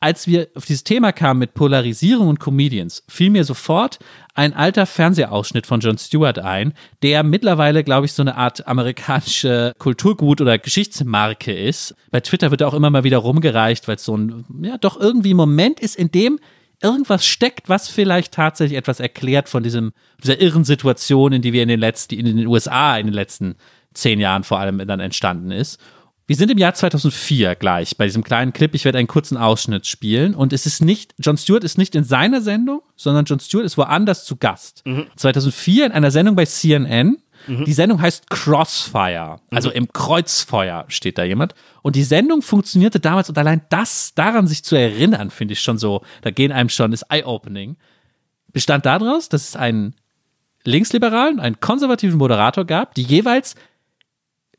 als 0.00 0.26
wir 0.26 0.48
auf 0.54 0.64
dieses 0.64 0.84
Thema 0.84 1.12
kamen 1.12 1.40
mit 1.40 1.54
Polarisierung 1.54 2.28
und 2.28 2.40
Comedians, 2.40 3.04
fiel 3.08 3.30
mir 3.30 3.44
sofort 3.44 3.98
ein 4.34 4.54
alter 4.54 4.86
Fernsehausschnitt 4.86 5.66
von 5.66 5.80
Jon 5.80 5.98
Stewart 5.98 6.38
ein, 6.38 6.74
der 7.02 7.22
mittlerweile, 7.22 7.84
glaube 7.84 8.06
ich, 8.06 8.12
so 8.12 8.22
eine 8.22 8.36
Art 8.36 8.66
amerikanische 8.66 9.74
Kulturgut 9.78 10.40
oder 10.40 10.58
Geschichtsmarke 10.58 11.52
ist. 11.52 11.94
Bei 12.10 12.20
Twitter 12.20 12.50
wird 12.50 12.62
er 12.62 12.68
auch 12.68 12.74
immer 12.74 12.90
mal 12.90 13.04
wieder 13.04 13.18
rumgereicht, 13.18 13.88
weil 13.88 13.96
es 13.96 14.04
so 14.04 14.16
ein, 14.16 14.44
ja, 14.62 14.78
doch 14.78 14.98
irgendwie 14.98 15.34
Moment 15.34 15.80
ist, 15.80 15.96
in 15.96 16.10
dem 16.10 16.38
irgendwas 16.82 17.26
steckt, 17.26 17.68
was 17.68 17.88
vielleicht 17.88 18.32
tatsächlich 18.32 18.78
etwas 18.78 19.00
erklärt 19.00 19.48
von 19.48 19.62
diesem, 19.62 19.92
dieser 20.22 20.40
irren 20.40 20.64
Situation, 20.64 21.32
in 21.32 21.42
die 21.42 21.52
wir 21.52 21.62
in 21.62 21.68
den 21.68 21.80
letzten, 21.80 22.14
in 22.14 22.36
den 22.36 22.46
USA 22.46 22.96
in 22.96 23.06
den 23.06 23.14
letzten 23.14 23.56
zehn 23.94 24.20
Jahren 24.20 24.44
vor 24.44 24.58
allem 24.58 24.86
dann 24.86 25.00
entstanden 25.00 25.50
ist. 25.50 25.80
Wir 26.26 26.36
sind 26.36 26.50
im 26.50 26.58
Jahr 26.58 26.72
2004 26.72 27.56
gleich 27.56 27.96
bei 27.96 28.06
diesem 28.06 28.22
kleinen 28.22 28.52
Clip. 28.52 28.74
Ich 28.74 28.84
werde 28.84 28.98
einen 28.98 29.08
kurzen 29.08 29.36
Ausschnitt 29.36 29.86
spielen 29.86 30.34
und 30.34 30.52
es 30.52 30.66
ist 30.66 30.80
nicht, 30.80 31.14
Jon 31.18 31.36
Stewart 31.36 31.64
ist 31.64 31.78
nicht 31.78 31.94
in 31.94 32.04
seiner 32.04 32.40
Sendung, 32.40 32.80
sondern 32.96 33.24
Jon 33.24 33.40
Stewart 33.40 33.66
ist 33.66 33.76
woanders 33.76 34.24
zu 34.24 34.36
Gast. 34.36 34.82
Mhm. 34.86 35.08
2004 35.16 35.86
in 35.86 35.92
einer 35.92 36.10
Sendung 36.10 36.36
bei 36.36 36.46
CNN. 36.46 37.18
Mhm. 37.46 37.64
Die 37.64 37.72
Sendung 37.72 38.00
heißt 38.00 38.30
Crossfire, 38.30 39.40
also 39.50 39.70
mhm. 39.70 39.76
im 39.76 39.92
Kreuzfeuer 39.92 40.84
steht 40.88 41.18
da 41.18 41.24
jemand. 41.24 41.54
Und 41.82 41.96
die 41.96 42.04
Sendung 42.04 42.42
funktionierte 42.42 43.00
damals 43.00 43.28
und 43.28 43.38
allein 43.38 43.62
das, 43.70 44.14
daran 44.14 44.46
sich 44.46 44.64
zu 44.64 44.76
erinnern, 44.76 45.30
finde 45.30 45.52
ich 45.52 45.60
schon 45.60 45.78
so, 45.78 46.02
da 46.22 46.30
gehen 46.30 46.52
einem 46.52 46.68
schon 46.68 46.90
das 46.90 47.02
Eye-Opening, 47.02 47.76
bestand 48.52 48.86
daraus, 48.86 49.28
dass 49.28 49.48
es 49.48 49.56
einen 49.56 49.94
linksliberalen, 50.64 51.40
einen 51.40 51.60
konservativen 51.60 52.18
Moderator 52.18 52.64
gab, 52.64 52.94
die 52.94 53.02
jeweils 53.02 53.56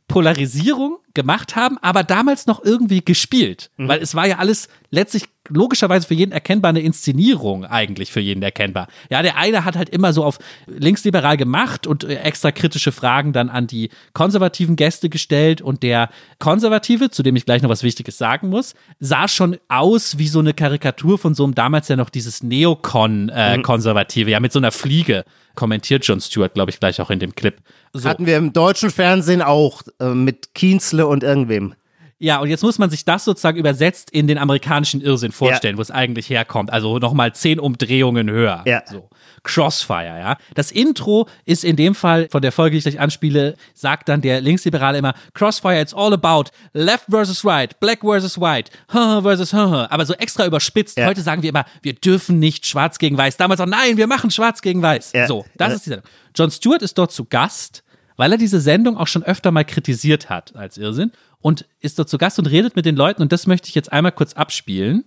Polarisierung 0.08 1.00
gemacht 1.14 1.56
haben, 1.56 1.78
aber 1.80 2.04
damals 2.04 2.46
noch 2.46 2.64
irgendwie 2.64 3.04
gespielt. 3.04 3.72
Mhm. 3.78 3.88
Weil 3.88 4.02
es 4.02 4.16
war 4.16 4.28
ja 4.28 4.38
alles 4.38 4.68
letztlich 4.90 5.26
logischerweise 5.50 6.08
für 6.08 6.14
jeden 6.14 6.32
erkennbar 6.32 6.70
eine 6.70 6.82
Inszenierung 6.82 7.66
eigentlich 7.66 8.12
für 8.12 8.20
jeden 8.20 8.42
erkennbar. 8.44 8.88
Ja, 9.10 9.22
der 9.22 9.38
eine 9.38 9.66
hat 9.66 9.76
halt 9.76 9.90
immer 9.90 10.14
so 10.14 10.24
auf 10.24 10.40
linksliberal 10.68 11.38
gemacht 11.38 11.86
und 11.86 12.04
äh, 12.04 12.16
extra 12.16 12.52
kritische 12.52 12.92
Fragen 12.92 13.34
dann 13.34 13.50
an 13.50 13.68
die 13.68 13.90
konservativen 14.14 14.76
Gäste 14.76 15.10
gestellt 15.10 15.62
und 15.62 15.84
der 15.84 16.10
Konservative, 16.40 17.10
zu 17.10 17.24
dem 17.24 17.36
ich 17.36 17.46
gleich 17.46 17.62
noch 17.62 17.70
was 17.70 17.84
Wichtiges 17.84 18.18
sagen 18.18 18.50
muss, 18.50 18.74
sah 19.00 19.28
schon 19.28 19.58
aus 19.68 20.18
wie 20.18 20.28
so 20.28 20.40
eine 20.40 20.54
Karikatur 20.54 21.18
von 21.18 21.36
so 21.36 21.44
einem 21.44 21.56
damals 21.56 21.88
ja 21.90 21.96
noch 21.96 22.10
dieses 22.10 22.44
Neokon-Konservative, 22.44 24.22
äh, 24.22 24.26
mhm. 24.26 24.32
ja, 24.32 24.40
mit 24.40 24.54
so 24.54 24.60
einer 24.60 24.72
Fliege 24.72 25.26
kommentiert 25.56 26.06
John 26.06 26.20
Stewart, 26.20 26.54
glaube 26.54 26.72
ich, 26.72 26.80
gleich 26.80 27.00
auch 27.02 27.10
in 27.10 27.20
dem 27.20 27.36
Clip. 27.36 27.58
So. 27.92 28.10
Hatten 28.10 28.26
wir 28.26 28.38
im 28.38 28.54
deutschen 28.54 28.90
Fernsehen 28.90 29.42
auch 29.42 29.84
äh, 30.00 30.06
mit 30.06 30.56
Kienzle 30.56 31.06
und 31.06 31.24
irgendwem. 31.24 31.76
Ja, 32.24 32.40
und 32.40 32.50
jetzt 32.50 32.64
muss 32.64 32.80
man 32.80 32.90
sich 32.90 33.04
das 33.04 33.26
sozusagen 33.26 33.58
übersetzt 33.58 34.10
in 34.10 34.28
den 34.28 34.38
amerikanischen 34.38 35.02
Irrsinn 35.02 35.34
vorstellen, 35.34 35.74
ja. 35.74 35.78
wo 35.78 35.82
es 35.82 35.92
eigentlich 35.92 36.30
herkommt. 36.30 36.72
Also 36.72 36.98
nochmal 36.98 37.36
zehn 37.36 37.60
Umdrehungen 37.60 38.30
höher. 38.30 38.64
Ja. 38.66 38.82
So. 38.86 39.10
Crossfire, 39.44 40.20
ja. 40.20 40.38
Das 40.56 40.72
Intro 40.72 41.28
ist 41.44 41.66
in 41.66 41.76
dem 41.76 41.94
Fall 41.94 42.30
von 42.32 42.42
der 42.42 42.54
Folge, 42.54 42.72
die 42.72 42.78
ich 42.78 42.84
gleich 42.86 43.02
anspiele, 43.02 43.58
sagt 43.74 44.08
dann 44.08 44.22
der 44.22 44.40
Linksliberale 44.40 45.00
immer, 45.00 45.16
Crossfire, 45.34 45.82
it's 45.82 45.94
all 45.94 46.14
about 46.14 46.46
left 46.72 47.08
versus 47.10 47.44
right, 47.44 47.78
black 47.82 48.00
versus 48.00 48.40
white, 48.40 48.72
versus 48.88 49.54
aber 49.54 50.06
so 50.06 50.14
extra 50.14 50.46
überspitzt. 50.46 50.98
Ja. 50.98 51.08
Heute 51.08 51.20
sagen 51.20 51.42
wir 51.42 51.50
immer, 51.50 51.66
wir 51.82 51.92
dürfen 51.92 52.40
nicht 52.40 52.66
schwarz 52.66 53.00
gegen 53.00 53.18
weiß. 53.18 53.36
Damals 53.36 53.60
auch, 53.60 53.66
nein, 53.66 53.98
wir 53.98 54.08
machen 54.08 54.32
schwarz 54.32 54.62
gegen 54.62 54.82
weiß. 54.82 55.12
Ja. 55.12 55.28
So, 55.28 55.44
das 55.58 55.74
ist 55.74 55.86
die 55.88 55.90
Sendung. 55.90 56.10
John 56.34 56.52
Stewart 56.52 56.84
ist 56.84 56.98
dort 56.98 57.12
zu 57.12 57.26
Gast, 57.26 57.84
weil 58.16 58.32
er 58.32 58.38
diese 58.38 58.62
Sendung 58.62 58.96
auch 58.96 59.08
schon 59.08 59.24
öfter 59.24 59.52
mal 59.52 59.66
kritisiert 59.66 60.30
hat 60.30 60.56
als 60.56 60.78
Irrsinn 60.78 61.12
und 61.44 61.66
ist 61.82 62.00
dort 62.00 62.10
zu 62.10 62.18
Gast 62.18 62.40
und 62.40 62.48
redet 62.48 62.76
mit 62.76 62.86
den 62.88 62.96
Leuten 62.96 63.22
und 63.22 63.32
das 63.32 63.46
möchte 63.46 63.70
ich 63.70 63.76
jetzt 63.76 63.94
einmal 63.94 64.12
kurz 64.12 64.34
abspielen. 64.34 65.04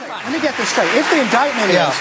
Let 0.00 0.32
me 0.32 0.40
get 0.40 0.54
this 0.56 0.68
straight. 0.68 0.88
If 0.94 1.08
the 1.10 1.20
indictment 1.20 1.72
yeah. 1.72 1.88
is 1.88 1.94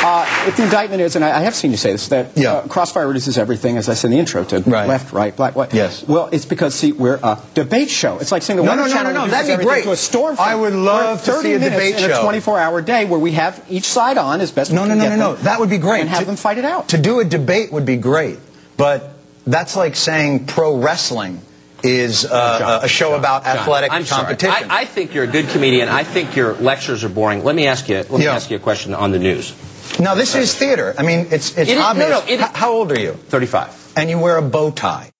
Uh, 0.00 0.24
if 0.46 0.56
the 0.56 0.62
indictment 0.62 1.02
is, 1.02 1.16
and 1.16 1.24
I, 1.24 1.38
I, 1.38 1.40
have 1.40 1.56
seen 1.56 1.72
you 1.72 1.76
say 1.76 1.90
this, 1.90 2.06
that 2.08 2.36
yeah. 2.36 2.52
uh, 2.52 2.68
Crossfire 2.68 3.08
reduces 3.08 3.36
everything, 3.36 3.76
as 3.76 3.88
I 3.88 3.94
said 3.94 4.08
in 4.08 4.12
the 4.12 4.18
intro, 4.20 4.44
to 4.44 4.60
right. 4.60 4.86
left, 4.86 5.12
right, 5.12 5.34
black, 5.34 5.56
white. 5.56 5.74
Yes. 5.74 6.06
Well, 6.06 6.28
it's 6.30 6.44
because, 6.44 6.76
see, 6.76 6.92
we're 6.92 7.18
a 7.20 7.42
debate 7.54 7.90
show. 7.90 8.16
It's 8.18 8.30
like 8.30 8.42
saying 8.42 8.58
the 8.58 8.62
no, 8.62 8.70
Weather 8.70 8.82
no, 8.82 8.94
Channel 8.94 9.12
no, 9.12 9.20
no, 9.22 9.24
no, 9.26 9.30
that'd 9.32 9.58
be 9.58 9.64
great. 9.64 9.82
to 9.82 9.90
a 9.90 9.96
storm 9.96 10.36
I 10.38 10.54
would 10.54 10.72
love 10.72 11.24
to 11.24 11.32
see 11.40 11.52
a 11.52 11.58
debate 11.58 11.96
in 11.96 12.10
show. 12.10 12.28
in 12.28 12.34
a 12.34 12.38
24-hour 12.38 12.80
day 12.82 13.06
where 13.06 13.18
we 13.18 13.32
have 13.32 13.64
each 13.68 13.88
side 13.88 14.18
on 14.18 14.40
as 14.40 14.52
best 14.52 14.70
no, 14.72 14.82
we 14.82 14.88
no, 14.88 14.94
can 14.94 14.98
no, 14.98 15.04
get 15.08 15.16
no, 15.16 15.32
no, 15.32 15.36
That 15.42 15.58
would 15.58 15.70
be 15.70 15.78
great. 15.78 16.02
And 16.02 16.10
have 16.10 16.20
to, 16.20 16.26
them 16.26 16.36
fight 16.36 16.58
it 16.58 16.64
out. 16.64 16.90
To 16.90 16.98
do 16.98 17.18
a 17.18 17.24
debate 17.24 17.72
would 17.72 17.84
be 17.84 17.96
great, 17.96 18.38
but 18.76 19.14
that's 19.48 19.74
like 19.74 19.96
saying 19.96 20.46
pro 20.46 20.76
wrestling 20.76 21.42
is 21.82 22.24
uh, 22.24 22.58
John, 22.58 22.84
a 22.84 22.88
show 22.88 23.10
John, 23.10 23.18
about 23.18 23.44
John, 23.44 23.56
athletic 23.56 23.92
I'm 23.92 24.04
competition. 24.04 24.70
I, 24.70 24.80
I, 24.80 24.84
think 24.84 25.14
you're 25.14 25.24
a 25.24 25.28
good 25.28 25.48
comedian. 25.48 25.88
I 25.88 26.04
think 26.04 26.36
your 26.36 26.54
lectures 26.54 27.04
are 27.04 27.08
boring. 27.08 27.44
Let 27.44 27.54
me 27.54 27.66
ask 27.66 27.88
you. 27.88 27.96
Let 27.96 28.10
me 28.10 28.24
yeah. 28.24 28.34
ask 28.34 28.50
you 28.50 28.56
a 28.56 28.60
question 28.60 28.94
on 28.94 29.12
the 29.12 29.18
news. 29.18 29.54
No, 29.98 30.14
this 30.14 30.34
is 30.34 30.54
theater. 30.54 30.94
I 30.98 31.02
mean, 31.02 31.26
it's 31.30 31.56
it's 31.56 31.70
it 31.70 31.78
obvious. 31.78 32.10
no, 32.10 32.20
no, 32.20 32.26
it, 32.26 32.40
How 32.40 32.72
old 32.72 32.92
are 32.92 33.00
you? 33.00 33.12
35. 33.12 33.94
And 33.96 34.10
you 34.10 34.18
wear 34.18 34.36
a 34.36 34.42
bow 34.42 34.70
tie. 34.70 35.10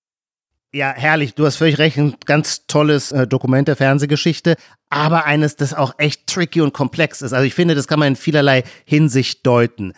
Ja, 0.72 0.92
herrlich. 0.94 1.34
Du 1.34 1.46
hast 1.46 1.56
völlig 1.56 1.78
recht. 1.78 1.96
Ein 1.96 2.16
ganz 2.26 2.66
tolles 2.66 3.10
äh, 3.10 3.26
Dokument 3.26 3.68
der 3.68 3.76
Fernsehgeschichte, 3.76 4.56
aber 4.90 5.24
eines, 5.24 5.56
das 5.56 5.72
auch 5.72 5.94
echt 5.98 6.26
tricky 6.26 6.60
und 6.60 6.74
komplex 6.74 7.22
ist. 7.22 7.32
Also 7.32 7.46
ich 7.46 7.54
finde, 7.54 7.74
das 7.74 7.88
kann 7.88 7.98
man 7.98 8.08
in 8.08 8.16
vielerlei 8.16 8.64
Hinsicht 8.84 9.46
deuten. 9.46 9.94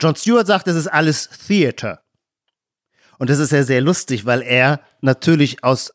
John 0.00 0.16
Stewart 0.16 0.46
sagt, 0.46 0.66
es 0.68 0.76
ist 0.76 0.88
alles 0.88 1.28
Theater. 1.46 2.02
Und 3.18 3.30
das 3.30 3.38
ist 3.38 3.52
ja 3.52 3.62
sehr 3.62 3.80
lustig, 3.80 4.26
weil 4.26 4.42
er 4.42 4.80
natürlich 5.00 5.64
aus 5.64 5.92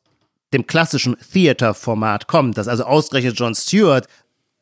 dem 0.54 0.68
klassischen 0.68 1.18
Theater-Format 1.32 2.28
kommt, 2.28 2.58
dass 2.58 2.68
also 2.68 2.84
ausgerechnet 2.84 3.40
John 3.40 3.56
Stewart 3.56 4.08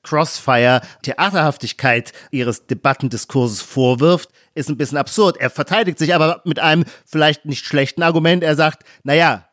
Crossfire 0.03 0.81
Theaterhaftigkeit 1.03 2.11
ihres 2.31 2.65
Debattendiskurses 2.65 3.61
vorwirft, 3.61 4.29
ist 4.55 4.69
ein 4.69 4.77
bisschen 4.77 4.97
absurd. 4.97 5.37
Er 5.37 5.49
verteidigt 5.49 5.99
sich 5.99 6.15
aber 6.15 6.41
mit 6.43 6.59
einem 6.59 6.85
vielleicht 7.05 7.45
nicht 7.45 7.65
schlechten 7.65 8.01
Argument. 8.01 8.43
Er 8.43 8.55
sagt, 8.55 8.83
naja, 9.03 9.45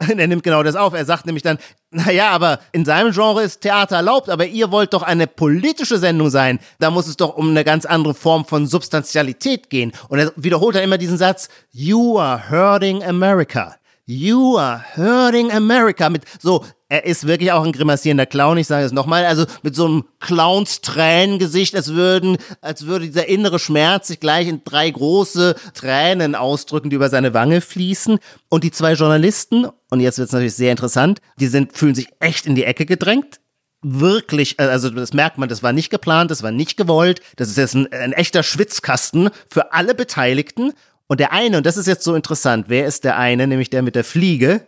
er 0.08 0.26
nimmt 0.26 0.42
genau 0.42 0.62
das 0.62 0.76
auf. 0.76 0.94
Er 0.94 1.04
sagt 1.04 1.26
nämlich 1.26 1.42
dann, 1.42 1.58
naja, 1.90 2.30
aber 2.30 2.60
in 2.72 2.84
seinem 2.84 3.12
Genre 3.12 3.42
ist 3.42 3.60
Theater 3.60 3.96
erlaubt, 3.96 4.30
aber 4.30 4.46
ihr 4.46 4.70
wollt 4.70 4.94
doch 4.94 5.02
eine 5.02 5.26
politische 5.26 5.98
Sendung 5.98 6.30
sein. 6.30 6.58
Da 6.78 6.90
muss 6.90 7.06
es 7.06 7.16
doch 7.16 7.36
um 7.36 7.50
eine 7.50 7.64
ganz 7.64 7.84
andere 7.84 8.14
Form 8.14 8.44
von 8.46 8.66
Substantialität 8.66 9.68
gehen. 9.68 9.92
Und 10.08 10.18
er 10.18 10.32
wiederholt 10.36 10.76
dann 10.76 10.84
immer 10.84 10.98
diesen 10.98 11.18
Satz, 11.18 11.48
You 11.70 12.18
are 12.18 12.50
hurting 12.50 13.04
America. 13.04 13.76
You 14.06 14.56
are 14.56 14.82
hurting 14.96 15.52
America. 15.52 16.08
Mit 16.08 16.24
so 16.40 16.64
er 16.90 17.04
ist 17.04 17.26
wirklich 17.26 17.52
auch 17.52 17.64
ein 17.64 17.72
grimassierender 17.72 18.26
Clown, 18.26 18.58
ich 18.58 18.66
sage 18.66 18.84
es 18.84 18.92
nochmal, 18.92 19.24
also 19.24 19.46
mit 19.62 19.76
so 19.76 19.86
einem 19.86 20.04
Clowns-Tränengesicht, 20.18 21.76
als 21.76 21.94
würden, 21.94 22.36
als 22.60 22.84
würde 22.86 23.06
dieser 23.06 23.28
innere 23.28 23.60
Schmerz 23.60 24.08
sich 24.08 24.18
gleich 24.18 24.48
in 24.48 24.64
drei 24.64 24.90
große 24.90 25.54
Tränen 25.72 26.34
ausdrücken, 26.34 26.90
die 26.90 26.96
über 26.96 27.08
seine 27.08 27.32
Wange 27.32 27.60
fließen. 27.60 28.18
Und 28.48 28.64
die 28.64 28.72
zwei 28.72 28.94
Journalisten, 28.94 29.68
und 29.90 30.00
jetzt 30.00 30.18
wird 30.18 30.26
es 30.26 30.32
natürlich 30.32 30.56
sehr 30.56 30.72
interessant, 30.72 31.20
die 31.38 31.46
sind, 31.46 31.78
fühlen 31.78 31.94
sich 31.94 32.08
echt 32.18 32.46
in 32.46 32.56
die 32.56 32.64
Ecke 32.64 32.84
gedrängt 32.84 33.40
wirklich, 33.82 34.58
äh, 34.58 34.64
also 34.64 34.90
das 34.90 35.14
merkt 35.14 35.38
man, 35.38 35.48
das 35.48 35.62
war 35.62 35.72
nicht 35.72 35.88
geplant, 35.88 36.30
das 36.30 36.42
war 36.42 36.50
nicht 36.50 36.76
gewollt, 36.76 37.22
das 37.36 37.48
ist 37.48 37.56
jetzt 37.56 37.74
ein, 37.74 37.90
ein, 37.90 38.12
echter 38.12 38.42
Schwitzkasten 38.42 39.30
für 39.48 39.72
alle 39.72 39.94
Beteiligten. 39.94 40.74
Und 41.06 41.18
der 41.18 41.32
eine, 41.32 41.56
und 41.56 41.64
das 41.64 41.78
ist 41.78 41.86
jetzt 41.86 42.04
so 42.04 42.14
interessant, 42.14 42.66
wer 42.68 42.84
ist 42.84 43.04
der 43.04 43.16
eine, 43.16 43.46
nämlich 43.46 43.70
der 43.70 43.80
mit 43.80 43.96
der 43.96 44.04
Fliege, 44.04 44.66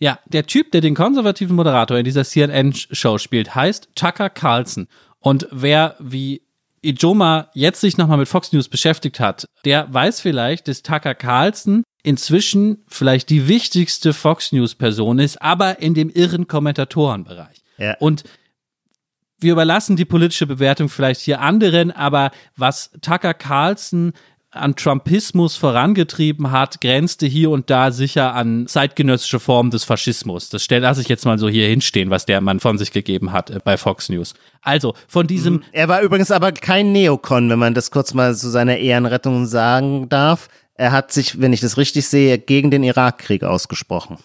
ja, 0.00 0.18
der 0.26 0.46
Typ, 0.46 0.72
der 0.72 0.80
den 0.80 0.94
konservativen 0.94 1.54
Moderator 1.54 1.98
in 1.98 2.04
dieser 2.04 2.24
CNN-Show 2.24 3.18
spielt, 3.18 3.54
heißt 3.54 3.90
Tucker 3.94 4.30
Carlson. 4.30 4.88
Und 5.20 5.46
wer 5.52 5.94
wie 6.00 6.42
Ijoma 6.82 7.50
jetzt 7.52 7.82
sich 7.82 7.98
nochmal 7.98 8.16
mit 8.16 8.28
Fox 8.28 8.52
News 8.52 8.68
beschäftigt 8.68 9.20
hat, 9.20 9.46
der 9.66 9.92
weiß 9.92 10.22
vielleicht, 10.22 10.68
dass 10.68 10.82
Tucker 10.82 11.14
Carlson 11.14 11.84
inzwischen 12.02 12.78
vielleicht 12.88 13.28
die 13.28 13.46
wichtigste 13.46 14.14
Fox 14.14 14.52
News 14.52 14.74
Person 14.74 15.18
ist, 15.18 15.42
aber 15.42 15.80
in 15.80 15.92
dem 15.92 16.08
irren 16.08 16.48
Kommentatorenbereich. 16.48 17.58
Ja. 17.76 17.96
Und 17.98 18.24
wir 19.38 19.52
überlassen 19.52 19.96
die 19.96 20.04
politische 20.06 20.46
Bewertung 20.46 20.88
vielleicht 20.88 21.20
hier 21.20 21.40
anderen, 21.40 21.90
aber 21.90 22.30
was 22.56 22.90
Tucker 23.02 23.34
Carlson 23.34 24.12
an 24.52 24.74
Trumpismus 24.74 25.56
vorangetrieben 25.56 26.50
hat, 26.50 26.80
grenzte 26.80 27.26
hier 27.26 27.50
und 27.50 27.70
da 27.70 27.92
sicher 27.92 28.34
an 28.34 28.66
zeitgenössische 28.66 29.38
Formen 29.38 29.70
des 29.70 29.84
Faschismus. 29.84 30.48
Das 30.48 30.68
lasse 30.68 31.00
ich 31.00 31.08
jetzt 31.08 31.24
mal 31.24 31.38
so 31.38 31.48
hier 31.48 31.68
hinstehen, 31.68 32.10
was 32.10 32.26
der 32.26 32.40
Mann 32.40 32.58
von 32.58 32.76
sich 32.76 32.90
gegeben 32.90 33.32
hat 33.32 33.50
äh, 33.50 33.60
bei 33.62 33.76
Fox 33.76 34.08
News. 34.08 34.34
Also 34.62 34.94
von 35.06 35.26
diesem. 35.26 35.54
Mhm. 35.54 35.62
Er 35.72 35.88
war 35.88 36.02
übrigens 36.02 36.30
aber 36.30 36.52
kein 36.52 36.92
Neokon, 36.92 37.48
wenn 37.48 37.58
man 37.58 37.74
das 37.74 37.90
kurz 37.90 38.12
mal 38.12 38.34
zu 38.34 38.48
seiner 38.48 38.78
Ehrenrettung 38.78 39.46
sagen 39.46 40.08
darf. 40.08 40.48
Er 40.74 40.92
hat 40.92 41.12
sich, 41.12 41.40
wenn 41.40 41.52
ich 41.52 41.60
das 41.60 41.76
richtig 41.76 42.08
sehe, 42.08 42.38
gegen 42.38 42.70
den 42.70 42.82
Irakkrieg 42.82 43.44
ausgesprochen. 43.44 44.16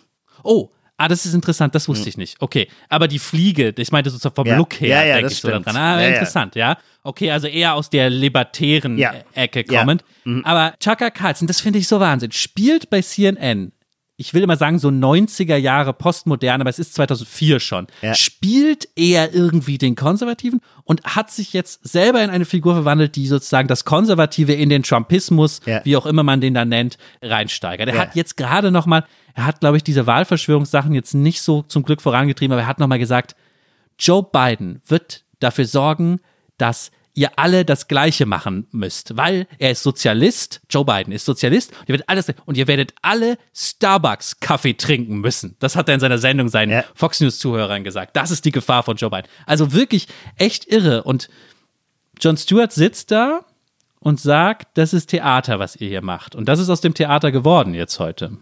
Oh, 0.44 0.70
Ah, 0.98 1.10
das 1.10 1.26
ist 1.26 1.34
interessant, 1.34 1.76
das 1.76 1.90
wusste 1.90 2.06
hm. 2.06 2.10
ich 2.10 2.18
nicht. 2.18 2.38
Okay, 2.40 2.70
aber 2.88 3.08
die 3.08 3.20
Fliege, 3.20 3.74
ich 3.78 3.92
meinte 3.92 4.10
so 4.10 4.30
vom 4.30 4.48
ja. 4.48 4.56
Look 4.56 4.80
her, 4.80 4.88
ja, 4.88 5.04
ja, 5.04 5.16
denke 5.16 5.34
ich 5.34 5.40
so 5.40 5.50
daran. 5.50 5.76
Ah, 5.76 6.02
interessant, 6.02 6.56
ja. 6.56 6.78
Okay, 7.04 7.32
also 7.32 7.48
eher 7.48 7.76
aus 7.76 7.90
der 7.90 8.10
libertären 8.10 8.98
Ecke 9.34 9.64
kommend. 9.66 10.04
Mhm. 10.24 10.44
Aber 10.46 10.74
Chaka 10.80 11.10
Carlson, 11.10 11.48
das 11.48 11.60
finde 11.60 11.80
ich 11.80 11.88
so 11.88 12.00
Wahnsinn, 12.00 12.32
spielt 12.32 12.90
bei 12.90 13.02
CNN 13.02 13.74
ich 14.18 14.34
will 14.34 14.44
immer 14.44 14.56
sagen, 14.56 14.80
so 14.80 14.88
90er 14.88 15.58
Jahre 15.58 15.94
postmodern, 15.94 16.62
aber 16.62 16.70
es 16.70 16.80
ist 16.80 16.94
2004 16.96 17.60
schon, 17.60 17.88
ja. 18.02 18.14
spielt 18.14 18.88
er 18.96 19.34
irgendwie 19.34 19.78
den 19.78 19.96
Konservativen 19.96 20.62
und 20.84 21.04
hat 21.04 21.32
sich 21.32 21.52
jetzt 21.52 21.86
selber 21.88 22.24
in 22.24 22.30
eine 22.30 22.46
Figur 22.46 22.76
verwandelt, 22.76 23.16
die 23.18 23.28
sozusagen 23.28 23.68
das 23.68 23.84
Konservative 23.84 24.54
in 24.54 24.70
den 24.70 24.84
Trumpismus, 24.84 25.60
ja. 25.66 25.82
wie 25.84 25.98
auch 25.98 26.06
immer 26.06 26.24
man 26.24 26.40
den 26.40 26.54
da 26.54 26.64
nennt, 26.64 26.98
reinsteigert. 27.22 27.90
Er 27.90 27.96
ja. 27.96 28.02
hat 28.02 28.16
jetzt 28.16 28.38
gerade 28.38 28.72
nochmal, 28.72 29.04
er 29.36 29.46
hat, 29.46 29.60
glaube 29.60 29.78
ich, 29.78 29.84
diese 29.84 30.08
Wahlverschwörungssachen 30.08 30.94
jetzt 30.94 31.14
nicht 31.14 31.42
so 31.42 31.62
zum 31.62 31.84
Glück 31.84 32.02
vorangetrieben, 32.02 32.54
aber 32.54 32.62
er 32.62 32.68
hat 32.68 32.80
nochmal 32.80 33.00
gesagt, 33.00 33.36
Joe 34.00 34.24
Biden 34.24 34.82
wird 34.88 35.24
dafür 35.40 35.66
sorgen, 35.66 36.22
dass 36.58 36.90
ihr 37.14 37.38
alle 37.38 37.66
das 37.66 37.88
Gleiche 37.88 38.26
machen 38.26 38.68
müsst, 38.72 39.18
weil 39.18 39.48
er 39.60 39.72
ist 39.72 39.84
Sozialist, 39.84 40.62
Joe 40.70 40.86
Biden 40.86 41.14
ist 41.14 41.26
Sozialist, 41.26 41.72
und 41.72 41.90
ihr 41.90 41.94
werdet 41.94 42.10
alles, 42.10 42.34
und 42.46 42.58
ihr 42.58 42.68
werdet 42.68 42.94
alle 43.02 43.38
Starbucks 43.54 44.40
Kaffee 44.40 44.74
trinken 44.74 45.20
müssen. 45.20 45.56
Das 45.60 45.76
hat 45.76 45.90
er 45.90 45.96
in 45.96 46.02
seiner 46.02 46.18
Sendung 46.18 46.48
seinen 46.48 46.72
ja. 46.72 46.86
Fox 46.94 47.20
News 47.20 47.40
Zuhörern 47.40 47.84
gesagt. 47.84 48.16
Das 48.16 48.32
ist 48.32 48.46
die 48.46 48.52
Gefahr 48.52 48.84
von 48.84 48.96
Joe 48.96 49.10
Biden. 49.10 49.28
Also 49.46 49.74
wirklich 49.74 50.08
echt 50.38 50.66
irre. 50.68 51.04
Und 51.04 51.30
Jon 52.20 52.38
Stewart 52.38 52.72
sitzt 52.72 53.12
da 53.12 53.42
und 54.00 54.20
sagt, 54.20 54.78
das 54.78 54.94
ist 54.94 55.08
Theater, 55.08 55.60
was 55.60 55.76
ihr 55.76 55.88
hier 55.88 56.02
macht. 56.02 56.36
Und 56.36 56.48
das 56.48 56.60
ist 56.60 56.70
aus 56.70 56.82
dem 56.82 56.94
Theater 56.94 57.32
geworden 57.32 57.74
jetzt 57.74 58.00
heute. 58.00 58.38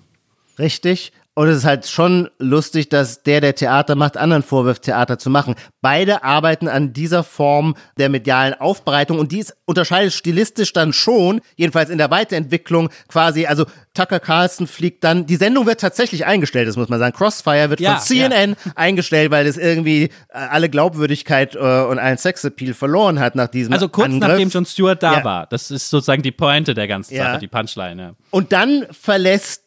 Richtig. 0.59 1.11
Und 1.35 1.47
es 1.47 1.57
ist 1.57 1.65
halt 1.65 1.87
schon 1.87 2.29
lustig, 2.37 2.89
dass 2.89 3.23
der, 3.23 3.41
der 3.41 3.55
Theater 3.55 3.95
macht, 3.95 4.17
anderen 4.17 4.43
vorwirft, 4.43 4.83
Theater 4.83 5.17
zu 5.17 5.31
machen. 5.31 5.55
Beide 5.81 6.23
arbeiten 6.23 6.67
an 6.67 6.93
dieser 6.93 7.23
Form 7.23 7.75
der 7.97 8.09
medialen 8.09 8.53
Aufbereitung 8.53 9.17
und 9.17 9.31
dies 9.31 9.51
unterscheidet 9.65 10.13
stilistisch 10.13 10.73
dann 10.73 10.93
schon, 10.93 11.41
jedenfalls 11.55 11.89
in 11.89 11.97
der 11.97 12.11
Weiterentwicklung 12.11 12.89
quasi, 13.07 13.47
also 13.47 13.65
Tucker 13.95 14.19
Carlson 14.19 14.67
fliegt 14.67 15.03
dann, 15.03 15.25
die 15.25 15.35
Sendung 15.35 15.65
wird 15.65 15.79
tatsächlich 15.79 16.25
eingestellt, 16.25 16.67
das 16.67 16.77
muss 16.77 16.89
man 16.89 16.99
sagen. 16.99 17.15
Crossfire 17.15 17.71
wird 17.71 17.79
ja, 17.79 17.95
von 17.95 18.01
CNN 18.03 18.51
ja. 18.51 18.71
eingestellt, 18.75 19.31
weil 19.31 19.47
es 19.47 19.57
irgendwie 19.57 20.03
äh, 20.03 20.09
alle 20.33 20.69
Glaubwürdigkeit 20.69 21.55
äh, 21.55 21.57
und 21.57 21.97
allen 21.97 22.17
Sexappeal 22.19 22.75
verloren 22.75 23.19
hat 23.19 23.35
nach 23.35 23.47
diesem 23.47 23.73
Also 23.73 23.89
kurz 23.89 24.05
Angriff. 24.05 24.29
nachdem 24.29 24.49
John 24.49 24.65
Stewart 24.67 25.01
da 25.01 25.13
ja. 25.13 25.23
war. 25.23 25.47
Das 25.47 25.71
ist 25.71 25.89
sozusagen 25.89 26.21
die 26.21 26.31
Pointe 26.31 26.75
der 26.75 26.87
ganzen 26.87 27.17
Sache, 27.17 27.39
die 27.39 27.47
Punchline. 27.47 28.01
Ja. 28.01 28.13
Und 28.29 28.51
dann 28.51 28.85
verlässt 28.91 29.62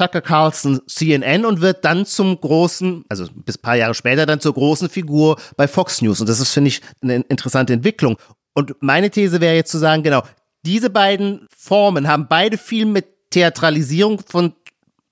Tucker 0.00 0.22
Carlson 0.22 0.80
CNN 0.86 1.44
und 1.44 1.60
wird 1.60 1.84
dann 1.84 2.06
zum 2.06 2.40
großen, 2.40 3.04
also 3.10 3.26
bis 3.34 3.58
paar 3.58 3.76
Jahre 3.76 3.94
später 3.94 4.24
dann 4.24 4.40
zur 4.40 4.54
großen 4.54 4.88
Figur 4.88 5.38
bei 5.58 5.68
Fox 5.68 6.00
News. 6.00 6.20
Und 6.20 6.28
das 6.28 6.40
ist, 6.40 6.52
finde 6.52 6.68
ich, 6.68 6.80
eine 7.02 7.16
interessante 7.16 7.74
Entwicklung. 7.74 8.16
Und 8.54 8.74
meine 8.80 9.10
These 9.10 9.42
wäre 9.42 9.54
jetzt 9.54 9.70
zu 9.70 9.76
sagen, 9.76 10.02
genau, 10.02 10.22
diese 10.64 10.88
beiden 10.88 11.46
Formen 11.54 12.08
haben 12.08 12.28
beide 12.28 12.56
viel 12.56 12.86
mit 12.86 13.30
Theatralisierung 13.30 14.20
von 14.26 14.54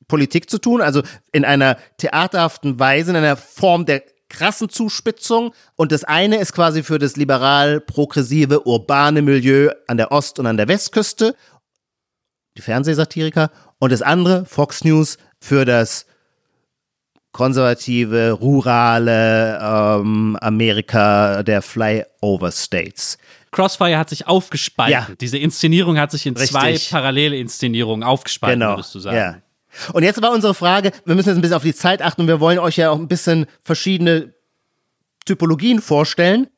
Politik 0.09 0.49
zu 0.49 0.57
tun, 0.57 0.81
also 0.81 1.03
in 1.33 1.45
einer 1.45 1.77
theaterhaften 1.99 2.81
Weise, 2.81 3.11
in 3.11 3.17
einer 3.17 3.37
Form 3.37 3.85
der 3.85 4.03
krassen 4.31 4.71
Zuspitzung. 4.71 5.53
Und 5.77 5.93
das 5.93 6.05
eine 6.05 6.39
ist 6.39 6.55
quasi 6.55 6.83
für 6.83 6.99
das 6.99 7.17
liberal-progressive, 7.17 8.67
urbane 8.67 9.21
Milieu 9.21 9.71
an 9.87 9.99
der 9.99 10.13
Ost- 10.13 10.39
und 10.39 10.47
an 10.47 10.57
der 10.57 10.67
Westküste, 10.67 11.35
die 12.57 12.63
Fernsehsatiriker 12.63 13.51
und 13.79 13.93
das 13.93 14.03
andere, 14.03 14.45
Fox 14.45 14.85
News, 14.85 15.19
für 15.41 15.65
das 15.65 16.07
konservative, 17.33 18.33
rurale 18.33 19.59
ähm, 19.63 20.37
Amerika 20.41 21.43
der 21.43 21.63
Flyover 21.63 22.51
States. 22.51 23.19
Crossfire 23.51 23.97
hat 23.97 24.11
sich 24.11 24.27
aufgespalten. 24.27 24.93
Ja. 24.93 25.09
Diese 25.21 25.39
Inszenierung 25.39 25.99
hat 25.99 26.11
sich 26.11 26.27
in 26.27 26.35
Richtig. 26.35 26.51
zwei 26.51 26.79
parallele 26.91 27.37
Inszenierungen 27.37 28.03
aufgespalten, 28.03 28.61
genau. 28.61 28.73
würdest 28.73 28.95
du 28.95 28.99
sagen. 28.99 29.17
Ja. 29.17 29.39
Und 29.93 30.03
jetzt 30.03 30.21
war 30.21 30.33
unsere 30.33 30.55
Frage, 30.55 30.93
wir 31.05 31.15
müssen 31.15 31.29
jetzt 31.29 31.39
ein 31.39 31.41
bisschen 31.43 31.57
auf 31.57 31.63
die 31.63 31.75
Zeit 31.75 32.03
achten 32.03 32.23
und 32.23 32.29
wir 32.29 32.41
wollen 32.41 32.59
euch 32.59 32.77
ja 32.77 32.91
auch 32.91 32.99
ein 32.99 33.09
bisschen 33.09 33.47
verschiedene 33.63 34.35
Typologien 35.25 35.81
vorstellen. 35.81 36.49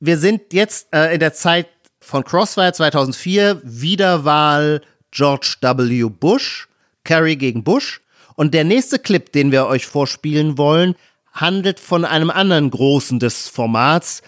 Wir 0.00 0.18
sind 0.18 0.52
jetzt 0.52 0.88
äh, 0.92 1.12
in 1.14 1.20
der 1.20 1.32
Zeit 1.32 1.68
von 2.00 2.24
Crossfire 2.24 2.72
2004, 2.72 3.60
Wiederwahl 3.64 4.80
George 5.16 5.56
W. 5.62 6.10
Bush, 6.10 6.68
Kerry 7.02 7.36
gegen 7.36 7.64
Bush. 7.64 8.02
Und 8.34 8.52
der 8.52 8.64
nächste 8.64 8.98
Clip, 8.98 9.32
den 9.32 9.50
wir 9.50 9.66
euch 9.66 9.86
vorspielen 9.86 10.58
wollen, 10.58 10.94
handelt 11.32 11.80
von 11.80 12.04
einem 12.04 12.28
anderen 12.28 12.70
Großen 12.70 13.18
des 13.18 13.48
Formats, 13.48 14.22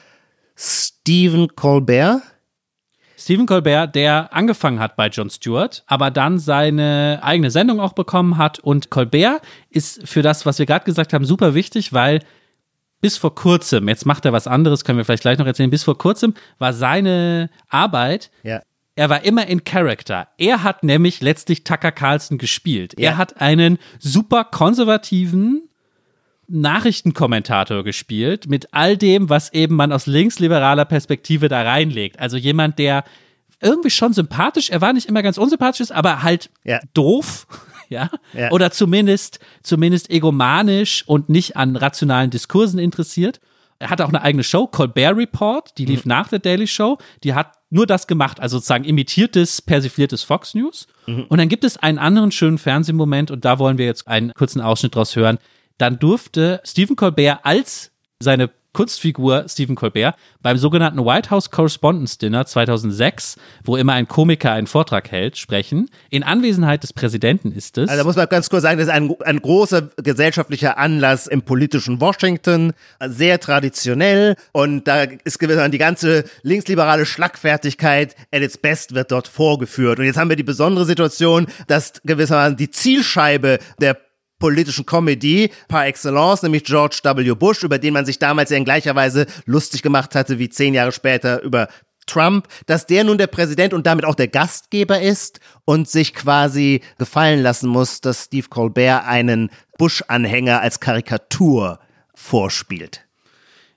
Stephen 0.57 1.55
Colbert. 1.55 2.22
Stephen 3.18 3.45
Colbert, 3.45 3.95
der 3.95 4.32
angefangen 4.32 4.80
hat 4.80 4.97
bei 4.97 5.09
Jon 5.09 5.28
Stewart, 5.28 5.84
aber 5.86 6.11
dann 6.11 6.39
seine 6.39 7.20
eigene 7.22 7.51
Sendung 7.51 7.80
auch 7.80 7.93
bekommen 7.93 8.39
hat. 8.39 8.59
Und 8.59 8.89
Colbert 8.89 9.43
ist 9.68 10.09
für 10.09 10.22
das, 10.22 10.47
was 10.47 10.59
wir 10.59 10.64
gerade 10.64 10.86
gesagt 10.86 11.12
haben, 11.12 11.26
super 11.26 11.55
wichtig, 11.55 11.93
weil 11.93 12.20
bis 13.03 13.18
vor 13.18 13.34
kurzem, 13.34 13.89
jetzt 13.89 14.07
macht 14.07 14.24
er 14.24 14.32
was 14.32 14.47
anderes, 14.47 14.84
können 14.84 14.97
wir 14.97 15.05
vielleicht 15.05 15.22
gleich 15.22 15.39
noch 15.39 15.47
erzählen, 15.47 15.70
bis 15.70 15.84
vor 15.84 15.99
kurzem 15.99 16.32
war 16.59 16.72
seine 16.72 17.51
Arbeit 17.68 18.30
ja 18.43 18.62
er 18.99 19.09
war 19.09 19.24
immer 19.24 19.46
in 19.46 19.62
Character. 19.62 20.26
Er 20.38 20.64
hat 20.64 20.82
nämlich 20.82 21.20
letztlich 21.20 21.62
Tucker 21.62 21.92
Carlson 21.92 22.36
gespielt. 22.36 22.94
Ja. 22.99 23.11
Er 23.11 23.16
hat 23.16 23.40
einen 23.40 23.78
super 24.01 24.42
konservativen 24.42 25.68
Nachrichtenkommentator 26.49 27.84
gespielt 27.84 28.49
mit 28.49 28.74
all 28.74 28.96
dem, 28.96 29.30
was 29.30 29.53
eben 29.53 29.76
man 29.76 29.92
aus 29.92 30.07
linksliberaler 30.07 30.84
Perspektive 30.84 31.46
da 31.46 31.62
reinlegt. 31.62 32.18
Also 32.18 32.36
jemand, 32.36 32.80
der 32.80 33.05
irgendwie 33.61 33.90
schon 33.90 34.14
sympathisch, 34.14 34.68
er 34.68 34.80
war 34.80 34.92
nicht 34.92 35.07
immer 35.07 35.22
ganz 35.22 35.38
unsympathisch, 35.38 35.80
ist, 35.80 35.92
aber 35.92 36.24
halt 36.24 36.51
ja. 36.64 36.80
doof. 36.92 37.46
Ja? 37.90 38.11
ja? 38.34 38.51
Oder 38.51 38.70
zumindest, 38.70 39.38
zumindest 39.62 40.11
egomanisch 40.11 41.05
und 41.07 41.30
nicht 41.30 41.57
an 41.57 41.74
rationalen 41.74 42.28
Diskursen 42.28 42.78
interessiert. 42.78 43.40
Er 43.78 43.88
hatte 43.88 44.05
auch 44.05 44.11
eine 44.11 44.20
eigene 44.20 44.44
Show, 44.44 44.66
Colbert 44.66 45.16
Report, 45.16 45.72
die 45.78 45.86
lief 45.86 46.05
mhm. 46.05 46.11
nach 46.11 46.28
der 46.28 46.40
Daily 46.40 46.66
Show. 46.66 46.99
Die 47.24 47.32
hat 47.32 47.57
nur 47.71 47.87
das 47.87 48.07
gemacht, 48.07 48.41
also 48.41 48.59
sozusagen 48.59 48.85
imitiertes, 48.85 49.62
persifliertes 49.62 50.23
Fox 50.23 50.55
News. 50.55 50.87
Mhm. 51.07 51.27
Und 51.29 51.39
dann 51.39 51.49
gibt 51.49 51.64
es 51.64 51.77
einen 51.77 51.99
anderen 51.99 52.33
schönen 52.33 52.59
Fernsehmoment 52.59 53.31
und 53.31 53.45
da 53.45 53.59
wollen 53.59 53.79
wir 53.79 53.87
jetzt 53.87 54.09
einen 54.09 54.33
kurzen 54.35 54.61
Ausschnitt 54.61 54.95
draus 54.95 55.14
hören. 55.16 55.39
Dann 55.77 55.99
durfte 55.99 56.61
Stephen 56.64 56.97
Colbert 56.97 57.41
als 57.45 57.93
seine 58.21 58.51
Kunstfigur 58.79 59.45
Stephen 59.49 59.74
Colbert 59.74 60.14
beim 60.41 60.57
sogenannten 60.57 61.05
White 61.05 61.31
House 61.31 61.51
Correspondence 61.51 62.16
Dinner 62.16 62.47
2006, 62.47 63.35
wo 63.64 63.76
immer 63.76 63.95
ein 63.95 64.07
Komiker 64.07 64.53
einen 64.53 64.68
Vortrag 64.68 65.11
hält, 65.11 65.37
sprechen. 65.37 65.91
In 66.11 66.22
Anwesenheit 66.22 66.85
des 66.85 66.93
Präsidenten 66.93 67.51
ist 67.51 67.76
es. 67.76 67.89
Also 67.89 68.03
da 68.03 68.07
muss 68.07 68.14
man 68.14 68.29
ganz 68.29 68.49
kurz 68.49 68.62
sagen, 68.62 68.79
das 68.79 68.87
ist 68.87 68.95
ein, 68.95 69.12
ein 69.24 69.43
großer 69.43 69.91
gesellschaftlicher 69.97 70.79
Anlass 70.79 71.26
im 71.26 71.43
politischen 71.43 72.01
Washington, 72.01 72.72
sehr 73.05 73.41
traditionell 73.41 74.37
und 74.53 74.87
da 74.87 75.03
ist 75.24 75.41
gewissermaßen 75.41 75.72
die 75.72 75.79
ganze 75.79 76.22
linksliberale 76.43 77.05
Schlagfertigkeit 77.05 78.14
at 78.33 78.43
its 78.43 78.59
best 78.59 78.95
wird 78.95 79.11
dort 79.11 79.26
vorgeführt. 79.26 79.99
Und 79.99 80.05
jetzt 80.05 80.18
haben 80.18 80.29
wir 80.29 80.37
die 80.37 80.45
besondere 80.45 80.85
Situation, 80.85 81.49
dass 81.66 81.95
gewissermaßen 82.05 82.57
die 82.57 82.70
Zielscheibe 82.70 83.59
der 83.81 83.97
politischen 84.39 84.86
Comedy 84.86 85.51
par 85.68 85.86
excellence, 85.86 86.43
nämlich 86.43 86.64
George 86.64 87.01
W. 87.03 87.34
Bush, 87.34 87.62
über 87.62 87.78
den 87.78 87.95
man 87.95 88.07
sich 88.07 88.18
damals 88.18 88.51
ja 88.51 88.57
in 88.57 88.64
gleicher 88.64 88.95
Weise 88.95 89.26
lustig 89.47 89.82
gemacht 89.82 90.14
hatte 90.14 90.39
wie 90.39 90.49
zehn 90.49 90.74
Jahre 90.74 90.93
später 90.93 91.43
über 91.43 91.68
Trump, 92.09 92.49
dass 92.66 92.86
der 92.86 93.05
nun 93.05 93.18
der 93.18 93.26
Präsident 93.26 93.72
und 93.72 93.86
damit 93.86 94.05
auch 94.05 94.14
der 94.14 94.28
Gastgeber 94.28 95.01
ist 95.01 95.41
und 95.64 95.89
sich 95.89 96.14
quasi 96.14 96.80
gefallen 96.99 97.43
lassen 97.43 97.68
muss, 97.68 98.01
dass 98.01 98.24
Steve 98.24 98.49
Colbert 98.49 99.05
einen 99.07 99.51
Bush-Anhänger 99.76 100.61
als 100.61 100.80
Karikatur 100.80 101.78
vorspielt. 102.14 103.05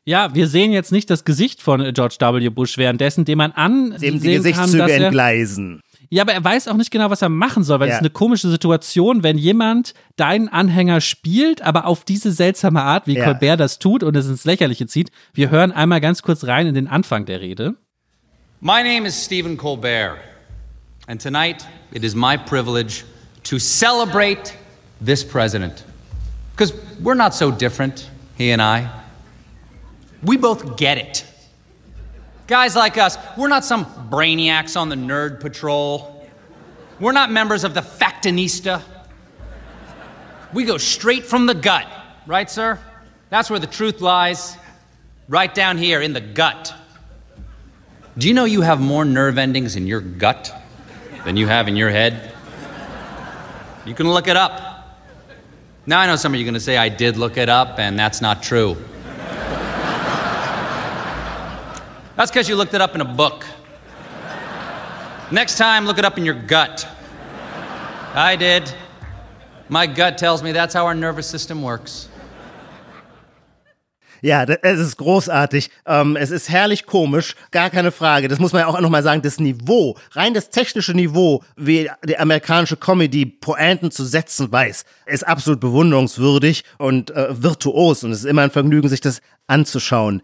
Ja, 0.03 0.33
wir 0.33 0.47
sehen 0.47 0.71
jetzt 0.71 0.91
nicht 0.91 1.11
das 1.11 1.25
Gesicht 1.25 1.61
von 1.61 1.93
George 1.93 2.15
W. 2.19 2.49
Bush 2.49 2.77
währenddessen, 2.77 3.23
dem 3.23 3.37
man 3.37 3.51
an 3.51 3.95
dem 4.01 4.19
die 4.19 4.33
Gesichtszüge 4.33 4.79
kann, 4.79 4.89
entgleisen. 4.89 5.81
Ja, 6.13 6.23
aber 6.23 6.33
er 6.33 6.43
weiß 6.43 6.67
auch 6.67 6.75
nicht 6.75 6.91
genau, 6.91 7.09
was 7.09 7.21
er 7.21 7.29
machen 7.29 7.63
soll, 7.63 7.79
weil 7.79 7.87
es 7.87 7.93
ja. 7.93 7.97
ist 7.99 8.01
eine 8.01 8.09
komische 8.09 8.49
Situation, 8.49 9.23
wenn 9.23 9.37
jemand 9.37 9.93
deinen 10.17 10.49
Anhänger 10.49 10.99
spielt, 10.99 11.61
aber 11.61 11.85
auf 11.85 12.03
diese 12.03 12.33
seltsame 12.33 12.81
Art, 12.81 13.07
wie 13.07 13.15
ja. 13.15 13.23
Colbert 13.23 13.61
das 13.61 13.79
tut 13.79 14.03
und 14.03 14.13
es 14.17 14.27
ins 14.27 14.43
Lächerliche 14.43 14.87
zieht. 14.87 15.09
Wir 15.33 15.51
hören 15.51 15.71
einmal 15.71 16.01
ganz 16.01 16.21
kurz 16.21 16.43
rein 16.43 16.67
in 16.67 16.75
den 16.75 16.89
Anfang 16.89 17.25
der 17.25 17.39
Rede. 17.39 17.75
My 18.59 18.83
name 18.83 19.07
is 19.07 19.25
Stephen 19.25 19.55
Colbert, 19.55 20.17
and 21.07 21.21
tonight 21.21 21.65
it 21.93 22.03
is 22.03 22.13
my 22.13 22.37
privilege 22.37 23.05
to 23.43 23.57
celebrate 23.57 24.53
this 25.03 25.23
president. 25.23 25.85
Because 26.57 26.73
we're 27.01 27.15
not 27.15 27.33
so 27.33 27.51
different, 27.51 28.11
he 28.37 28.51
and 28.51 28.61
I. 28.61 28.89
We 30.21 30.37
both 30.37 30.75
get 30.75 30.97
it. 30.97 31.23
Guys 32.51 32.75
like 32.75 32.97
us, 32.97 33.17
we're 33.37 33.47
not 33.47 33.63
some 33.63 33.85
brainiacs 34.09 34.75
on 34.75 34.89
the 34.89 34.95
nerd 34.97 35.39
patrol. 35.39 36.27
We're 36.99 37.13
not 37.13 37.31
members 37.31 37.63
of 37.63 37.73
the 37.73 37.79
Factinista. 37.79 38.81
We 40.51 40.65
go 40.65 40.77
straight 40.77 41.23
from 41.23 41.45
the 41.45 41.53
gut, 41.53 41.87
right, 42.27 42.51
sir? 42.51 42.77
That's 43.29 43.49
where 43.49 43.57
the 43.57 43.67
truth 43.67 44.01
lies. 44.01 44.57
Right 45.29 45.55
down 45.55 45.77
here 45.77 46.01
in 46.01 46.11
the 46.11 46.19
gut. 46.19 46.75
Do 48.17 48.27
you 48.27 48.33
know 48.33 48.43
you 48.43 48.59
have 48.63 48.81
more 48.81 49.05
nerve 49.05 49.37
endings 49.37 49.77
in 49.77 49.87
your 49.87 50.01
gut 50.01 50.53
than 51.23 51.37
you 51.37 51.47
have 51.47 51.69
in 51.69 51.77
your 51.77 51.89
head? 51.89 52.33
You 53.85 53.93
can 53.93 54.11
look 54.11 54.27
it 54.27 54.35
up. 54.35 54.99
Now 55.85 56.01
I 56.01 56.05
know 56.05 56.17
some 56.17 56.33
of 56.33 56.37
you 56.37 56.43
are 56.43 56.49
going 56.49 56.55
to 56.55 56.59
say 56.59 56.75
I 56.75 56.89
did 56.89 57.15
look 57.15 57.37
it 57.37 57.47
up, 57.47 57.79
and 57.79 57.97
that's 57.97 58.19
not 58.19 58.43
true. 58.43 58.75
That's 62.21 62.29
because 62.29 62.47
you 62.47 62.55
looked 62.55 62.75
it 62.75 62.81
up 62.81 62.93
in 62.93 63.01
a 63.01 63.05
book. 63.05 63.43
Next 65.31 65.57
time, 65.57 65.87
look 65.87 65.97
it 65.97 66.05
up 66.05 66.19
in 66.19 66.25
your 66.25 66.35
gut. 66.35 66.87
I 68.13 68.35
did. 68.35 68.71
My 69.69 69.87
gut 69.87 70.19
tells 70.19 70.43
me 70.43 70.51
that's 70.51 70.75
how 70.75 70.85
our 70.85 70.93
nervous 70.93 71.25
system 71.25 71.63
works. 71.63 72.09
Ja, 74.23 74.43
es 74.43 74.79
ist 74.79 74.97
großartig. 74.97 75.71
Ähm, 75.87 76.15
es 76.15 76.29
ist 76.29 76.47
herrlich 76.47 76.85
komisch, 76.85 77.35
gar 77.49 77.71
keine 77.71 77.91
Frage. 77.91 78.27
Das 78.27 78.37
muss 78.37 78.53
man 78.53 78.59
ja 78.59 78.67
auch 78.67 78.79
nochmal 78.79 79.01
sagen. 79.01 79.23
Das 79.23 79.39
Niveau, 79.39 79.97
rein 80.11 80.35
das 80.35 80.51
technische 80.51 80.93
Niveau, 80.93 81.43
wie 81.55 81.89
die 82.05 82.19
amerikanische 82.19 82.77
Comedy 82.77 83.25
Pointen 83.25 83.89
zu 83.89 84.05
setzen 84.05 84.51
weiß, 84.51 84.85
ist 85.07 85.27
absolut 85.27 85.59
bewunderungswürdig 85.59 86.65
und 86.77 87.09
äh, 87.09 87.41
virtuos. 87.41 88.03
Und 88.03 88.11
es 88.11 88.19
ist 88.19 88.25
immer 88.25 88.43
ein 88.43 88.51
Vergnügen, 88.51 88.89
sich 88.89 89.01
das 89.01 89.21
anzuschauen. 89.47 90.21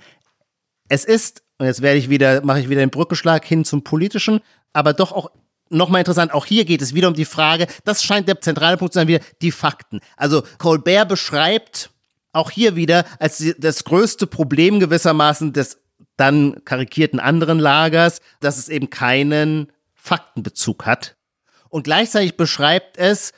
Es 0.89 1.05
ist, 1.05 1.43
und 1.57 1.65
jetzt 1.65 1.81
werde 1.81 1.97
ich 1.97 2.09
wieder, 2.09 2.43
mache 2.43 2.59
ich 2.59 2.69
wieder 2.69 2.81
den 2.81 2.89
Brückenschlag 2.89 3.45
hin 3.45 3.65
zum 3.65 3.83
Politischen, 3.83 4.41
aber 4.73 4.93
doch 4.93 5.11
auch 5.11 5.31
nochmal 5.69 5.99
interessant, 5.99 6.33
auch 6.33 6.45
hier 6.45 6.65
geht 6.65 6.81
es 6.81 6.93
wieder 6.93 7.07
um 7.09 7.13
die 7.13 7.25
Frage, 7.25 7.67
das 7.83 8.03
scheint 8.03 8.27
der 8.27 8.39
zentrale 8.41 8.77
Punkt 8.77 8.93
zu 8.93 8.99
sein, 8.99 9.07
wieder 9.07 9.23
die 9.41 9.51
Fakten. 9.51 9.99
Also 10.15 10.43
Colbert 10.57 11.09
beschreibt 11.09 11.89
auch 12.31 12.51
hier 12.51 12.75
wieder 12.75 13.05
als 13.19 13.43
das 13.57 13.83
größte 13.83 14.27
Problem 14.27 14.79
gewissermaßen 14.79 15.53
des 15.53 15.79
dann 16.15 16.63
karikierten 16.65 17.19
anderen 17.19 17.59
Lagers, 17.59 18.21
dass 18.39 18.57
es 18.57 18.69
eben 18.69 18.89
keinen 18.89 19.71
Faktenbezug 19.93 20.85
hat. 20.85 21.15
Und 21.69 21.83
gleichzeitig 21.83 22.37
beschreibt 22.37 22.97
es 22.97 23.33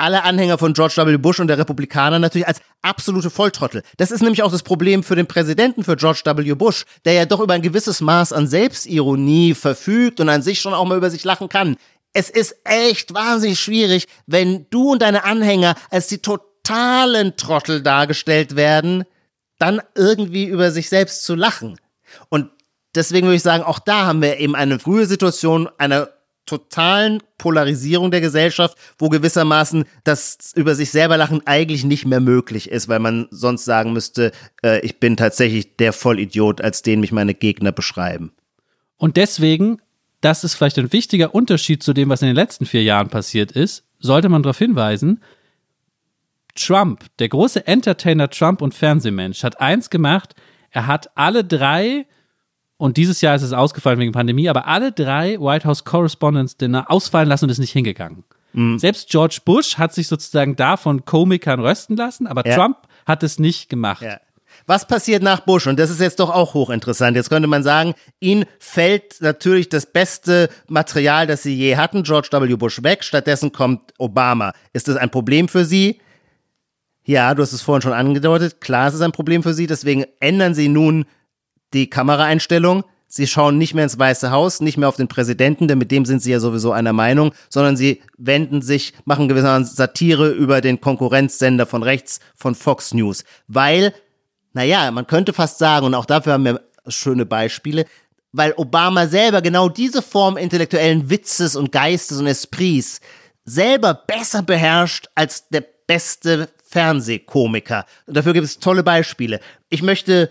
alle 0.00 0.24
Anhänger 0.24 0.58
von 0.58 0.72
George 0.72 0.94
W. 0.96 1.16
Bush 1.18 1.40
und 1.40 1.48
der 1.48 1.58
Republikaner 1.58 2.18
natürlich 2.18 2.48
als 2.48 2.60
absolute 2.82 3.30
Volltrottel. 3.30 3.82
Das 3.96 4.10
ist 4.10 4.22
nämlich 4.22 4.42
auch 4.42 4.52
das 4.52 4.62
Problem 4.62 5.02
für 5.02 5.16
den 5.16 5.26
Präsidenten, 5.26 5.84
für 5.84 5.96
George 5.96 6.22
W. 6.24 6.54
Bush, 6.54 6.84
der 7.04 7.12
ja 7.12 7.26
doch 7.26 7.40
über 7.40 7.54
ein 7.54 7.62
gewisses 7.62 8.00
Maß 8.00 8.32
an 8.32 8.46
Selbstironie 8.46 9.54
verfügt 9.54 10.20
und 10.20 10.28
an 10.28 10.42
sich 10.42 10.60
schon 10.60 10.74
auch 10.74 10.84
mal 10.86 10.98
über 10.98 11.10
sich 11.10 11.24
lachen 11.24 11.48
kann. 11.48 11.76
Es 12.12 12.28
ist 12.28 12.56
echt 12.64 13.14
wahnsinnig 13.14 13.60
schwierig, 13.60 14.06
wenn 14.26 14.66
du 14.70 14.92
und 14.92 15.02
deine 15.02 15.24
Anhänger 15.24 15.76
als 15.90 16.08
die 16.08 16.18
total 16.18 16.50
totalen 16.70 17.36
Trottel 17.36 17.82
dargestellt 17.82 18.56
werden, 18.56 19.04
dann 19.58 19.80
irgendwie 19.94 20.44
über 20.44 20.70
sich 20.70 20.88
selbst 20.88 21.24
zu 21.24 21.34
lachen. 21.34 21.78
Und 22.28 22.50
deswegen 22.94 23.26
würde 23.26 23.36
ich 23.36 23.42
sagen, 23.42 23.64
auch 23.64 23.78
da 23.78 24.06
haben 24.06 24.22
wir 24.22 24.38
eben 24.38 24.54
eine 24.54 24.78
frühe 24.78 25.06
Situation 25.06 25.68
einer 25.78 26.08
totalen 26.46 27.22
Polarisierung 27.38 28.10
der 28.10 28.20
Gesellschaft, 28.20 28.76
wo 28.98 29.08
gewissermaßen 29.08 29.84
das 30.04 30.52
über 30.54 30.74
sich 30.74 30.90
selber 30.90 31.16
lachen 31.16 31.46
eigentlich 31.46 31.84
nicht 31.84 32.06
mehr 32.06 32.20
möglich 32.20 32.70
ist, 32.70 32.88
weil 32.88 32.98
man 32.98 33.28
sonst 33.30 33.64
sagen 33.64 33.92
müsste, 33.92 34.32
äh, 34.62 34.80
ich 34.80 34.98
bin 34.98 35.16
tatsächlich 35.16 35.76
der 35.76 35.92
Vollidiot, 35.92 36.60
als 36.60 36.82
den 36.82 37.00
mich 37.00 37.12
meine 37.12 37.34
Gegner 37.34 37.72
beschreiben. 37.72 38.32
Und 38.96 39.16
deswegen, 39.16 39.80
das 40.20 40.44
ist 40.44 40.54
vielleicht 40.54 40.78
ein 40.78 40.92
wichtiger 40.92 41.34
Unterschied 41.34 41.82
zu 41.82 41.92
dem, 41.92 42.08
was 42.08 42.22
in 42.22 42.26
den 42.26 42.36
letzten 42.36 42.66
vier 42.66 42.82
Jahren 42.82 43.08
passiert 43.08 43.52
ist, 43.52 43.84
sollte 43.98 44.28
man 44.28 44.42
darauf 44.42 44.58
hinweisen, 44.58 45.20
Trump, 46.54 47.04
der 47.18 47.28
große 47.28 47.66
Entertainer 47.66 48.28
Trump 48.28 48.60
und 48.60 48.74
Fernsehmensch, 48.74 49.44
hat 49.44 49.60
eins 49.60 49.88
gemacht, 49.88 50.34
er 50.70 50.86
hat 50.86 51.10
alle 51.16 51.44
drei, 51.44 52.06
und 52.80 52.96
dieses 52.96 53.20
Jahr 53.20 53.36
ist 53.36 53.42
es 53.42 53.52
ausgefallen 53.52 53.98
wegen 54.00 54.12
Pandemie, 54.12 54.48
aber 54.48 54.66
alle 54.66 54.90
drei 54.90 55.38
White 55.38 55.68
House 55.68 55.84
Correspondence 55.84 56.56
Dinner 56.56 56.90
ausfallen 56.90 57.28
lassen 57.28 57.44
und 57.44 57.50
ist 57.50 57.58
nicht 57.58 57.72
hingegangen. 57.72 58.24
Mhm. 58.54 58.78
Selbst 58.78 59.10
George 59.10 59.40
Bush 59.44 59.76
hat 59.76 59.92
sich 59.92 60.08
sozusagen 60.08 60.56
da 60.56 60.78
von 60.78 61.04
Komikern 61.04 61.60
rösten 61.60 61.94
lassen, 61.94 62.26
aber 62.26 62.46
ja. 62.46 62.56
Trump 62.56 62.78
hat 63.04 63.22
es 63.22 63.38
nicht 63.38 63.68
gemacht. 63.68 64.00
Ja. 64.00 64.18
Was 64.66 64.86
passiert 64.86 65.22
nach 65.22 65.40
Bush? 65.40 65.66
Und 65.66 65.78
das 65.78 65.90
ist 65.90 66.00
jetzt 66.00 66.20
doch 66.20 66.30
auch 66.30 66.54
hochinteressant. 66.54 67.16
Jetzt 67.16 67.28
könnte 67.28 67.48
man 67.48 67.62
sagen, 67.62 67.92
ihnen 68.18 68.46
fällt 68.58 69.20
natürlich 69.20 69.68
das 69.68 69.84
beste 69.84 70.48
Material, 70.66 71.26
das 71.26 71.42
sie 71.42 71.54
je 71.54 71.76
hatten, 71.76 72.02
George 72.02 72.28
W. 72.32 72.56
Bush, 72.56 72.82
weg. 72.82 73.04
Stattdessen 73.04 73.52
kommt 73.52 73.92
Obama. 73.98 74.54
Ist 74.72 74.88
das 74.88 74.96
ein 74.96 75.10
Problem 75.10 75.48
für 75.48 75.66
sie? 75.66 76.00
Ja, 77.04 77.34
du 77.34 77.42
hast 77.42 77.52
es 77.52 77.60
vorhin 77.60 77.82
schon 77.82 77.92
angedeutet. 77.92 78.62
Klar, 78.62 78.88
es 78.88 78.94
ist 78.94 79.02
ein 79.02 79.12
Problem 79.12 79.42
für 79.42 79.52
sie. 79.52 79.66
Deswegen 79.66 80.06
ändern 80.18 80.54
sie 80.54 80.68
nun 80.68 81.04
die 81.72 81.90
Kameraeinstellung. 81.90 82.84
Sie 83.12 83.26
schauen 83.26 83.58
nicht 83.58 83.74
mehr 83.74 83.84
ins 83.84 83.98
Weiße 83.98 84.30
Haus, 84.30 84.60
nicht 84.60 84.76
mehr 84.76 84.88
auf 84.88 84.96
den 84.96 85.08
Präsidenten, 85.08 85.66
denn 85.66 85.78
mit 85.78 85.90
dem 85.90 86.04
sind 86.04 86.22
sie 86.22 86.30
ja 86.30 86.38
sowieso 86.38 86.70
einer 86.70 86.92
Meinung, 86.92 87.32
sondern 87.48 87.76
sie 87.76 88.02
wenden 88.18 88.62
sich, 88.62 88.92
machen 89.04 89.26
gewissermaßen 89.26 89.74
Satire 89.74 90.28
über 90.30 90.60
den 90.60 90.80
Konkurrenzsender 90.80 91.66
von 91.66 91.82
rechts, 91.82 92.20
von 92.36 92.54
Fox 92.54 92.94
News. 92.94 93.24
Weil, 93.48 93.92
naja, 94.52 94.90
man 94.92 95.08
könnte 95.08 95.32
fast 95.32 95.58
sagen, 95.58 95.86
und 95.86 95.94
auch 95.94 96.06
dafür 96.06 96.34
haben 96.34 96.44
wir 96.44 96.60
schöne 96.86 97.26
Beispiele, 97.26 97.84
weil 98.32 98.54
Obama 98.56 99.06
selber 99.08 99.42
genau 99.42 99.68
diese 99.68 100.02
Form 100.02 100.36
intellektuellen 100.36 101.10
Witzes 101.10 101.56
und 101.56 101.72
Geistes 101.72 102.18
und 102.18 102.26
Esprits 102.26 103.00
selber 103.44 103.94
besser 103.94 104.42
beherrscht 104.42 105.08
als 105.14 105.48
der 105.48 105.64
beste 105.86 106.48
Fernsehkomiker. 106.64 107.84
Und 108.06 108.16
dafür 108.16 108.32
gibt 108.32 108.46
es 108.46 108.60
tolle 108.60 108.84
Beispiele. 108.84 109.40
Ich 109.68 109.82
möchte 109.82 110.30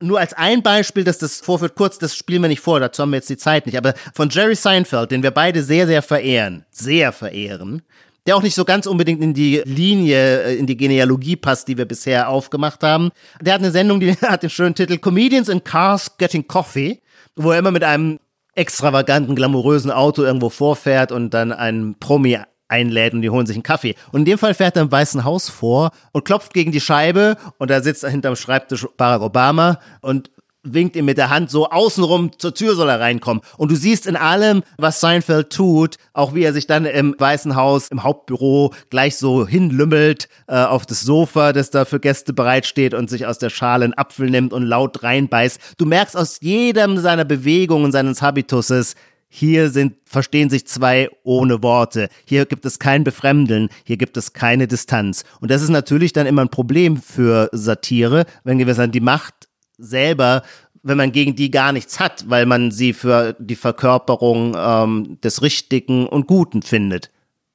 nur 0.00 0.18
als 0.18 0.32
ein 0.32 0.62
Beispiel, 0.62 1.04
dass 1.04 1.18
das 1.18 1.40
vorführt, 1.40 1.74
kurz, 1.74 1.98
das 1.98 2.16
spielen 2.16 2.42
wir 2.42 2.48
nicht 2.48 2.60
vor, 2.60 2.80
dazu 2.80 3.02
haben 3.02 3.10
wir 3.10 3.16
jetzt 3.16 3.30
die 3.30 3.36
Zeit 3.36 3.66
nicht, 3.66 3.76
aber 3.76 3.94
von 4.14 4.30
Jerry 4.30 4.54
Seinfeld, 4.54 5.10
den 5.10 5.22
wir 5.22 5.30
beide 5.30 5.62
sehr, 5.62 5.86
sehr 5.86 6.02
verehren, 6.02 6.64
sehr 6.70 7.12
verehren, 7.12 7.82
der 8.26 8.36
auch 8.36 8.42
nicht 8.42 8.54
so 8.54 8.64
ganz 8.64 8.86
unbedingt 8.86 9.22
in 9.22 9.34
die 9.34 9.62
Linie, 9.64 10.44
äh, 10.44 10.56
in 10.56 10.66
die 10.66 10.76
Genealogie 10.76 11.36
passt, 11.36 11.68
die 11.68 11.78
wir 11.78 11.86
bisher 11.86 12.28
aufgemacht 12.28 12.82
haben. 12.82 13.10
Der 13.40 13.54
hat 13.54 13.60
eine 13.60 13.70
Sendung, 13.70 14.00
die 14.00 14.12
hat 14.22 14.42
den 14.42 14.50
schönen 14.50 14.74
Titel 14.74 14.98
Comedians 14.98 15.48
in 15.48 15.64
Cars 15.64 16.16
Getting 16.16 16.46
Coffee, 16.46 17.00
wo 17.36 17.52
er 17.52 17.58
immer 17.58 17.70
mit 17.70 17.84
einem 17.84 18.18
extravaganten, 18.54 19.36
glamourösen 19.36 19.90
Auto 19.90 20.22
irgendwo 20.22 20.50
vorfährt 20.50 21.12
und 21.12 21.30
dann 21.30 21.52
einen 21.52 21.98
Promi 21.98 22.38
einlädt 22.70 23.14
und 23.14 23.22
die 23.22 23.30
holen 23.30 23.46
sich 23.46 23.56
einen 23.56 23.62
Kaffee. 23.62 23.94
Und 24.12 24.20
in 24.20 24.24
dem 24.24 24.38
Fall 24.38 24.54
fährt 24.54 24.76
er 24.76 24.82
im 24.82 24.92
Weißen 24.92 25.24
Haus 25.24 25.48
vor 25.48 25.90
und 26.12 26.24
klopft 26.24 26.54
gegen 26.54 26.72
die 26.72 26.80
Scheibe 26.80 27.36
und 27.58 27.70
da 27.70 27.82
sitzt 27.82 28.04
er 28.04 28.10
hinterm 28.10 28.36
Schreibtisch 28.36 28.86
Barack 28.96 29.22
Obama 29.22 29.78
und 30.00 30.30
winkt 30.62 30.96
ihm 30.96 31.06
mit 31.06 31.18
der 31.18 31.30
Hand 31.30 31.50
so 31.50 31.70
außenrum 31.70 32.38
zur 32.38 32.54
Tür 32.54 32.74
soll 32.74 32.88
er 32.88 33.00
reinkommen. 33.00 33.42
Und 33.56 33.70
du 33.70 33.76
siehst 33.76 34.06
in 34.06 34.16
allem, 34.16 34.62
was 34.76 35.00
Seinfeld 35.00 35.50
tut, 35.50 35.96
auch 36.12 36.34
wie 36.34 36.42
er 36.42 36.52
sich 36.52 36.66
dann 36.66 36.84
im 36.84 37.14
Weißen 37.18 37.56
Haus, 37.56 37.88
im 37.88 38.02
Hauptbüro 38.02 38.74
gleich 38.90 39.16
so 39.16 39.46
hinlümmelt 39.46 40.28
äh, 40.48 40.56
auf 40.56 40.86
das 40.86 41.00
Sofa, 41.00 41.52
das 41.52 41.70
da 41.70 41.84
für 41.84 42.00
Gäste 42.00 42.32
bereitsteht 42.32 42.94
und 42.94 43.08
sich 43.08 43.26
aus 43.26 43.38
der 43.38 43.50
Schale 43.50 43.84
einen 43.84 43.94
Apfel 43.94 44.28
nimmt 44.28 44.52
und 44.52 44.64
laut 44.64 45.02
reinbeißt. 45.02 45.60
Du 45.78 45.86
merkst 45.86 46.16
aus 46.16 46.38
jedem 46.40 46.98
seiner 46.98 47.24
Bewegungen, 47.24 47.92
seines 47.92 48.20
Habituses, 48.20 48.94
hier 49.32 49.70
sind, 49.70 49.94
verstehen 50.04 50.50
sich 50.50 50.66
zwei 50.66 51.08
ohne 51.22 51.62
Worte. 51.62 52.08
Hier 52.24 52.46
gibt 52.46 52.66
es 52.66 52.80
kein 52.80 53.04
Befremdeln. 53.04 53.68
Hier 53.84 53.96
gibt 53.96 54.16
es 54.16 54.32
keine 54.32 54.66
Distanz. 54.66 55.24
Und 55.40 55.52
das 55.52 55.62
ist 55.62 55.68
natürlich 55.68 56.12
dann 56.12 56.26
immer 56.26 56.42
ein 56.42 56.50
Problem 56.50 56.96
für 56.96 57.48
Satire, 57.52 58.26
wenn 58.42 58.58
wir 58.58 58.74
sagen, 58.74 58.90
die 58.90 59.00
Macht 59.00 59.48
selber, 59.78 60.42
wenn 60.82 60.96
man 60.96 61.12
gegen 61.12 61.36
die 61.36 61.52
gar 61.52 61.72
nichts 61.72 62.00
hat, 62.00 62.28
weil 62.28 62.44
man 62.44 62.72
sie 62.72 62.92
für 62.92 63.36
die 63.38 63.54
Verkörperung 63.54 64.56
ähm, 64.58 65.18
des 65.22 65.42
Richtigen 65.42 66.08
und 66.08 66.26
Guten 66.26 66.62
findet. 66.62 67.12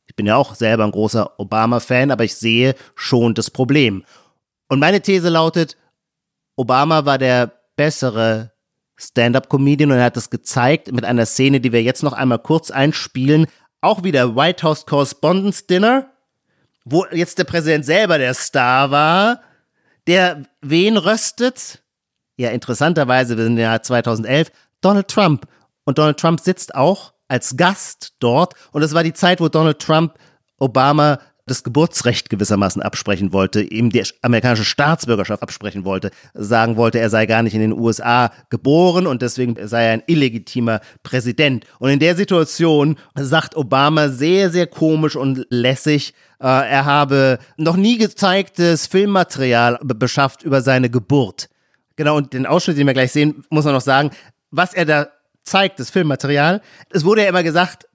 Ich 0.07 0.15
bin 0.15 0.27
ja 0.27 0.37
auch 0.37 0.55
selber 0.55 0.85
ein 0.85 0.91
großer 0.91 1.37
Obama-Fan, 1.37 2.09
aber 2.09 2.23
ich 2.23 2.35
sehe 2.35 2.75
schon 2.95 3.33
das 3.33 3.51
Problem. 3.51 4.05
Und 4.69 4.79
meine 4.79 5.01
These 5.01 5.27
lautet, 5.27 5.75
Obama 6.55 7.05
war 7.05 7.17
der 7.17 7.51
bessere 7.75 8.53
Stand-up-Comedian 8.97 9.91
und 9.91 9.97
er 9.97 10.05
hat 10.05 10.17
das 10.17 10.29
gezeigt 10.29 10.91
mit 10.91 11.05
einer 11.05 11.25
Szene, 11.25 11.59
die 11.59 11.71
wir 11.71 11.83
jetzt 11.83 12.03
noch 12.03 12.13
einmal 12.13 12.39
kurz 12.39 12.71
einspielen. 12.71 13.47
Auch 13.81 14.03
wieder 14.03 14.35
White 14.35 14.63
House 14.63 14.85
Correspondence 14.85 15.67
Dinner, 15.67 16.09
wo 16.85 17.05
jetzt 17.11 17.37
der 17.37 17.43
Präsident 17.43 17.85
selber 17.85 18.17
der 18.17 18.33
Star 18.33 18.91
war, 18.91 19.41
der 20.07 20.43
wen 20.61 20.97
röstet? 20.97 21.81
Ja, 22.37 22.49
interessanterweise, 22.49 23.37
wir 23.37 23.45
sind 23.45 23.57
Jahr 23.57 23.81
2011, 23.81 24.51
Donald 24.81 25.07
Trump. 25.07 25.47
Und 25.83 25.97
Donald 25.97 26.19
Trump 26.19 26.39
sitzt 26.39 26.75
auch 26.75 27.13
als 27.27 27.57
Gast 27.57 28.13
dort. 28.19 28.53
Und 28.71 28.81
es 28.81 28.93
war 28.93 29.03
die 29.03 29.13
Zeit, 29.13 29.39
wo 29.39 29.47
Donald 29.47 29.79
Trump 29.79 30.13
Obama 30.57 31.19
das 31.45 31.63
Geburtsrecht 31.63 32.29
gewissermaßen 32.29 32.81
absprechen 32.81 33.31
wollte, 33.31 33.61
ihm 33.61 33.91
die 33.91 34.03
amerikanische 34.21 34.65
Staatsbürgerschaft 34.65 35.43
absprechen 35.43 35.85
wollte, 35.85 36.09
sagen 36.33 36.75
wollte, 36.75 36.99
er 36.99 37.09
sei 37.09 37.25
gar 37.27 37.43
nicht 37.43 37.53
in 37.53 37.61
den 37.61 37.73
USA 37.73 38.31
geboren 38.49 39.05
und 39.05 39.21
deswegen 39.21 39.55
sei 39.67 39.85
er 39.85 39.93
ein 39.93 40.03
illegitimer 40.07 40.81
Präsident. 41.03 41.65
Und 41.79 41.91
in 41.91 41.99
der 41.99 42.15
Situation 42.15 42.97
sagt 43.13 43.55
Obama 43.55 44.09
sehr, 44.09 44.49
sehr 44.49 44.67
komisch 44.67 45.15
und 45.15 45.45
lässig, 45.49 46.13
äh, 46.39 46.47
er 46.47 46.85
habe 46.85 47.37
noch 47.57 47.75
nie 47.75 47.97
gezeigtes 47.97 48.87
Filmmaterial 48.87 49.79
beschafft 49.83 50.43
über 50.43 50.61
seine 50.61 50.89
Geburt. 50.89 51.49
Genau, 51.95 52.17
und 52.17 52.33
den 52.33 52.45
Ausschnitt, 52.45 52.77
den 52.77 52.87
wir 52.87 52.93
gleich 52.93 53.11
sehen, 53.11 53.45
muss 53.49 53.65
man 53.65 53.73
noch 53.73 53.81
sagen, 53.81 54.09
was 54.51 54.73
er 54.73 54.85
da 54.85 55.07
zeigt, 55.43 55.79
das 55.79 55.91
Filmmaterial. 55.91 56.61
Es 56.89 57.05
wurde 57.05 57.21
ja 57.21 57.29
immer 57.29 57.43
gesagt, 57.43 57.87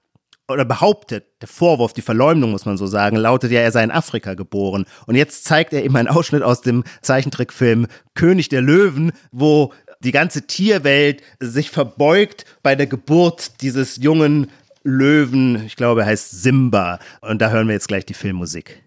oder 0.51 0.65
behauptet, 0.65 1.25
der 1.41 1.47
Vorwurf, 1.47 1.93
die 1.93 2.01
Verleumdung, 2.01 2.51
muss 2.51 2.65
man 2.65 2.77
so 2.77 2.87
sagen, 2.87 3.15
lautet 3.17 3.51
ja, 3.51 3.61
er 3.61 3.71
sei 3.71 3.83
in 3.83 3.91
Afrika 3.91 4.33
geboren. 4.33 4.85
Und 5.07 5.15
jetzt 5.15 5.45
zeigt 5.45 5.73
er 5.73 5.83
ihm 5.83 5.95
einen 5.95 6.07
Ausschnitt 6.07 6.43
aus 6.43 6.61
dem 6.61 6.83
Zeichentrickfilm 7.01 7.87
König 8.13 8.49
der 8.49 8.61
Löwen, 8.61 9.11
wo 9.31 9.73
die 10.01 10.11
ganze 10.11 10.47
Tierwelt 10.47 11.21
sich 11.39 11.69
verbeugt 11.69 12.45
bei 12.63 12.75
der 12.75 12.87
Geburt 12.87 13.61
dieses 13.61 13.97
jungen 13.97 14.49
Löwen, 14.83 15.65
ich 15.65 15.75
glaube, 15.75 16.01
er 16.01 16.07
heißt 16.07 16.41
Simba. 16.41 16.99
Und 17.21 17.41
da 17.41 17.49
hören 17.49 17.67
wir 17.67 17.73
jetzt 17.73 17.87
gleich 17.87 18.05
die 18.05 18.15
Filmmusik. 18.15 18.83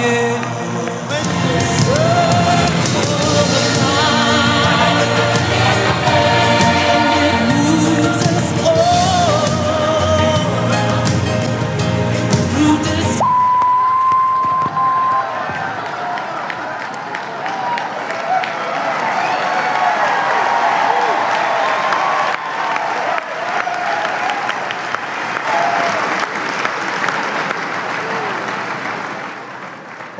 Yeah. 0.00 0.39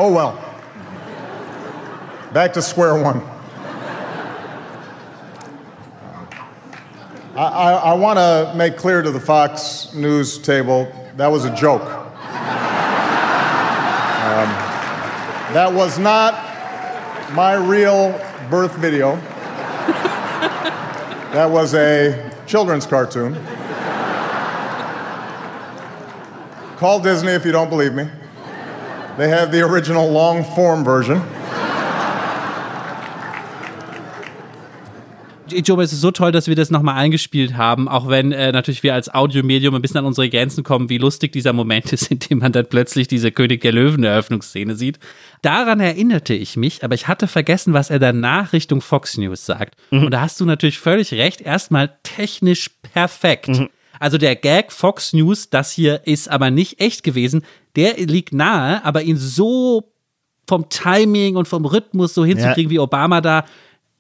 Oh 0.03 0.11
well. 0.11 0.32
Back 2.32 2.55
to 2.55 2.62
square 2.62 2.94
one. 2.94 3.20
I, 7.36 7.44
I, 7.44 7.72
I 7.72 7.92
want 7.92 8.18
to 8.18 8.55
make 8.57 8.78
clear 8.78 9.03
to 9.03 9.11
the 9.11 9.20
Fox 9.20 9.92
News 9.92 10.38
table 10.38 10.90
that 11.16 11.26
was 11.26 11.44
a 11.44 11.55
joke. 11.55 11.82
Um, 11.82 12.09
that 15.53 15.70
was 15.70 15.98
not 15.98 16.32
my 17.34 17.53
real 17.57 18.12
birth 18.48 18.76
video. 18.76 19.16
That 21.34 21.51
was 21.51 21.74
a 21.74 22.32
children's 22.46 22.86
cartoon. 22.86 23.34
Call 26.78 27.01
Disney 27.01 27.32
if 27.32 27.44
you 27.44 27.53
don't 27.53 27.68
believe 27.68 27.92
me. 27.92 28.09
They 29.17 29.31
have 29.31 29.51
the 29.53 29.63
original 29.63 30.11
long 30.11 30.45
form 30.55 30.85
version. 30.85 31.23
Joe, 35.51 35.83
es 35.83 35.93
ist 35.93 36.01
so 36.01 36.11
toll, 36.11 36.33
dass 36.33 36.47
wir 36.47 36.55
das 36.55 36.71
nochmal 36.71 36.97
eingespielt 36.97 37.57
haben, 37.57 37.89
auch 37.89 38.09
wenn 38.09 38.33
äh, 38.33 38.53
natürlich 38.53 38.83
wir 38.83 38.95
als 38.95 39.13
Audiomedium 39.13 39.75
ein 39.75 39.83
bisschen 39.83 39.99
an 39.99 40.05
unsere 40.05 40.29
Grenzen 40.29 40.65
kommen, 40.65 40.89
wie 40.89 40.99
lustig 40.99 41.33
dieser 41.33 41.53
Moment 41.53 41.93
ist, 41.93 42.11
in 42.11 42.19
dem 42.19 42.39
man 42.39 42.53
dann 42.53 42.67
plötzlich 42.67 43.09
diese 43.09 43.33
König 43.33 43.61
der 43.63 43.73
Löwen 43.73 44.05
Eröffnungsszene 44.05 44.77
sieht. 44.77 44.99
Daran 45.43 45.81
erinnerte 45.81 46.35
ich 46.35 46.57
mich, 46.57 46.85
aber 46.85 46.95
ich 46.95 47.09
hatte 47.09 47.27
vergessen, 47.27 47.73
was 47.73 47.91
er 47.91 47.99
danach 47.99 48.53
Richtung 48.53 48.81
Fox 48.81 49.17
News 49.17 49.45
sagt. 49.45 49.75
Mhm. 49.91 50.05
Und 50.05 50.11
da 50.13 50.21
hast 50.21 50.41
du 50.41 50.45
natürlich 50.45 50.79
völlig 50.79 51.13
recht, 51.15 51.41
erstmal 51.41 51.97
technisch 52.03 52.71
perfekt. 52.93 53.49
Mhm. 53.49 53.71
Also 54.01 54.18
der 54.18 54.34
Gag 54.34 54.72
Fox 54.72 55.12
News, 55.12 55.51
das 55.51 55.70
hier 55.70 56.07
ist 56.07 56.28
aber 56.28 56.51
nicht 56.51 56.80
echt 56.80 57.05
gewesen, 57.05 57.44
der 57.76 57.98
liegt 57.98 58.32
nahe, 58.32 58.84
aber 58.84 59.03
ihn 59.03 59.18
so 59.18 59.92
vom 60.48 60.68
Timing 60.68 61.36
und 61.36 61.46
vom 61.46 61.64
Rhythmus 61.66 62.14
so 62.14 62.24
hinzukriegen 62.24 62.70
ja. 62.72 62.76
wie 62.76 62.78
Obama 62.80 63.20
da, 63.20 63.44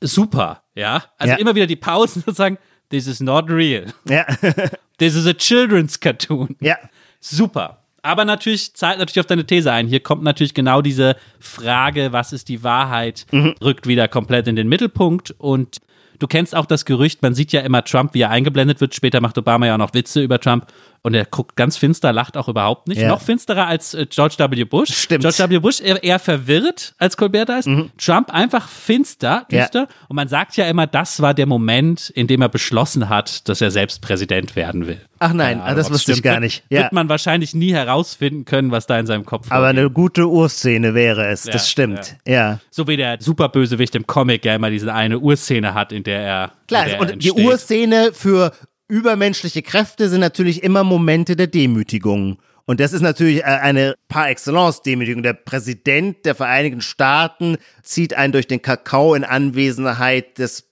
super, 0.00 0.62
ja. 0.74 1.04
Also 1.18 1.34
ja. 1.34 1.38
immer 1.38 1.54
wieder 1.54 1.66
die 1.66 1.76
Pausen 1.76 2.24
und 2.26 2.34
sagen, 2.34 2.58
this 2.88 3.06
is 3.06 3.20
not 3.20 3.48
real. 3.50 3.92
Ja. 4.08 4.24
this 4.98 5.14
is 5.14 5.26
a 5.26 5.34
children's 5.34 6.00
cartoon. 6.00 6.56
Ja. 6.60 6.78
Super. 7.20 7.84
Aber 8.02 8.24
natürlich 8.24 8.74
zahlt 8.74 8.98
natürlich 8.98 9.20
auf 9.20 9.26
deine 9.26 9.46
These 9.46 9.70
ein. 9.70 9.86
Hier 9.86 10.00
kommt 10.00 10.22
natürlich 10.22 10.54
genau 10.54 10.80
diese 10.80 11.16
Frage, 11.38 12.12
was 12.12 12.32
ist 12.32 12.48
die 12.48 12.62
Wahrheit, 12.64 13.26
mhm. 13.30 13.54
rückt 13.62 13.86
wieder 13.86 14.08
komplett 14.08 14.48
in 14.48 14.56
den 14.56 14.68
Mittelpunkt 14.68 15.32
und 15.32 15.76
Du 16.20 16.26
kennst 16.26 16.54
auch 16.54 16.66
das 16.66 16.84
Gerücht, 16.84 17.22
man 17.22 17.34
sieht 17.34 17.50
ja 17.50 17.62
immer 17.62 17.82
Trump, 17.82 18.12
wie 18.12 18.20
er 18.20 18.30
eingeblendet 18.30 18.80
wird. 18.80 18.94
Später 18.94 19.20
macht 19.22 19.38
Obama 19.38 19.66
ja 19.66 19.74
auch 19.74 19.78
noch 19.78 19.94
Witze 19.94 20.22
über 20.22 20.38
Trump. 20.38 20.66
Und 21.02 21.14
er 21.14 21.24
guckt 21.24 21.56
ganz 21.56 21.78
finster, 21.78 22.12
lacht 22.12 22.36
auch 22.36 22.48
überhaupt 22.48 22.86
nicht. 22.86 23.00
Ja. 23.00 23.08
Noch 23.08 23.22
finsterer 23.22 23.66
als 23.66 23.94
äh, 23.94 24.06
George 24.06 24.34
W. 24.38 24.64
Bush. 24.64 24.90
Stimmt. 24.90 25.22
George 25.22 25.38
W. 25.50 25.58
Bush 25.58 25.80
eher, 25.80 26.02
eher 26.02 26.18
verwirrt, 26.18 26.94
als 26.98 27.16
Colbert 27.16 27.48
da 27.48 27.58
ist. 27.58 27.66
Mhm. 27.66 27.90
Trump 27.96 28.30
einfach 28.30 28.68
finster, 28.68 29.46
düster. 29.50 29.80
Ja. 29.80 29.88
Und 30.08 30.16
man 30.16 30.28
sagt 30.28 30.56
ja 30.56 30.66
immer, 30.66 30.86
das 30.86 31.22
war 31.22 31.32
der 31.32 31.46
Moment, 31.46 32.10
in 32.10 32.26
dem 32.26 32.42
er 32.42 32.50
beschlossen 32.50 33.08
hat, 33.08 33.48
dass 33.48 33.62
er 33.62 33.70
selbst 33.70 34.02
Präsident 34.02 34.56
werden 34.56 34.86
will. 34.86 35.00
Ach 35.22 35.34
nein, 35.34 35.58
ja, 35.58 35.74
das 35.74 35.90
wusste 35.90 36.12
ich 36.12 36.22
gar 36.22 36.40
nicht. 36.40 36.64
Ja. 36.70 36.82
Wird 36.82 36.92
man 36.92 37.10
wahrscheinlich 37.10 37.54
nie 37.54 37.72
herausfinden 37.74 38.46
können, 38.46 38.70
was 38.70 38.86
da 38.86 38.98
in 38.98 39.06
seinem 39.06 39.26
Kopf 39.26 39.46
Aber 39.50 39.66
eine 39.66 39.90
gute 39.90 40.26
Urszene 40.26 40.94
wäre 40.94 41.26
es, 41.28 41.42
das 41.42 41.70
stimmt. 41.70 42.16
Ja. 42.26 42.58
So 42.70 42.88
wie 42.88 42.96
der 42.96 43.18
Superbösewicht 43.20 43.94
im 43.94 44.06
Comic 44.06 44.46
ja 44.46 44.54
immer 44.54 44.70
diese 44.70 44.92
eine 44.94 45.18
Urszene 45.18 45.74
hat, 45.74 45.92
in 45.92 46.04
der 46.04 46.20
er. 46.20 46.52
Klar, 46.68 46.86
der 46.86 47.00
und 47.00 47.22
die 47.22 47.32
Urszene 47.32 48.12
für 48.14 48.52
übermenschliche 48.90 49.62
Kräfte 49.62 50.08
sind 50.08 50.20
natürlich 50.20 50.62
immer 50.62 50.84
Momente 50.84 51.36
der 51.36 51.46
Demütigung. 51.46 52.38
Und 52.66 52.80
das 52.80 52.92
ist 52.92 53.00
natürlich 53.00 53.40
äh, 53.40 53.44
eine 53.44 53.94
par 54.08 54.28
excellence 54.28 54.82
Demütigung. 54.82 55.22
Der 55.22 55.32
Präsident 55.32 56.24
der 56.26 56.34
Vereinigten 56.34 56.82
Staaten 56.82 57.56
zieht 57.82 58.14
einen 58.14 58.32
durch 58.32 58.46
den 58.46 58.62
Kakao 58.62 59.14
in 59.14 59.24
Anwesenheit 59.24 60.38
des 60.38 60.70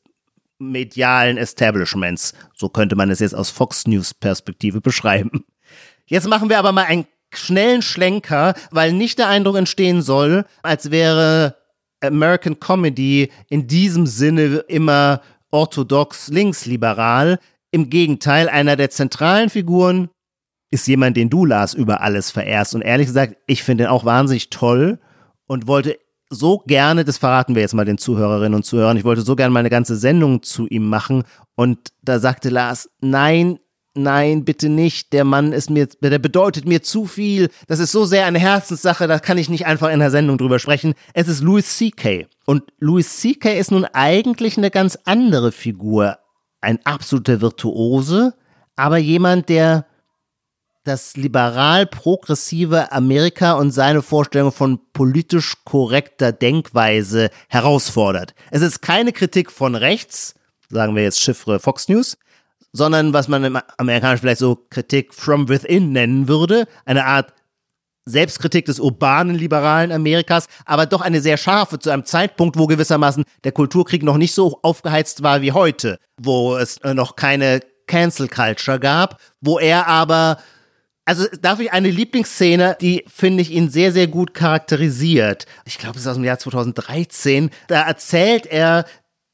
medialen 0.58 1.38
Establishments. 1.38 2.34
So 2.54 2.68
könnte 2.68 2.96
man 2.96 3.10
es 3.10 3.20
jetzt 3.20 3.34
aus 3.34 3.50
Fox 3.50 3.86
News 3.86 4.14
Perspektive 4.14 4.80
beschreiben. 4.80 5.44
Jetzt 6.06 6.28
machen 6.28 6.48
wir 6.48 6.58
aber 6.58 6.72
mal 6.72 6.84
einen 6.84 7.06
schnellen 7.32 7.82
Schlenker, 7.82 8.54
weil 8.70 8.92
nicht 8.92 9.18
der 9.18 9.28
Eindruck 9.28 9.56
entstehen 9.56 10.02
soll, 10.02 10.44
als 10.62 10.90
wäre 10.90 11.56
American 12.00 12.58
Comedy 12.60 13.30
in 13.48 13.66
diesem 13.66 14.06
Sinne 14.06 14.64
immer 14.68 15.20
orthodox 15.50 16.28
linksliberal. 16.28 17.38
Im 17.70 17.90
Gegenteil, 17.90 18.48
einer 18.48 18.76
der 18.76 18.90
zentralen 18.90 19.50
Figuren 19.50 20.08
ist 20.70 20.86
jemand, 20.86 21.16
den 21.16 21.30
du, 21.30 21.44
Lars, 21.44 21.74
über 21.74 22.00
alles 22.00 22.30
verehrst. 22.30 22.74
Und 22.74 22.82
ehrlich 22.82 23.06
gesagt, 23.06 23.36
ich 23.46 23.62
finde 23.62 23.84
ihn 23.84 23.90
auch 23.90 24.04
wahnsinnig 24.04 24.50
toll 24.50 24.98
und 25.46 25.66
wollte 25.66 25.98
so 26.30 26.58
gerne, 26.58 27.04
das 27.04 27.18
verraten 27.18 27.54
wir 27.54 27.62
jetzt 27.62 27.74
mal 27.74 27.86
den 27.86 27.98
Zuhörerinnen 27.98 28.54
und 28.54 28.64
Zuhörern, 28.64 28.96
ich 28.96 29.04
wollte 29.04 29.22
so 29.22 29.34
gerne 29.34 29.52
mal 29.52 29.60
eine 29.60 29.70
ganze 29.70 29.96
Sendung 29.96 30.42
zu 30.42 30.66
ihm 30.66 30.86
machen. 30.86 31.24
Und 31.54 31.92
da 32.02 32.18
sagte 32.18 32.50
Lars, 32.50 32.90
nein, 33.00 33.58
nein, 33.94 34.44
bitte 34.44 34.68
nicht. 34.68 35.12
Der 35.12 35.24
Mann 35.24 35.52
ist 35.52 35.70
mir, 35.70 35.86
der 35.86 36.18
bedeutet 36.18 36.66
mir 36.66 36.82
zu 36.82 37.06
viel. 37.06 37.48
Das 37.66 37.78
ist 37.78 37.92
so 37.92 38.04
sehr 38.04 38.26
eine 38.26 38.38
Herzenssache, 38.38 39.06
da 39.06 39.18
kann 39.18 39.38
ich 39.38 39.48
nicht 39.48 39.66
einfach 39.66 39.90
in 39.90 40.00
der 40.00 40.10
Sendung 40.10 40.36
drüber 40.36 40.58
sprechen. 40.58 40.94
Es 41.14 41.28
ist 41.28 41.42
Louis 41.42 41.76
C.K. 41.76 42.26
Und 42.44 42.62
Louis 42.78 43.18
C.K. 43.18 43.58
ist 43.58 43.70
nun 43.70 43.84
eigentlich 43.86 44.58
eine 44.58 44.70
ganz 44.70 44.98
andere 45.04 45.50
Figur 45.50 46.18
ein 46.60 46.78
absoluter 46.84 47.40
Virtuose, 47.40 48.34
aber 48.76 48.98
jemand, 48.98 49.48
der 49.48 49.86
das 50.84 51.16
liberal-progressive 51.16 52.92
Amerika 52.92 53.52
und 53.52 53.72
seine 53.72 54.00
Vorstellung 54.00 54.52
von 54.52 54.80
politisch 54.92 55.54
korrekter 55.64 56.32
Denkweise 56.32 57.30
herausfordert. 57.48 58.34
Es 58.50 58.62
ist 58.62 58.80
keine 58.80 59.12
Kritik 59.12 59.52
von 59.52 59.74
rechts, 59.74 60.34
sagen 60.70 60.96
wir 60.96 61.02
jetzt 61.02 61.20
Chiffre 61.20 61.60
Fox 61.60 61.88
News, 61.88 62.16
sondern 62.72 63.12
was 63.12 63.28
man 63.28 63.44
im 63.44 63.58
Amerikanischen 63.76 64.22
vielleicht 64.22 64.40
so 64.40 64.56
Kritik 64.70 65.12
from 65.14 65.48
within 65.48 65.92
nennen 65.92 66.26
würde, 66.26 66.66
eine 66.86 67.04
Art 67.04 67.34
Selbstkritik 68.08 68.64
des 68.64 68.80
urbanen 68.80 69.36
liberalen 69.36 69.92
Amerikas, 69.92 70.46
aber 70.64 70.86
doch 70.86 71.00
eine 71.00 71.20
sehr 71.20 71.36
scharfe 71.36 71.78
zu 71.78 71.90
einem 71.90 72.04
Zeitpunkt, 72.04 72.58
wo 72.58 72.66
gewissermaßen 72.66 73.24
der 73.44 73.52
Kulturkrieg 73.52 74.02
noch 74.02 74.16
nicht 74.16 74.34
so 74.34 74.58
aufgeheizt 74.62 75.22
war 75.22 75.42
wie 75.42 75.52
heute, 75.52 75.98
wo 76.20 76.56
es 76.56 76.78
äh, 76.78 76.94
noch 76.94 77.16
keine 77.16 77.60
Cancel 77.86 78.28
Culture 78.28 78.78
gab, 78.78 79.20
wo 79.40 79.58
er 79.58 79.86
aber 79.86 80.38
also 81.04 81.24
darf 81.40 81.58
ich 81.58 81.72
eine 81.72 81.88
Lieblingsszene, 81.88 82.76
die 82.82 83.02
finde 83.08 83.40
ich 83.40 83.50
ihn 83.50 83.70
sehr, 83.70 83.92
sehr 83.92 84.08
gut 84.08 84.34
charakterisiert. 84.34 85.46
Ich 85.64 85.78
glaube, 85.78 85.96
es 85.96 86.02
ist 86.02 86.06
aus 86.06 86.16
dem 86.16 86.24
Jahr 86.24 86.38
2013. 86.38 87.48
Da 87.66 87.80
erzählt 87.80 88.44
er, 88.44 88.84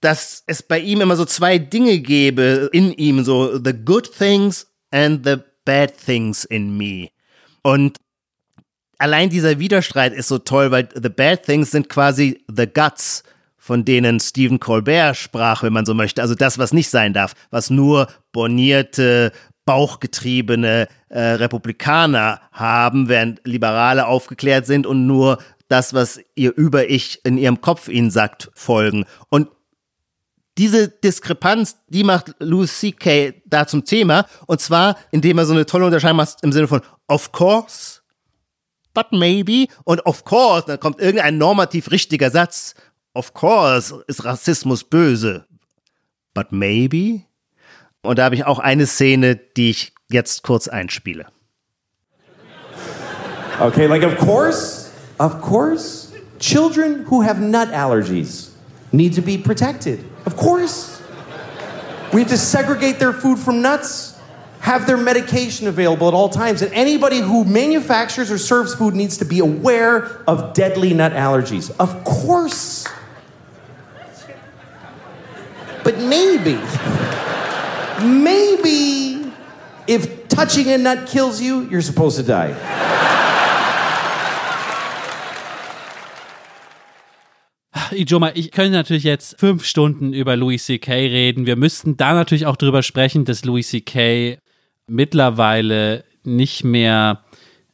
dass 0.01 0.45
es 0.47 0.63
bei 0.63 0.79
ihm 0.79 1.01
immer 1.01 1.17
so 1.17 1.25
zwei 1.25 1.59
Dinge 1.59 1.99
gäbe 1.99 2.69
in 2.73 2.93
ihm, 2.93 3.25
so 3.25 3.59
the 3.59 3.73
good 3.73 4.09
things 4.17 4.69
and 4.93 5.27
the 5.27 5.39
bad 5.65 5.93
things 5.97 6.45
in 6.45 6.77
me. 6.77 7.09
Und 7.63 7.97
allein 8.99 9.31
dieser 9.31 9.59
Widerstreit 9.59 10.13
ist 10.13 10.29
so 10.29 10.39
toll, 10.39 10.71
weil 10.71 10.89
The 10.95 11.09
Bad 11.09 11.45
Things 11.45 11.71
sind 11.71 11.89
quasi 11.89 12.45
The 12.55 12.67
Guts, 12.67 13.23
von 13.57 13.85
denen 13.85 14.21
Stephen 14.21 14.61
Colbert 14.61 15.17
sprach, 15.17 15.63
wenn 15.63 15.73
man 15.73 15.87
so 15.87 15.95
möchte. 15.95 16.21
Also 16.23 16.35
das, 16.35 16.59
was 16.59 16.73
nicht 16.73 16.91
sein 16.91 17.13
darf, 17.13 17.35
was 17.51 17.71
nur 17.71 18.09
bornierte, 18.33 19.33
bauchgetriebene 19.65 20.89
äh, 21.09 21.21
Republikaner 21.21 22.41
haben, 22.53 23.09
während 23.09 23.41
Liberale 23.45 24.07
aufgeklärt 24.07 24.67
sind 24.67 24.87
und 24.87 25.07
nur 25.07 25.39
das, 25.69 25.95
was 25.95 26.21
ihr 26.35 26.55
Über-Ich 26.55 27.21
in 27.25 27.39
ihrem 27.39 27.61
Kopf 27.61 27.89
ihnen 27.89 28.11
sagt, 28.11 28.51
folgen. 28.55 29.07
Und 29.31 29.49
diese 30.59 30.89
Diskrepanz, 30.89 31.79
die 31.89 32.05
macht 32.05 32.35
Louis 32.39 32.79
C.K. 32.79 33.43
da 33.47 33.67
zum 33.67 33.85
Thema. 33.85 34.27
Und 34.47 34.61
zwar, 34.61 34.97
indem 35.11 35.39
er 35.39 35.47
so 35.47 35.55
eine 35.55 35.67
tolle 35.67 35.87
Unterscheidung 35.87 36.19
macht 36.19 36.37
im 36.43 36.53
Sinne 36.53 36.69
von 36.69 36.81
of 37.09 37.33
course, 37.33 38.03
but 38.95 39.13
maybe. 39.13 39.67
Und 39.85 40.01
of 40.07 40.25
course, 40.25 40.65
dann 40.67 40.81
kommt 40.81 41.01
irgendein 41.01 41.39
normativ 41.39 41.91
richtiger 41.91 42.31
Satz. 42.31 42.75
Of 43.13 43.35
course 43.35 44.03
ist 44.07 44.25
Rassismus 44.25 44.85
böse. 44.85 45.45
But 46.33 46.51
maybe? 46.51 47.23
Und 48.03 48.19
da 48.19 48.25
habe 48.25 48.35
ich 48.35 48.45
auch 48.45 48.59
eine 48.59 48.87
Szene, 48.87 49.37
die 49.37 49.71
ich 49.71 49.93
jetzt 50.11 50.43
kurz 50.43 50.69
einspiele. 50.69 51.27
Okay, 53.61 53.87
like 53.87 54.05
of 54.05 54.17
course, 54.19 54.91
of 55.19 55.41
course, 55.41 56.13
children 56.41 57.07
who 57.09 57.23
have 57.23 57.41
nut 57.41 57.69
allergies 57.73 58.51
need 58.93 59.15
to 59.15 59.23
be 59.23 59.39
protected. 59.39 60.01
Of 60.27 60.37
course. 60.37 61.01
We 62.13 62.21
have 62.21 62.31
to 62.31 62.37
segregate 62.37 62.99
their 62.99 63.13
food 63.13 63.39
from 63.39 63.61
nuts, 63.61 64.14
have 64.65 64.87
their 64.87 64.97
medication 64.97 65.69
available 65.69 66.09
at 66.09 66.15
all 66.15 66.31
times, 66.31 66.63
and 66.63 66.73
anybody 66.73 67.19
who 67.21 67.45
manufactures 67.45 68.31
or 68.31 68.39
serves 68.39 68.75
food 68.75 68.95
needs 68.95 69.19
to 69.19 69.27
be 69.27 69.39
aware 69.39 70.23
of 70.27 70.55
deadly 70.55 70.95
nut 70.95 71.13
allergies. 71.13 71.71
Of 71.79 72.03
course. 72.05 72.89
But 75.85 75.99
maybe, 75.99 76.59
maybe 78.03 79.31
if 79.87 80.29
touching 80.29 80.71
a 80.71 80.79
nut 80.79 81.07
kills 81.09 81.43
you, 81.43 81.69
you're 81.69 81.83
supposed 81.83 82.17
to 82.17 82.23
die. 82.23 82.55
Ah, 87.75 87.91
Ijoma, 87.93 88.31
ich 88.35 88.51
könnte 88.51 88.71
natürlich 88.71 89.05
jetzt 89.05 89.39
fünf 89.39 89.67
Stunden 89.67 90.15
über 90.15 90.37
Louis 90.37 90.65
C.K. 90.65 90.91
reden. 91.09 91.45
Wir 91.45 91.57
müssten 91.57 91.99
da 91.99 92.15
natürlich 92.15 92.47
auch 92.47 92.57
drüber 92.57 92.83
sprechen, 92.83 93.27
dass 93.27 93.45
Louis 93.45 93.69
C.K. 93.69 94.39
mittlerweile 94.87 96.05
nicht 96.25 96.65
mehr, 96.65 97.25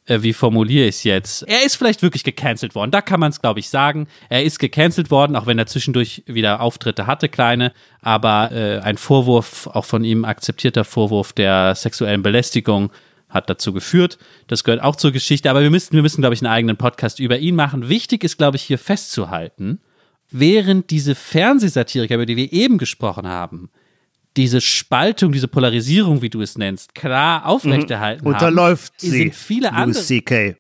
äh, 0.07 0.23
wie 0.23 0.33
formuliere 0.33 0.87
ich 0.87 0.97
es 0.97 1.05
jetzt? 1.05 1.43
Er 1.49 1.65
ist 1.65 1.77
vielleicht 1.77 2.03
wirklich 2.03 2.25
gecancelt 2.25 2.75
worden. 2.75 2.91
Da 2.91 3.01
kann 3.01 3.21
man 3.21 3.31
es, 3.31 3.41
glaube 3.41 3.61
ich, 3.61 3.69
sagen. 3.69 4.09
Er 4.29 4.45
ist 4.45 4.59
gecancelt 4.59 5.11
worden, 5.11 5.37
auch 5.37 5.47
wenn 5.47 5.59
er 5.59 5.67
zwischendurch 5.67 6.25
wieder 6.27 6.61
Auftritte 6.61 7.07
hatte, 7.07 7.29
kleine. 7.29 7.73
Aber 8.03 8.51
äh, 8.53 8.81
ein 8.81 8.97
Vorwurf, 8.97 9.69
auch 9.69 9.85
von 9.85 10.05
ihm 10.05 10.25
akzeptierter 10.25 10.85
Vorwurf 10.85 11.33
der 11.33 11.75
sexuellen 11.75 12.23
Belästigung, 12.23 12.91
hat 13.29 13.49
dazu 13.49 13.73
geführt. 13.73 14.19
Das 14.49 14.65
gehört 14.65 14.83
auch 14.83 14.97
zur 14.97 15.13
Geschichte. 15.13 15.49
Aber 15.49 15.63
wir 15.63 15.71
müssen, 15.71 15.95
wir 15.95 16.03
müssen, 16.03 16.21
glaube 16.21 16.35
ich, 16.35 16.43
einen 16.43 16.53
eigenen 16.53 16.77
Podcast 16.77 17.21
über 17.21 17.39
ihn 17.39 17.55
machen. 17.55 17.89
Wichtig 17.89 18.25
ist, 18.25 18.39
glaube 18.39 18.57
ich, 18.57 18.63
hier 18.63 18.79
festzuhalten, 18.79 19.81
während 20.31 20.91
diese 20.91 21.15
Fernsehsatiriker, 21.15 22.17
über 22.17 22.27
die 22.27 22.37
wir 22.37 22.53
eben 22.53 22.79
gesprochen 22.79 23.29
haben, 23.29 23.71
diese 24.37 24.61
Spaltung, 24.61 25.33
diese 25.33 25.49
Polarisierung, 25.49 26.23
wie 26.23 26.31
du 26.31 26.41
es 26.41 26.57
nennst, 26.57 26.95
klar 26.95 27.47
aufrechterhalten 27.47 28.25
mhm. 28.25 28.35
Unterläuft 28.35 28.93
haben, 28.93 28.99
sie. 28.99 29.11
sind 29.11 29.35
viele 29.35 29.73
andere. 29.73 30.03
CK. 30.03 30.57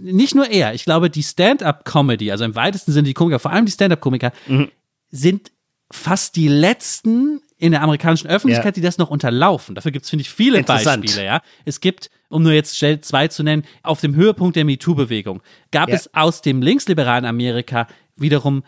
Nicht 0.00 0.34
nur 0.34 0.48
er, 0.48 0.74
ich 0.74 0.84
glaube, 0.84 1.10
die 1.10 1.22
Stand-up-Comedy, 1.22 2.30
also 2.30 2.44
im 2.44 2.54
weitesten 2.54 2.92
Sinne 2.92 3.08
die 3.08 3.14
Komiker, 3.14 3.38
vor 3.38 3.52
allem 3.52 3.66
die 3.66 3.72
Stand-up-Komiker, 3.72 4.32
mhm. 4.46 4.70
sind 5.10 5.52
fast 5.90 6.36
die 6.36 6.48
letzten 6.48 7.40
in 7.58 7.70
der 7.70 7.82
amerikanischen 7.82 8.28
Öffentlichkeit, 8.28 8.66
ja. 8.66 8.72
die 8.72 8.80
das 8.80 8.98
noch 8.98 9.10
unterlaufen. 9.10 9.76
Dafür 9.76 9.92
gibt 9.92 10.04
es, 10.04 10.10
finde 10.10 10.22
ich, 10.22 10.30
viele 10.30 10.64
Beispiele. 10.64 11.24
Ja, 11.24 11.42
Es 11.64 11.80
gibt, 11.80 12.10
um 12.28 12.42
nur 12.42 12.52
jetzt 12.52 12.76
schnell 12.76 13.00
zwei 13.02 13.28
zu 13.28 13.44
nennen, 13.44 13.62
auf 13.84 14.00
dem 14.00 14.16
Höhepunkt 14.16 14.56
der 14.56 14.64
MeToo-Bewegung 14.64 15.42
gab 15.70 15.88
ja. 15.88 15.94
es 15.94 16.12
aus 16.12 16.42
dem 16.42 16.60
linksliberalen 16.60 17.24
Amerika 17.24 17.86
wiederum 18.16 18.64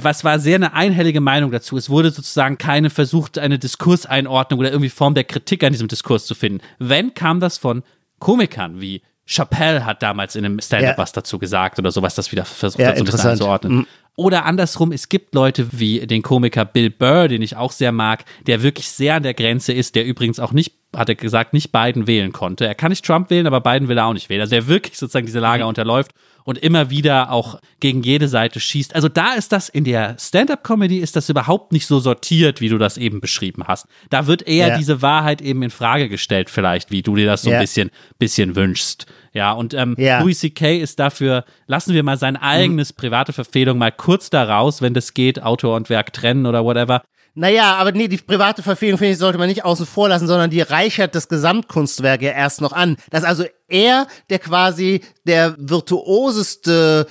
was 0.00 0.24
war 0.24 0.38
sehr 0.38 0.56
eine 0.56 0.74
einhellige 0.74 1.20
Meinung 1.20 1.50
dazu. 1.50 1.76
Es 1.76 1.90
wurde 1.90 2.10
sozusagen 2.10 2.58
keine 2.58 2.90
versucht, 2.90 3.38
eine 3.38 3.58
Diskurseinordnung 3.58 4.60
oder 4.60 4.70
irgendwie 4.70 4.90
Form 4.90 5.14
der 5.14 5.24
Kritik 5.24 5.64
an 5.64 5.72
diesem 5.72 5.88
Diskurs 5.88 6.26
zu 6.26 6.34
finden. 6.34 6.60
Wenn 6.78 7.14
kam 7.14 7.40
das 7.40 7.58
von 7.58 7.82
Komikern 8.18 8.80
wie 8.80 9.02
Chappelle 9.26 9.84
hat 9.84 10.02
damals 10.02 10.36
in 10.36 10.44
einem 10.44 10.60
Stand-up 10.60 10.96
ja. 10.96 10.98
was 10.98 11.12
dazu 11.12 11.38
gesagt 11.38 11.78
oder 11.78 11.90
sowas, 11.90 12.14
das 12.14 12.32
wieder 12.32 12.44
versucht 12.44 12.80
ja, 12.80 12.88
hat, 12.88 12.98
so 12.98 13.04
ein 13.04 13.06
bisschen 13.06 13.30
einzuordnen. 13.30 13.76
Mhm. 13.78 13.86
Oder 14.16 14.44
andersrum, 14.44 14.92
es 14.92 15.08
gibt 15.08 15.34
Leute 15.34 15.68
wie 15.72 16.06
den 16.06 16.22
Komiker 16.22 16.64
Bill 16.64 16.90
Burr, 16.90 17.28
den 17.28 17.40
ich 17.40 17.56
auch 17.56 17.72
sehr 17.72 17.92
mag, 17.92 18.24
der 18.46 18.62
wirklich 18.62 18.90
sehr 18.90 19.14
an 19.14 19.22
der 19.22 19.32
Grenze 19.32 19.72
ist, 19.72 19.94
der 19.94 20.04
übrigens 20.04 20.38
auch 20.38 20.52
nicht, 20.52 20.74
hat 20.94 21.08
er 21.08 21.14
gesagt, 21.14 21.52
nicht 21.52 21.72
Biden 21.72 22.06
wählen 22.06 22.32
konnte. 22.32 22.66
Er 22.66 22.74
kann 22.74 22.90
nicht 22.90 23.04
Trump 23.04 23.30
wählen, 23.30 23.46
aber 23.46 23.60
Biden 23.60 23.88
will 23.88 23.98
er 23.98 24.06
auch 24.06 24.12
nicht 24.12 24.28
wählen. 24.28 24.40
Also 24.40 24.50
der 24.50 24.66
wirklich 24.66 24.98
sozusagen 24.98 25.26
diese 25.26 25.40
Lager 25.40 25.64
mhm. 25.64 25.70
unterläuft 25.70 26.12
und 26.44 26.58
immer 26.58 26.90
wieder 26.90 27.30
auch 27.30 27.60
gegen 27.80 28.02
jede 28.02 28.28
Seite 28.28 28.60
schießt. 28.60 28.94
Also 28.94 29.08
da 29.08 29.34
ist 29.34 29.52
das 29.52 29.68
in 29.68 29.84
der 29.84 30.16
Stand-up-Comedy 30.18 30.98
ist 30.98 31.16
das 31.16 31.28
überhaupt 31.28 31.72
nicht 31.72 31.86
so 31.86 32.00
sortiert, 32.00 32.60
wie 32.60 32.68
du 32.68 32.78
das 32.78 32.98
eben 32.98 33.20
beschrieben 33.20 33.64
hast. 33.66 33.86
Da 34.10 34.26
wird 34.26 34.46
eher 34.46 34.68
ja. 34.68 34.78
diese 34.78 35.02
Wahrheit 35.02 35.40
eben 35.40 35.62
in 35.62 35.70
Frage 35.70 36.08
gestellt, 36.08 36.50
vielleicht, 36.50 36.90
wie 36.90 37.02
du 37.02 37.16
dir 37.16 37.26
das 37.26 37.42
so 37.42 37.50
ja. 37.50 37.58
ein 37.58 37.62
bisschen, 37.62 37.90
bisschen 38.18 38.56
wünschst. 38.56 39.06
Ja, 39.32 39.52
und 39.52 39.72
ähm, 39.72 39.94
ja. 39.98 40.20
Louis 40.20 40.40
C.K. 40.40 40.78
ist 40.78 40.98
dafür, 40.98 41.44
lassen 41.66 41.94
wir 41.94 42.02
mal 42.02 42.18
sein 42.18 42.36
eigenes 42.36 42.92
mhm. 42.92 42.96
private 42.96 43.32
Verfehlung 43.32 43.78
mal 43.78 43.92
kurz 43.92 44.28
da 44.28 44.44
raus, 44.44 44.82
wenn 44.82 44.94
das 44.94 45.14
geht, 45.14 45.42
Autor 45.42 45.76
und 45.76 45.88
Werk 45.88 46.12
trennen 46.12 46.44
oder 46.44 46.64
whatever. 46.64 47.02
Naja, 47.34 47.76
aber 47.76 47.92
nee, 47.92 48.08
die 48.08 48.18
private 48.18 48.62
Verfehlung, 48.62 48.98
finde 48.98 49.12
ich, 49.12 49.18
sollte 49.18 49.38
man 49.38 49.48
nicht 49.48 49.64
außen 49.64 49.86
vor 49.86 50.08
lassen, 50.10 50.26
sondern 50.26 50.50
die 50.50 50.60
reichert 50.60 51.14
das 51.14 51.28
Gesamtkunstwerk 51.28 52.20
ja 52.20 52.32
erst 52.32 52.60
noch 52.60 52.72
an. 52.72 52.96
Dass 53.10 53.24
also 53.24 53.44
er, 53.68 54.06
der 54.28 54.38
quasi 54.38 55.00
der 55.24 55.56
virtuoseste 55.58 57.06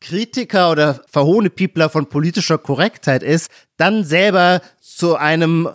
Kritiker 0.00 0.72
oder 0.72 1.00
Verhohnepiepler 1.08 1.88
von 1.88 2.08
politischer 2.08 2.58
Korrektheit 2.58 3.22
ist, 3.22 3.50
dann 3.76 4.04
selber 4.04 4.60
zu 4.80 5.14
einem 5.14 5.68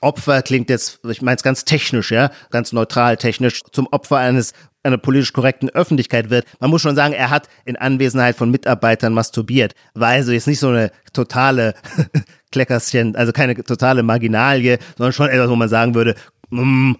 Opfer 0.00 0.42
klingt 0.42 0.70
jetzt, 0.70 1.00
ich 1.08 1.22
meine 1.22 1.36
es 1.36 1.42
ganz 1.42 1.64
technisch, 1.64 2.10
ja, 2.10 2.30
ganz 2.50 2.72
neutral 2.72 3.16
technisch, 3.16 3.62
zum 3.72 3.88
Opfer 3.88 4.18
eines 4.18 4.52
einer 4.82 4.98
politisch 4.98 5.32
korrekten 5.32 5.70
Öffentlichkeit 5.70 6.30
wird. 6.30 6.46
Man 6.60 6.70
muss 6.70 6.82
schon 6.82 6.96
sagen, 6.96 7.14
er 7.14 7.30
hat 7.30 7.48
in 7.64 7.76
Anwesenheit 7.76 8.36
von 8.36 8.50
Mitarbeitern 8.50 9.12
masturbiert. 9.12 9.74
War 9.94 10.08
also 10.08 10.32
jetzt 10.32 10.46
nicht 10.46 10.58
so 10.58 10.68
eine 10.68 10.90
totale 11.12 11.74
Kleckerschen, 12.52 13.16
also 13.16 13.32
keine 13.32 13.54
totale 13.62 14.02
Marginalie, 14.02 14.78
sondern 14.96 15.12
schon 15.12 15.28
etwas, 15.28 15.48
wo 15.48 15.56
man 15.56 15.68
sagen 15.68 15.94
würde, 15.94 16.14
mm, 16.50 16.92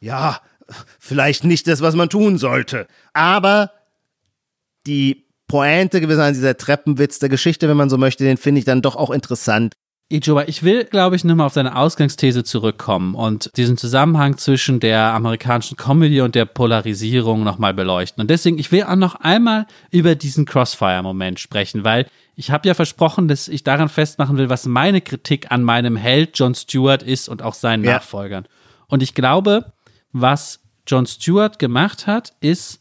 ja, 0.00 0.40
vielleicht 0.98 1.44
nicht 1.44 1.66
das, 1.66 1.80
was 1.80 1.94
man 1.94 2.08
tun 2.08 2.38
sollte. 2.38 2.86
Aber 3.12 3.70
die 4.86 5.26
Pointe 5.46 6.00
gewissermaßen 6.00 6.34
dieser 6.34 6.56
Treppenwitz 6.56 7.18
der 7.18 7.28
Geschichte, 7.28 7.68
wenn 7.68 7.76
man 7.76 7.90
so 7.90 7.98
möchte, 7.98 8.24
den 8.24 8.36
finde 8.36 8.58
ich 8.60 8.64
dann 8.64 8.82
doch 8.82 8.96
auch 8.96 9.10
interessant. 9.10 9.74
Ijoba, 10.10 10.44
ich 10.46 10.62
will, 10.62 10.84
glaube 10.84 11.16
ich, 11.16 11.24
nochmal 11.24 11.46
auf 11.46 11.52
deine 11.52 11.76
Ausgangsthese 11.76 12.42
zurückkommen 12.42 13.14
und 13.14 13.54
diesen 13.58 13.76
Zusammenhang 13.76 14.38
zwischen 14.38 14.80
der 14.80 15.12
amerikanischen 15.12 15.76
Comedy 15.76 16.22
und 16.22 16.34
der 16.34 16.46
Polarisierung 16.46 17.44
nochmal 17.44 17.74
beleuchten. 17.74 18.22
Und 18.22 18.30
deswegen, 18.30 18.58
ich 18.58 18.72
will 18.72 18.84
auch 18.84 18.96
noch 18.96 19.16
einmal 19.16 19.66
über 19.90 20.14
diesen 20.14 20.46
Crossfire-Moment 20.46 21.40
sprechen, 21.40 21.84
weil 21.84 22.06
ich 22.36 22.50
habe 22.50 22.66
ja 22.66 22.72
versprochen, 22.72 23.28
dass 23.28 23.48
ich 23.48 23.64
daran 23.64 23.90
festmachen 23.90 24.38
will, 24.38 24.48
was 24.48 24.64
meine 24.64 25.02
Kritik 25.02 25.50
an 25.50 25.62
meinem 25.62 25.96
Held 25.96 26.38
John 26.38 26.54
Stewart 26.54 27.02
ist 27.02 27.28
und 27.28 27.42
auch 27.42 27.54
seinen 27.54 27.84
ja. 27.84 27.94
Nachfolgern. 27.94 28.46
Und 28.86 29.02
ich 29.02 29.14
glaube, 29.14 29.72
was 30.12 30.60
John 30.86 31.04
Stewart 31.04 31.58
gemacht 31.58 32.06
hat, 32.06 32.32
ist 32.40 32.80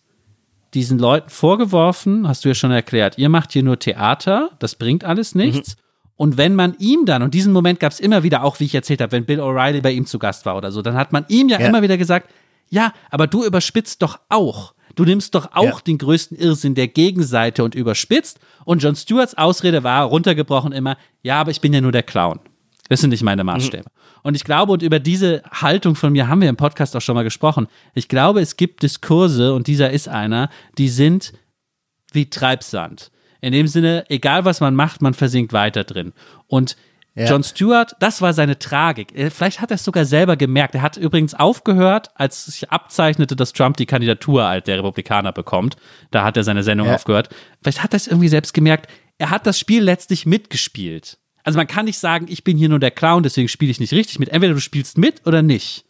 diesen 0.73 0.97
Leuten 0.97 1.29
vorgeworfen, 1.29 2.25
hast 2.25 2.45
du 2.45 2.49
ja 2.49 2.55
schon 2.55 2.71
erklärt, 2.71 3.17
ihr 3.17 3.27
macht 3.27 3.51
hier 3.51 3.63
nur 3.63 3.79
Theater, 3.79 4.51
das 4.59 4.75
bringt 4.75 5.03
alles 5.03 5.35
nichts. 5.35 5.75
Mhm. 5.75 5.86
Und 6.17 6.37
wenn 6.37 6.55
man 6.55 6.75
ihm 6.79 7.05
dann, 7.05 7.21
und 7.21 7.33
diesen 7.33 7.53
Moment 7.53 7.79
gab 7.79 7.91
es 7.91 7.99
immer 7.99 8.23
wieder, 8.23 8.43
auch 8.43 8.59
wie 8.59 8.65
ich 8.65 8.75
erzählt 8.75 9.01
habe, 9.01 9.11
wenn 9.11 9.25
Bill 9.25 9.39
O'Reilly 9.39 9.81
bei 9.81 9.91
ihm 9.91 10.05
zu 10.05 10.19
Gast 10.19 10.45
war 10.45 10.57
oder 10.57 10.71
so, 10.71 10.81
dann 10.81 10.95
hat 10.95 11.13
man 11.13 11.25
ihm 11.29 11.47
ja, 11.47 11.59
ja. 11.59 11.67
immer 11.67 11.81
wieder 11.83 11.97
gesagt, 11.97 12.29
ja, 12.69 12.91
aber 13.11 13.27
du 13.27 13.45
überspitzt 13.45 14.01
doch 14.01 14.19
auch. 14.29 14.73
Du 14.95 15.05
nimmst 15.05 15.35
doch 15.35 15.51
auch 15.53 15.63
ja. 15.63 15.79
den 15.85 15.99
größten 15.99 16.35
Irrsinn 16.37 16.73
der 16.73 16.87
Gegenseite 16.87 17.63
und 17.63 17.75
überspitzt. 17.75 18.39
Und 18.65 18.81
John 18.81 18.95
Stewarts 18.95 19.37
Ausrede 19.37 19.83
war 19.83 20.05
runtergebrochen 20.05 20.71
immer, 20.71 20.97
ja, 21.21 21.39
aber 21.39 21.51
ich 21.51 21.61
bin 21.61 21.71
ja 21.71 21.81
nur 21.81 21.91
der 21.91 22.03
Clown. 22.03 22.39
Das 22.89 23.01
sind 23.01 23.11
nicht 23.11 23.23
meine 23.23 23.43
Maßstäbe. 23.43 23.83
Mhm. 23.85 24.21
Und 24.23 24.35
ich 24.35 24.43
glaube, 24.43 24.71
und 24.71 24.81
über 24.81 24.99
diese 24.99 25.43
Haltung 25.51 25.95
von 25.95 26.11
mir 26.11 26.27
haben 26.27 26.41
wir 26.41 26.49
im 26.49 26.57
Podcast 26.57 26.95
auch 26.95 27.01
schon 27.01 27.15
mal 27.15 27.23
gesprochen. 27.23 27.67
Ich 27.93 28.07
glaube, 28.07 28.41
es 28.41 28.57
gibt 28.57 28.81
Diskurse, 28.81 29.53
und 29.53 29.67
dieser 29.67 29.91
ist 29.91 30.09
einer, 30.09 30.49
die 30.77 30.89
sind 30.89 31.33
wie 32.11 32.29
Treibsand. 32.29 33.11
In 33.41 33.51
dem 33.51 33.67
Sinne, 33.67 34.05
egal 34.09 34.45
was 34.45 34.59
man 34.59 34.75
macht, 34.75 35.01
man 35.01 35.13
versinkt 35.13 35.53
weiter 35.53 35.83
drin. 35.83 36.13
Und 36.47 36.75
ja. 37.17 37.25
John 37.25 37.43
Stewart, 37.43 37.95
das 37.99 38.21
war 38.21 38.31
seine 38.33 38.59
Tragik. 38.59 39.11
Vielleicht 39.31 39.59
hat 39.59 39.71
er 39.71 39.75
es 39.75 39.83
sogar 39.83 40.05
selber 40.05 40.37
gemerkt. 40.37 40.75
Er 40.75 40.83
hat 40.83 40.97
übrigens 40.97 41.33
aufgehört, 41.33 42.11
als 42.13 42.45
sich 42.45 42.69
abzeichnete, 42.69 43.35
dass 43.35 43.53
Trump 43.53 43.77
die 43.77 43.87
Kandidatur 43.87 44.61
der 44.61 44.77
Republikaner 44.77 45.31
bekommt. 45.31 45.77
Da 46.11 46.23
hat 46.23 46.37
er 46.37 46.43
seine 46.43 46.61
Sendung 46.61 46.87
ja. 46.87 46.93
aufgehört. 46.93 47.29
Vielleicht 47.63 47.81
hat 47.81 47.93
er 47.95 47.97
es 47.97 48.05
irgendwie 48.05 48.27
selbst 48.27 48.53
gemerkt. 48.53 48.87
Er 49.17 49.31
hat 49.31 49.47
das 49.47 49.59
Spiel 49.59 49.81
letztlich 49.81 50.27
mitgespielt. 50.27 51.17
Also 51.43 51.57
man 51.57 51.65
kann 51.65 51.85
nicht 51.85 51.97
sagen, 51.97 52.27
ich 52.29 52.43
bin 52.43 52.55
hier 52.55 52.69
nur 52.69 52.79
der 52.79 52.91
Clown, 52.91 53.23
deswegen 53.23 53.47
spiele 53.47 53.71
ich 53.71 53.79
nicht 53.79 53.93
richtig 53.93 54.19
mit. 54.19 54.29
Entweder 54.29 54.53
du 54.53 54.59
spielst 54.59 54.99
mit 54.99 55.25
oder 55.25 55.41
nicht. 55.41 55.85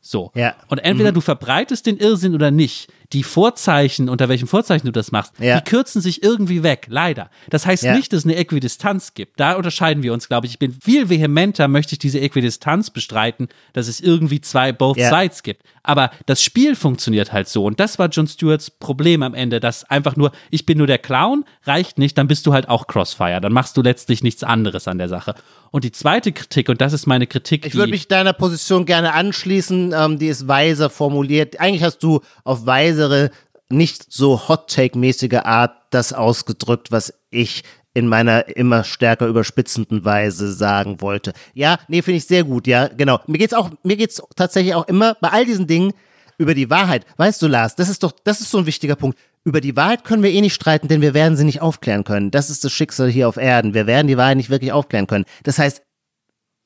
So. 0.00 0.32
Ja. 0.34 0.54
Und 0.68 0.78
entweder 0.78 1.10
mhm. 1.10 1.16
du 1.16 1.20
verbreitest 1.20 1.84
den 1.84 1.98
Irrsinn 1.98 2.34
oder 2.34 2.50
nicht. 2.50 2.90
Die 3.12 3.22
Vorzeichen, 3.24 4.08
unter 4.08 4.28
welchem 4.28 4.46
Vorzeichen 4.46 4.86
du 4.86 4.92
das 4.92 5.10
machst, 5.10 5.32
Ja. 5.40 5.58
die 5.60 5.64
kürzen 5.68 6.00
sich 6.00 6.22
irgendwie 6.22 6.62
weg, 6.62 6.86
leider. 6.88 7.28
Das 7.48 7.66
heißt 7.66 7.82
Ja. 7.82 7.96
nicht, 7.96 8.12
dass 8.12 8.20
es 8.20 8.24
eine 8.24 8.36
Äquidistanz 8.36 9.14
gibt. 9.14 9.40
Da 9.40 9.54
unterscheiden 9.54 10.02
wir 10.02 10.12
uns, 10.12 10.28
glaube 10.28 10.46
ich. 10.46 10.52
Ich 10.52 10.58
bin 10.58 10.72
viel 10.80 11.08
vehementer, 11.08 11.66
möchte 11.68 11.94
ich 11.94 11.98
diese 11.98 12.20
Äquidistanz 12.20 12.90
bestreiten, 12.90 13.48
dass 13.72 13.88
es 13.88 14.00
irgendwie 14.00 14.40
zwei 14.40 14.72
Both 14.72 14.98
Ja. 14.98 15.10
Sides 15.10 15.42
gibt. 15.42 15.62
Aber 15.82 16.10
das 16.26 16.42
Spiel 16.42 16.76
funktioniert 16.76 17.32
halt 17.32 17.48
so. 17.48 17.64
Und 17.64 17.80
das 17.80 17.98
war 17.98 18.08
Jon 18.10 18.26
Stewarts 18.28 18.70
Problem 18.70 19.22
am 19.22 19.34
Ende, 19.34 19.60
dass 19.60 19.82
einfach 19.84 20.14
nur, 20.14 20.30
ich 20.50 20.66
bin 20.66 20.78
nur 20.78 20.86
der 20.86 20.98
Clown, 20.98 21.44
reicht 21.64 21.98
nicht, 21.98 22.18
dann 22.18 22.28
bist 22.28 22.46
du 22.46 22.52
halt 22.52 22.68
auch 22.68 22.86
Crossfire. 22.86 23.40
Dann 23.40 23.52
machst 23.52 23.76
du 23.76 23.82
letztlich 23.82 24.22
nichts 24.22 24.44
anderes 24.44 24.86
an 24.86 24.98
der 24.98 25.08
Sache. 25.08 25.34
Und 25.72 25.84
die 25.84 25.92
zweite 25.92 26.32
Kritik, 26.32 26.68
und 26.68 26.80
das 26.80 26.92
ist 26.92 27.06
meine 27.06 27.26
Kritik, 27.26 27.64
Ich 27.64 27.74
würde 27.76 27.90
mich 27.92 28.08
deiner 28.08 28.32
Position 28.34 28.84
gerne 28.86 29.14
anschließen, 29.14 29.94
ähm, 29.96 30.18
die 30.18 30.26
ist 30.26 30.46
weiser 30.48 30.90
formuliert. 30.90 31.58
Eigentlich 31.60 31.82
hast 31.82 31.98
du 32.02 32.20
auf 32.44 32.66
weisere, 33.00 33.30
nicht 33.70 34.12
so 34.12 34.48
Hot-Take-mäßige 34.48 35.44
Art 35.44 35.76
das 35.90 36.12
ausgedrückt, 36.12 36.90
was 36.90 37.14
ich 37.30 37.62
in 37.94 38.06
meiner 38.06 38.56
immer 38.56 38.84
stärker 38.84 39.26
überspitzenden 39.26 40.04
Weise 40.04 40.52
sagen 40.52 41.00
wollte. 41.00 41.32
Ja, 41.54 41.78
nee, 41.88 42.02
finde 42.02 42.18
ich 42.18 42.26
sehr 42.26 42.44
gut, 42.44 42.66
ja, 42.66 42.88
genau. 42.88 43.20
Mir 43.26 43.38
geht's 43.38 43.54
auch, 43.54 43.70
mir 43.82 43.96
geht's 43.96 44.22
tatsächlich 44.36 44.74
auch 44.74 44.86
immer 44.86 45.16
bei 45.20 45.30
all 45.30 45.44
diesen 45.44 45.66
Dingen 45.66 45.92
über 46.38 46.54
die 46.54 46.70
Wahrheit. 46.70 47.04
Weißt 47.16 47.42
du, 47.42 47.48
Lars, 47.48 47.74
das 47.74 47.88
ist 47.88 48.02
doch, 48.02 48.12
das 48.24 48.40
ist 48.40 48.50
so 48.50 48.58
ein 48.58 48.66
wichtiger 48.66 48.96
Punkt. 48.96 49.18
Über 49.42 49.60
die 49.60 49.74
Wahrheit 49.74 50.04
können 50.04 50.22
wir 50.22 50.30
eh 50.30 50.40
nicht 50.40 50.54
streiten, 50.54 50.86
denn 50.86 51.00
wir 51.00 51.14
werden 51.14 51.36
sie 51.36 51.44
nicht 51.44 51.62
aufklären 51.62 52.04
können. 52.04 52.30
Das 52.30 52.50
ist 52.50 52.62
das 52.62 52.72
Schicksal 52.72 53.08
hier 53.08 53.28
auf 53.28 53.36
Erden. 53.36 53.74
Wir 53.74 53.86
werden 53.86 54.06
die 54.06 54.16
Wahrheit 54.16 54.36
nicht 54.36 54.50
wirklich 54.50 54.72
aufklären 54.72 55.06
können. 55.06 55.24
Das 55.42 55.58
heißt, 55.58 55.82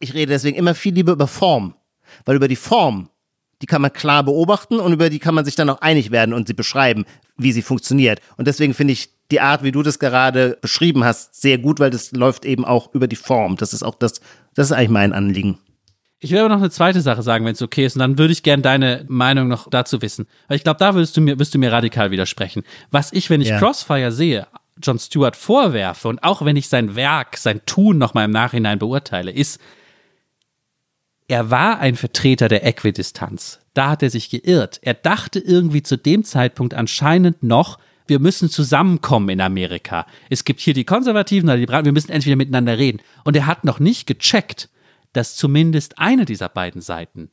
ich 0.01 0.13
rede 0.13 0.33
deswegen 0.33 0.57
immer 0.57 0.75
viel 0.75 0.93
lieber 0.93 1.13
über 1.13 1.29
Form. 1.29 1.75
Weil 2.25 2.37
über 2.37 2.49
die 2.49 2.57
Form, 2.57 3.09
die 3.65 3.67
kann 3.67 3.81
man 3.81 3.95
klar 3.95 4.23
beobachten 4.23 4.79
und 4.79 4.93
über 4.93 5.09
die 5.09 5.19
kann 5.19 5.35
man 5.35 5.47
sich 5.47 5.55
dann 5.55 5.71
auch 5.71 5.81
einig 5.81 6.11
werden 6.11 6.35
und 6.35 6.47
sie 6.47 6.53
beschreiben, 6.53 7.07
wie 7.39 7.51
sie 7.51 7.63
funktioniert. 7.63 8.21
Und 8.37 8.47
deswegen 8.47 8.75
finde 8.75 8.93
ich 8.93 9.09
die 9.31 9.41
Art, 9.41 9.63
wie 9.63 9.73
du 9.73 9.83
das 9.83 9.99
gerade 9.99 10.59
beschrieben 10.61 11.03
hast, 11.03 11.41
sehr 11.41 11.57
gut, 11.57 11.81
weil 11.81 11.89
das 11.89 12.13
läuft 12.13 12.45
eben 12.45 12.67
auch 12.67 12.93
über 12.93 13.09
die 13.09 13.17
Form. 13.17 13.57
Das 13.57 13.73
ist 13.73 13.83
auch 13.83 13.95
das, 13.95 14.21
das 14.55 14.67
ist 14.67 14.73
eigentlich 14.73 14.91
mein 14.91 15.15
Anliegen. 15.15 15.57
Ich 16.21 16.31
will 16.31 16.41
aber 16.41 16.51
noch 16.51 16.59
eine 16.59 16.69
zweite 16.69 17.01
Sache 17.01 17.23
sagen, 17.23 17.47
wenn 17.47 17.55
es 17.55 17.63
okay 17.63 17.87
ist, 17.87 17.97
und 17.97 18.01
dann 18.01 18.19
würde 18.19 18.35
ich 18.35 18.43
gerne 18.43 18.63
deine 18.63 19.07
Meinung 19.09 19.49
noch 19.49 19.71
dazu 19.71 20.03
wissen. 20.03 20.27
Weil 20.49 20.59
ich 20.59 20.63
glaube, 20.65 20.79
da 20.79 20.95
würdest 20.95 21.17
du 21.17 21.23
mir, 21.23 21.39
wirst 21.39 21.55
du 21.55 21.59
mir 21.59 21.73
radikal 21.73 22.11
widersprechen. 22.11 22.65
Was 22.91 23.15
ich, 23.15 23.31
wenn 23.31 23.41
ich 23.41 23.49
Ja. 23.49 23.59
Crossfire 23.59 24.13
sehe, 24.13 24.47
John 24.83 24.99
Stewart 24.99 25.37
vorwerfe 25.37 26.09
und 26.09 26.23
auch 26.23 26.45
wenn 26.45 26.57
ich 26.57 26.69
sein 26.69 26.97
Werk, 26.97 27.39
sein 27.39 27.63
Tun 27.65 27.97
nochmal 27.97 28.27
im 28.27 28.31
Nachhinein 28.31 28.79
beurteile, 28.79 29.31
ist, 29.31 29.59
er 31.29 31.51
war 31.51 31.79
ein 31.79 31.97
Vertreter 31.97 32.49
der 32.49 32.67
Äquidistanz. 32.67 33.61
Da 33.73 33.91
hat 33.91 34.03
er 34.03 34.11
sich 34.11 34.31
geirrt. 34.31 34.79
Er 34.83 34.95
dachte 34.95 35.39
irgendwie 35.39 35.83
zu 35.83 35.97
dem 35.97 36.25
Zeitpunkt 36.25 36.75
anscheinend 36.75 37.43
noch, 37.43 37.79
wir 38.07 38.19
müssen 38.19 38.51
zusammenkommen 38.51 39.31
in 39.31 39.41
Amerika. 39.41 40.07
Es 40.29 40.45
gibt 40.45 40.61
hier 40.61 40.75
die 40.75 40.85
Konservativen 40.85 41.49
oder 41.49 41.57
die 41.57 41.63
Liberalen, 41.63 41.87
wir 41.87 41.93
müssen 41.93 42.11
endlich 42.11 42.27
wieder 42.27 42.37
miteinander 42.37 42.77
reden. 42.77 43.01
Und 43.25 43.35
er 43.35 43.47
hat 43.47 43.65
noch 43.65 43.81
nicht 43.81 44.07
gecheckt, 44.07 44.69
dass 45.15 45.37
zumindest 45.37 45.99
eine 45.99 46.27
dieser 46.27 46.51
beiden 46.51 46.83
Seiten 46.83 47.31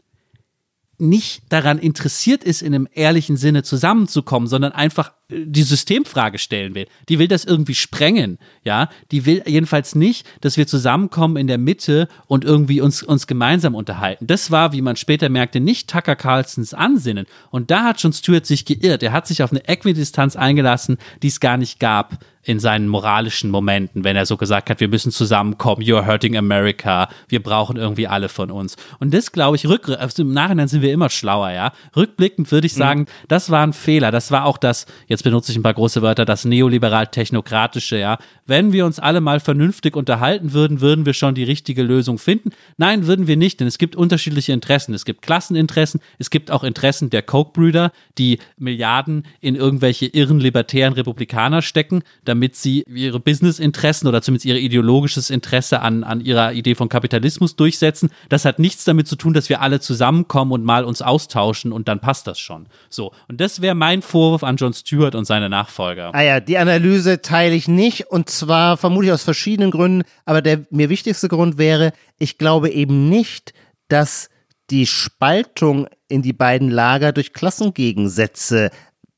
nicht 1.01 1.43
daran 1.49 1.79
interessiert 1.79 2.43
ist, 2.43 2.61
in 2.61 2.73
einem 2.73 2.87
ehrlichen 2.93 3.35
Sinne 3.35 3.63
zusammenzukommen, 3.63 4.47
sondern 4.47 4.71
einfach 4.71 5.11
äh, 5.29 5.45
die 5.45 5.63
Systemfrage 5.63 6.37
stellen 6.37 6.75
will. 6.75 6.87
Die 7.09 7.19
will 7.19 7.27
das 7.27 7.43
irgendwie 7.43 7.75
sprengen, 7.75 8.37
ja. 8.63 8.89
Die 9.11 9.25
will 9.25 9.43
jedenfalls 9.45 9.95
nicht, 9.95 10.25
dass 10.41 10.57
wir 10.57 10.67
zusammenkommen 10.67 11.37
in 11.37 11.47
der 11.47 11.57
Mitte 11.57 12.07
und 12.27 12.45
irgendwie 12.45 12.79
uns, 12.81 13.03
uns 13.03 13.27
gemeinsam 13.27 13.75
unterhalten. 13.75 14.27
Das 14.27 14.51
war, 14.51 14.71
wie 14.73 14.81
man 14.81 14.95
später 14.95 15.29
merkte, 15.29 15.59
nicht 15.59 15.89
Tucker 15.89 16.15
Carlsons 16.15 16.73
Ansinnen. 16.73 17.25
Und 17.49 17.71
da 17.71 17.83
hat 17.83 17.99
schon 17.99 18.13
Stewart 18.13 18.45
sich 18.45 18.65
geirrt. 18.65 19.03
Er 19.03 19.11
hat 19.11 19.27
sich 19.27 19.43
auf 19.43 19.51
eine 19.51 19.67
Äquidistanz 19.67 20.35
eingelassen, 20.35 20.97
die 21.23 21.27
es 21.27 21.39
gar 21.39 21.57
nicht 21.57 21.79
gab 21.79 22.19
in 22.43 22.59
seinen 22.59 22.87
moralischen 22.87 23.51
Momenten, 23.51 24.03
wenn 24.03 24.15
er 24.15 24.25
so 24.25 24.37
gesagt 24.37 24.69
hat, 24.69 24.79
wir 24.79 24.87
müssen 24.87 25.11
zusammenkommen, 25.11 25.83
you're 25.83 26.05
hurting 26.05 26.37
America, 26.37 27.09
wir 27.27 27.41
brauchen 27.41 27.77
irgendwie 27.77 28.07
alle 28.07 28.29
von 28.29 28.49
uns. 28.51 28.75
Und 28.99 29.13
das, 29.13 29.31
glaube 29.31 29.57
ich, 29.57 29.67
rück, 29.67 29.89
also 29.89 30.23
im 30.23 30.33
Nachhinein 30.33 30.67
sind 30.67 30.81
wir 30.81 30.91
immer 30.91 31.09
schlauer, 31.09 31.51
ja. 31.51 31.71
Rückblickend 31.95 32.51
würde 32.51 32.67
ich 32.67 32.73
sagen, 32.73 33.05
das 33.27 33.49
war 33.49 33.65
ein 33.65 33.73
Fehler. 33.73 34.11
Das 34.11 34.31
war 34.31 34.45
auch 34.45 34.57
das, 34.57 34.85
jetzt 35.07 35.23
benutze 35.23 35.51
ich 35.51 35.57
ein 35.57 35.63
paar 35.63 35.73
große 35.73 36.01
Wörter, 36.01 36.25
das 36.25 36.45
neoliberal-technokratische, 36.45 37.97
ja. 37.97 38.17
Wenn 38.45 38.73
wir 38.73 38.85
uns 38.85 38.99
alle 38.99 39.21
mal 39.21 39.39
vernünftig 39.39 39.95
unterhalten 39.95 40.53
würden, 40.53 40.81
würden 40.81 41.05
wir 41.05 41.13
schon 41.13 41.35
die 41.35 41.43
richtige 41.43 41.83
Lösung 41.83 42.17
finden. 42.17 42.51
Nein, 42.77 43.07
würden 43.07 43.27
wir 43.27 43.37
nicht, 43.37 43.59
denn 43.59 43.67
es 43.67 43.77
gibt 43.77 43.95
unterschiedliche 43.95 44.51
Interessen. 44.51 44.93
Es 44.93 45.05
gibt 45.05 45.21
Klasseninteressen, 45.21 46.01
es 46.17 46.29
gibt 46.29 46.51
auch 46.51 46.63
Interessen 46.63 47.09
der 47.09 47.21
Koch-Brüder, 47.21 47.91
die 48.17 48.39
Milliarden 48.57 49.25
in 49.39 49.55
irgendwelche 49.55 50.07
irren 50.07 50.39
libertären 50.39 50.93
Republikaner 50.93 51.61
stecken, 51.61 52.03
damit 52.31 52.55
sie 52.55 52.83
ihre 52.87 53.19
Business-Interessen 53.19 54.07
oder 54.07 54.21
zumindest 54.21 54.45
ihr 54.45 54.55
ideologisches 54.55 55.29
Interesse 55.29 55.81
an, 55.81 56.05
an 56.05 56.21
ihrer 56.21 56.53
Idee 56.53 56.75
von 56.75 56.87
Kapitalismus 56.87 57.57
durchsetzen. 57.57 58.09
Das 58.29 58.45
hat 58.45 58.57
nichts 58.57 58.85
damit 58.85 59.09
zu 59.09 59.17
tun, 59.17 59.33
dass 59.33 59.49
wir 59.49 59.59
alle 59.59 59.81
zusammenkommen 59.81 60.53
und 60.53 60.63
mal 60.63 60.85
uns 60.85 61.01
austauschen 61.01 61.73
und 61.73 61.89
dann 61.89 61.99
passt 61.99 62.25
das 62.27 62.39
schon. 62.39 62.67
So. 62.89 63.11
Und 63.27 63.41
das 63.41 63.61
wäre 63.61 63.75
mein 63.75 64.01
Vorwurf 64.01 64.43
an 64.43 64.55
Jon 64.55 64.73
Stewart 64.73 65.13
und 65.13 65.25
seine 65.25 65.49
Nachfolger. 65.49 66.15
Ah 66.15 66.21
ja, 66.21 66.39
die 66.39 66.57
Analyse 66.57 67.21
teile 67.21 67.53
ich 67.53 67.67
nicht 67.67 68.07
und 68.07 68.29
zwar 68.29 68.77
vermutlich 68.77 69.11
aus 69.11 69.23
verschiedenen 69.23 69.71
Gründen, 69.71 70.03
aber 70.23 70.41
der 70.41 70.65
mir 70.69 70.89
wichtigste 70.89 71.27
Grund 71.27 71.57
wäre, 71.57 71.91
ich 72.17 72.37
glaube 72.37 72.69
eben 72.69 73.09
nicht, 73.09 73.53
dass 73.89 74.29
die 74.69 74.85
Spaltung 74.85 75.87
in 76.07 76.21
die 76.21 76.33
beiden 76.33 76.69
Lager 76.69 77.11
durch 77.11 77.33
Klassengegensätze 77.33 78.71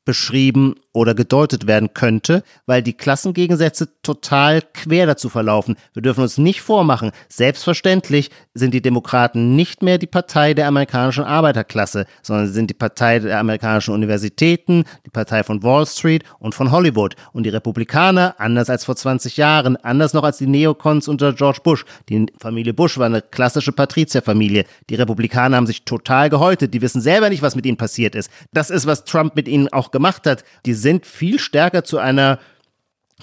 beschrieben 0.03 0.75
oder 0.93 1.15
gedeutet 1.15 1.67
werden 1.67 1.93
könnte, 1.93 2.43
weil 2.65 2.83
die 2.83 2.93
Klassengegensätze 2.93 3.89
total 4.03 4.61
quer 4.61 5.07
dazu 5.07 5.27
verlaufen. 5.27 5.75
Wir 5.93 6.03
dürfen 6.03 6.21
uns 6.21 6.37
nicht 6.37 6.61
vormachen, 6.61 7.11
selbstverständlich 7.27 8.29
sind 8.53 8.73
die 8.73 8.81
Demokraten 8.81 9.55
nicht 9.55 9.81
mehr 9.81 9.97
die 9.97 10.07
Partei 10.07 10.53
der 10.53 10.67
amerikanischen 10.67 11.23
Arbeiterklasse, 11.23 12.05
sondern 12.21 12.47
sie 12.47 12.53
sind 12.53 12.69
die 12.69 12.75
Partei 12.75 13.19
der 13.19 13.39
amerikanischen 13.39 13.93
Universitäten, 13.93 14.85
die 15.05 15.09
Partei 15.09 15.43
von 15.43 15.63
Wall 15.63 15.85
Street 15.87 16.23
und 16.39 16.53
von 16.53 16.71
Hollywood. 16.71 17.15
Und 17.33 17.43
die 17.43 17.49
Republikaner, 17.49 18.35
anders 18.37 18.69
als 18.69 18.85
vor 18.85 18.95
20 18.95 19.37
Jahren, 19.37 19.75
anders 19.77 20.13
noch 20.13 20.23
als 20.23 20.37
die 20.37 20.47
Neocons 20.47 21.07
unter 21.07 21.33
George 21.33 21.59
Bush, 21.63 21.85
die 22.09 22.27
Familie 22.39 22.73
Bush 22.73 22.97
war 22.97 23.07
eine 23.07 23.21
klassische 23.21 23.71
Patrizierfamilie. 23.71 24.65
Die 24.89 24.95
Republikaner 24.95 25.57
haben 25.57 25.67
sich 25.67 25.85
total 25.85 26.29
gehäutet, 26.29 26.73
die 26.73 26.81
wissen 26.81 27.01
selber 27.01 27.29
nicht, 27.29 27.41
was 27.41 27.55
mit 27.55 27.65
ihnen 27.65 27.77
passiert 27.77 28.13
ist. 28.13 28.29
Das 28.53 28.69
ist, 28.69 28.85
was 28.85 29.05
Trump 29.05 29.35
mit 29.35 29.47
ihnen 29.47 29.67
auch 29.69 29.89
gemacht 29.89 30.27
hat. 30.27 30.43
Die 30.65 30.73
sind 30.83 31.07
viel 31.07 31.39
stärker 31.39 31.83
zu 31.83 31.97
einer 31.97 32.37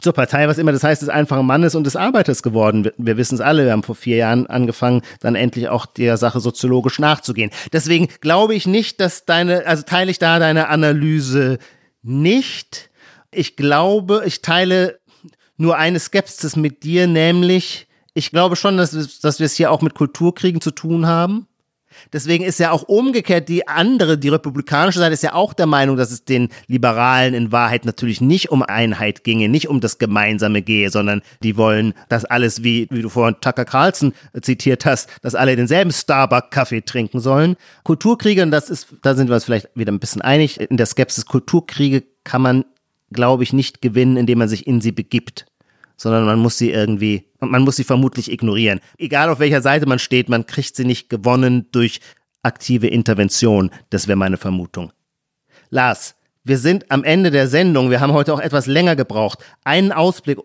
zur 0.00 0.12
Partei, 0.12 0.48
was 0.48 0.58
immer 0.58 0.72
das 0.72 0.82
heißt, 0.82 1.02
des 1.02 1.08
einfachen 1.08 1.46
Mannes 1.46 1.74
und 1.74 1.84
des 1.84 1.96
Arbeiters 1.96 2.42
geworden. 2.42 2.84
Wir, 2.84 2.94
wir 2.96 3.16
wissen 3.16 3.34
es 3.34 3.40
alle, 3.40 3.64
wir 3.64 3.72
haben 3.72 3.82
vor 3.82 3.94
vier 3.94 4.16
Jahren 4.16 4.46
angefangen, 4.46 5.02
dann 5.20 5.34
endlich 5.34 5.68
auch 5.68 5.86
der 5.86 6.16
Sache 6.16 6.40
soziologisch 6.40 6.98
nachzugehen. 6.98 7.50
Deswegen 7.72 8.08
glaube 8.20 8.54
ich 8.54 8.66
nicht, 8.66 9.00
dass 9.00 9.24
deine, 9.24 9.66
also 9.66 9.82
teile 9.82 10.10
ich 10.10 10.18
da 10.18 10.38
deine 10.38 10.68
Analyse 10.68 11.58
nicht. 12.02 12.90
Ich 13.30 13.56
glaube, 13.56 14.22
ich 14.24 14.42
teile 14.42 14.98
nur 15.56 15.76
eine 15.76 16.00
Skepsis 16.00 16.56
mit 16.56 16.82
dir, 16.82 17.06
nämlich, 17.06 17.86
ich 18.14 18.30
glaube 18.30 18.56
schon, 18.56 18.76
dass, 18.78 19.20
dass 19.20 19.38
wir 19.38 19.46
es 19.46 19.54
hier 19.54 19.70
auch 19.70 19.82
mit 19.82 19.94
Kulturkriegen 19.94 20.60
zu 20.60 20.70
tun 20.70 21.06
haben. 21.06 21.46
Deswegen 22.12 22.44
ist 22.44 22.58
ja 22.58 22.70
auch 22.70 22.82
umgekehrt 22.82 23.48
die 23.48 23.66
andere, 23.68 24.18
die 24.18 24.28
republikanische 24.28 24.98
Seite 24.98 25.14
ist 25.14 25.22
ja 25.22 25.34
auch 25.34 25.52
der 25.52 25.66
Meinung, 25.66 25.96
dass 25.96 26.10
es 26.10 26.24
den 26.24 26.48
Liberalen 26.66 27.34
in 27.34 27.52
Wahrheit 27.52 27.84
natürlich 27.84 28.20
nicht 28.20 28.50
um 28.50 28.62
Einheit 28.62 29.24
ginge, 29.24 29.48
nicht 29.48 29.68
um 29.68 29.80
das 29.80 29.98
Gemeinsame 29.98 30.62
gehe, 30.62 30.90
sondern 30.90 31.22
die 31.42 31.56
wollen, 31.56 31.94
dass 32.08 32.24
alles, 32.24 32.62
wie, 32.62 32.86
wie 32.90 33.02
du 33.02 33.08
vorhin 33.08 33.36
Tucker 33.40 33.64
Carlson 33.64 34.12
zitiert 34.40 34.84
hast, 34.86 35.08
dass 35.22 35.34
alle 35.34 35.56
denselben 35.56 35.92
Starbucks-Kaffee 35.92 36.82
trinken 36.82 37.20
sollen. 37.20 37.56
Kulturkriege, 37.84 38.42
und 38.42 38.50
das 38.50 38.70
ist, 38.70 38.88
da 39.02 39.14
sind 39.14 39.28
wir 39.28 39.34
uns 39.34 39.44
vielleicht 39.44 39.68
wieder 39.74 39.92
ein 39.92 40.00
bisschen 40.00 40.22
einig, 40.22 40.60
in 40.60 40.76
der 40.76 40.86
Skepsis, 40.86 41.26
Kulturkriege 41.26 42.02
kann 42.24 42.42
man, 42.42 42.64
glaube 43.12 43.42
ich, 43.42 43.52
nicht 43.52 43.82
gewinnen, 43.82 44.16
indem 44.16 44.38
man 44.38 44.48
sich 44.48 44.66
in 44.66 44.80
sie 44.80 44.92
begibt 44.92 45.46
sondern 46.00 46.24
man 46.24 46.38
muss 46.38 46.56
sie 46.56 46.70
irgendwie, 46.70 47.26
man 47.40 47.60
muss 47.60 47.76
sie 47.76 47.84
vermutlich 47.84 48.32
ignorieren. 48.32 48.80
Egal 48.96 49.28
auf 49.28 49.38
welcher 49.38 49.60
Seite 49.60 49.84
man 49.84 49.98
steht, 49.98 50.30
man 50.30 50.46
kriegt 50.46 50.74
sie 50.74 50.86
nicht 50.86 51.10
gewonnen 51.10 51.66
durch 51.72 52.00
aktive 52.42 52.86
Intervention. 52.86 53.70
Das 53.90 54.08
wäre 54.08 54.16
meine 54.16 54.38
Vermutung. 54.38 54.92
Lars, 55.68 56.14
wir 56.42 56.56
sind 56.56 56.90
am 56.90 57.04
Ende 57.04 57.30
der 57.30 57.48
Sendung. 57.48 57.90
Wir 57.90 58.00
haben 58.00 58.14
heute 58.14 58.32
auch 58.32 58.40
etwas 58.40 58.66
länger 58.66 58.96
gebraucht. 58.96 59.40
Einen 59.62 59.92
Ausblick, 59.92 60.38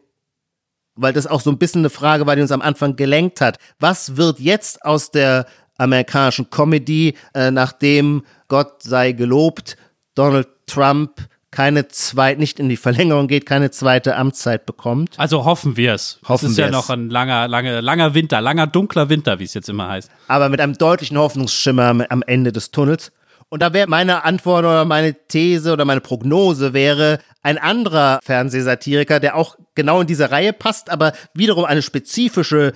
weil 0.96 1.14
das 1.14 1.26
auch 1.26 1.40
so 1.40 1.52
ein 1.52 1.58
bisschen 1.58 1.82
eine 1.82 1.90
Frage 1.90 2.28
war, 2.28 2.36
die 2.36 2.42
uns 2.42 2.52
am 2.52 2.62
Anfang 2.62 2.98
gelenkt 2.98 3.40
hat. 3.40 3.58
Was 3.80 4.18
wird 4.18 4.42
jetzt 4.42 4.84
aus 4.84 5.12
der 5.12 5.46
amerikanischen 5.78 6.50
Comedy, 6.50 7.16
äh, 7.34 7.50
nachdem 7.50 8.24
Gott 8.50 8.84
sei 8.84 9.14
gelobt, 9.14 9.78
Donald 10.16 10.50
Trump 10.68 11.30
keine 11.56 11.88
zweite, 11.88 12.40
nicht 12.40 12.60
in 12.60 12.68
die 12.68 12.76
Verlängerung 12.76 13.28
geht, 13.28 13.46
keine 13.46 13.72
zweite 13.72 14.18
Amtszeit 14.18 14.66
bekommt? 14.66 15.14
Also 15.18 15.46
hoffen 15.46 15.78
wir 15.78 15.94
es. 15.94 16.20
Hoffen 16.28 16.48
es 16.48 16.52
ist 16.52 16.58
ja 16.58 16.70
noch 16.70 16.90
ein 16.90 17.10
langer, 17.10 17.48
langer, 17.48 17.82
langer 17.82 18.14
Winter, 18.14 18.42
langer 18.42 18.68
dunkler 18.68 19.08
Winter, 19.10 19.40
wie 19.40 19.46
es 19.46 19.54
jetzt 19.54 19.70
immer 19.70 19.88
heißt. 19.88 20.12
aber 20.28 20.50
mit 20.50 20.60
einem 20.60 20.78
deutlichen 20.78 21.18
Hoffnungsschimmer 21.18 21.84
am- 21.86 22.02
am 22.02 22.24
Ende 22.28 22.52
des 22.52 22.72
Tunnels. 22.72 23.14
Und 23.48 23.62
da 23.62 23.72
wäre 23.74 23.88
meine 23.88 24.26
Antwort 24.26 24.66
oder 24.66 24.84
meine 24.86 25.14
These 25.28 25.72
oder 25.72 25.86
meine 25.86 26.02
Prognose 26.02 26.74
wäre 26.74 27.20
ein 27.42 27.58
anderer 27.58 28.20
Fernsehsatiriker, 28.24 29.20
der 29.22 29.36
auch 29.36 29.56
genau 29.76 30.02
in 30.02 30.08
diese 30.08 30.32
Reihe 30.32 30.52
passt, 30.52 30.90
aber 30.90 31.14
wiederum 31.34 31.64
eine 31.64 31.82
spezifische 31.84 32.74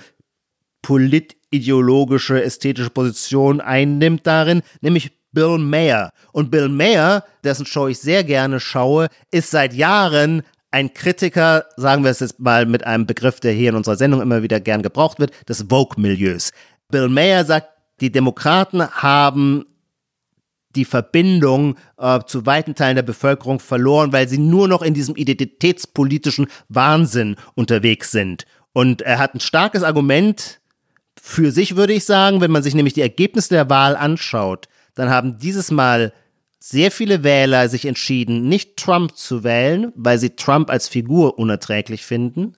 politideologische, 0.82 2.42
ästhetische 2.42 2.90
Position 2.90 3.60
einnimmt 3.60 4.26
darin, 4.26 4.62
nämlich 4.80 5.12
Bill 5.32 5.58
Mayer. 5.58 6.12
Und 6.32 6.50
Bill 6.50 6.68
Mayer, 6.68 7.24
dessen 7.44 7.66
Show 7.66 7.88
ich 7.88 7.98
sehr 7.98 8.24
gerne 8.24 8.60
schaue, 8.60 9.08
ist 9.30 9.50
seit 9.50 9.74
Jahren 9.74 10.42
ein 10.70 10.94
Kritiker, 10.94 11.66
sagen 11.76 12.04
wir 12.04 12.10
es 12.10 12.20
jetzt 12.20 12.38
mal 12.38 12.66
mit 12.66 12.86
einem 12.86 13.06
Begriff, 13.06 13.40
der 13.40 13.52
hier 13.52 13.70
in 13.70 13.76
unserer 13.76 13.96
Sendung 13.96 14.20
immer 14.20 14.42
wieder 14.42 14.60
gern 14.60 14.82
gebraucht 14.82 15.18
wird, 15.18 15.32
des 15.48 15.66
Vogue-Milieus. 15.68 16.50
Bill 16.90 17.08
Mayer 17.08 17.44
sagt, 17.44 17.68
die 18.00 18.12
Demokraten 18.12 18.88
haben 18.88 19.66
die 20.76 20.84
Verbindung 20.84 21.76
äh, 21.98 22.20
zu 22.26 22.46
weiten 22.46 22.74
Teilen 22.74 22.94
der 22.94 23.02
Bevölkerung 23.02 23.58
verloren, 23.58 24.12
weil 24.12 24.28
sie 24.28 24.38
nur 24.38 24.68
noch 24.68 24.82
in 24.82 24.94
diesem 24.94 25.16
identitätspolitischen 25.16 26.46
Wahnsinn 26.68 27.36
unterwegs 27.54 28.12
sind. 28.12 28.46
Und 28.72 29.02
er 29.02 29.18
hat 29.18 29.34
ein 29.34 29.40
starkes 29.40 29.82
Argument 29.82 30.60
für 31.20 31.50
sich, 31.50 31.76
würde 31.76 31.92
ich 31.92 32.04
sagen, 32.04 32.40
wenn 32.40 32.52
man 32.52 32.62
sich 32.62 32.74
nämlich 32.74 32.94
die 32.94 33.02
Ergebnisse 33.02 33.50
der 33.50 33.68
Wahl 33.68 33.96
anschaut, 33.96 34.68
dann 35.00 35.10
haben 35.10 35.38
dieses 35.38 35.70
Mal 35.70 36.12
sehr 36.58 36.90
viele 36.90 37.24
Wähler 37.24 37.68
sich 37.70 37.86
entschieden, 37.86 38.48
nicht 38.48 38.76
Trump 38.76 39.16
zu 39.16 39.42
wählen, 39.44 39.92
weil 39.96 40.18
sie 40.18 40.36
Trump 40.36 40.68
als 40.68 40.88
Figur 40.88 41.38
unerträglich 41.38 42.04
finden, 42.04 42.54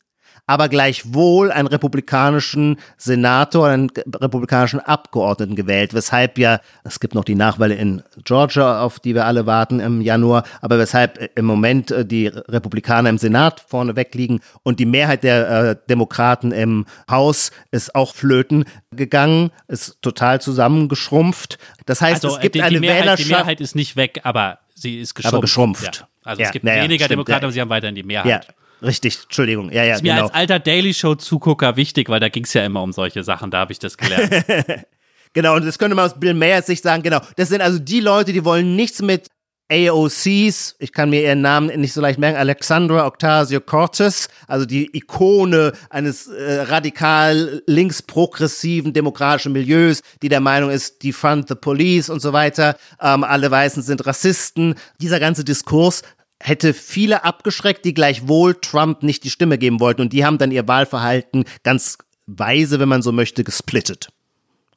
aber 0.52 0.68
gleichwohl 0.68 1.50
einen 1.50 1.66
republikanischen 1.66 2.76
Senator, 2.98 3.68
einen 3.68 3.90
republikanischen 4.14 4.80
Abgeordneten 4.80 5.56
gewählt, 5.56 5.94
weshalb 5.94 6.36
ja, 6.36 6.60
es 6.84 7.00
gibt 7.00 7.14
noch 7.14 7.24
die 7.24 7.34
Nachwahl 7.34 7.70
in 7.70 8.02
Georgia, 8.22 8.82
auf 8.82 9.00
die 9.00 9.14
wir 9.14 9.24
alle 9.24 9.46
warten 9.46 9.80
im 9.80 10.02
Januar, 10.02 10.44
aber 10.60 10.78
weshalb 10.78 11.30
im 11.36 11.46
Moment 11.46 11.90
äh, 11.90 12.04
die 12.04 12.26
Republikaner 12.26 13.08
im 13.08 13.16
Senat 13.16 13.64
vorneweg 13.66 14.14
liegen 14.14 14.40
und 14.62 14.78
die 14.78 14.84
Mehrheit 14.84 15.24
der 15.24 15.48
äh, 15.48 15.76
Demokraten 15.88 16.52
im 16.52 16.84
Haus 17.10 17.50
ist 17.70 17.94
auch 17.94 18.14
flöten 18.14 18.66
gegangen, 18.90 19.52
ist 19.68 20.02
total 20.02 20.42
zusammengeschrumpft. 20.42 21.56
Das 21.86 22.02
heißt, 22.02 22.26
also, 22.26 22.36
es 22.36 22.42
gibt 22.42 22.56
die, 22.56 22.62
eine 22.62 22.74
die 22.74 22.80
Mehrheit, 22.80 23.04
Wählerschaft. 23.04 23.30
Die 23.30 23.32
Mehrheit 23.32 23.60
ist 23.62 23.74
nicht 23.74 23.96
weg, 23.96 24.20
aber 24.24 24.58
sie 24.74 25.00
ist 25.00 25.14
geschrumpft. 25.14 25.34
Aber 25.34 25.40
geschrumpft. 25.40 25.96
Ja. 25.96 26.08
Also 26.24 26.42
Ja, 26.42 26.48
es 26.48 26.52
gibt 26.52 26.66
naja, 26.66 26.82
weniger 26.82 27.06
stimmt, 27.06 27.12
Demokraten, 27.12 27.40
ja. 27.40 27.46
aber 27.46 27.52
sie 27.52 27.60
haben 27.62 27.70
weiterhin 27.70 27.94
die 27.94 28.02
Mehrheit. 28.02 28.44
Ja, 28.44 28.54
richtig, 28.82 29.18
Entschuldigung. 29.24 29.70
Ja, 29.70 29.84
ja, 29.84 29.94
ist 29.94 30.02
mir 30.02 30.12
genau. 30.12 30.24
als 30.24 30.34
alter 30.34 30.58
Daily 30.58 30.94
Show 30.94 31.14
Zugucker 31.14 31.76
wichtig, 31.76 32.08
weil 32.08 32.20
da 32.20 32.28
ging 32.28 32.44
es 32.44 32.52
ja 32.52 32.64
immer 32.64 32.82
um 32.82 32.92
solche 32.92 33.24
Sachen, 33.24 33.50
da 33.50 33.58
habe 33.58 33.72
ich 33.72 33.78
das 33.78 33.96
gelernt. 33.96 34.44
Genau, 35.34 35.56
und 35.56 35.64
das 35.64 35.78
könnte 35.78 35.96
man 35.96 36.04
aus 36.04 36.20
Bill 36.20 36.34
Mayers 36.34 36.66
Sicht 36.66 36.82
sagen, 36.82 37.02
genau. 37.02 37.20
Das 37.36 37.48
sind 37.48 37.62
also 37.62 37.78
die 37.78 38.00
Leute, 38.00 38.34
die 38.34 38.44
wollen 38.44 38.76
nichts 38.76 39.00
mit 39.00 39.28
AOCs, 39.72 40.76
ich 40.78 40.92
kann 40.92 41.08
mir 41.08 41.22
ihren 41.22 41.40
Namen 41.40 41.80
nicht 41.80 41.94
so 41.94 42.02
leicht 42.02 42.18
merken, 42.18 42.36
Alexandra 42.36 43.06
Ocasio-Cortez, 43.06 44.28
also 44.46 44.66
die 44.66 44.94
Ikone 44.94 45.72
eines 45.88 46.26
äh, 46.26 46.62
radikal 46.62 47.62
linksprogressiven 47.66 48.92
demokratischen 48.92 49.52
Milieus, 49.52 50.02
die 50.22 50.28
der 50.28 50.40
Meinung 50.40 50.68
ist, 50.68 51.02
defund 51.02 51.48
the 51.48 51.54
police 51.54 52.10
und 52.10 52.20
so 52.20 52.34
weiter, 52.34 52.76
ähm, 53.00 53.24
alle 53.24 53.50
Weißen 53.50 53.82
sind 53.82 54.04
Rassisten. 54.04 54.74
Dieser 55.00 55.20
ganze 55.20 55.42
Diskurs 55.42 56.02
hätte 56.42 56.74
viele 56.74 57.24
abgeschreckt, 57.24 57.84
die 57.84 57.94
gleichwohl 57.94 58.56
Trump 58.56 59.02
nicht 59.02 59.22
die 59.22 59.30
Stimme 59.30 59.58
geben 59.58 59.78
wollten 59.78 60.00
und 60.00 60.12
die 60.12 60.24
haben 60.24 60.38
dann 60.38 60.50
ihr 60.50 60.66
Wahlverhalten 60.66 61.44
ganz 61.62 61.98
weise, 62.26 62.80
wenn 62.80 62.88
man 62.88 63.02
so 63.02 63.12
möchte, 63.12 63.44
gesplittet. 63.44 64.08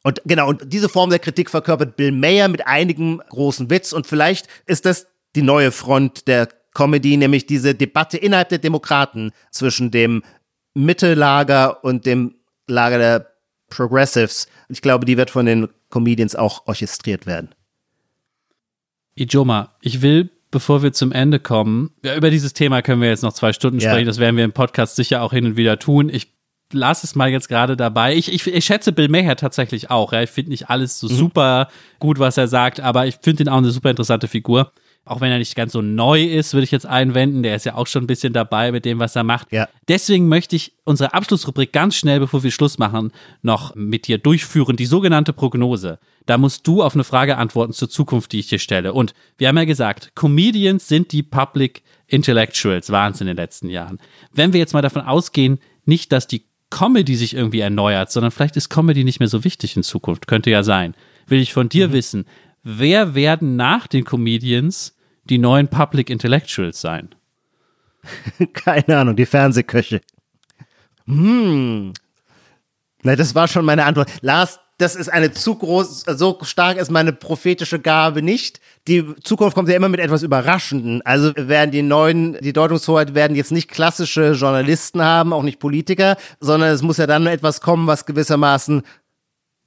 Und 0.04 0.22
genau, 0.26 0.48
und 0.48 0.72
diese 0.72 0.90
Form 0.90 1.10
der 1.10 1.18
Kritik 1.18 1.50
verkörpert 1.50 1.98
Bill 1.98 2.12
Mayer 2.12 2.48
mit 2.48 2.68
einigem 2.68 3.22
großen 3.30 3.72
Witz. 3.72 3.92
Und 3.92 4.06
vielleicht 4.06 4.48
ist 4.68 4.86
das 4.86 5.08
die 5.36 5.42
neue 5.42 5.72
Front 5.72 6.28
der 6.28 6.48
Comedy, 6.76 7.18
nämlich 7.18 7.48
diese 7.48 7.74
Debatte 7.74 8.18
innerhalb 8.18 8.50
der 8.50 8.60
Demokraten 8.60 9.32
zwischen 9.50 9.90
dem 9.90 10.22
Mittellager 10.76 11.84
und 11.84 12.06
dem 12.06 12.36
Lager 12.68 13.00
der 13.00 13.32
Progressives. 13.70 14.48
Ich 14.70 14.84
glaube, 14.84 15.06
die 15.06 15.18
wird 15.18 15.32
von 15.32 15.48
den 15.48 15.70
Comedians 15.90 16.36
auch 16.36 16.68
orchestriert 16.68 17.26
werden. 17.26 17.56
Ijoma, 19.16 19.74
ich 19.82 20.04
will, 20.04 20.30
bevor 20.56 20.82
wir 20.84 20.94
zum 20.94 21.12
Ende 21.12 21.38
kommen, 21.40 21.92
ja, 22.02 22.16
über 22.16 22.30
dieses 22.30 22.54
Thema 22.54 22.82
können 22.82 23.02
wir 23.02 23.10
jetzt 23.10 23.24
noch 23.24 23.34
zwei 23.34 23.52
Stunden 23.52 23.80
Ja. 23.82 23.90
sprechen, 23.92 24.08
das 24.08 24.20
werden 24.20 24.38
wir 24.38 24.46
im 24.46 24.54
Podcast 24.54 24.96
sicher 24.96 25.22
auch 25.22 25.34
hin 25.34 25.46
und 25.46 25.58
wieder 25.58 25.78
tun. 25.80 26.08
Ich 26.08 26.32
lasse 26.72 27.06
es 27.06 27.14
mal 27.14 27.30
jetzt 27.30 27.50
gerade 27.50 27.76
dabei. 27.76 28.16
Ich, 28.16 28.32
ich, 28.34 28.48
ich 28.48 28.64
schätze 28.66 28.94
Bill 28.94 29.10
Maher 29.10 29.36
tatsächlich 29.36 29.92
auch. 29.92 30.14
Ja. 30.14 30.22
Ich 30.24 30.30
finde 30.30 30.52
nicht 30.52 30.70
alles 30.70 31.04
Mhm. 31.04 31.08
so 31.10 31.14
super 31.16 31.68
gut, 32.00 32.20
was 32.20 32.38
er 32.38 32.48
sagt, 32.48 32.80
aber 32.80 33.06
ich 33.06 33.18
finde 33.22 33.44
ihn 33.44 33.50
auch 33.50 33.58
eine 33.58 33.70
super 33.72 33.90
interessante 33.90 34.28
Figur. 34.30 34.72
Auch 35.06 35.22
wenn 35.22 35.32
er 35.32 35.38
nicht 35.38 35.56
ganz 35.56 35.74
so 35.74 35.84
neu 35.84 36.24
ist, 36.24 36.54
würde 36.54 36.64
ich 36.64 36.72
jetzt 36.72 36.88
einwenden. 36.88 37.44
Der 37.44 37.56
ist 37.56 37.66
ja 37.66 37.76
auch 37.76 37.86
schon 37.86 38.04
ein 38.04 38.08
bisschen 38.08 38.34
dabei 38.34 38.72
mit 38.72 38.86
dem, 38.86 38.98
was 38.98 39.16
er 39.16 39.24
macht. 39.24 39.52
Ja. 39.52 39.70
Deswegen 39.88 40.28
möchte 40.28 40.56
ich 40.56 40.74
unsere 40.84 41.14
Abschlussrubrik 41.14 41.72
ganz 41.72 41.96
schnell, 41.96 42.20
bevor 42.20 42.42
wir 42.42 42.50
Schluss 42.50 42.80
machen, 42.80 43.12
noch 43.44 43.76
mit 43.76 44.08
dir 44.08 44.18
durchführen. 44.18 44.76
Die 44.76 44.88
sogenannte 44.88 45.32
Prognose. 45.32 46.00
Da 46.26 46.40
musst 46.40 46.66
du 46.66 46.82
auf 46.82 46.96
eine 46.96 47.04
Frage 47.04 47.38
antworten 47.38 47.74
zur 47.74 47.88
Zukunft, 47.88 48.32
die 48.32 48.40
ich 48.40 48.48
dir 48.48 48.58
stelle. 48.58 48.94
Und 48.94 49.14
wir 49.38 49.48
haben 49.48 49.58
ja 49.58 49.66
gesagt, 49.66 50.14
Comedians 50.16 50.88
sind 50.88 51.12
die 51.12 51.22
Public 51.22 51.84
Intellectuals, 52.08 52.90
waren 52.90 53.14
es 53.14 53.22
in 53.22 53.28
den 53.28 53.38
letzten 53.38 53.70
Jahren. 53.70 54.00
Wenn 54.34 54.54
wir 54.54 54.60
jetzt 54.60 54.74
mal 54.74 54.82
davon 54.82 55.04
ausgehen, 55.04 55.60
nicht, 55.86 56.12
dass 56.12 56.26
die 56.26 56.46
Comedy 56.72 57.16
sich 57.16 57.36
irgendwie 57.36 57.60
erneuert, 57.60 58.12
sondern 58.12 58.32
vielleicht 58.32 58.58
ist 58.58 58.70
Comedy 58.70 59.04
nicht 59.04 59.20
mehr 59.20 59.30
so 59.30 59.44
wichtig 59.44 59.76
in 59.76 59.84
Zukunft. 59.84 60.28
Könnte 60.28 60.50
ja 60.50 60.64
sein. 60.64 60.96
Will 61.28 61.40
ich 61.40 61.54
von 61.54 61.70
dir 61.70 61.94
wissen, 61.94 62.26
wer 62.64 63.16
werden 63.16 63.56
nach 63.56 63.88
den 63.88 64.04
Comedians 64.04 64.95
die 65.26 65.38
neuen 65.38 65.68
Public 65.68 66.10
Intellectuals 66.10 66.82
sein? 66.82 67.14
Keine 68.54 68.98
Ahnung, 68.98 69.16
die 69.16 69.26
Fernsehköche. 69.26 70.02
Hm. 71.06 71.94
Na, 73.04 73.16
das 73.16 73.36
war 73.36 73.48
schon 73.48 73.66
meine 73.66 73.86
Antwort. 73.86 74.10
Lars, 74.22 74.60
das 74.78 74.96
ist 74.96 75.08
eine 75.08 75.32
zu 75.32 75.56
groß, 75.56 76.02
so 76.02 76.38
stark 76.42 76.78
ist 76.78 76.92
meine 76.92 77.14
prophetische 77.14 77.80
Gabe 77.80 78.22
nicht. 78.22 78.60
Die 78.88 79.06
Zukunft 79.24 79.56
kommt 79.56 79.70
ja 79.70 79.76
immer 79.76 79.90
mit 79.90 80.02
etwas 80.02 80.24
Überraschenden. 80.24 81.02
Also 81.04 81.32
werden 81.36 81.72
die 81.72 81.82
neuen, 81.82 82.38
die 82.42 82.52
Deutungshoheit 82.52 83.16
werden 83.16 83.38
jetzt 83.38 83.52
nicht 83.52 83.70
klassische 83.70 84.32
Journalisten 84.34 85.02
haben, 85.02 85.32
auch 85.32 85.44
nicht 85.44 85.60
Politiker, 85.60 86.18
sondern 86.42 86.72
es 86.74 86.82
muss 86.82 86.98
ja 86.98 87.08
dann 87.08 87.26
etwas 87.28 87.62
kommen, 87.62 87.88
was 87.88 88.06
gewissermaßen 88.06 88.82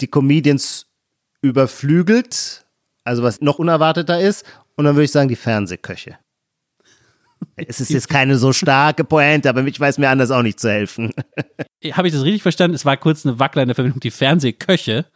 die 0.00 0.09
Comedians 0.09 0.86
überflügelt, 1.40 2.66
also 3.04 3.22
was 3.22 3.40
noch 3.40 3.59
unerwarteter 3.59 4.20
ist. 4.20 4.44
Und 4.79 4.85
dann 4.85 4.95
würde 4.95 5.05
ich 5.07 5.12
sagen, 5.12 5.29
die 5.29 5.37
Fernsehköche. 5.37 6.18
Es 7.57 7.81
ist 7.81 7.91
jetzt 7.91 8.09
keine 8.09 8.37
so 8.37 8.53
starke 8.53 9.05
Pointe, 9.05 9.49
aber 9.49 9.64
ich 9.64 9.79
weiß 9.79 9.99
mir 9.99 10.09
anders 10.09 10.31
auch 10.31 10.43
nicht 10.43 10.59
zu 10.61 10.71
helfen. 10.71 11.13
Habe 11.92 12.09
ich 12.09 12.14
das 12.14 12.22
richtig 12.22 12.42
verstanden? 12.42 12.75
Es 12.75 12.84
war 12.84 12.96
kurz 12.96 13.26
eine 13.26 13.38
Wackler 13.41 13.63
in 13.63 13.68
der 13.68 13.75
Verbindung, 13.75 14.00
die 14.00 14.13
Fernsehköche. 14.13 15.07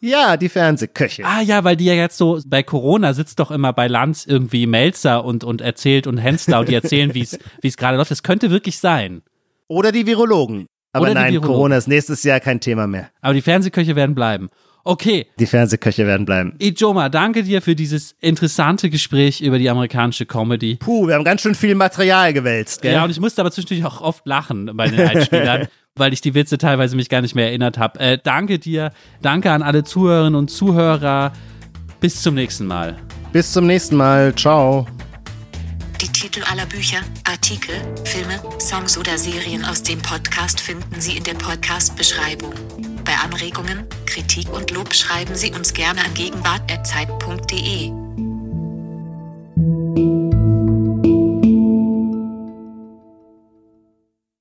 Ja, 0.00 0.36
die 0.36 0.48
Fernsehköche. 0.48 1.24
Ah 1.24 1.40
ja, 1.40 1.64
weil 1.64 1.76
die 1.76 1.86
ja 1.86 1.94
jetzt 1.94 2.16
so, 2.16 2.40
bei 2.46 2.62
Corona 2.62 3.14
sitzt 3.14 3.40
doch 3.40 3.50
immer 3.50 3.72
bei 3.72 3.88
Lanz 3.88 4.26
irgendwie 4.26 4.66
Melzer 4.66 5.24
und, 5.24 5.42
und 5.42 5.60
erzählt 5.60 6.06
und 6.06 6.18
Hensler 6.18 6.60
und 6.60 6.68
die 6.68 6.74
erzählen, 6.74 7.14
wie 7.14 7.22
es 7.62 7.76
gerade 7.76 7.96
läuft. 7.96 8.12
Das 8.12 8.22
könnte 8.22 8.50
wirklich 8.50 8.78
sein. 8.78 9.22
Oder 9.66 9.90
die 9.90 10.06
Virologen. 10.06 10.66
Aber 10.92 11.04
Oder 11.04 11.10
die 11.10 11.14
nein, 11.14 11.32
Virologen. 11.32 11.54
Corona 11.54 11.76
ist 11.76 11.88
nächstes 11.88 12.22
Jahr 12.22 12.38
kein 12.38 12.60
Thema 12.60 12.86
mehr. 12.86 13.10
Aber 13.20 13.34
die 13.34 13.42
Fernsehköche 13.42 13.96
werden 13.96 14.14
bleiben. 14.14 14.50
Okay, 14.86 15.26
Die 15.38 15.46
Fernsehköche 15.46 16.06
werden 16.06 16.26
bleiben. 16.26 16.54
Ijoma, 16.58 17.08
danke 17.08 17.42
dir 17.42 17.62
für 17.62 17.74
dieses 17.74 18.14
interessante 18.20 18.90
Gespräch 18.90 19.40
über 19.40 19.58
die 19.58 19.70
amerikanische 19.70 20.26
Comedy. 20.26 20.76
Puh, 20.76 21.08
wir 21.08 21.14
haben 21.14 21.24
ganz 21.24 21.40
schön 21.40 21.54
viel 21.54 21.74
Material 21.74 22.34
gewälzt, 22.34 22.82
gell? 22.82 22.92
Ja, 22.92 23.04
und 23.04 23.10
ich 23.10 23.18
musste 23.18 23.40
aber 23.40 23.50
zwischendurch 23.50 23.84
auch 23.86 24.02
oft 24.02 24.26
lachen 24.26 24.70
bei 24.74 24.88
den 24.88 25.00
Einspielern, 25.00 25.68
weil 25.96 26.12
ich 26.12 26.20
die 26.20 26.34
Witze 26.34 26.58
teilweise 26.58 26.96
mich 26.96 27.08
gar 27.08 27.22
nicht 27.22 27.34
mehr 27.34 27.46
erinnert 27.46 27.78
habe. 27.78 27.98
Äh, 27.98 28.18
danke 28.22 28.58
dir, 28.58 28.92
danke 29.22 29.50
an 29.52 29.62
alle 29.62 29.84
Zuhörerinnen 29.84 30.34
und 30.34 30.50
Zuhörer. 30.50 31.32
Bis 32.00 32.20
zum 32.20 32.34
nächsten 32.34 32.66
Mal. 32.66 32.96
Bis 33.32 33.52
zum 33.52 33.66
nächsten 33.66 33.96
Mal. 33.96 34.34
Ciao. 34.34 34.86
Die 36.02 36.08
Titel 36.08 36.42
aller 36.52 36.66
Bücher, 36.66 36.98
Artikel, 37.26 37.74
Filme, 38.04 38.38
Songs 38.60 38.98
oder 38.98 39.16
Serien 39.16 39.64
aus 39.64 39.82
dem 39.82 40.00
Podcast 40.00 40.60
finden 40.60 41.00
Sie 41.00 41.16
in 41.16 41.24
der 41.24 41.34
Podcast-Beschreibung. 41.34 42.52
Bei 43.04 43.16
Anregungen, 43.16 43.86
Kritik 44.06 44.50
und 44.50 44.70
Lob 44.70 44.94
schreiben 44.94 45.34
Sie 45.34 45.52
uns 45.52 45.74
gerne 45.74 46.04
an 46.04 46.14
gegenwart.zeit.de. 46.14 48.33